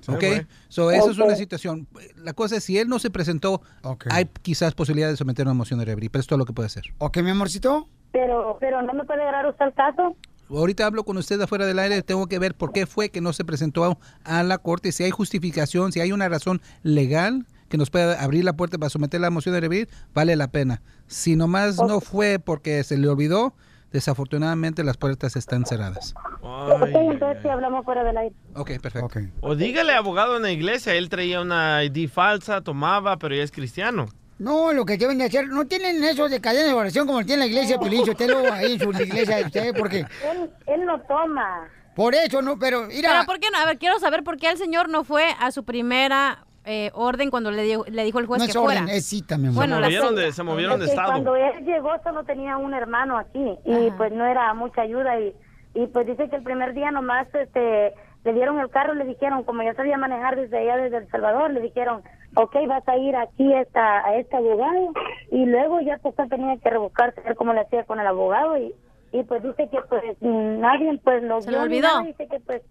Sí, 0.03 0.13
¿Ok? 0.13 0.19
güey. 0.19 0.47
So, 0.69 0.91
esa 0.91 1.11
es 1.11 1.19
una 1.19 1.37
situación. 1.37 1.89
La 2.17 2.35
cosa 2.35 2.57
es, 2.57 2.65
si 2.65 2.79
él 2.79 2.89
no 2.89 2.99
se 2.99 3.11
presentó, 3.11 3.63
hay 4.11 4.29
quizás 4.43 4.75
posibilidad 4.75 5.09
de 5.09 5.17
someter 5.17 5.47
una 5.47 5.55
moción 5.55 5.79
de 5.79 5.87
reabrir, 5.87 6.11
pero 6.11 6.21
esto 6.21 6.35
es 6.35 6.39
lo 6.39 6.45
que 6.45 6.53
puede 6.53 6.67
hacer. 6.67 6.85
Ok, 6.99 7.19
mi 7.19 7.31
amorcito. 7.31 7.89
Pero 8.13 8.59
pero 8.61 8.83
no 8.83 8.93
me 8.93 9.05
puede 9.05 9.23
agarrar 9.23 9.47
usted 9.47 9.67
el 9.67 9.75
caso. 9.75 10.17
Ahorita 10.51 10.85
hablo 10.85 11.05
con 11.05 11.17
usted 11.17 11.41
afuera 11.41 11.65
del 11.65 11.79
aire, 11.79 12.03
tengo 12.03 12.27
que 12.27 12.39
ver 12.39 12.55
por 12.55 12.73
qué 12.73 12.85
fue 12.85 13.09
que 13.09 13.23
no 13.23 13.33
se 13.33 13.45
presentó 13.45 13.99
a 14.25 14.43
la 14.43 14.59
corte, 14.59 14.93
si 14.93 15.03
hay 15.03 15.11
justificación, 15.11 15.93
si 15.93 16.01
hay 16.01 16.13
una 16.13 16.29
razón 16.29 16.61
legal 16.83 17.47
que 17.71 17.79
nos 17.79 17.89
pueda 17.89 18.23
abrir 18.23 18.45
la 18.45 18.53
puerta 18.53 18.77
para 18.77 18.91
someter 18.91 19.19
la 19.23 19.31
moción 19.31 19.55
de 19.55 19.63
revivir, 19.63 19.89
vale 20.13 20.37
la 20.37 20.49
pena. 20.49 20.83
Si 21.07 21.37
nomás 21.37 21.79
no 21.79 22.01
fue 22.01 22.39
porque 22.39 22.85
se 22.85 22.99
le 22.99 23.09
olvidó, 23.09 23.55
desafortunadamente 23.93 24.83
las 24.85 24.97
puertas 24.97 25.37
están 25.37 25.65
cerradas. 25.67 26.15
Ok, 26.41 26.89
entonces 26.95 27.43
si 27.43 27.49
hablamos 27.49 27.85
fuera 27.85 28.03
del 28.05 28.17
aire. 28.17 28.35
Ok, 28.55 28.71
perfecto. 28.81 29.21
O 29.41 29.55
dígale, 29.55 29.95
abogado 29.95 30.37
en 30.37 30.43
la 30.43 30.51
iglesia, 30.51 30.95
él 30.95 31.09
traía 31.09 31.41
una 31.41 31.85
ID 31.85 32.09
falsa, 32.09 32.61
tomaba, 32.63 33.17
pero 33.19 33.35
ya 33.35 33.43
es 33.43 33.53
cristiano. 33.53 34.07
No, 34.39 34.73
lo 34.73 34.85
que 34.85 34.97
deben 34.97 35.19
de 35.19 35.25
hacer, 35.27 35.47
no 35.49 35.67
tienen 35.67 36.03
eso 36.03 36.29
de 36.29 36.41
cadena 36.41 36.67
de 36.67 36.73
oración 36.73 37.07
como 37.07 37.25
tiene 37.25 37.41
la 37.41 37.47
iglesia 37.47 37.77
de 37.77 37.81
Piolín 37.81 38.05
Sotelo 38.05 38.53
ahí 38.53 38.73
en 38.73 38.81
su 38.81 38.91
iglesia 38.91 39.37
de 39.37 39.45
ustedes, 39.45 39.73
porque 39.79 39.99
Él 40.01 40.51
él 40.67 40.85
no 40.85 41.01
toma. 41.03 41.69
por 41.95 42.15
eso 42.15 42.43
no, 42.43 42.59
pero 42.59 42.87
mira, 42.89 43.11
Pero 43.11 43.25
¿por 43.27 43.39
qué 43.39 43.51
no? 43.53 43.59
A 43.59 43.67
ver, 43.67 43.79
quiero 43.79 44.01
saber 44.01 44.25
por 44.25 44.39
qué 44.39 44.49
el 44.51 44.59
señor 44.59 44.89
no 44.89 45.05
fue 45.05 45.27
a 45.39 45.53
su 45.53 45.65
primera 45.65 46.45
eh, 46.65 46.91
orden 46.95 47.31
cuando 47.31 47.51
le, 47.51 47.63
dijo- 47.63 47.85
le 47.89 48.05
dijo 48.05 48.19
el 48.19 48.27
juez 48.27 48.39
no 48.41 48.45
que 48.47 48.51
es 48.51 48.57
orden, 48.57 48.79
fuera. 48.85 48.93
es 48.93 49.05
cita, 49.07 49.37
mi 49.39 49.49
amor. 49.49 49.57
Bueno, 49.57 49.77
se 49.77 49.83
movieron 49.83 50.15
de, 50.17 50.33
se 50.33 50.43
movieron 50.43 50.81
de 50.81 50.87
estado. 50.87 51.09
Cuando 51.13 51.37
él 51.37 51.65
llegó 51.65 51.91
solo 52.05 52.25
tenía 52.25 52.57
un 52.57 52.73
hermano 52.75 53.19
aquí 53.19 53.59
y 53.65 53.91
pues 53.97 54.13
no 54.13 54.25
era 54.27 54.53
mucha 54.55 54.83
ayuda 54.83 55.19
y, 55.21 55.35
y 55.75 55.87
pues 55.89 56.07
dice 56.07 56.29
que 56.29 56.37
el 56.37 56.43
primer 56.43 56.73
día 56.75 56.91
nomás 56.91 57.27
este 57.35 57.95
le 58.25 58.33
dieron 58.35 58.61
el 58.61 58.71
carro 58.71 58.95
le 58.95 59.05
dijeron, 59.05 59.43
como 59.43 59.65
ya 59.65 59.75
sabía 59.75 59.99
manejar 59.99 60.37
desde 60.37 60.57
allá, 60.59 60.77
desde 60.77 60.99
El 60.99 61.09
Salvador, 61.11 61.51
le 61.51 61.61
dijeron, 61.61 62.03
ok, 62.37 62.55
vas 62.69 62.87
a 62.87 62.97
ir 62.97 63.17
aquí 63.17 63.53
a, 63.53 63.63
esta, 63.63 64.07
a 64.07 64.15
este 64.17 64.37
abogado 64.37 64.93
y 65.33 65.45
luego 65.47 65.81
ya 65.81 65.99
pues 65.99 66.15
tenía 66.31 66.57
que 66.59 66.71
rebuscarse 66.71 67.21
ver 67.23 67.35
cómo 67.35 67.53
le 67.53 67.63
hacía 67.63 67.83
con 67.85 67.99
el 67.99 68.07
abogado 68.07 68.57
y, 68.59 68.73
y 69.11 69.25
pues 69.25 69.43
dice 69.43 69.69
que 69.69 69.79
pues 69.89 70.03
nadie 70.21 71.01
pues 71.03 71.25
lo 71.25 71.43
Se 71.43 71.51
vio 71.51 71.63
olvidó. 71.63 71.89
nada, 71.89 72.03
dice 72.03 72.29
que 72.29 72.39
pues 72.39 72.63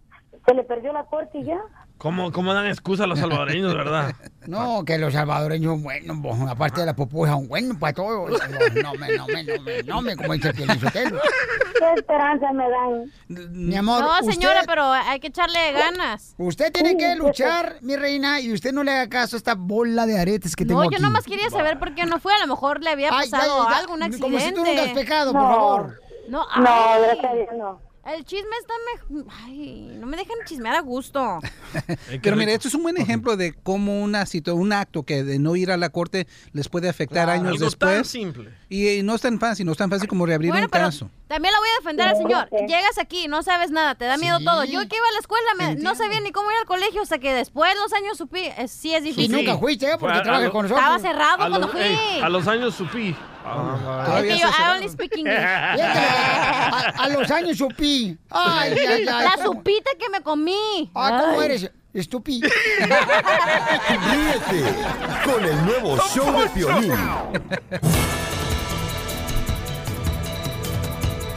se 0.46 0.54
le 0.54 0.64
perdió 0.64 0.94
la 0.94 1.04
corte 1.04 1.40
y 1.40 1.44
ya. 1.44 1.60
¿Cómo, 2.02 2.32
¿Cómo 2.32 2.52
dan 2.56 2.66
excusa 2.66 3.04
a 3.04 3.08
los 3.08 3.20
salvadoreños, 3.20 3.76
verdad? 3.76 4.16
No, 4.48 4.84
que 4.84 4.98
los 4.98 5.14
salvadoreños, 5.14 5.80
bueno, 5.84 6.16
bo, 6.18 6.34
aparte 6.50 6.80
de 6.80 6.88
la 6.88 6.96
popuja, 6.96 7.36
bueno 7.36 7.78
para 7.78 7.94
todo. 7.94 8.28
No 8.28 8.94
me, 8.96 9.16
no 9.16 9.28
me, 9.28 9.44
no 9.44 9.62
me, 9.62 9.84
no 9.84 10.02
me, 10.02 10.16
como 10.16 10.34
dice 10.34 10.50
el 10.50 10.80
Sotelo. 10.80 11.22
¿Qué 11.78 11.94
esperanza 11.96 12.52
me 12.52 12.64
dan? 12.68 13.12
Mi 13.54 13.76
amor, 13.76 14.02
No, 14.02 14.14
usted- 14.20 14.32
señora, 14.34 14.64
pero 14.66 14.92
hay 14.92 15.20
que 15.20 15.28
echarle 15.28 15.72
ganas. 15.74 16.34
Usted 16.40 16.72
tiene 16.74 16.98
que 16.98 17.14
luchar, 17.16 17.76
mi 17.82 17.96
reina, 17.98 18.40
y 18.42 18.52
usted 18.52 18.74
no 18.74 18.84
le 18.84 18.92
haga 18.94 19.10
caso 19.10 19.36
a 19.36 19.38
esta 19.38 19.54
bola 19.54 20.08
de 20.08 20.20
aretes 20.20 20.56
que 20.56 20.66
tengo 20.66 20.82
No, 20.82 20.88
aquí. 20.88 20.96
yo 20.96 21.02
nomás 21.04 21.24
quería 21.26 21.52
saber 21.52 21.78
por 21.78 21.94
qué 21.94 22.08
no 22.08 22.20
fue. 22.20 22.34
A 22.34 22.40
lo 22.40 22.48
mejor 22.48 22.82
le 22.84 22.90
había 22.90 23.10
Ay, 23.12 23.30
pasado 23.30 23.66
ya, 23.66 23.70
ya, 23.70 23.78
algo, 23.78 23.94
un 23.94 24.02
accidente. 24.02 24.24
como 24.24 24.40
si 24.40 24.52
tú 24.56 24.66
nunca 24.66 24.84
has 24.86 24.94
pecado, 24.94 25.34
por 25.34 25.42
No. 25.44 25.48
favor. 25.50 26.00
No, 26.30 26.40
No, 26.40 26.68
ay, 26.68 27.02
gracias 27.04 27.32
a 27.32 27.36
Dios 27.36 27.48
no. 27.60 27.80
El 28.04 28.26
chisme 28.26 28.50
está 28.60 28.74
me... 29.10 29.24
Ay, 29.46 29.96
no 30.00 30.08
me 30.08 30.18
dejan 30.18 30.36
chismear 30.46 30.76
a 30.76 30.80
gusto. 30.82 31.40
Pero 32.24 32.36
mira, 32.36 32.52
esto 32.52 32.68
es 32.68 32.74
un 32.74 32.82
buen 32.82 32.98
ejemplo 32.98 33.38
de 33.38 33.54
cómo 33.54 34.02
una 34.02 34.26
situ- 34.26 34.56
un 34.56 34.74
acto 34.74 35.04
que 35.04 35.24
de 35.24 35.38
no 35.38 35.56
ir 35.56 35.70
a 35.70 35.78
la 35.78 35.90
corte 35.90 36.26
les 36.52 36.68
puede 36.68 36.90
afectar 36.90 37.26
Claro. 37.26 37.32
años 37.34 37.48
Algo 37.62 37.70
tan 37.78 37.90
después. 38.00 38.08
simple. 38.08 38.50
Y, 38.70 38.88
eh, 38.88 39.04
no 39.04 39.14
es 39.14 39.22
tan 39.22 39.40
fácil, 39.40 39.68
no 39.68 39.74
es 39.74 39.78
tan 39.78 39.90
fácil 39.92 40.08
como 40.08 40.26
reabrir 40.26 40.50
Bueno, 40.50 40.66
un 40.66 40.72
pero 40.72 40.86
caso. 40.86 41.12
también 41.28 41.52
la 41.54 41.60
voy 41.60 41.70
a 41.70 41.80
defender 41.80 42.08
al 42.08 42.18
señor. 42.18 42.50
Llegas 42.68 42.98
aquí, 42.98 43.28
no 43.28 43.44
sabes 43.44 43.70
nada, 43.70 43.94
te 43.94 44.06
da 44.06 44.18
miedo 44.18 44.40
Sí. 44.40 44.46
todo. 44.46 44.64
Yo 44.64 44.80
que 44.88 44.96
iba 44.96 45.08
a 45.08 45.12
la 45.12 45.20
escuela, 45.20 45.50
me- 45.60 45.76
no 45.76 45.94
sabía 45.94 46.20
ni 46.22 46.32
cómo 46.32 46.50
ir 46.50 46.58
al 46.58 46.66
colegio, 46.66 47.04
hasta 47.04 47.20
que 47.20 47.34
después 47.34 47.72
los 47.76 47.94
años 47.94 48.18
supí. 48.18 48.40
eh, 48.58 48.68
sí 48.68 48.96
es 48.96 49.04
Y 49.04 49.10
difícil. 49.10 49.32
nunca 49.32 49.58
fuiste, 49.60 49.86
¿eh? 49.86 49.98
Fue 50.00 50.12
Porque 50.12 50.28
lo- 50.28 50.52
con 50.52 50.64
nosotros. 50.64 50.80
Estaba 50.80 50.98
cerrado 51.00 51.34
A 51.34 51.38
cuando 51.38 51.60
los, 51.60 51.70
fui. 51.72 51.82
ey, 51.82 52.22
a 52.22 52.30
los 52.30 52.48
años 52.48 52.74
supí. 52.74 53.16
Es 54.18 54.24
que 54.24 54.38
yo, 54.40 54.48
I 54.48 54.72
only 54.76 54.90
speak 54.90 55.16
English. 55.18 55.36
A, 55.38 56.94
a 56.98 57.10
los 57.10 57.30
años 57.32 57.58
supí. 57.58 58.18
Ay, 58.30 58.74
ay, 58.78 58.86
ay. 58.88 59.04
La 59.06 59.34
¿cómo? 59.36 59.54
supita 59.54 59.92
que 60.00 60.10
me 60.10 60.22
comí. 60.22 60.90
Ah, 60.96 61.20
¿cómo 61.22 61.40
Ay. 61.40 61.46
eres? 61.46 61.72
Estúpido. 61.94 62.50
Ríete 62.80 64.64
con 65.26 65.44
el 65.44 65.66
nuevo 65.66 65.98
show 66.14 66.40
de 66.42 66.48
Piolín. 66.50 66.94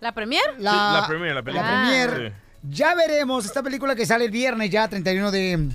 ¿La 0.00 0.12
premier? 0.12 0.42
La, 0.58 0.70
Sí, 0.70 0.76
la 0.76 1.04
premier, 1.06 1.34
la 1.34 1.42
película. 1.42 1.70
la 1.70 1.88
premier. 1.88 2.32
Sí. 2.32 2.38
Ya 2.70 2.94
veremos 2.94 3.44
esta 3.44 3.62
película 3.62 3.94
que 3.94 4.06
sale 4.06 4.24
el 4.26 4.30
viernes 4.30 4.70
ya, 4.70 4.88
31 4.88 5.30
de, 5.30 5.68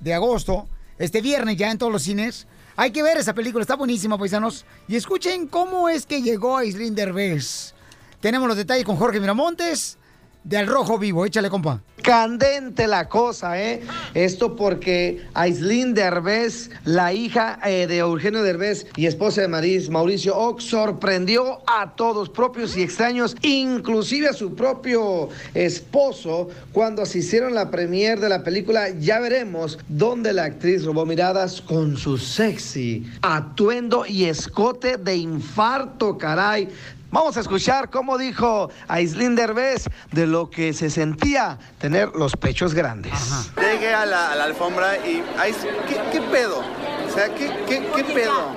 de 0.00 0.14
agosto. 0.14 0.68
Este 0.98 1.20
viernes 1.20 1.56
ya 1.56 1.70
en 1.70 1.78
todos 1.78 1.92
los 1.92 2.02
cines. 2.02 2.46
Hay 2.76 2.90
que 2.90 3.02
ver 3.02 3.16
esa 3.16 3.34
película, 3.34 3.62
está 3.62 3.76
buenísima, 3.76 4.18
paisanos. 4.18 4.64
Y 4.88 4.96
escuchen 4.96 5.46
cómo 5.46 5.88
es 5.88 6.06
que 6.06 6.22
llegó 6.22 6.56
a 6.56 6.64
Islín 6.64 6.94
Derbez. 6.94 7.74
Tenemos 8.20 8.48
los 8.48 8.56
detalles 8.56 8.84
con 8.84 8.96
Jorge 8.96 9.20
Miramontes 9.20 9.98
de 10.44 10.58
Al 10.58 10.66
Rojo 10.66 10.98
Vivo. 10.98 11.26
Échale, 11.26 11.50
compa. 11.50 11.80
Candente 12.02 12.86
la 12.86 13.08
cosa, 13.08 13.58
¿eh? 13.58 13.80
Esto 14.12 14.54
porque 14.56 15.26
Aislinn 15.32 15.94
Derbez, 15.94 16.68
la 16.84 17.14
hija 17.14 17.58
eh, 17.64 17.86
de 17.86 17.98
Eugenio 17.98 18.42
Derbez 18.42 18.86
y 18.94 19.06
esposa 19.06 19.40
de 19.40 19.48
Maris, 19.48 19.88
Mauricio 19.88 20.36
Ock, 20.36 20.60
sorprendió 20.60 21.62
a 21.66 21.94
todos, 21.96 22.28
propios 22.28 22.76
y 22.76 22.82
extraños, 22.82 23.34
inclusive 23.40 24.28
a 24.28 24.34
su 24.34 24.54
propio 24.54 25.30
esposo, 25.54 26.50
cuando 26.72 27.00
asistieron 27.00 27.52
a 27.52 27.64
la 27.64 27.70
premier 27.70 28.20
de 28.20 28.28
la 28.28 28.44
película 28.44 28.90
Ya 28.90 29.18
Veremos, 29.18 29.78
donde 29.88 30.34
la 30.34 30.44
actriz 30.44 30.84
robó 30.84 31.06
miradas 31.06 31.62
con 31.62 31.96
su 31.96 32.18
sexy 32.18 33.10
atuendo 33.22 34.04
y 34.06 34.24
escote 34.24 34.98
de 34.98 35.16
infarto, 35.16 36.18
caray. 36.18 36.68
Vamos 37.14 37.36
a 37.36 37.40
escuchar 37.40 37.90
cómo 37.90 38.18
dijo 38.18 38.72
Aislinn 38.88 39.36
Derbez 39.36 39.84
de 40.10 40.26
lo 40.26 40.50
que 40.50 40.72
se 40.72 40.90
sentía 40.90 41.60
tener 41.78 42.08
los 42.08 42.34
pechos 42.36 42.74
grandes. 42.74 43.12
Llegué 43.56 43.94
a 43.94 44.04
la, 44.04 44.32
a 44.32 44.34
la 44.34 44.42
alfombra 44.42 44.96
y, 44.96 45.22
ay, 45.38 45.54
¿qué, 45.88 45.96
qué 46.10 46.20
pedo? 46.22 46.58
O 46.58 47.14
sea, 47.14 47.32
¿qué, 47.32 47.52
qué, 47.68 47.88
qué 47.94 48.02
pedo? 48.02 48.50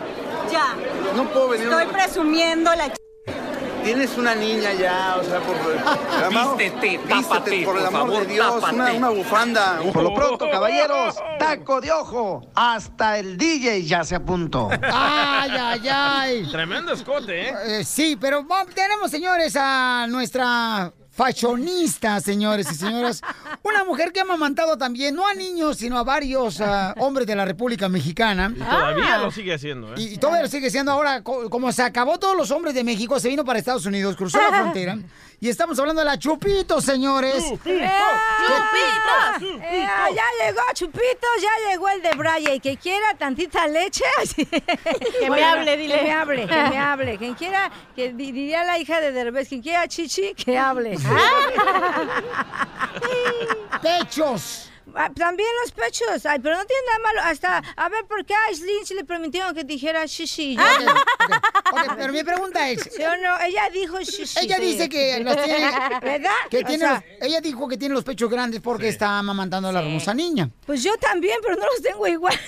Ya. 0.52 0.74
No 1.16 1.30
puedo 1.30 1.50
venir. 1.50 1.68
Estoy 1.68 1.86
presumiendo 1.86 2.74
la 2.74 2.92
Tienes 3.88 4.18
una 4.18 4.36
niña 4.36 4.74
ya, 4.74 5.16
o 5.18 5.24
sea, 5.24 5.40
por 5.40 5.56
Vístete, 6.30 6.98
vístete, 6.98 7.08
tápate, 7.08 7.64
por 7.64 7.78
el 7.78 7.86
amor 7.86 8.02
favor, 8.02 8.28
de 8.28 8.34
Dios, 8.34 8.64
una, 8.74 8.92
una 8.92 9.10
bufanda. 9.12 9.80
Por 9.94 10.04
lo 10.04 10.14
pronto, 10.14 10.50
caballeros, 10.52 11.16
taco 11.40 11.80
de 11.80 11.94
ojo. 11.94 12.42
Hasta 12.54 13.18
el 13.18 13.38
DJ 13.38 13.86
ya 13.86 14.04
se 14.04 14.16
apuntó. 14.16 14.68
Ay, 14.92 15.52
ay, 15.58 15.88
ay. 15.90 16.48
Tremendo 16.52 16.92
escote, 16.92 17.48
¿eh? 17.48 17.54
Eh, 17.66 17.84
sí, 17.86 18.18
pero 18.20 18.46
tenemos, 18.76 19.10
señores, 19.10 19.56
a 19.58 20.06
nuestra 20.10 20.92
fashionista, 21.18 22.20
señores 22.22 22.72
y 22.72 22.76
señoras. 22.76 23.22
Una 23.64 23.84
mujer 23.84 24.12
que 24.14 24.20
ha 24.20 24.24
amamantado 24.24 24.78
también, 24.78 25.16
no 25.16 25.28
a 25.28 25.34
niños, 25.34 25.78
sino 25.78 25.98
a 25.98 26.04
varios 26.04 26.62
ah, 26.62 26.94
hombres 27.00 27.26
de 27.28 27.36
la 27.36 27.44
República 27.46 27.90
Mexicana. 27.90 28.54
Y 28.56 28.60
todavía 28.60 29.18
lo 29.18 29.32
sigue 29.32 29.54
haciendo, 29.54 29.92
¿eh? 29.94 29.96
Y, 29.98 30.04
y 30.14 30.18
todavía 30.18 30.44
lo 30.44 30.48
sigue 30.50 30.70
siendo 30.70 30.92
ahora, 30.92 31.24
co- 31.24 31.50
como 31.50 31.72
se 31.72 31.82
acabó 31.84 32.18
todos 32.20 32.38
los 32.38 32.52
hombres 32.52 32.74
de 32.76 32.84
México, 32.84 33.20
se 33.20 33.30
vino 33.30 33.44
para 33.44 33.60
Estados 33.60 33.86
Unidos, 33.86 34.16
cruzó 34.16 34.38
la 34.42 34.50
frontera. 34.60 34.98
Y 35.40 35.50
estamos 35.50 35.78
hablando 35.78 36.02
de 36.02 36.06
la 36.06 36.18
Chupito, 36.18 36.82
señores. 36.82 37.44
¡Eh, 37.44 37.60
¡Chupitos! 38.48 39.62
Eh, 39.62 39.86
ah, 39.88 40.08
ya 40.10 40.24
llegó 40.46 40.62
Chupitos, 40.74 41.30
ya 41.40 41.70
llegó 41.70 41.90
el 41.90 42.02
de 42.02 42.10
Braille. 42.16 42.56
Y 42.56 42.60
que 42.60 42.76
quiera 42.78 43.14
tantita 43.16 43.68
leche. 43.68 44.04
que 44.36 45.30
me 45.30 45.44
hable, 45.44 45.78
dile. 45.78 45.96
Que 46.00 46.04
me 46.06 46.12
hable, 46.12 46.48
que 46.48 46.56
me 46.56 46.78
hable. 46.80 47.18
Quien 47.20 47.36
quiera, 47.36 47.70
que 47.96 48.14
di- 48.14 48.32
diría 48.32 48.64
la 48.64 48.80
hija 48.80 49.00
de 49.00 49.12
Derbez, 49.12 49.48
quien 49.48 49.62
quiera 49.62 49.88
chichi, 49.88 50.34
que 50.34 50.58
hable. 50.58 50.98
¡Pechos! 53.82 54.72
Ah, 55.00 55.12
También 55.16 55.48
los 55.64 55.72
pechos. 55.72 56.26
Ay, 56.26 56.40
pero 56.40 56.58
no 56.58 56.66
tiene 56.66 56.82
nada 56.88 57.00
malo. 57.00 57.22
Hasta, 57.22 57.64
a 57.76 57.90
ver, 57.90 58.06
¿por 58.06 58.26
qué 58.26 58.34
a 58.34 58.40
se 58.86 58.96
le 58.96 59.04
permitieron 59.04 59.54
que 59.54 59.64
dijera 59.64 60.06
shishi? 60.06 60.56
Yo- 60.56 60.62
Ok, 61.70 61.96
pero 61.98 62.14
mi 62.14 62.24
pregunta 62.24 62.70
es... 62.70 62.82
¿Sí 62.96 63.04
o 63.04 63.18
no? 63.18 63.40
Ella 63.42 63.70
dijo 63.72 64.00
shishi. 64.00 64.40
Ella 64.40 64.58
dice 64.58 64.90
que 64.90 65.20
los 65.20 65.36
tiene... 65.44 65.70
¿Verdad? 66.02 66.32
Que 66.50 66.60
O 66.60 66.64
tiene 66.66 66.80
sea, 66.86 66.94
los- 66.94 67.04
ella 67.28 67.42
dijo 67.42 67.68
que 67.68 67.78
tiene 67.78 67.94
los 67.94 68.04
pechos 68.04 68.30
grandes 68.30 68.62
porque 68.62 68.88
está 68.90 69.20
amamantando 69.20 69.70
a 69.70 69.72
la 69.72 69.80
hermosa 69.82 70.14
niña. 70.14 70.50
Pues 70.66 70.82
yo 70.84 70.98
también, 70.98 71.38
pero 71.44 71.56
no 71.58 71.66
los 71.66 71.82
tengo 71.82 72.08
igual. 72.08 72.40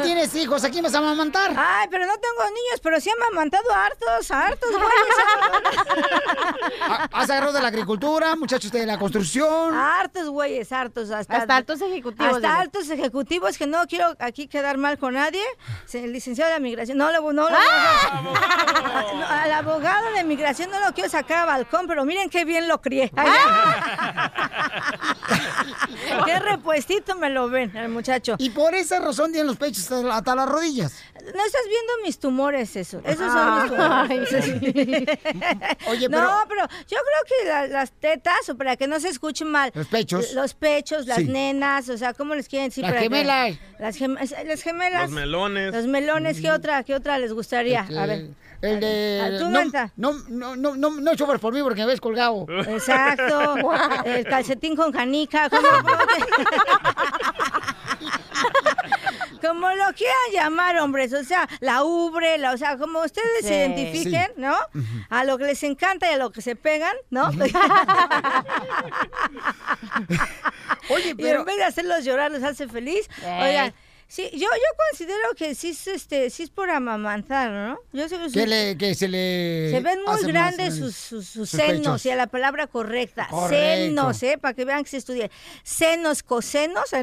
No 0.00 0.06
tienes 0.06 0.34
hijos, 0.34 0.64
¿a 0.64 0.70
quién 0.70 0.82
vas 0.82 0.94
a 0.94 0.98
amamantar? 0.98 1.52
Ay, 1.56 1.86
pero 1.90 2.06
no 2.06 2.12
tengo 2.14 2.44
niños, 2.46 2.80
pero 2.82 2.98
sí 3.00 3.10
he 3.10 3.12
amamantado 3.12 3.70
a 3.72 3.86
hartos, 3.86 4.30
a 4.30 4.46
hartos, 4.46 4.70
güeyes. 4.70 4.90
Ah, 6.82 7.08
¿Has 7.12 7.30
agarrado 7.30 7.52
de 7.52 7.60
la 7.62 7.68
agricultura, 7.68 8.34
muchachos 8.36 8.72
de 8.72 8.86
la 8.86 8.98
construcción? 8.98 9.74
Hartos, 9.74 10.28
güeyes, 10.30 10.72
hartos. 10.72 11.10
Hasta, 11.10 11.36
Hasta 11.36 11.56
altos 11.56 11.80
ejecutivos, 11.82 12.36
Hasta 12.36 12.48
dice. 12.48 12.60
altos 12.60 12.90
ejecutivos 12.90 13.58
que 13.58 13.66
no 13.66 13.86
quiero 13.86 14.14
aquí 14.18 14.48
quedar 14.48 14.78
mal 14.78 14.98
con 14.98 15.14
nadie. 15.14 15.42
El 15.92 16.12
licenciado 16.12 16.52
de 16.52 16.60
migración, 16.60 16.96
no, 16.98 17.10
le- 17.10 17.20
no, 17.20 17.50
le- 17.50 17.56
¡Ah! 17.58 18.20
no, 18.22 19.26
al 19.26 19.52
abogado 19.52 20.10
de 20.12 20.24
migración 20.24 20.70
no 20.70 20.80
lo 20.80 20.92
quiero 20.94 21.10
sacar 21.10 21.38
a 21.38 21.44
balcón, 21.44 21.86
pero 21.86 22.04
miren 22.04 22.30
qué 22.30 22.44
bien 22.44 22.68
lo 22.68 22.80
crié. 22.80 23.10
Ay, 23.16 23.30
qué 26.24 26.38
repuestito 26.38 27.16
me 27.16 27.30
lo 27.30 27.48
ven, 27.48 27.76
el 27.76 27.88
muchacho. 27.88 28.36
Y 28.38 28.50
por 28.50 28.74
esa 28.74 28.98
razón 29.00 29.32
tienen 29.32 29.46
los 29.48 29.56
pechos 29.56 29.89
hasta, 29.96 30.14
hasta 30.16 30.34
las 30.34 30.48
rodillas. 30.48 30.92
no 31.14 31.44
estás 31.44 31.62
viendo 31.68 31.92
mis 32.04 32.18
tumores, 32.18 32.76
eso. 32.76 33.00
Esos 33.04 33.32
son 33.32 33.62
mis 33.62 33.70
tumores. 33.70 34.32
Oye, 35.88 36.08
no, 36.08 36.18
pero- 36.18 36.30
pero 36.48 36.66
yo 36.88 36.98
creo 36.98 37.22
que 37.26 37.44
la- 37.48 37.66
las 37.68 37.90
tetas, 37.92 38.48
o 38.48 38.56
para 38.56 38.76
que 38.76 38.86
no 38.86 38.98
se 39.00 39.08
escuchen 39.08 39.48
mal. 39.48 39.70
Los 39.74 39.86
pechos. 39.86 40.32
Los 40.32 40.54
pechos, 40.54 41.06
las 41.06 41.18
Sí. 41.18 41.24
nenas, 41.24 41.88
o 41.88 41.96
sea, 41.98 42.14
¿cómo 42.14 42.34
les 42.34 42.48
quieren 42.48 42.68
decir? 42.68 42.82
Las 42.82 42.90
para 42.92 43.00
que- 43.02 43.08
gemelas. 43.08 43.58
las, 43.78 43.96
gem- 44.00 44.44
las 44.46 44.62
gemelas. 44.62 45.02
Los 45.02 45.10
melones. 45.12 45.72
Los 45.74 45.86
melones, 45.86 46.40
¿qué 46.40 46.50
otra, 46.50 46.82
qué 46.84 46.94
otra 46.94 47.18
les 47.18 47.32
gustaría? 47.32 47.80
A 47.82 48.06
ver. 48.06 48.28
El 48.62 48.76
Ah, 48.76 49.30
de. 49.30 49.36
tú, 49.38 49.48
no, 49.48 49.64
no, 49.96 50.12
no, 50.28 50.54
no, 50.56 50.76
no, 50.76 50.90
no 50.90 51.16
por 51.40 51.54
mí 51.54 51.62
porque 51.62 51.80
me 51.80 51.86
ves 51.86 52.00
colgado. 52.00 52.44
Exacto. 52.68 53.56
El 54.04 54.24
calcetín 54.26 54.76
con 54.76 54.92
canica. 54.92 55.48
¿cómo- 55.48 55.66
cómo 55.82 55.96
que- 56.06 56.24
Como 59.40 59.68
lo 59.70 59.92
quieran 59.94 60.16
llamar, 60.32 60.76
hombres, 60.78 61.12
o 61.12 61.24
sea, 61.24 61.48
la 61.60 61.82
ubre, 61.84 62.38
la, 62.38 62.52
o 62.52 62.56
sea, 62.56 62.76
como 62.78 63.00
ustedes 63.00 63.28
Sí. 63.42 63.48
se 63.48 63.54
identifiquen, 63.66 64.26
Sí. 64.26 64.32
¿no? 64.36 64.56
A 65.08 65.24
lo 65.24 65.38
que 65.38 65.44
les 65.44 65.62
encanta 65.62 66.10
y 66.10 66.14
a 66.14 66.16
lo 66.18 66.30
que 66.30 66.42
se 66.42 66.56
pegan, 66.56 66.94
¿no? 67.10 67.30
Oye, 70.90 71.14
Y 71.16 71.26
en 71.26 71.44
vez 71.44 71.56
de 71.56 71.64
hacerlos 71.64 72.04
llorar, 72.04 72.30
los 72.30 72.42
hace 72.42 72.68
feliz. 72.68 73.08
Ey. 73.24 73.48
Oigan, 73.48 73.74
sí, 74.10 74.28
yo, 74.32 74.38
yo 74.40 74.76
considero 74.90 75.34
que 75.36 75.54
sí 75.54 75.70
es, 75.70 75.86
este, 75.86 76.28
sí 76.30 76.42
es 76.42 76.50
por 76.50 76.68
amamantar, 76.68 77.50
¿no? 77.50 77.78
Yo 77.92 78.08
sé 78.08 78.18
Que, 78.32 78.46
le, 78.46 78.76
que 78.76 78.94
se 78.94 79.08
le. 79.08 79.70
se 79.70 79.80
ven 79.80 80.00
muy 80.04 80.22
grandes 80.24 80.76
sus, 80.76 80.94
sus, 80.96 81.26
sus 81.26 81.48
sus 81.48 81.50
senos, 81.50 81.78
pechos. 81.78 82.06
y 82.06 82.10
a 82.10 82.16
la 82.16 82.26
palabra 82.26 82.66
correcta. 82.66 83.28
Correcto. 83.30 83.56
Senos, 83.56 84.22
¿eh? 84.24 84.36
Para 84.38 84.54
que 84.54 84.64
vean 84.64 84.82
que 84.84 84.90
se 84.90 84.96
estudia. 84.98 85.30
Senos, 85.62 86.22
cosenos. 86.22 86.92
¿eh? 86.92 87.02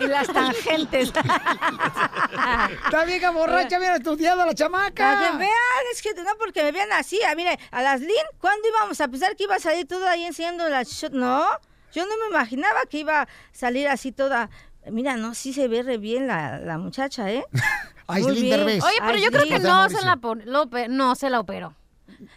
y 0.00 0.06
las 0.06 0.28
tangentes. 0.28 1.12
Está 2.84 3.04
vieja 3.04 3.30
borracha, 3.30 3.78
bien 3.78 3.92
estudiado 3.92 4.46
la 4.46 4.54
chamaca. 4.54 5.14
Para 5.14 5.30
que 5.32 5.36
vean, 5.38 5.84
es 5.92 6.02
que 6.02 6.14
no 6.14 6.36
porque 6.38 6.62
me 6.62 6.72
vean 6.72 6.92
así. 6.92 7.20
Ah, 7.26 7.34
mire, 7.34 7.58
a 7.70 7.82
las 7.82 8.00
Lin, 8.00 8.24
¿cuándo 8.38 8.68
íbamos 8.68 9.00
a 9.00 9.08
pensar 9.08 9.36
que 9.36 9.44
iba 9.44 9.56
a 9.56 9.60
salir 9.60 9.86
todo 9.86 10.06
ahí 10.06 10.24
enseñando 10.24 10.68
la 10.68 10.82
shot? 10.84 11.12
No, 11.12 11.44
yo 11.92 12.06
no 12.06 12.12
me 12.18 12.26
imaginaba 12.28 12.86
que 12.88 12.98
iba 12.98 13.22
a 13.22 13.28
salir 13.52 13.88
así 13.88 14.12
toda. 14.12 14.48
Mira, 14.90 15.16
no, 15.16 15.34
sí 15.34 15.52
se 15.52 15.68
ve 15.68 15.82
re 15.82 15.98
bien 15.98 16.26
la, 16.26 16.58
la 16.58 16.78
muchacha, 16.78 17.30
¿eh? 17.30 17.44
Muy 18.08 18.16
Aislinn 18.16 18.42
bien. 18.42 18.56
Derbez. 18.58 18.84
Oye, 18.84 18.96
pero 19.00 19.18
yo 19.18 19.30
creo 19.30 19.44
que 19.44 19.58
no 19.60 19.88
se 19.88 20.04
la, 20.04 20.18
lo 20.44 20.66
no 20.88 21.14
se 21.14 21.30
la 21.30 21.40
operó. 21.40 21.74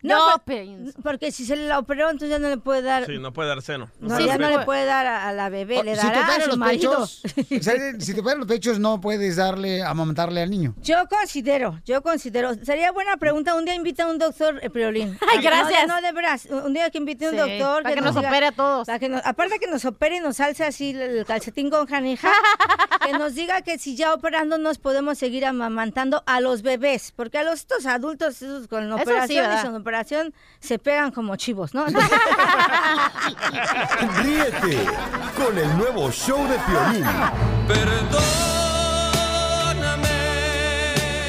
No, 0.02 0.20
pienso. 0.46 0.98
porque 1.04 1.32
si 1.32 1.46
se 1.46 1.56
la 1.56 1.80
operó, 1.80 2.06
entonces 2.10 2.30
ya 2.30 2.40
no 2.40 2.50
le 2.50 2.58
puede 2.58 2.82
dar. 2.82 3.06
Sí, 3.06 3.18
no 3.20 3.32
puede 3.34 3.50
dar 3.50 3.62
seno. 3.62 3.90
No, 4.00 4.18
Sí, 4.18 4.26
ya 4.26 4.38
no 4.38 4.50
le 4.50 4.60
puede 4.60 4.86
dar 4.86 5.06
a, 5.08 5.28
a 5.28 5.34
la 5.34 5.50
bebé, 5.50 5.84
le 5.84 5.94
Oh, 5.94 5.96
si 5.96 6.02
te 6.02 6.08
dará 6.08 6.20
a 6.20 6.24
operan 6.24 6.42
su 6.44 6.48
los 6.50 6.58
marido. 6.58 6.92
pechos, 6.92 7.22
o 7.60 7.64
sea, 7.64 7.76
si 8.00 8.14
te 8.14 8.20
operan 8.22 8.40
los 8.40 8.48
pechos, 8.48 8.80
no 8.80 9.00
puedes 9.02 9.36
darle, 9.36 9.84
amamantarle 9.84 10.42
al 10.42 10.50
niño. 10.50 10.76
Yo 10.82 11.08
considero, 11.08 11.80
yo 11.86 12.02
considero, 12.02 12.54
sería 12.64 12.92
buena 12.92 13.18
pregunta, 13.18 13.56
un 13.56 13.66
día 13.66 13.76
invita 13.76 14.04
a 14.04 14.08
un 14.08 14.18
doctor, 14.18 14.60
eh, 14.62 14.70
Priolín. 14.70 15.18
Ay, 15.30 15.38
No, 15.38 15.44
gracias. 15.44 15.88
No, 15.88 16.02
de 16.02 16.12
veras, 16.12 16.46
un 16.46 16.74
día 16.74 16.90
que 16.90 16.98
invite 16.98 17.26
a 17.26 17.30
un 17.30 17.36
Sí, 17.36 17.40
doctor. 17.58 17.84
para 17.84 17.96
que 17.96 18.02
nos 18.02 18.16
opere 18.16 18.46
a 18.48 18.52
todos. 18.52 18.88
para 18.88 19.00
que 19.00 19.10
nos- 19.10 19.26
aparte 19.26 19.60
que 19.60 19.68
nos 19.68 19.84
opere 19.86 20.18
y 20.18 20.20
nos 20.20 20.40
alce 20.40 20.64
así 20.64 20.92
el- 20.92 21.26
calcetín 21.26 21.70
con 21.70 21.86
canija, 21.86 22.32
que 23.06 23.14
nos 23.14 23.36
diga 23.36 23.62
que 23.62 23.78
si 23.78 23.96
ya 23.96 24.14
operando 24.14 24.58
nos 24.58 24.78
podemos 24.78 25.18
seguir 25.18 25.46
amamantando 25.46 26.24
a 26.26 26.40
los 26.40 26.62
bebés, 26.62 27.12
porque 27.16 27.38
a 27.38 27.44
los 27.44 27.66
estos 27.66 27.86
adultos 27.88 28.42
esos 28.44 28.68
con 28.68 28.86
Eso 28.86 28.98
sí, 28.98 29.04
operación 29.04 29.54
y 29.54 29.58
sin 29.62 29.74
operación 29.74 30.34
se 30.60 30.78
pegan 30.78 31.10
como 31.12 31.36
chivos, 31.36 31.74
¿no? 31.74 31.86
Ríete 34.24 34.86
con 35.36 35.58
el 35.58 35.76
nuevo 35.78 36.12
show 36.12 36.48
de 36.48 36.60
Piolín. 36.60 37.04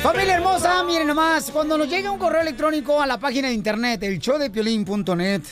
Familia 0.03 0.35
hermosa, 0.35 0.85
miren 0.85 1.07
nomás, 1.07 1.51
cuando 1.51 1.79
nos 1.79 1.89
llega 1.89 2.11
un 2.11 2.19
correo 2.19 2.43
electrónico 2.43 3.01
a 3.01 3.07
la 3.07 3.19
página 3.19 3.49
de 3.49 3.55
internet, 3.55 4.03
el 4.03 4.19
showdepiolín.net, 4.19 5.43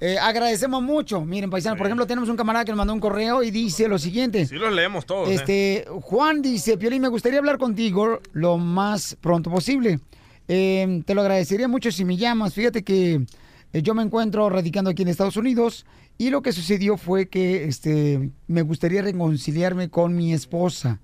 eh, 0.00 0.18
agradecemos 0.18 0.82
mucho. 0.82 1.20
Miren, 1.24 1.50
paisanos, 1.50 1.76
por 1.76 1.86
ejemplo, 1.86 2.06
tenemos 2.06 2.28
un 2.30 2.36
camarada 2.36 2.64
que 2.64 2.72
nos 2.72 2.78
mandó 2.78 2.94
un 2.94 3.00
correo 3.00 3.42
y 3.42 3.50
dice 3.50 3.86
lo 3.86 3.98
siguiente. 3.98 4.46
Sí 4.46 4.54
los 4.54 4.72
leemos 4.72 5.04
todos. 5.04 5.28
¿eh? 5.28 5.34
Este, 5.34 5.84
Juan 6.00 6.40
dice, 6.40 6.78
Piolín, 6.78 7.02
me 7.02 7.08
gustaría 7.08 7.38
hablar 7.38 7.58
contigo 7.58 8.20
lo 8.32 8.56
más 8.56 9.16
pronto 9.20 9.50
posible. 9.50 10.00
Eh, 10.48 11.02
te 11.04 11.14
lo 11.14 11.20
agradecería 11.20 11.68
mucho 11.68 11.92
si 11.92 12.06
me 12.06 12.16
llamas. 12.16 12.54
Fíjate 12.54 12.82
que 12.82 13.26
yo 13.74 13.94
me 13.94 14.02
encuentro 14.02 14.48
radicando 14.48 14.90
aquí 14.90 15.02
en 15.02 15.08
Estados 15.08 15.36
Unidos 15.36 15.84
y 16.16 16.30
lo 16.30 16.40
que 16.40 16.52
sucedió 16.52 16.96
fue 16.96 17.28
que 17.28 17.64
este, 17.64 18.30
me 18.46 18.62
gustaría 18.62 19.02
reconciliarme 19.02 19.90
con 19.90 20.16
mi 20.16 20.32
esposa. 20.32 20.98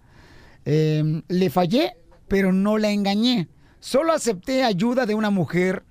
Le 0.64 1.50
fallé, 1.50 1.92
pero 2.28 2.52
no 2.52 2.78
la 2.78 2.90
engañé. 2.90 3.46
Solo 3.78 4.12
acepté 4.12 4.64
ayuda 4.64 5.06
de 5.06 5.14
una 5.14 5.30
mujer 5.30 5.84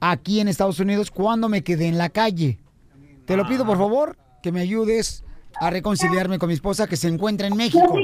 aquí 0.00 0.40
en 0.40 0.48
Estados 0.48 0.80
Unidos 0.80 1.10
cuando 1.10 1.48
me 1.48 1.62
quedé 1.62 1.86
en 1.88 1.98
la 1.98 2.08
calle. 2.08 2.58
Te 3.26 3.36
lo 3.36 3.46
pido, 3.46 3.66
por 3.66 3.78
favor, 3.78 4.16
que 4.42 4.52
me 4.52 4.60
ayudes 4.60 5.24
a 5.60 5.70
reconciliarme 5.70 6.38
con 6.38 6.48
mi 6.48 6.54
esposa 6.54 6.86
que 6.86 6.96
se 6.96 7.08
encuentra 7.08 7.46
en 7.46 7.56
México. 7.56 7.94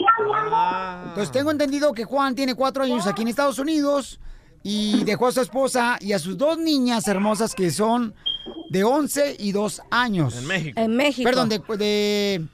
Entonces 1.08 1.30
tengo 1.30 1.50
entendido 1.50 1.92
que 1.92 2.04
Juan 2.04 2.34
tiene 2.34 2.54
cuatro 2.54 2.82
años 2.84 3.06
aquí 3.06 3.22
en 3.22 3.28
Estados 3.28 3.58
Unidos 3.58 4.20
y 4.62 5.04
dejó 5.04 5.28
a 5.28 5.32
su 5.32 5.40
esposa 5.40 5.98
y 6.00 6.12
a 6.12 6.18
sus 6.18 6.36
dos 6.36 6.58
niñas 6.58 7.06
hermosas 7.06 7.54
que 7.54 7.70
son 7.70 8.14
de 8.70 8.82
11 8.82 9.36
y 9.38 9.52
2 9.52 9.82
años. 9.90 10.36
En 10.36 10.46
México. 10.46 10.80
En 10.80 10.96
México. 10.96 11.28
Perdón, 11.28 11.48
de, 11.48 11.58
de, 11.78 12.46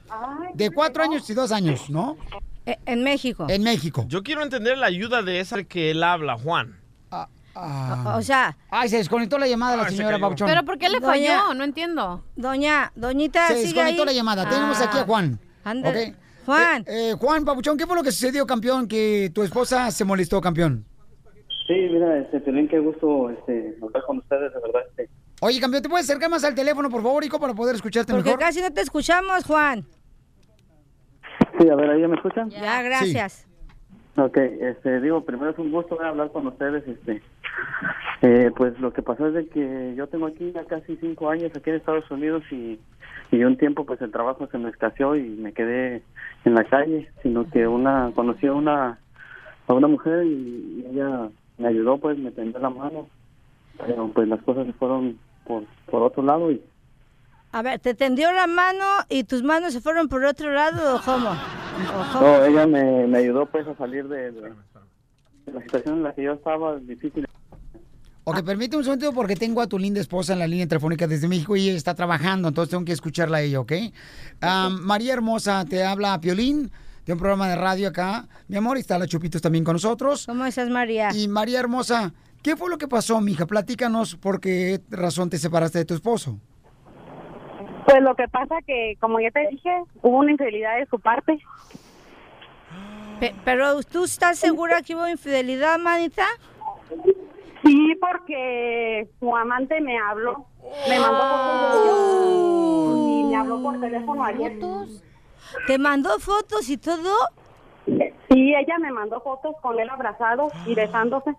de 0.53 0.71
cuatro 0.71 1.03
años 1.03 1.29
y 1.29 1.33
dos 1.33 1.51
años, 1.51 1.89
¿no? 1.89 2.17
Eh, 2.65 2.77
En 2.85 3.03
México. 3.03 3.47
En 3.49 3.63
México. 3.63 4.05
Yo 4.07 4.21
quiero 4.21 4.43
entender 4.43 4.77
la 4.77 4.87
ayuda 4.87 5.23
de 5.23 5.39
esa 5.39 5.63
que 5.63 5.91
él 5.91 6.03
habla, 6.03 6.37
Juan. 6.37 6.80
Ah. 7.55 8.15
O 8.17 8.21
sea... 8.21 8.55
Ay, 8.69 8.89
se 8.89 8.97
desconectó 8.97 9.37
la 9.37 9.47
llamada 9.47 9.71
de 9.73 9.77
la 9.83 9.83
se 9.89 9.95
señora 9.97 10.11
cayó. 10.15 10.21
Pabuchón. 10.21 10.47
¿Pero 10.47 10.63
por 10.63 10.77
qué 10.77 10.89
le 10.89 10.99
Doña- 10.99 11.37
falló? 11.39 11.53
No 11.53 11.63
entiendo. 11.63 12.23
Doña, 12.35 12.91
doñita, 12.95 13.47
Se 13.47 13.55
sigue 13.55 13.65
desconectó 13.67 14.01
ahí? 14.03 14.05
la 14.07 14.13
llamada. 14.13 14.49
Tenemos 14.49 14.79
aquí 14.81 14.97
a 14.97 15.01
Ah. 15.01 15.05
Juan. 15.05 15.39
Ándale. 15.63 16.09
Ok. 16.09 16.15
Juan. 16.45 16.81
Eh, 16.87 17.09
eh, 17.11 17.13
Juan 17.19 17.45
Pabuchón, 17.45 17.77
¿qué 17.77 17.85
fue 17.85 17.95
lo 17.95 18.03
que 18.03 18.11
sucedió, 18.11 18.47
campeón? 18.47 18.87
Que 18.87 19.31
tu 19.33 19.43
esposa 19.43 19.91
se 19.91 20.03
molestó, 20.05 20.41
campeón. 20.41 20.85
Sí, 21.67 21.73
mira, 21.91 22.17
este, 22.17 22.39
Piolín, 22.39 22.67
qué 22.67 22.79
gusto 22.79 23.29
este, 23.29 23.75
hablar 23.81 24.03
con 24.07 24.17
ustedes, 24.17 24.51
de 24.53 24.59
verdad. 24.59 24.81
Este. 24.89 25.09
Oye, 25.41 25.59
campeón, 25.59 25.83
¿te 25.83 25.89
puedes 25.89 26.09
acercar 26.09 26.29
más 26.29 26.43
al 26.43 26.55
teléfono, 26.55 26.89
por 26.89 27.01
favor, 27.03 27.23
Hijo, 27.23 27.39
para 27.39 27.53
poder 27.53 27.75
escucharte 27.75 28.11
Porque 28.11 28.29
mejor? 28.29 28.39
casi 28.39 28.59
no 28.61 28.71
te 28.73 28.81
escuchamos, 28.81 29.43
Juan. 29.45 29.85
Sí, 31.59 31.69
a 31.69 31.75
ver, 31.75 31.89
¿ahí 31.91 32.01
ya 32.01 32.07
me 32.07 32.15
escuchan? 32.15 32.49
Ya, 32.49 32.81
gracias. 32.81 33.47
Ok, 34.17 34.37
este, 34.37 34.99
digo, 34.99 35.23
primero 35.23 35.51
es 35.51 35.57
un 35.57 35.71
gusto 35.71 35.95
¿verdad? 35.95 36.11
hablar 36.11 36.31
con 36.31 36.45
ustedes, 36.47 36.85
este, 36.85 37.21
eh, 38.21 38.51
pues 38.55 38.77
lo 38.79 38.91
que 38.91 39.01
pasó 39.01 39.27
es 39.27 39.33
de 39.33 39.47
que 39.47 39.93
yo 39.95 40.07
tengo 40.07 40.25
aquí 40.25 40.51
ya 40.51 40.65
casi 40.65 40.97
cinco 40.97 41.29
años 41.29 41.51
aquí 41.55 41.69
en 41.69 41.77
Estados 41.77 42.11
Unidos 42.11 42.43
y, 42.51 42.77
y 43.31 43.43
un 43.45 43.55
tiempo 43.57 43.85
pues 43.85 44.01
el 44.01 44.11
trabajo 44.11 44.47
se 44.51 44.57
me 44.57 44.69
escaseó 44.69 45.15
y 45.15 45.29
me 45.29 45.53
quedé 45.53 46.03
en 46.43 46.55
la 46.55 46.65
calle, 46.65 47.09
sino 47.23 47.49
que 47.49 47.65
una, 47.67 48.11
conocí 48.13 48.47
a 48.47 48.53
una, 48.53 48.99
a 49.67 49.73
una 49.73 49.87
mujer 49.87 50.25
y, 50.25 50.83
y 50.83 50.87
ella 50.91 51.29
me 51.57 51.69
ayudó 51.69 51.97
pues, 51.97 52.17
me 52.17 52.31
tendió 52.31 52.59
la 52.59 52.69
mano, 52.69 53.07
pero 53.77 54.09
pues 54.09 54.27
las 54.27 54.41
cosas 54.43 54.65
se 54.65 54.73
fueron 54.73 55.17
por, 55.45 55.63
por 55.89 56.03
otro 56.03 56.21
lado 56.21 56.51
y 56.51 56.61
A 57.53 57.61
ver, 57.61 57.79
¿te 57.79 57.93
tendió 57.93 58.29
la 58.33 58.47
mano 58.47 58.83
y 59.07 59.23
tus 59.23 59.41
manos 59.41 59.71
se 59.71 59.79
fueron 59.79 60.09
por 60.09 60.25
otro 60.25 60.51
lado 60.51 60.97
o 60.97 61.01
cómo? 61.01 61.29
No, 62.13 62.45
ella 62.45 62.67
me, 62.67 63.07
me 63.07 63.17
ayudó 63.19 63.45
pues 63.45 63.67
a 63.67 63.75
salir 63.75 64.07
de, 64.07 64.31
de- 64.31 64.41
de 65.45 65.51
la 65.53 65.61
situación 65.63 65.97
en 65.97 66.03
la 66.03 66.13
que 66.13 66.23
yo 66.23 66.33
estaba 66.33 66.77
difícil. 66.79 67.27
Ok, 68.23 68.43
permíteme 68.43 68.77
un 68.79 68.83
segundo 68.83 69.11
porque 69.13 69.35
tengo 69.35 69.61
a 69.61 69.67
tu 69.67 69.79
linda 69.79 69.99
esposa 69.99 70.33
en 70.33 70.39
la 70.39 70.47
línea 70.47 70.67
telefónica 70.67 71.07
desde 71.07 71.27
México 71.27 71.55
y 71.55 71.67
ella 71.69 71.77
está 71.77 71.95
trabajando, 71.95 72.49
entonces 72.49 72.69
tengo 72.69 72.85
que 72.85 72.91
escucharla 72.91 73.37
a 73.37 73.41
ella, 73.41 73.59
¿ok? 73.59 73.71
Am, 74.41 74.79
María 74.81 75.13
Hermosa, 75.13 75.65
te 75.65 75.83
habla 75.83 76.19
Piolín 76.21 76.69
de 77.05 77.13
un 77.13 77.19
programa 77.19 77.49
de 77.49 77.55
radio 77.55 77.87
acá. 77.87 78.27
Mi 78.47 78.57
amor, 78.57 78.77
y 78.77 78.81
está 78.81 78.99
la 78.99 79.07
Chupitos 79.07 79.41
también 79.41 79.63
con 79.63 79.73
nosotros. 79.73 80.27
¿Cómo 80.27 80.45
estás, 80.45 80.69
María? 80.69 81.09
Y 81.15 81.27
María 81.27 81.59
Hermosa, 81.59 82.13
¿qué 82.43 82.55
fue 82.55 82.69
lo 82.69 82.77
que 82.77 82.87
pasó, 82.87 83.19
mija? 83.21 83.47
Platícanos 83.47 84.15
por 84.15 84.39
qué 84.39 84.81
razón 84.91 85.31
te 85.31 85.39
separaste 85.39 85.79
de 85.79 85.85
tu 85.85 85.95
esposo. 85.95 86.39
Pues 87.85 88.01
lo 88.01 88.15
que 88.15 88.27
pasa 88.27 88.55
que, 88.65 88.95
como 88.99 89.19
ya 89.19 89.31
te 89.31 89.47
dije, 89.49 89.83
hubo 90.01 90.17
una 90.17 90.31
infidelidad 90.31 90.77
de 90.77 90.85
su 90.87 90.99
parte. 90.99 91.39
Pe- 93.19 93.35
pero 93.43 93.81
¿tú 93.83 94.03
estás 94.05 94.39
segura 94.39 94.81
que 94.81 94.95
hubo 94.95 95.07
infidelidad, 95.07 95.77
manita? 95.79 96.25
Sí, 97.63 97.95
porque 97.99 99.07
su 99.19 99.35
amante 99.35 99.79
me 99.81 99.97
habló, 99.99 100.45
me 100.89 100.99
mandó 100.99 101.19
fotos 101.21 102.97
y 102.97 103.23
me 103.25 103.35
habló 103.35 103.61
por 103.61 103.79
teléfono 103.79 104.23
ayer. 104.23 104.57
¿Te 105.67 105.77
mandó 105.77 106.17
fotos 106.19 106.69
y 106.69 106.77
todo? 106.77 107.13
Sí, 107.85 108.53
ella 108.55 108.77
me 108.79 108.91
mandó 108.91 109.21
fotos 109.21 109.55
con 109.61 109.79
él 109.79 109.89
abrazado 109.89 110.47
y 110.65 110.73
besándose. 110.75 111.35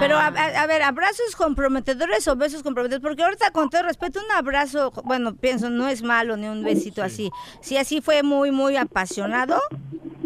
Pero 0.00 0.16
a, 0.16 0.26
a- 0.26 0.62
a 0.62 0.66
ver, 0.66 0.82
¿abrazos 0.82 1.36
comprometedores 1.36 2.26
o 2.28 2.36
besos 2.36 2.62
comprometedores? 2.62 3.02
Porque 3.02 3.22
ahorita 3.22 3.50
con 3.50 3.70
todo 3.70 3.82
respeto, 3.82 4.20
un 4.24 4.30
abrazo, 4.36 4.92
bueno, 5.04 5.34
pienso, 5.34 5.70
no 5.70 5.88
es 5.88 6.02
malo 6.02 6.36
ni 6.36 6.48
un 6.48 6.62
besito 6.62 7.02
así. 7.02 7.30
Si 7.60 7.76
así 7.76 8.00
fue 8.00 8.22
muy, 8.22 8.50
muy 8.50 8.76
apasionado. 8.76 9.60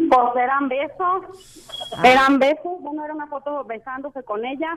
Pues 0.09 0.35
eran 0.35 0.69
besos, 0.69 1.23
eran 2.03 2.37
besos, 2.39 2.79
bueno, 2.81 3.03
era 3.03 3.13
una 3.13 3.27
foto 3.27 3.63
besándose 3.63 4.21
con 4.23 4.45
ella. 4.45 4.75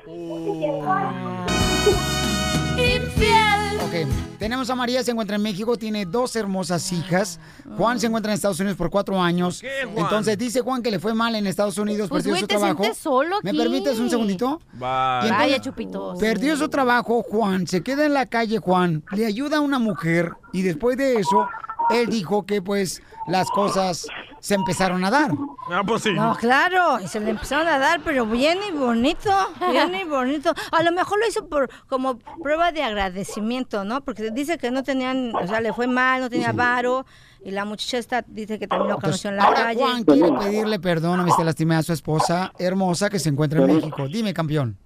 Infiel. 3.05 3.79
Ok, 3.81 4.39
tenemos 4.39 4.69
a 4.71 4.75
María, 4.75 5.03
se 5.03 5.13
encuentra 5.13 5.37
en 5.37 5.43
México, 5.43 5.77
tiene 5.77 6.05
dos 6.05 6.37
hermosas 6.37 6.93
hijas. 6.93 7.41
Juan 7.77 7.99
se 8.01 8.07
encuentra 8.07 8.33
en 8.33 8.37
Estados 8.37 8.59
Unidos 8.61 8.77
por 8.77 8.91
cuatro 8.91 9.21
años. 9.23 9.63
Juan? 9.85 10.05
Entonces 10.05 10.37
dice 10.37 10.61
Juan 10.61 10.83
que 10.83 10.91
le 10.91 10.99
fue 10.99 11.15
mal 11.15 11.35
en 11.35 11.47
Estados 11.47 11.79
Unidos, 11.79 12.09
Pues, 12.09 12.23
perdió 12.23 12.33
güey, 12.33 12.41
su 12.43 12.47
te 12.49 12.55
trabajo. 12.57 12.83
sientes 12.83 13.03
solo 13.03 13.37
¿Me 13.43 13.51
aquí. 13.51 13.59
permites 13.59 13.99
un 13.99 14.11
segundito? 14.11 14.61
Vaya, 14.75 15.61
chupitos. 15.61 16.19
Perdió 16.19 16.57
su 16.57 16.69
trabajo, 16.69 17.23
Juan, 17.23 17.67
se 17.67 17.83
queda 17.83 18.05
en 18.05 18.15
la 18.15 18.27
calle, 18.27 18.59
Juan, 18.59 19.03
le 19.13 19.25
ayuda 19.27 19.59
a 19.59 19.61
una 19.61 19.79
mujer 19.79 20.33
y 20.53 20.63
después 20.63 20.97
de 20.99 21.17
eso, 21.17 21.49
él 21.91 22.09
dijo 22.09 22.47
que 22.47 22.63
pues 22.63 23.03
las 23.27 23.51
cosas 23.51 24.07
se 24.41 24.55
empezaron 24.55 25.05
a 25.05 25.11
dar. 25.11 25.33
Ah, 25.71 25.83
pues 25.87 26.03
sí. 26.03 26.13
No, 26.13 26.37
claro, 26.37 27.01
y 27.01 27.09
se 27.09 27.21
le 27.21 27.31
empezaron 27.31 27.67
a 27.67 27.79
dar, 27.79 28.01
pero 28.05 28.25
bien 28.25 28.59
y 28.69 28.73
bonito, 28.73 29.31
bien 29.71 29.95
y 29.95 30.05
bonito. 30.05 30.55
A 30.73 30.83
lo 30.83 30.93
mejor 30.93 31.19
lo 31.19 31.27
hizo 31.27 31.47
por 31.49 31.69
como 31.89 32.19
prueba 32.43 32.73
de 32.73 32.83
agradecimiento, 32.83 33.85
¿no? 33.85 34.03
Porque 34.03 34.31
dice 34.31 34.59
que 34.59 34.71
no 34.71 34.83
tenían, 34.83 35.35
o 35.35 35.47
sea, 35.47 35.61
le 35.61 35.73
fue 35.73 35.87
mal, 35.87 36.21
no 36.21 36.31
tenía 36.31 36.53
varo, 36.53 37.05
y 37.45 37.51
la 37.51 37.65
muchacha 37.65 37.99
esta 37.99 38.25
dice 38.27 38.59
que 38.59 38.67
también 38.67 38.91
lo 38.91 38.99
conoció 38.99 39.31
en 39.31 39.37
la 39.37 39.45
Ahora 39.45 39.63
calle. 39.65 39.81
Juan 39.81 40.05
quiere 40.05 40.33
pedirle 40.33 40.79
perdón 40.81 41.21
a 41.21 41.25
Mr. 41.25 41.45
Lastimé 41.45 41.77
a 41.77 41.83
su 41.83 41.93
esposa 41.93 42.53
hermosa 42.59 43.11
que 43.11 43.19
se 43.19 43.29
encuentra 43.29 43.61
en 43.61 43.77
México. 43.77 44.07
Dime, 44.09 44.33
campeón. 44.35 44.79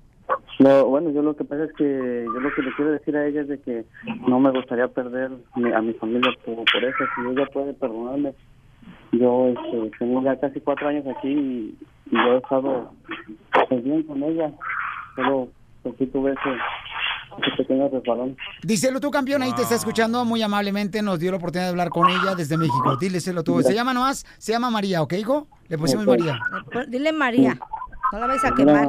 No, 0.58 0.84
bueno, 0.86 1.10
yo 1.10 1.22
lo 1.22 1.34
que 1.34 1.44
pasa 1.44 1.64
es 1.64 1.72
que 1.74 2.24
yo 2.26 2.40
lo 2.40 2.54
que 2.54 2.62
le 2.62 2.72
quiero 2.74 2.90
decir 2.92 3.16
a 3.16 3.26
ella 3.26 3.40
es 3.42 3.48
de 3.48 3.60
que 3.60 3.84
no 4.28 4.38
me 4.38 4.50
gustaría 4.50 4.86
perder 4.88 5.30
mi- 5.56 5.72
a 5.72 5.80
mi 5.80 5.92
familia 5.94 6.30
por, 6.44 6.56
por 6.56 6.84
eso. 6.84 6.98
Si 7.16 7.28
ella 7.30 7.46
puede 7.52 7.72
perdonarme, 7.74 8.34
yo 9.12 9.48
este, 9.48 9.90
tengo 9.98 10.22
ya 10.22 10.38
casi 10.38 10.60
cuatro 10.60 10.88
años 10.88 11.04
aquí 11.16 11.28
y, 11.28 11.78
y 12.10 12.14
yo 12.16 12.34
he 12.34 12.36
estado 12.38 12.92
pues, 13.68 13.82
bien 13.84 14.02
con 14.04 14.22
ella. 14.22 14.52
Pues, 15.82 15.94
sí 15.98 16.06
tuve 16.06 16.32
ese, 16.32 16.50
ese 17.46 17.56
pequeño 17.56 17.88
resbalón. 17.88 18.36
Díselo 18.62 19.00
tú, 19.00 19.10
campeón, 19.10 19.42
ahí 19.42 19.52
te 19.54 19.62
está 19.62 19.74
escuchando 19.74 20.24
muy 20.24 20.42
amablemente. 20.42 21.02
Nos 21.02 21.18
dio 21.18 21.30
la 21.32 21.38
oportunidad 21.38 21.66
de 21.66 21.70
hablar 21.70 21.88
con 21.88 22.08
ella 22.08 22.34
desde 22.36 22.56
México. 22.56 22.96
Díleselo 23.00 23.42
tú. 23.42 23.60
Se 23.62 23.74
llama 23.74 23.94
nomás, 23.94 24.24
se 24.38 24.52
llama 24.52 24.70
María, 24.70 25.02
¿ok, 25.02 25.14
hijo? 25.14 25.48
Le 25.68 25.78
pusimos 25.78 26.04
Ok. 26.04 26.10
María. 26.10 26.38
Pues, 26.72 26.90
Dile 26.90 27.12
María, 27.12 27.58
no 28.12 28.18
la 28.20 28.26
vais 28.26 28.44
a 28.44 28.54
quemar. 28.54 28.86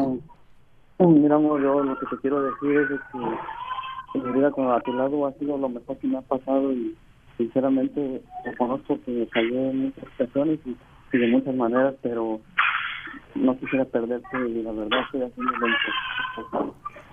Mira, 1.09 1.35
amor, 1.35 1.61
yo 1.61 1.83
lo 1.83 1.97
que 1.99 2.05
te 2.07 2.17
quiero 2.17 2.41
decir 2.43 2.77
es 2.91 3.01
que 3.11 4.19
mi 4.19 4.31
vida 4.31 4.51
con 4.51 4.71
a 4.71 4.79
tu 4.81 4.93
lado 4.93 5.25
ha 5.25 5.33
sido 5.33 5.57
lo 5.57 5.69
mejor 5.69 5.97
que 5.97 6.07
me 6.07 6.17
ha 6.17 6.21
pasado 6.21 6.71
y 6.71 6.95
sinceramente 7.37 8.21
reconozco 8.45 8.99
que 9.05 9.27
fallé 9.33 9.69
en 9.69 9.85
muchas 9.85 10.05
ocasiones 10.15 10.59
y, 10.65 10.77
y 11.13 11.17
de 11.17 11.27
muchas 11.27 11.55
maneras, 11.55 11.95
pero 12.01 12.39
no 13.35 13.57
quisiera 13.57 13.85
perderte 13.85 14.49
y 14.49 14.61
la 14.61 14.71
verdad 14.71 15.01
estoy 15.05 15.23
haciendo 15.23 15.51
lo 15.51 15.67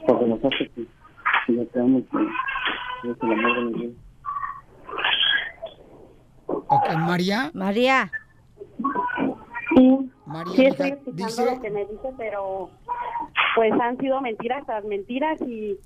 porque 0.06 0.26
nos 0.26 0.44
hace 0.44 0.70
que, 0.74 0.86
que 1.46 1.56
yo 1.56 1.66
te 1.66 1.80
amo 1.80 1.98
y 1.98 2.02
que 2.02 2.18
eres 3.04 3.22
el 3.22 3.32
amor 3.32 3.56
de 3.56 3.64
mi 3.64 3.72
vida. 3.72 3.94
María. 7.06 7.50
María. 7.54 8.10
Sí, 9.74 10.10
María, 10.26 10.54
sí 10.56 10.66
estoy 10.66 10.88
escuchando 10.90 11.26
dice- 11.42 11.54
lo 11.56 11.60
que 11.62 11.70
me 11.70 11.80
dice, 11.86 12.08
pero 12.18 12.70
pues 13.54 13.72
han 13.80 13.96
sido 13.98 14.20
mentiras 14.20 14.64
tras 14.66 14.84
mentiras 14.84 15.40
y, 15.42 15.78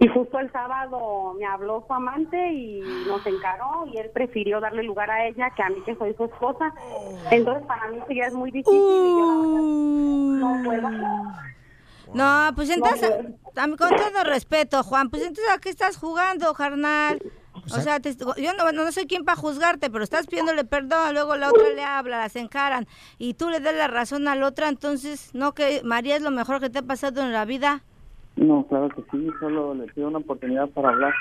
y 0.00 0.08
justo 0.08 0.38
el 0.38 0.50
sábado 0.52 1.34
me 1.38 1.46
habló 1.46 1.84
su 1.86 1.92
amante 1.92 2.52
y 2.52 2.80
nos 3.06 3.24
encaró 3.26 3.86
y 3.92 3.98
él 3.98 4.10
prefirió 4.12 4.60
darle 4.60 4.82
lugar 4.82 5.10
a 5.10 5.26
ella 5.26 5.50
que 5.50 5.62
a 5.62 5.68
mí 5.70 5.76
que 5.84 5.94
soy 5.96 6.14
su 6.14 6.24
esposa. 6.24 6.72
Entonces 7.30 7.64
para 7.66 7.88
mí 7.88 7.98
ya 8.14 8.26
es 8.26 8.34
muy 8.34 8.50
difícil 8.50 8.74
y 8.78 9.10
yo 9.18 9.26
la 9.26 9.34
verdad 9.36 9.60
no 10.40 10.62
puedo. 10.64 10.88
No, 12.14 12.50
pues 12.54 12.70
entonces, 12.70 13.10
con 13.54 13.76
todo 13.96 14.24
respeto, 14.24 14.82
Juan, 14.82 15.10
pues 15.10 15.22
entonces 15.22 15.52
¿a 15.54 15.58
qué 15.58 15.68
estás 15.68 15.96
jugando, 15.98 16.54
carnal? 16.54 17.20
O 17.76 17.80
sea, 17.80 18.00
te- 18.00 18.14
yo 18.16 18.52
no, 18.54 18.72
no 18.72 18.92
soy 18.92 19.06
quien 19.06 19.24
para 19.24 19.36
juzgarte, 19.36 19.90
pero 19.90 20.02
estás 20.04 20.26
pidiéndole 20.26 20.64
perdón, 20.64 21.12
luego 21.14 21.36
la 21.36 21.50
otra 21.50 21.68
le 21.70 21.82
habla, 21.84 22.18
las 22.18 22.36
encaran, 22.36 22.86
y 23.18 23.34
tú 23.34 23.50
le 23.50 23.60
das 23.60 23.74
la 23.74 23.88
razón 23.88 24.26
a 24.28 24.34
la 24.34 24.46
otra, 24.46 24.68
entonces, 24.68 25.34
¿no 25.34 25.52
que 25.52 25.82
María 25.84 26.16
es 26.16 26.22
lo 26.22 26.30
mejor 26.30 26.60
que 26.60 26.70
te 26.70 26.78
ha 26.78 26.82
pasado 26.82 27.22
en 27.22 27.32
la 27.32 27.44
vida? 27.44 27.82
No, 28.36 28.64
claro 28.68 28.88
que 28.90 29.02
sí, 29.10 29.28
solo 29.40 29.74
le 29.74 29.86
pido 29.92 30.08
una 30.08 30.18
oportunidad 30.18 30.68
para 30.68 30.90
hablar, 30.90 31.12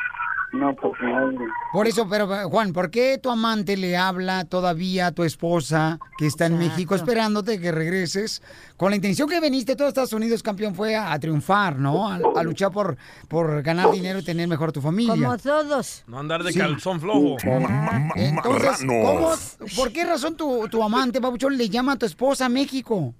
una 0.54 0.70
oportunidad 0.70 1.28
de... 1.28 1.46
Por 1.74 1.88
eso, 1.88 2.08
pero 2.10 2.28
Juan, 2.50 2.72
¿por 2.74 2.90
qué 2.90 3.18
tu 3.18 3.30
amante 3.30 3.76
le 3.78 3.98
habla 3.98 4.46
todavía 4.46 5.08
a 5.08 5.12
tu 5.12 5.24
esposa 5.24 6.00
que 6.18 6.26
está 6.26 6.46
en 6.46 6.58
México 6.58 6.96
esperándote 6.96 7.60
que 7.60 7.72
regreses? 7.72 8.42
Con 8.78 8.90
la 8.92 8.96
intención 8.96 9.28
que 9.28 9.40
viniste 9.42 9.74
a 9.74 9.76
todos 9.76 9.90
Estados 9.90 10.14
Unidos, 10.14 10.42
campeón, 10.42 10.74
fue 10.74 10.96
a, 10.96 11.12
a 11.12 11.20
triunfar, 11.20 11.78
¿no? 11.78 12.08
A, 12.10 12.20
a 12.36 12.44
luchar 12.44 12.72
por, 12.72 12.98
por 13.28 13.62
ganar 13.62 13.92
dinero 13.92 14.20
y 14.20 14.24
tener 14.24 14.48
mejor 14.48 14.72
tu 14.72 14.82
familia. 14.82 15.14
Como 15.14 15.38
todos. 15.38 16.04
No 16.08 16.20
andar 16.20 16.44
de 16.44 16.54
Sí. 16.54 16.60
calzón 16.60 17.02
flojo. 17.02 17.38
Entonces, 18.16 18.86
¿cómo, 18.88 19.32
¿por 19.76 19.92
qué 19.92 20.06
razón 20.06 20.36
tu, 20.38 20.68
tu 20.70 20.82
amante, 20.82 21.20
Pabuchón, 21.22 21.58
le 21.58 21.70
llama 21.70 21.94
a 21.94 21.98
tu 21.98 22.06
esposa 22.06 22.46
a 22.46 22.50
México? 22.50 23.14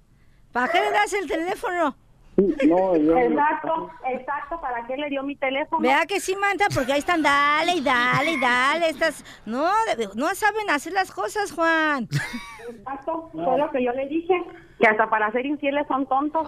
¿Para 0.52 0.72
qué 0.72 0.80
le 0.80 0.90
das 0.90 1.12
el 1.12 1.28
teléfono? 1.28 1.94
No, 2.38 2.94
Exacto, 2.94 3.90
exacto, 4.08 4.60
¿para 4.60 4.86
qué 4.86 4.96
le 4.96 5.08
dio 5.08 5.24
mi 5.24 5.34
teléfono? 5.34 5.82
Vea 5.82 6.06
que 6.06 6.20
sí, 6.20 6.36
Manta, 6.36 6.66
porque 6.72 6.92
ahí 6.92 7.00
están, 7.00 7.20
dale 7.20 7.72
y 7.72 7.80
dale 7.80 8.32
y 8.32 8.40
dale. 8.40 8.88
Estas, 8.90 9.24
no, 9.44 9.68
no 10.14 10.34
saben 10.36 10.70
hacer 10.70 10.92
las 10.92 11.10
cosas, 11.10 11.50
Juan. 11.50 12.08
Exacto, 12.70 13.28
fue 13.32 13.58
lo 13.58 13.68
que 13.72 13.82
yo 13.82 13.90
le 13.92 14.06
dije, 14.06 14.40
que 14.78 14.86
hasta 14.86 15.10
para 15.10 15.32
ser 15.32 15.46
infieles 15.46 15.84
son 15.88 16.06
tontos. 16.06 16.46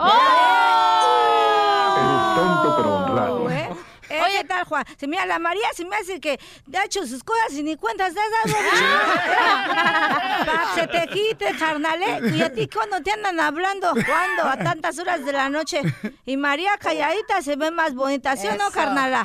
tonto 2.37 2.75
pero 2.77 2.95
honrado. 2.95 3.51
¿Eh? 3.51 3.69
Eh, 4.11 4.21
¿Qué 4.39 4.45
tal, 4.45 4.65
Juan? 4.65 4.85
Se 4.99 5.07
mira, 5.07 5.25
la 5.25 5.39
María 5.39 5.69
se 5.75 5.85
me 5.85 5.95
hace 5.97 6.21
que 6.21 6.39
ha 6.75 6.85
hecho 6.85 7.07
sus 7.07 7.23
cosas 7.23 7.53
y 7.53 7.63
ni 7.63 7.77
cuentas 7.77 8.13
de 8.13 8.21
esas. 8.21 8.61
Para 10.47 10.75
que 10.75 10.81
se 10.81 10.87
te 10.89 11.07
quite, 11.07 11.57
carnal, 11.57 12.03
¿eh? 12.03 12.21
Y 12.35 12.43
a 12.43 12.53
ti 12.53 12.69
cuando 12.69 13.01
te 13.03 13.13
andan 13.13 13.39
hablando, 13.39 13.93
¿cuándo? 13.93 14.43
A 14.45 14.57
tantas 14.57 14.99
horas 14.99 15.25
de 15.25 15.33
la 15.33 15.49
noche. 15.49 15.81
Y 16.27 16.37
María 16.37 16.77
calladita 16.79 17.41
se 17.41 17.55
ve 17.55 17.71
más 17.71 17.95
bonita, 17.95 18.37
¿sí 18.37 18.49
o 18.49 18.57
no, 18.57 18.71
carnala? 18.73 19.25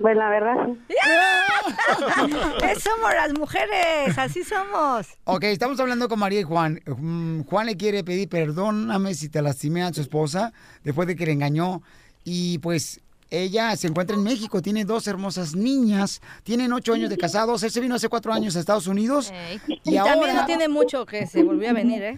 Pues 0.00 0.16
la 0.16 0.28
verdad 0.28 0.68
sí. 0.88 0.94
Somos 2.80 3.14
las 3.14 3.32
mujeres, 3.32 4.16
así 4.18 4.44
somos. 4.44 5.06
Ok, 5.24 5.44
estamos 5.44 5.80
hablando 5.80 6.08
con 6.08 6.18
María 6.18 6.40
y 6.40 6.42
Juan. 6.42 6.80
Mm, 6.86 7.42
Juan 7.42 7.66
le 7.66 7.76
quiere 7.76 8.04
pedir 8.04 8.28
perdóname 8.28 9.14
si 9.14 9.28
te 9.28 9.40
lastimé 9.42 9.82
a 9.82 9.92
su 9.92 10.00
esposa 10.02 10.52
después 10.84 11.08
de 11.08 11.16
que 11.16 11.26
le 11.26 11.32
engañó. 11.32 11.82
Y 12.24 12.58
pues 12.58 13.00
ella 13.30 13.74
se 13.76 13.88
encuentra 13.88 14.16
en 14.16 14.22
México, 14.22 14.62
tiene 14.62 14.84
dos 14.84 15.06
hermosas 15.06 15.54
niñas, 15.54 16.20
tienen 16.44 16.72
ocho 16.72 16.94
años 16.94 17.10
de 17.10 17.16
casados. 17.16 17.62
Él 17.62 17.70
se 17.70 17.80
vino 17.80 17.94
hace 17.96 18.08
cuatro 18.08 18.32
años 18.32 18.56
a 18.56 18.60
Estados 18.60 18.86
Unidos. 18.86 19.32
Y, 19.66 19.74
Y, 19.74 19.96
también 19.96 20.08
ahora... 20.08 20.34
no 20.34 20.46
tiene 20.46 20.68
mucho 20.68 21.04
que 21.06 21.26
se 21.26 21.42
volvió 21.42 21.70
a 21.70 21.72
venir, 21.72 22.02
¿eh? 22.02 22.16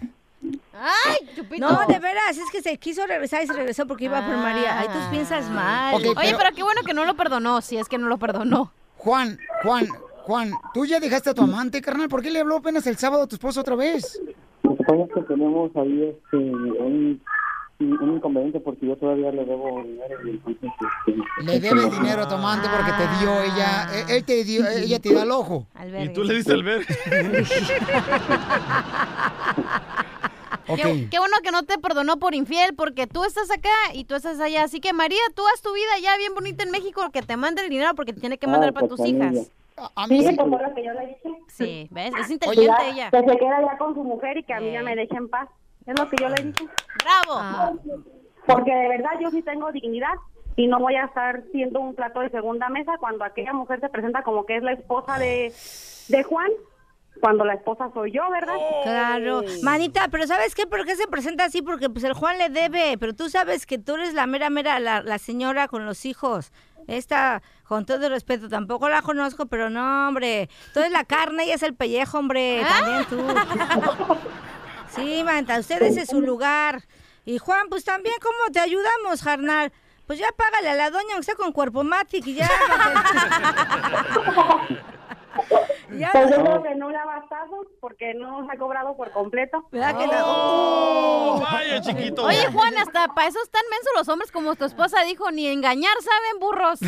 ¡Ay, 0.73 1.17
chupito! 1.35 1.67
No, 1.69 1.85
de 1.87 1.99
veras, 1.99 2.37
es 2.37 2.49
que 2.51 2.61
se 2.61 2.77
quiso 2.77 3.05
regresar 3.05 3.43
y 3.43 3.47
se 3.47 3.53
regresó 3.53 3.85
porque 3.85 4.05
iba 4.05 4.25
por 4.25 4.37
María. 4.37 4.79
Ahí 4.79 4.87
tú 4.87 4.99
piensas 5.11 5.49
mal. 5.49 5.95
Ok, 5.95 6.01
Oye, 6.01 6.13
pero- 6.15 6.37
pero 6.37 6.55
qué 6.55 6.63
bueno 6.63 6.81
que 6.85 6.93
no 6.93 7.03
lo 7.05 7.15
perdonó, 7.15 7.61
si 7.61 7.77
es 7.77 7.87
que 7.89 7.97
no 7.97 8.07
lo 8.07 8.17
perdonó. 8.17 8.71
Juan, 8.97 9.37
Juan, 9.63 9.87
Juan, 10.23 10.51
¿tú 10.73 10.85
ya 10.85 10.99
dejaste 10.99 11.31
a 11.31 11.33
tu 11.33 11.41
amante, 11.43 11.81
carnal? 11.81 12.07
¿Por 12.07 12.21
qué 12.21 12.29
le 12.31 12.39
habló 12.39 12.57
apenas 12.57 12.85
el 12.87 12.97
sábado 12.97 13.23
a 13.23 13.27
tu 13.27 13.35
esposo 13.35 13.59
otra 13.61 13.75
vez? 13.75 14.21
Lo 14.63 14.75
que 14.77 14.83
pasa 14.83 15.03
es 15.03 15.13
que 15.13 15.21
tenemos 15.21 15.71
ahí 15.75 16.03
este, 16.03 16.37
un, 16.37 17.21
un 17.79 18.15
inconveniente 18.15 18.59
porque 18.59 18.87
yo 18.87 18.97
todavía 18.97 19.31
le 19.31 19.45
debo 19.45 19.81
dinero 19.83 20.27
y 20.27 20.31
entonces... 20.31 20.69
Este, 21.07 21.43
Le 21.43 21.59
debe 21.59 21.89
dinero 21.89 22.23
a 22.23 22.27
tu 22.27 22.35
amante 22.35 22.67
porque 22.69 22.91
te 22.91 23.07
dio 23.19 23.41
ella, 23.41 23.87
eh, 23.93 24.17
él 24.17 24.25
te 24.25 24.43
dio, 24.43 24.67
ella 24.83 24.99
te 24.99 25.09
dio 25.09 25.21
al 25.21 25.31
ojo. 25.31 25.67
Y 26.01 26.09
tú 26.09 26.23
le 26.23 26.35
diste 26.35 26.53
el 26.53 26.63
ver. 26.63 26.85
Qué, 30.75 31.07
qué 31.09 31.17
bueno 31.17 31.35
que 31.43 31.51
no 31.51 31.63
te 31.63 31.79
perdonó 31.79 32.17
por 32.19 32.35
infiel, 32.35 32.75
porque 32.75 33.07
tú 33.07 33.23
estás 33.23 33.49
acá 33.49 33.69
y 33.93 34.03
tú 34.03 34.13
estás 34.13 34.39
allá. 34.39 34.63
Así 34.63 34.79
que, 34.79 34.93
María, 34.93 35.17
tú 35.33 35.41
haz 35.51 35.63
tu 35.63 35.73
vida 35.73 35.89
ya 35.99 36.15
bien 36.17 36.35
bonita 36.35 36.63
en 36.63 36.69
México, 36.69 37.01
que 37.11 37.23
te 37.23 37.37
mande 37.37 37.63
el 37.63 37.69
dinero 37.69 37.95
porque 37.95 38.13
te 38.13 38.19
tiene 38.19 38.37
que 38.37 38.45
mandar 38.45 38.71
para 38.71 38.87
tus 38.87 39.03
hijas. 39.03 39.51
A 39.95 40.05
mí 40.07 40.21
sí. 40.21 40.35
pues 40.35 40.49
fue 40.49 40.61
lo 40.61 40.75
que 40.75 40.83
yo 40.83 40.93
le 40.93 41.07
dije. 41.07 41.29
Sí, 41.47 41.87
¿ves? 41.89 42.11
Es 42.19 42.29
inteligente 42.29 42.89
ella. 42.91 43.09
Que 43.09 43.19
se 43.19 43.37
queda 43.37 43.61
ya 43.61 43.77
con 43.79 43.95
su 43.95 44.03
mujer 44.03 44.37
y 44.37 44.43
que 44.43 44.53
a 44.53 44.59
mí 44.59 44.71
ya 44.71 44.83
me 44.83 44.95
deje 44.95 45.15
en 45.15 45.27
paz. 45.29 45.49
Es 45.85 45.99
lo 45.99 46.09
que 46.09 46.17
yo 46.21 46.29
le 46.29 46.43
dije. 46.43 46.67
¡Bravo! 47.03 47.79
Porque 48.45 48.73
de 48.73 48.87
verdad 48.89 49.11
yo 49.21 49.29
sí 49.31 49.41
tengo 49.41 49.71
dignidad 49.71 50.13
y 50.55 50.67
no 50.67 50.79
voy 50.79 50.95
a 50.95 51.05
estar 51.05 51.43
siendo 51.51 51.79
un 51.79 51.95
plato 51.95 52.19
de 52.19 52.29
segunda 52.29 52.69
mesa 52.69 52.93
cuando 52.99 53.23
aquella 53.23 53.53
mujer 53.53 53.79
se 53.79 53.89
presenta 53.89 54.23
como 54.23 54.45
que 54.45 54.57
es 54.57 54.63
la 54.63 54.73
esposa 54.73 55.17
de, 55.17 55.53
de 56.09 56.23
Juan. 56.23 56.49
cuando 57.21 57.45
la 57.45 57.53
esposa 57.53 57.89
soy 57.93 58.11
yo, 58.11 58.29
¿verdad? 58.29 58.55
Claro, 58.83 59.41
manita, 59.63 60.07
pero 60.09 60.25
¿sabes 60.27 60.55
qué? 60.55 60.65
¿Por 60.67 60.85
qué 60.85 60.95
se 60.95 61.07
presenta 61.07 61.45
así? 61.45 61.61
Porque 61.61 61.89
pues 61.89 62.03
el 62.03 62.13
Juan 62.13 62.37
le 62.37 62.49
debe, 62.49 62.97
pero 62.97 63.13
tú 63.13 63.29
sabes 63.29 63.65
que 63.65 63.77
tú 63.77 63.95
eres 63.95 64.13
la 64.13 64.25
mera 64.27 64.49
mera, 64.49 64.79
la, 64.79 65.01
la 65.01 65.17
señora 65.17 65.67
con 65.67 65.85
los 65.85 66.05
hijos. 66.05 66.51
Esta, 66.87 67.41
con 67.67 67.85
todo 67.85 68.03
el 68.05 68.11
respeto, 68.11 68.49
tampoco 68.49 68.89
la 68.89 69.01
conozco, 69.03 69.45
pero 69.45 69.69
no, 69.69 70.07
hombre. 70.07 70.49
Tú 70.73 70.79
eres 70.79 70.91
la 70.91 71.03
carne 71.03 71.45
y 71.45 71.51
es 71.51 71.61
el 71.61 71.75
pellejo, 71.75 72.17
hombre. 72.17 72.63
También 72.67 73.05
tú. 73.05 73.17
Sí, 74.95 75.23
manita, 75.23 75.59
usted 75.59 75.81
ese 75.81 76.01
es 76.01 76.09
su 76.09 76.21
lugar. 76.21 76.83
Y 77.25 77.37
Juan, 77.37 77.67
pues 77.69 77.83
también, 77.83 78.15
¿cómo 78.21 78.51
te 78.51 78.59
ayudamos, 78.59 79.23
carnal? 79.23 79.71
Pues 80.07 80.17
ya 80.17 80.27
págale 80.35 80.69
a 80.69 80.75
la 80.75 80.89
doña, 80.89 81.13
aunque 81.13 81.25
sea 81.25 81.35
con 81.35 81.51
cuerpo 81.51 81.83
matic 81.83 82.25
y 82.25 82.35
ya. 82.35 82.49
Ya. 85.97 86.11
Creo 86.11 86.61
que 86.63 86.75
no 86.75 86.89
le 86.89 86.97
ha 86.97 87.05
bastado 87.05 87.65
porque 87.81 88.13
no 88.13 88.45
se 88.45 88.51
ha 88.55 88.59
cobrado 88.59 88.95
por 88.95 89.11
completo. 89.11 89.65
¿Verdad 89.71 89.97
que 89.97 90.07
Oh, 90.23 91.41
vaya, 91.41 91.81
chiquito. 91.81 92.23
Oye, 92.25 92.45
Juan, 92.53 92.77
hasta 92.77 93.07
para 93.09 93.27
eso 93.27 93.39
están 93.43 93.63
mensos 93.71 93.91
los 93.95 94.07
hombres 94.09 94.31
como 94.31 94.55
tu 94.55 94.65
esposa 94.65 95.01
dijo, 95.03 95.31
ni 95.31 95.47
engañar 95.47 95.93
saben, 96.01 96.39
burros. 96.39 96.79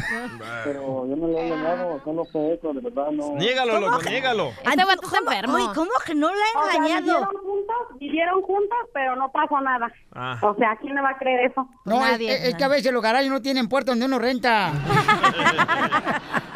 Pero 0.64 1.08
yo 1.08 1.16
no 1.16 1.28
lo 1.28 1.38
he 1.38 1.48
engañado, 1.48 2.02
solo 2.04 2.26
fue 2.32 2.54
eso, 2.54 2.74
de 2.74 2.82
verdad 2.82 3.10
no. 3.12 3.32
Niégalo, 3.36 3.74
¿Cómo 3.74 3.88
loco, 3.88 4.00
que- 4.00 4.10
niégalo. 4.12 4.50
Este 4.64 4.86
vato 4.86 5.02
está 5.06 5.18
enfermo. 5.18 5.56
Oye, 5.56 5.68
¿cómo 5.74 5.92
que 6.06 6.16
no 6.16 6.30
la 6.30 6.46
O 6.56 6.60
ha 6.62 6.66
sea, 6.72 6.76
engañado? 6.76 7.02
vivieron 7.02 7.38
juntos, 7.44 7.98
vivieron 8.00 8.42
juntos, 8.44 8.78
pero 8.94 9.16
no 9.16 9.32
pasó 9.32 9.60
nada. 9.62 9.92
Ah. 10.14 10.38
O 10.44 10.56
sea, 10.56 10.76
¿quién 10.80 10.94
le 10.96 11.02
va 11.02 11.10
a 11.10 11.18
creer 11.18 11.52
eso? 11.52 11.68
No, 11.86 11.96
es, 12.06 12.12
Nadie. 12.12 12.34
es- 12.36 12.44
es 12.50 12.56
que 12.56 12.64
a 12.64 12.68
veces 12.68 12.92
los 12.94 13.02
garajes 13.02 13.30
no 13.30 13.42
tienen 13.42 13.68
puerta 13.68 13.92
donde 13.92 14.06
uno 14.06 14.20
renta. 14.20 14.72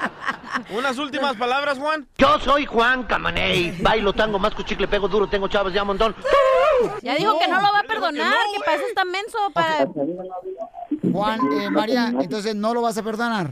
Unas 0.70 0.98
últimas 0.98 1.36
palabras, 1.36 1.78
Juan. 1.78 2.08
Yo 2.18 2.40
soy 2.40 2.66
Juan 2.66 3.04
Camaney. 3.04 3.78
Bailo 3.82 4.14
tango, 4.14 4.40
más 4.40 4.54
cuchicle, 4.54 4.88
pego 4.88 5.08
duro, 5.08 5.28
tengo 5.28 5.48
chavas 5.48 5.74
ya 5.74 5.82
un 5.82 5.88
montón. 5.88 6.16
Ya 7.02 7.16
dijo 7.16 7.38
que 7.40 7.48
no 7.48 7.62
lo 7.62 7.72
va 7.72 7.80
a 7.80 7.84
perdonar, 7.84 8.34
que 8.54 8.60
para 8.64 8.78
eso 8.78 8.86
está 8.88 9.06
menso, 9.06 9.38
para... 9.54 9.88
Juan, 11.12 11.40
eh, 11.54 11.70
María, 11.70 12.14
entonces 12.20 12.56
no 12.56 12.74
lo 12.74 12.82
vas 12.82 12.98
a 12.98 13.04
perdonar. 13.04 13.52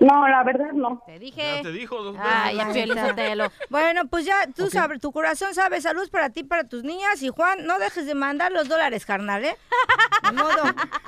No, 0.00 0.28
la 0.28 0.42
verdad 0.44 0.72
no. 0.72 1.02
Te 1.06 1.18
dije. 1.18 1.42
Ya 1.56 1.62
te 1.62 1.72
dijo 1.72 2.02
dos 2.02 2.14
veces. 2.16 2.28
Ay, 2.30 2.56
ya. 2.56 3.50
Bueno, 3.70 4.02
pues 4.08 4.24
ya 4.26 4.46
tú 4.54 4.68
sabes, 4.68 5.00
tu 5.00 5.10
corazón 5.12 5.54
sabe, 5.54 5.80
salud 5.80 6.08
para 6.10 6.30
ti, 6.30 6.44
para 6.44 6.64
tus 6.64 6.82
niñas. 6.84 7.22
Y 7.22 7.28
Juan, 7.28 7.66
no 7.66 7.78
dejes 7.78 8.06
de 8.06 8.14
mandar 8.14 8.52
los 8.52 8.68
dólares, 8.68 9.06
carnal, 9.06 9.44
¿eh? 9.44 9.56
De 10.22 10.32
modo, 10.32 10.62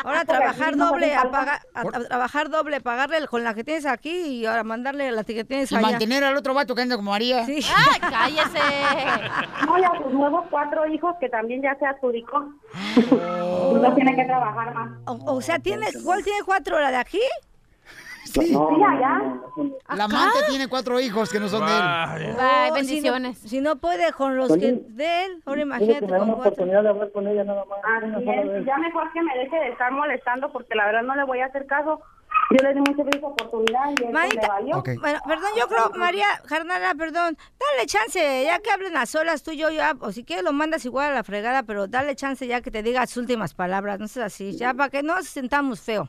ahora 0.04 0.24
trabajar 0.24 0.76
doble, 0.76 1.14
a 1.14 1.30
pagar, 1.30 1.60
a, 1.74 1.80
a 1.80 1.84
trabajar 1.84 2.48
doble, 2.48 2.80
pagarle 2.80 3.26
con 3.28 3.44
la 3.44 3.52
que 3.54 3.64
tienes 3.64 3.84
aquí 3.84 4.10
y 4.10 4.46
ahora 4.46 4.64
mandarle 4.64 5.10
la 5.12 5.24
que 5.24 5.44
tienes 5.44 5.70
Y 5.70 5.76
allá. 5.76 5.88
mantener 5.90 6.24
al 6.24 6.36
otro 6.36 6.54
vato 6.54 6.74
que 6.74 6.82
anda 6.82 6.96
como 6.96 7.10
María. 7.10 7.44
Sí. 7.44 7.60
¡Ah, 7.76 8.10
cállese! 8.10 9.66
No, 9.66 9.78
y 9.78 9.84
a 9.84 9.90
sus 10.02 10.12
nuevos 10.12 10.46
cuatro 10.50 10.86
hijos 10.86 11.14
que 11.20 11.28
también 11.28 11.62
ya 11.62 11.76
se 11.78 11.86
adjudicó. 11.86 12.40
No 13.10 13.94
tiene 13.94 14.16
que 14.16 14.24
trabajar 14.24 14.74
más. 14.74 14.90
O, 15.06 15.34
o 15.36 15.40
sea, 15.40 15.58
¿tiene, 15.58 15.86
¿cuál 16.04 16.22
tiene 16.24 16.42
cuatro? 16.44 16.78
¿La 16.80 16.90
de 16.90 16.96
aquí? 16.96 17.20
Sí. 18.32 18.46
Sí, 18.46 18.54
allá. 18.54 19.22
La 19.94 20.04
amante 20.04 20.38
tiene 20.48 20.68
cuatro 20.68 21.00
hijos 21.00 21.30
que 21.30 21.40
no 21.40 21.48
son 21.48 21.64
de 21.66 21.72
él. 21.72 22.36
Oh, 22.38 22.74
bendiciones. 22.74 23.38
Si 23.38 23.44
no, 23.44 23.50
si 23.50 23.60
no 23.60 23.76
puede 23.76 24.12
con 24.12 24.36
los 24.36 24.52
que 24.56 24.72
de 24.88 25.24
él, 25.24 25.42
ahora 25.46 25.58
que 25.58 25.62
imagínate 25.62 26.06
me 26.06 26.12
da 26.12 26.18
con 26.18 26.28
una 26.28 26.36
cuatro. 26.36 26.52
oportunidad 26.52 26.82
de 26.82 26.88
hablar 26.88 27.12
con 27.12 27.26
ella 27.26 27.44
nada 27.44 27.64
más. 27.64 27.78
Así 28.16 28.28
es. 28.28 28.66
Ya 28.66 28.76
mejor 28.78 29.12
que 29.12 29.22
me 29.22 29.36
deje 29.38 29.56
de 29.56 29.68
estar 29.70 29.90
molestando 29.92 30.52
porque 30.52 30.74
la 30.74 30.86
verdad 30.86 31.02
no 31.02 31.16
le 31.16 31.24
voy 31.24 31.40
a 31.40 31.46
hacer 31.46 31.66
caso. 31.66 32.00
Yo 32.50 32.66
le 32.66 32.72
di 32.74 32.80
muchas 32.80 33.04
veces 33.04 33.22
oportunidad 33.22 33.88
y 33.88 33.90
él 33.90 34.06
le 34.06 34.12
Manita, 34.12 34.48
valió. 34.48 34.82
Bueno, 35.00 35.18
perdón, 35.26 35.50
yo 35.58 35.66
creo, 35.66 35.90
María, 35.96 36.26
carnala, 36.46 36.94
perdón, 36.94 37.36
dale 37.58 37.86
chance, 37.86 38.44
ya 38.44 38.58
que 38.60 38.70
hablen 38.70 38.96
a 38.96 39.06
solas 39.06 39.42
tú 39.42 39.50
y 39.50 39.58
yo, 39.58 39.70
ya, 39.70 39.94
o 40.00 40.12
si 40.12 40.24
quieres 40.24 40.44
lo 40.44 40.52
mandas 40.52 40.84
igual 40.84 41.10
a 41.10 41.14
la 41.14 41.24
fregada, 41.24 41.62
pero 41.64 41.88
dale 41.88 42.14
chance 42.16 42.46
ya 42.46 42.60
que 42.60 42.70
te 42.70 42.82
diga 42.82 43.06
sus 43.06 43.18
últimas 43.18 43.54
palabras, 43.54 43.98
no 43.98 44.08
seas 44.08 44.26
así, 44.26 44.56
ya 44.56 44.72
para 44.72 44.88
que 44.88 45.02
no 45.02 45.16
nos 45.16 45.26
sentamos 45.26 45.80
feo. 45.80 46.08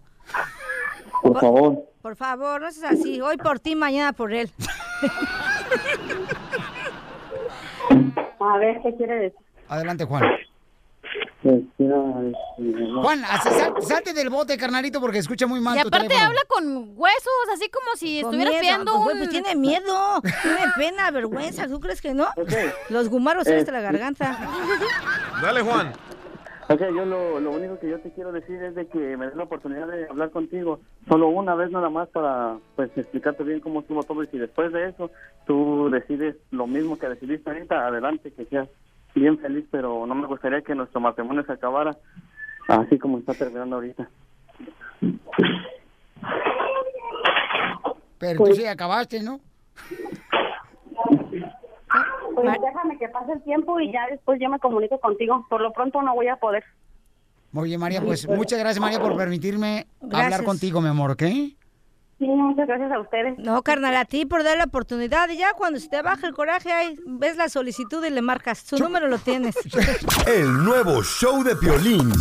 Por 1.21 1.39
favor. 1.39 1.85
Por 2.01 2.15
favor, 2.15 2.61
no 2.61 2.71
seas 2.71 2.93
así, 2.93 3.19
hoy 3.21 3.37
por 3.37 3.59
ti, 3.59 3.75
mañana 3.75 4.13
por 4.13 4.33
él. 4.33 4.49
A 8.39 8.57
ver, 8.57 8.81
¿qué 8.81 8.95
quiere 8.95 9.15
decir? 9.15 9.39
Adelante, 9.67 10.05
Juan. 10.05 10.23
Pues, 11.41 11.55
este. 11.55 11.85
Juan, 13.01 13.23
salte 13.81 14.13
del 14.13 14.29
bote, 14.29 14.57
carnalito, 14.57 14.99
porque 14.99 15.19
escucha 15.19 15.47
muy 15.47 15.61
mal 15.61 15.77
Y 15.77 15.79
aparte 15.79 16.15
habla 16.15 16.41
con 16.47 16.93
huesos, 16.95 17.33
así 17.53 17.69
como 17.69 17.95
si 17.95 18.21
Con 18.21 18.33
estuvieras 18.33 18.61
miedo, 18.61 18.75
viendo 18.75 18.97
un... 18.97 19.03
güey, 19.03 19.17
pues 19.17 19.29
tiene 19.29 19.55
miedo, 19.55 20.21
tiene 20.41 20.65
pena, 20.75 21.11
vergüenza, 21.11 21.67
¿tú 21.67 21.79
crees 21.79 22.01
que 22.01 22.13
no? 22.13 22.27
Los 22.89 23.09
gumaros 23.09 23.45
son 23.45 23.57
hasta 23.57 23.71
la 23.71 23.81
garganta. 23.81 24.37
Dale, 25.41 25.61
Juan. 25.61 25.93
Ok, 26.71 26.81
yo 26.95 27.03
lo, 27.03 27.39
lo 27.39 27.51
único 27.51 27.79
que 27.79 27.89
yo 27.89 27.99
te 27.99 28.11
quiero 28.11 28.31
decir 28.31 28.61
es 28.61 28.75
de 28.75 28.85
que 28.85 29.17
me 29.17 29.25
des 29.25 29.35
la 29.35 29.45
oportunidad 29.45 29.87
de 29.87 30.05
hablar 30.07 30.29
contigo 30.29 30.79
solo 31.07 31.27
una 31.29 31.55
vez 31.55 31.71
nada 31.71 31.89
más 31.89 32.07
para 32.09 32.59
pues 32.75 32.95
explicarte 32.95 33.43
bien 33.43 33.59
cómo 33.59 33.79
estuvo 33.79 34.03
todo 34.03 34.21
y 34.21 34.27
si 34.27 34.37
después 34.37 34.71
de 34.71 34.89
eso 34.89 35.09
tú 35.47 35.89
decides 35.89 36.35
lo 36.51 36.67
mismo 36.67 36.99
que 36.99 37.09
decidiste 37.09 37.49
ahorita, 37.49 37.87
adelante, 37.87 38.31
que 38.31 38.45
seas 38.45 38.69
bien 39.15 39.39
feliz, 39.39 39.65
pero 39.71 40.05
no 40.05 40.13
me 40.13 40.27
gustaría 40.27 40.61
que 40.61 40.75
nuestro 40.75 41.01
matrimonio 41.01 41.43
se 41.43 41.53
acabara 41.53 41.97
así 42.67 42.99
como 42.99 43.17
está 43.17 43.33
terminando 43.33 43.77
ahorita. 43.77 44.07
Pero 48.19 48.45
tú 48.45 48.53
sí 48.53 48.65
acabaste, 48.67 49.23
¿no? 49.23 49.39
Pues 52.41 52.61
déjame 52.61 52.97
que 52.97 53.09
pase 53.09 53.33
el 53.33 53.43
tiempo 53.43 53.79
y 53.79 53.91
ya 53.91 54.07
después 54.09 54.39
yo 54.41 54.49
me 54.49 54.59
comunico 54.59 54.99
contigo. 54.99 55.45
Por 55.49 55.61
lo 55.61 55.71
pronto 55.73 56.01
no 56.01 56.15
voy 56.15 56.27
a 56.27 56.35
poder. 56.35 56.63
Muy 57.51 57.69
bien, 57.69 57.79
María, 57.79 58.01
pues 58.01 58.27
muchas 58.27 58.59
gracias, 58.59 58.79
María, 58.79 58.99
por 58.99 59.17
permitirme 59.17 59.87
hablar 60.11 60.43
contigo, 60.43 60.81
mi 60.81 60.89
amor, 60.89 61.11
¿ok? 61.11 61.23
Sí, 62.19 62.25
muchas 62.25 62.67
gracias 62.67 62.91
a 62.91 62.99
ustedes. 62.99 63.39
No, 63.39 63.63
carnal, 63.63 63.95
a 63.95 64.03
ti 64.03 64.25
por 64.25 64.43
dar 64.43 64.57
la 64.57 64.65
oportunidad 64.65 65.29
y 65.29 65.37
ya 65.37 65.53
cuando 65.53 65.79
se 65.79 65.87
te 65.87 66.01
baja 66.01 66.27
el 66.27 66.33
coraje, 66.33 66.71
ahí 66.71 66.95
ves 67.05 67.37
la 67.37 67.47
solicitud 67.47 68.03
y 68.05 68.09
le 68.09 68.21
marcas, 68.21 68.59
su 68.59 68.77
número 68.77 69.07
lo 69.07 69.17
tienes. 69.19 69.55
El 70.27 70.65
nuevo 70.65 71.01
show 71.01 71.41
de 71.43 71.55
Piolín. 71.55 72.11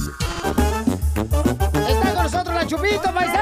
Está 1.88 2.14
con 2.14 2.22
nosotros 2.22 2.54
la 2.54 2.66
Chupito, 2.66 3.12
paisanos. 3.12 3.37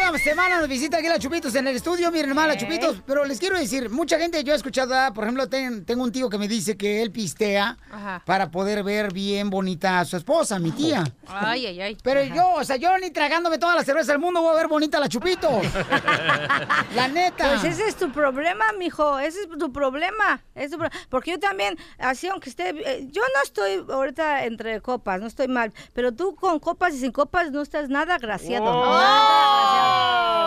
Cada 0.00 0.18
semana 0.18 0.58
nos 0.60 0.68
visita 0.68 0.98
aquí 0.98 1.08
la 1.08 1.18
Chupitos 1.18 1.54
en 1.54 1.66
el 1.66 1.76
estudio, 1.76 2.10
miren 2.10 2.34
más 2.34 2.46
la 2.48 2.56
Chupitos, 2.56 3.02
pero 3.06 3.24
les 3.24 3.38
quiero 3.38 3.58
decir, 3.58 3.90
mucha 3.90 4.18
gente 4.18 4.42
yo 4.44 4.52
he 4.52 4.56
escuchado, 4.56 4.94
ah, 4.94 5.12
por 5.14 5.24
ejemplo, 5.24 5.48
ten- 5.48 5.84
tengo 5.84 6.02
un 6.02 6.12
tío 6.12 6.30
que 6.30 6.38
me 6.38 6.48
dice 6.48 6.76
que 6.76 7.02
él 7.02 7.10
pistea 7.10 7.76
Ajá. 7.90 8.22
para 8.24 8.50
poder 8.50 8.82
ver 8.84 9.12
bien 9.12 9.50
bonita 9.50 10.00
a 10.00 10.04
su 10.04 10.16
esposa, 10.16 10.58
mi 10.58 10.70
tía. 10.70 11.04
Ay, 11.26 11.66
ay, 11.66 11.80
ay. 11.80 11.98
Pero 12.02 12.22
yo, 12.22 12.52
o 12.54 12.64
sea, 12.64 12.76
yo 12.76 12.96
ni 12.98 13.10
tragándome 13.10 13.58
toda 13.58 13.74
la 13.74 13.84
cerveza 13.84 14.12
del 14.12 14.20
mundo 14.20 14.40
voy 14.40 14.52
a 14.52 14.56
ver 14.56 14.68
bonita 14.68 14.98
la 14.98 15.08
Chupitos. 15.08 15.62
la 16.94 17.08
neta. 17.08 17.48
Pues 17.60 17.64
ese 17.64 17.86
es 17.88 17.96
tu 17.96 18.10
problema, 18.12 18.64
mijo, 18.78 19.18
ese 19.18 19.40
es 19.42 19.48
tu 19.58 19.72
problema. 19.72 20.40
Es 20.54 20.70
tu 20.70 20.78
pro- 20.78 20.90
Porque 21.10 21.32
yo 21.32 21.38
también, 21.38 21.76
así 21.98 22.28
aunque 22.28 22.48
esté, 22.50 22.70
eh, 22.70 23.08
yo 23.10 23.22
no 23.34 23.42
estoy 23.42 23.84
ahorita 23.92 24.44
entre 24.46 24.80
copas, 24.80 25.20
no 25.20 25.26
estoy 25.26 25.48
mal, 25.48 25.72
pero 25.92 26.12
tú 26.12 26.34
con 26.34 26.58
copas 26.60 26.94
y 26.94 27.00
sin 27.00 27.12
copas 27.12 27.50
no 27.50 27.60
estás 27.62 27.88
nada 27.88 28.14
agraciado. 28.14 28.64
nada 28.64 29.58
agraciado. 29.58 29.87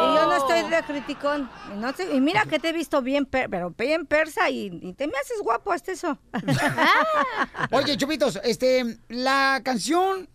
Y 0.04 0.16
yo 0.16 0.26
no 0.26 0.36
estoy 0.36 0.70
de 0.70 0.84
criticón. 0.84 1.50
Y, 1.74 1.78
no 1.78 1.94
sé- 1.94 2.14
y 2.16 2.20
mira 2.20 2.46
que 2.46 2.60
te 2.60 2.70
he 2.70 2.74
visto 2.74 3.02
bien, 3.02 3.26
per- 3.26 3.50
pero 3.50 3.70
bien 3.72 4.06
persa 4.06 4.50
y, 4.50 4.80
y 4.82 4.94
te 4.94 5.08
me 5.08 5.14
haces 5.18 5.40
guapo 5.42 5.72
hasta 5.72 5.92
eso. 5.92 6.18
Oye, 7.72 7.98
Chupitos, 7.98 8.40
este, 8.44 8.98
la 9.10 9.62
canción 9.64 10.28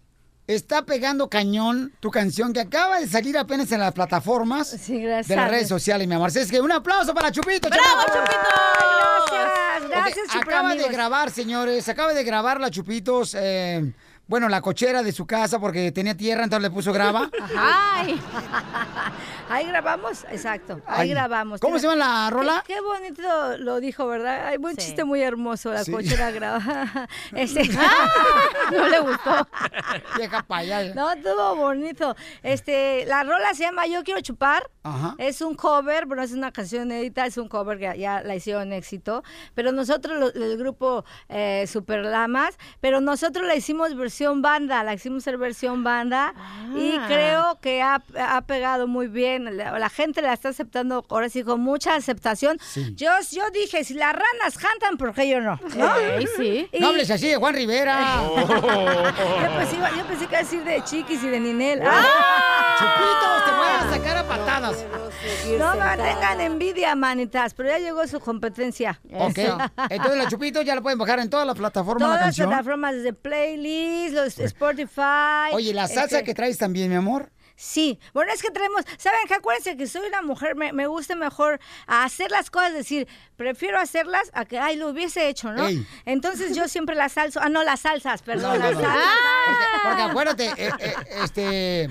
está 0.47 0.83
pegando 0.83 1.29
cañón, 1.29 1.93
tu 1.99 2.11
canción 2.11 2.53
que 2.53 2.61
acaba 2.61 3.01
de 3.01 3.09
salir 3.09 3.37
apenas 3.37 3.73
en 3.73 3.81
las 3.81 3.93
plataformas 3.93 4.87
de 4.89 5.25
las 5.37 5.51
redes 5.51 5.69
sociales, 5.69 6.07
mi 6.07 6.15
amor. 6.15 6.29
Así 6.29 6.39
Es 6.39 6.51
que 6.51 6.61
un 6.61 6.71
aplauso 6.73 7.13
para 7.15 7.33
Chupito. 7.33 7.69
¡Bravo, 7.69 8.03
chamacos! 8.07 9.27
Gracias, 9.29 9.91
gracias, 9.91 10.27
Ok, 10.37 10.43
Acaba 10.43 10.75
de 10.75 10.89
grabar, 10.89 11.31
señores, 11.31 11.89
acaba 11.89 12.13
de 12.15 12.23
grabar 12.23 12.61
la 12.61 12.71
Chupitos, 12.71 13.35
eh, 13.39 13.93
bueno, 14.27 14.49
la 14.49 14.61
cochera 14.61 15.03
de 15.03 15.13
su 15.13 15.27
casa 15.27 15.59
porque 15.59 15.93
tenía 15.93 16.17
tierra, 16.17 16.45
entonces 16.45 16.69
le 16.69 16.75
puso 16.75 16.93
grava. 16.93 17.31
Ahí 19.49 19.67
grabamos, 19.67 20.25
exacto. 20.31 20.81
Ahí 20.87 21.03
Ay. 21.03 21.11
grabamos. 21.11 21.61
¿Cómo 21.61 21.79
se 21.79 21.87
llama 21.89 21.97
la 21.97 22.31
rola? 22.31 22.65
Qué, 22.67 22.75
qué 22.75 22.81
bonito 22.81 23.59
lo 23.59 23.81
dijo, 23.81 24.07
¿verdad? 24.07 24.47
Hay 24.49 24.57
un 24.57 24.77
chiste 24.77 25.05
muy 25.05 25.23
hermoso, 25.23 25.73
la 25.73 25.85
Sí. 25.85 25.93
cochera 25.93 26.31
graba. 26.31 26.61
Este, 27.33 27.63
no 28.73 28.89
le 28.89 29.01
gustó. 29.01 29.49
Vieja 30.17 30.43
payasa. 30.43 30.95
No, 30.95 31.13
estuvo 31.13 31.57
bonito. 31.57 32.17
Este, 32.43 33.05
la 33.07 33.23
rola 33.25 33.55
se 33.55 33.63
llama 33.65 33.87
Yo 33.87 34.03
quiero 34.05 34.21
chupar. 34.21 34.69
Ajá. 34.83 35.15
Es 35.19 35.41
un 35.41 35.55
cover, 35.57 36.05
pero 36.05 36.17
no 36.17 36.23
es 36.23 36.33
una 36.33 36.53
canción 36.53 36.85
inédita, 36.87 37.27
es 37.27 37.37
un 37.39 37.49
cover 37.49 37.79
que 37.79 37.99
ya 37.99 38.23
la 38.23 38.35
hicieron 38.37 38.73
éxito. 38.73 39.23
Pero 39.55 39.73
nosotros, 39.73 40.19
lo- 40.19 40.33
el 40.33 40.57
grupo 40.59 41.05
eh, 41.29 41.67
Super 41.67 42.05
Lamas, 42.05 42.57
pero 42.81 43.01
nosotros 43.01 43.47
la 43.47 43.55
hicimos 43.57 43.97
versión 43.97 44.43
banda, 44.43 44.83
la 44.85 44.95
hicimos 44.95 45.27
en 45.27 45.41
versión 45.41 45.83
banda 45.85 46.35
y 46.77 46.97
Ah. 46.97 47.05
creo 47.09 47.59
que 47.61 47.83
ha, 47.83 48.03
ha 48.19 48.41
pegado 48.43 48.87
muy 48.87 49.09
bien. 49.09 49.36
Bien, 49.39 49.57
la, 49.57 49.79
la 49.79 49.89
gente 49.89 50.23
la 50.23 50.33
está 50.33 50.49
aceptando 50.51 51.05
ahora 51.11 51.29
sí 51.29 51.43
con 51.43 51.61
mucha 51.61 51.95
aceptación. 51.95 52.59
Yo, 52.95 53.11
yo 53.31 53.43
dije, 53.53 53.85
si 53.85 53.95
las 53.95 54.13
ranas 54.13 54.59
cantan, 54.59 54.97
¿por 54.97 55.13
qué 55.15 55.29
yo 55.29 55.41
no? 55.41 55.59
¿No? 55.77 55.93
Sí. 56.37 56.69
No 56.79 56.89
hables 56.89 57.11
así 57.11 57.29
de 57.29 57.37
Juan 57.37 57.55
Rivera. 57.55 58.21
yo, 58.37 59.59
pensé, 59.59 59.77
iba- 59.77 59.91
yo 59.97 60.05
pensé 60.07 60.27
que 60.27 60.33
iba 60.33 60.39
a 60.39 60.43
decir 60.43 60.65
de 60.65 60.83
Chiquis 60.85 61.23
y 61.23 61.29
de 61.29 61.41
Ninel. 61.41 61.81
Chupitos, 62.79 63.45
te 63.45 63.51
voy 63.53 63.67
a 63.69 63.91
sacar 63.91 64.17
a 64.19 64.29
patadas. 64.29 64.85
No 65.59 65.75
me 65.77 65.97
tengan 65.97 66.41
envidia, 66.41 66.95
manitas, 66.95 67.55
pero 67.55 67.71
ya 67.71 67.79
llegó 67.79 68.07
su 68.07 68.21
competencia. 68.21 69.01
Ok. 69.15 69.39
Entonces 69.91 70.17
los 70.19 70.29
chupitos 70.29 70.65
ya 70.65 70.75
lo 70.75 70.83
pueden 70.83 70.99
bajar 70.99 71.19
en 71.21 71.31
todas 71.31 71.47
las 71.47 71.57
plataformas 71.57 72.07
Todas 72.09 72.21
la 72.21 72.27
las 72.27 72.37
plataformas 72.37 73.03
de 73.03 73.13
playlist, 73.13 74.15
los 74.15 74.39
Spotify. 74.39 75.53
Oye, 75.53 75.73
la 75.73 75.89
salsa 75.89 76.19
este, 76.19 76.25
que 76.25 76.35
traes 76.35 76.59
también, 76.59 76.91
mi 76.91 76.97
amor. 76.97 77.31
Sí, 77.57 77.99
bueno, 78.13 78.31
es 78.33 78.43
que 78.43 78.51
traemos, 78.51 78.83
¿saben? 78.99 79.21
Acuérdense 79.35 79.77
que 79.79 79.87
soy 79.87 80.07
una 80.09 80.21
mujer, 80.21 80.55
me, 80.57 80.73
me 80.75 80.87
gusta 80.87 81.17
mejor 81.17 81.59
hacer 81.87 82.31
las 82.31 82.51
cosas, 82.51 82.75
decir, 82.75 83.09
prefiero 83.37 83.79
hacerlas 83.79 84.31
a 84.35 84.45
que, 84.45 84.59
ay, 84.59 84.77
lo 84.77 84.89
hubiese 84.91 85.29
hecho, 85.29 85.51
¿no? 85.53 85.67
Ey. 85.67 85.87
Entonces 86.05 86.55
yo 86.55 86.69
siempre 86.69 86.95
las 86.95 87.13
salso, 87.13 87.41
ah, 87.43 87.49
no, 87.49 87.65
las 87.65 87.81
salsas, 87.81 88.21
perdón, 88.21 88.59
No, 88.59 88.65
las 88.65 88.75
no. 88.75 88.81
salsas. 88.83 89.09
Porque, 89.47 89.89
porque 89.89 90.03
acuérdate, 90.03 90.45
eh, 90.67 90.71
eh, 90.81 90.95
este, 91.25 91.89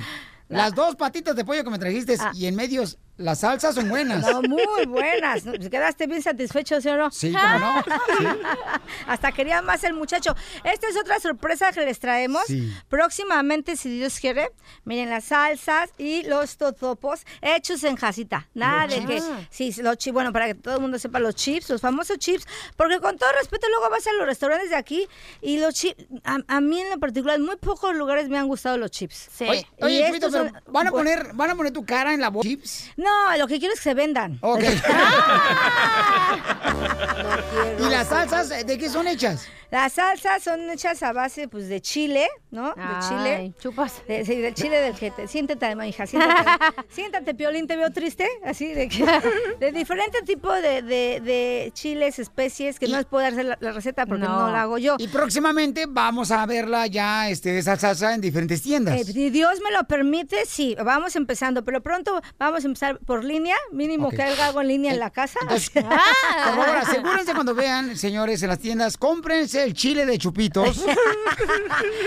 las 0.50 0.76
dos 0.76 0.96
patitas 0.96 1.36
de 1.36 1.44
pollo 1.44 1.64
que 1.64 1.70
me 1.72 1.80
trajiste 1.80 2.16
y 2.36 2.46
en 2.46 2.56
medio 2.56 2.84
las 3.18 3.40
salsas 3.40 3.76
son 3.76 3.90
buenas. 3.90 4.22
No, 4.22 4.42
muy 4.42 4.86
buenas. 4.88 5.44
¿Quedaste 5.44 6.08
bien 6.08 6.22
satisfecho, 6.22 6.82
sí 6.82 6.90
o 6.90 6.98
no? 6.98 7.12
Sí, 7.12 7.32
cómo 7.34 7.60
no. 7.60 7.84
Hasta 9.08 9.32
quería 9.32 9.62
más 9.62 9.84
el 9.84 9.94
muchacho. 9.94 10.36
Esta 10.64 10.88
es 10.90 10.98
otra 10.98 11.20
sorpresa 11.20 11.72
que 11.72 11.86
les 11.86 12.00
traemos. 12.00 12.44
Sí. 12.48 12.74
Próximamente, 12.90 13.76
si 13.76 13.90
Dios 13.90 14.20
quiere, 14.20 14.52
miren 14.84 15.10
las 15.10 15.26
salsas 15.26 15.90
y 15.98 16.24
los 16.24 16.58
totopos 16.58 17.22
hechos 17.42 17.84
en 17.84 17.96
casita. 17.96 18.48
Nada 18.54 18.88
Los 18.88 18.96
de 18.96 19.06
que, 19.06 19.22
sí, 19.50 19.74
los 19.82 19.98
chips, 19.98 20.14
bueno, 20.14 20.34
para 20.34 20.48
que 20.48 20.56
todo 20.56 20.76
el 20.76 20.82
mundo 20.82 21.00
sepa 21.00 21.20
los 21.20 21.36
chips, 21.36 21.70
los 21.70 21.82
famosos 21.82 22.18
chips, 22.18 22.46
porque 22.76 23.00
con 23.00 23.18
todo 23.18 23.30
respeto 23.40 23.68
luego 23.70 23.90
vas 23.90 24.06
a 24.08 24.14
los 24.14 24.26
restaurantes 24.26 24.70
de 24.70 24.76
aquí 24.76 25.08
y 25.42 25.58
los 25.60 25.74
chips, 25.74 26.04
a, 26.24 26.38
a 26.48 26.62
mí 26.62 26.82
en 26.82 26.90
lo 26.90 27.00
particular, 27.00 27.38
en 27.38 27.46
muy 27.46 27.56
pocos 27.58 27.96
lugares 27.96 28.28
me 28.30 28.38
han 28.38 28.48
gustado 28.48 28.78
los 28.78 28.92
chips. 28.92 29.30
Sí. 29.34 29.46
Oye, 29.46 29.68
oye, 29.82 30.08
pero 30.12 30.32
son- 30.32 30.52
¿van 30.68 30.88
a 30.88 30.92
poner, 30.92 31.32
van 31.34 31.50
a 31.52 31.56
poner 31.56 31.72
tu 31.72 31.86
cara 31.86 32.14
en 32.14 32.22
la 32.22 32.30
bolsa 32.30 32.50
chips? 32.50 32.92
No, 33.06 33.38
lo 33.38 33.48
que 33.48 33.60
quiero 33.60 33.76
es 33.76 33.80
que 33.80 33.90
se 33.90 33.94
vendan. 33.94 34.40
Ok. 34.42 34.64
¿Y 37.80 37.90
las 37.90 38.08
salsas 38.08 38.50
de 38.50 38.78
qué 38.78 38.90
son 38.90 39.08
hechas? 39.08 39.48
Las 39.72 39.94
salsas 39.94 40.44
son 40.44 40.70
hechas 40.70 41.02
a 41.04 41.12
base 41.12 41.48
pues 41.48 41.68
de 41.68 41.82
chile, 41.82 42.28
¿no? 42.52 42.74
De 42.76 42.82
Ay, 42.82 43.10
chile. 43.10 43.54
Chupas. 43.60 44.02
sí, 44.08 44.36
del 44.36 44.54
chile 44.54 44.78
del 44.78 44.96
jete. 44.96 45.28
Siéntate, 45.28 45.76
ma, 45.76 45.88
hija, 45.88 46.06
siéntate. 46.06 46.76
siéntate, 46.90 47.34
Piolín, 47.34 47.68
te 47.68 47.76
veo 47.76 47.92
triste. 47.92 48.28
Así 48.46 48.74
de 48.74 48.88
que. 48.88 49.06
De 49.60 49.72
diferente 49.72 50.22
tipo 50.22 50.52
de, 50.54 50.82
de, 50.82 51.22
de 51.22 51.72
chiles, 51.74 52.20
especies, 52.20 52.80
que 52.80 52.88
no 52.88 52.98
les 52.98 53.06
puedo 53.06 53.24
dar 53.24 53.34
la, 53.34 53.58
la 53.60 53.72
receta 53.72 54.06
porque 54.06 54.24
no. 54.24 54.52
la 54.52 54.62
hago 54.62 54.78
yo. 54.78 54.96
Y 55.00 55.08
próximamente 55.08 55.86
vamos 55.88 56.32
a 56.32 56.46
verla 56.46 56.88
ya, 56.88 57.30
este, 57.30 57.58
esa 57.58 57.76
salsa 57.78 58.14
en 58.14 58.22
diferentes 58.22 58.62
tiendas. 58.62 59.00
Eh, 59.00 59.04
si 59.06 59.30
Dios 59.30 59.60
me 59.64 59.72
lo 59.72 59.86
permite, 59.86 60.46
sí, 60.46 60.76
vamos 60.84 61.16
empezando, 61.16 61.64
pero 61.64 61.82
pronto 61.82 62.22
vamos 62.38 62.64
a 62.64 62.68
empezar 62.68 63.00
por 63.00 63.24
línea, 63.24 63.56
mínimo 63.72 64.10
que 64.10 64.24
haga 64.24 64.48
algo 64.48 64.62
en 64.62 64.68
línea 64.68 64.94
en 64.94 65.00
la 65.00 65.10
casa. 65.10 65.40
Por 65.48 65.60
favor, 65.60 66.78
asegúrense 67.00 67.34
cuando 67.34 67.56
vean, 67.56 67.96
señores, 67.98 68.42
en 68.44 68.50
las 68.50 68.60
tiendas, 68.60 68.98
cómprense 68.98 69.64
el 69.64 69.74
chile 69.74 70.06
de 70.06 70.18
chupitos. 70.18 70.84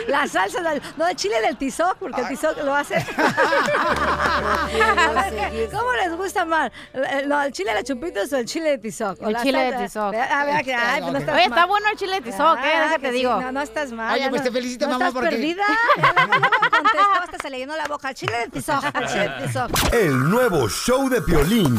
La 0.08 0.26
salsa, 0.26 0.60
del- 0.62 0.82
no, 0.96 1.06
el 1.06 1.16
chile 1.16 1.40
del 1.40 1.56
tizoc, 1.56 1.96
porque 1.98 2.20
el 2.22 2.28
tizoc 2.28 2.56
lo 2.64 2.74
hace. 2.74 2.96
A 2.96 4.68
ver, 5.30 5.50
¿qué- 5.52 5.68
¿Cómo 5.70 5.92
les 5.92 6.16
gusta 6.16 6.44
más? 6.44 6.70
¿El, 6.92 7.28
no, 7.28 7.40
¿El 7.42 7.52
chile 7.52 7.72
de 7.74 7.84
chupitos 7.84 8.32
o 8.32 8.36
el 8.36 8.46
chile 8.46 8.70
de 8.70 8.78
tizoc? 8.78 9.20
El 9.22 9.36
chile 9.36 9.70
de 9.72 9.84
tizoc. 9.84 10.14
A 10.14 10.44
ver, 10.44 10.64
que- 10.64 10.74
ay, 10.74 11.00
pues 11.00 11.12
no 11.12 11.18
estás 11.18 11.34
Oye, 11.34 11.44
está 11.44 11.56
mal. 11.56 11.68
bueno 11.68 11.86
el 11.92 11.98
chile 11.98 12.14
de 12.16 12.20
tizoc, 12.22 12.58
¿eh? 12.58 12.72
Ah, 12.74 12.80
Déjate 12.84 13.06
sí, 13.08 13.12
digo. 13.16 13.40
No, 13.40 13.52
no 13.52 13.60
estás 13.62 13.92
mal. 13.92 14.12
Oye, 14.14 14.22
ya 14.24 14.30
pues 14.30 14.40
no- 14.42 14.46
te 14.46 14.52
felicito, 14.52 14.86
no 14.86 14.92
mamá, 14.92 15.08
estás 15.08 15.22
porque- 15.22 15.36
perdida. 15.36 15.64
Contestó, 16.70 17.22
hasta 17.22 17.38
se 17.42 17.50
le 17.50 17.58
llenó 17.58 17.76
la 17.76 17.86
boca. 17.86 18.08
El 18.10 18.14
chile 18.14 18.38
de 18.38 18.48
tizoc, 18.48 18.84
el 18.94 19.06
chile 19.08 19.28
de 19.28 19.46
tizoc. 19.46 19.70
El 19.92 20.30
nuevo 20.30 20.68
show 20.68 21.08
de 21.08 21.20
Piolín. 21.22 21.78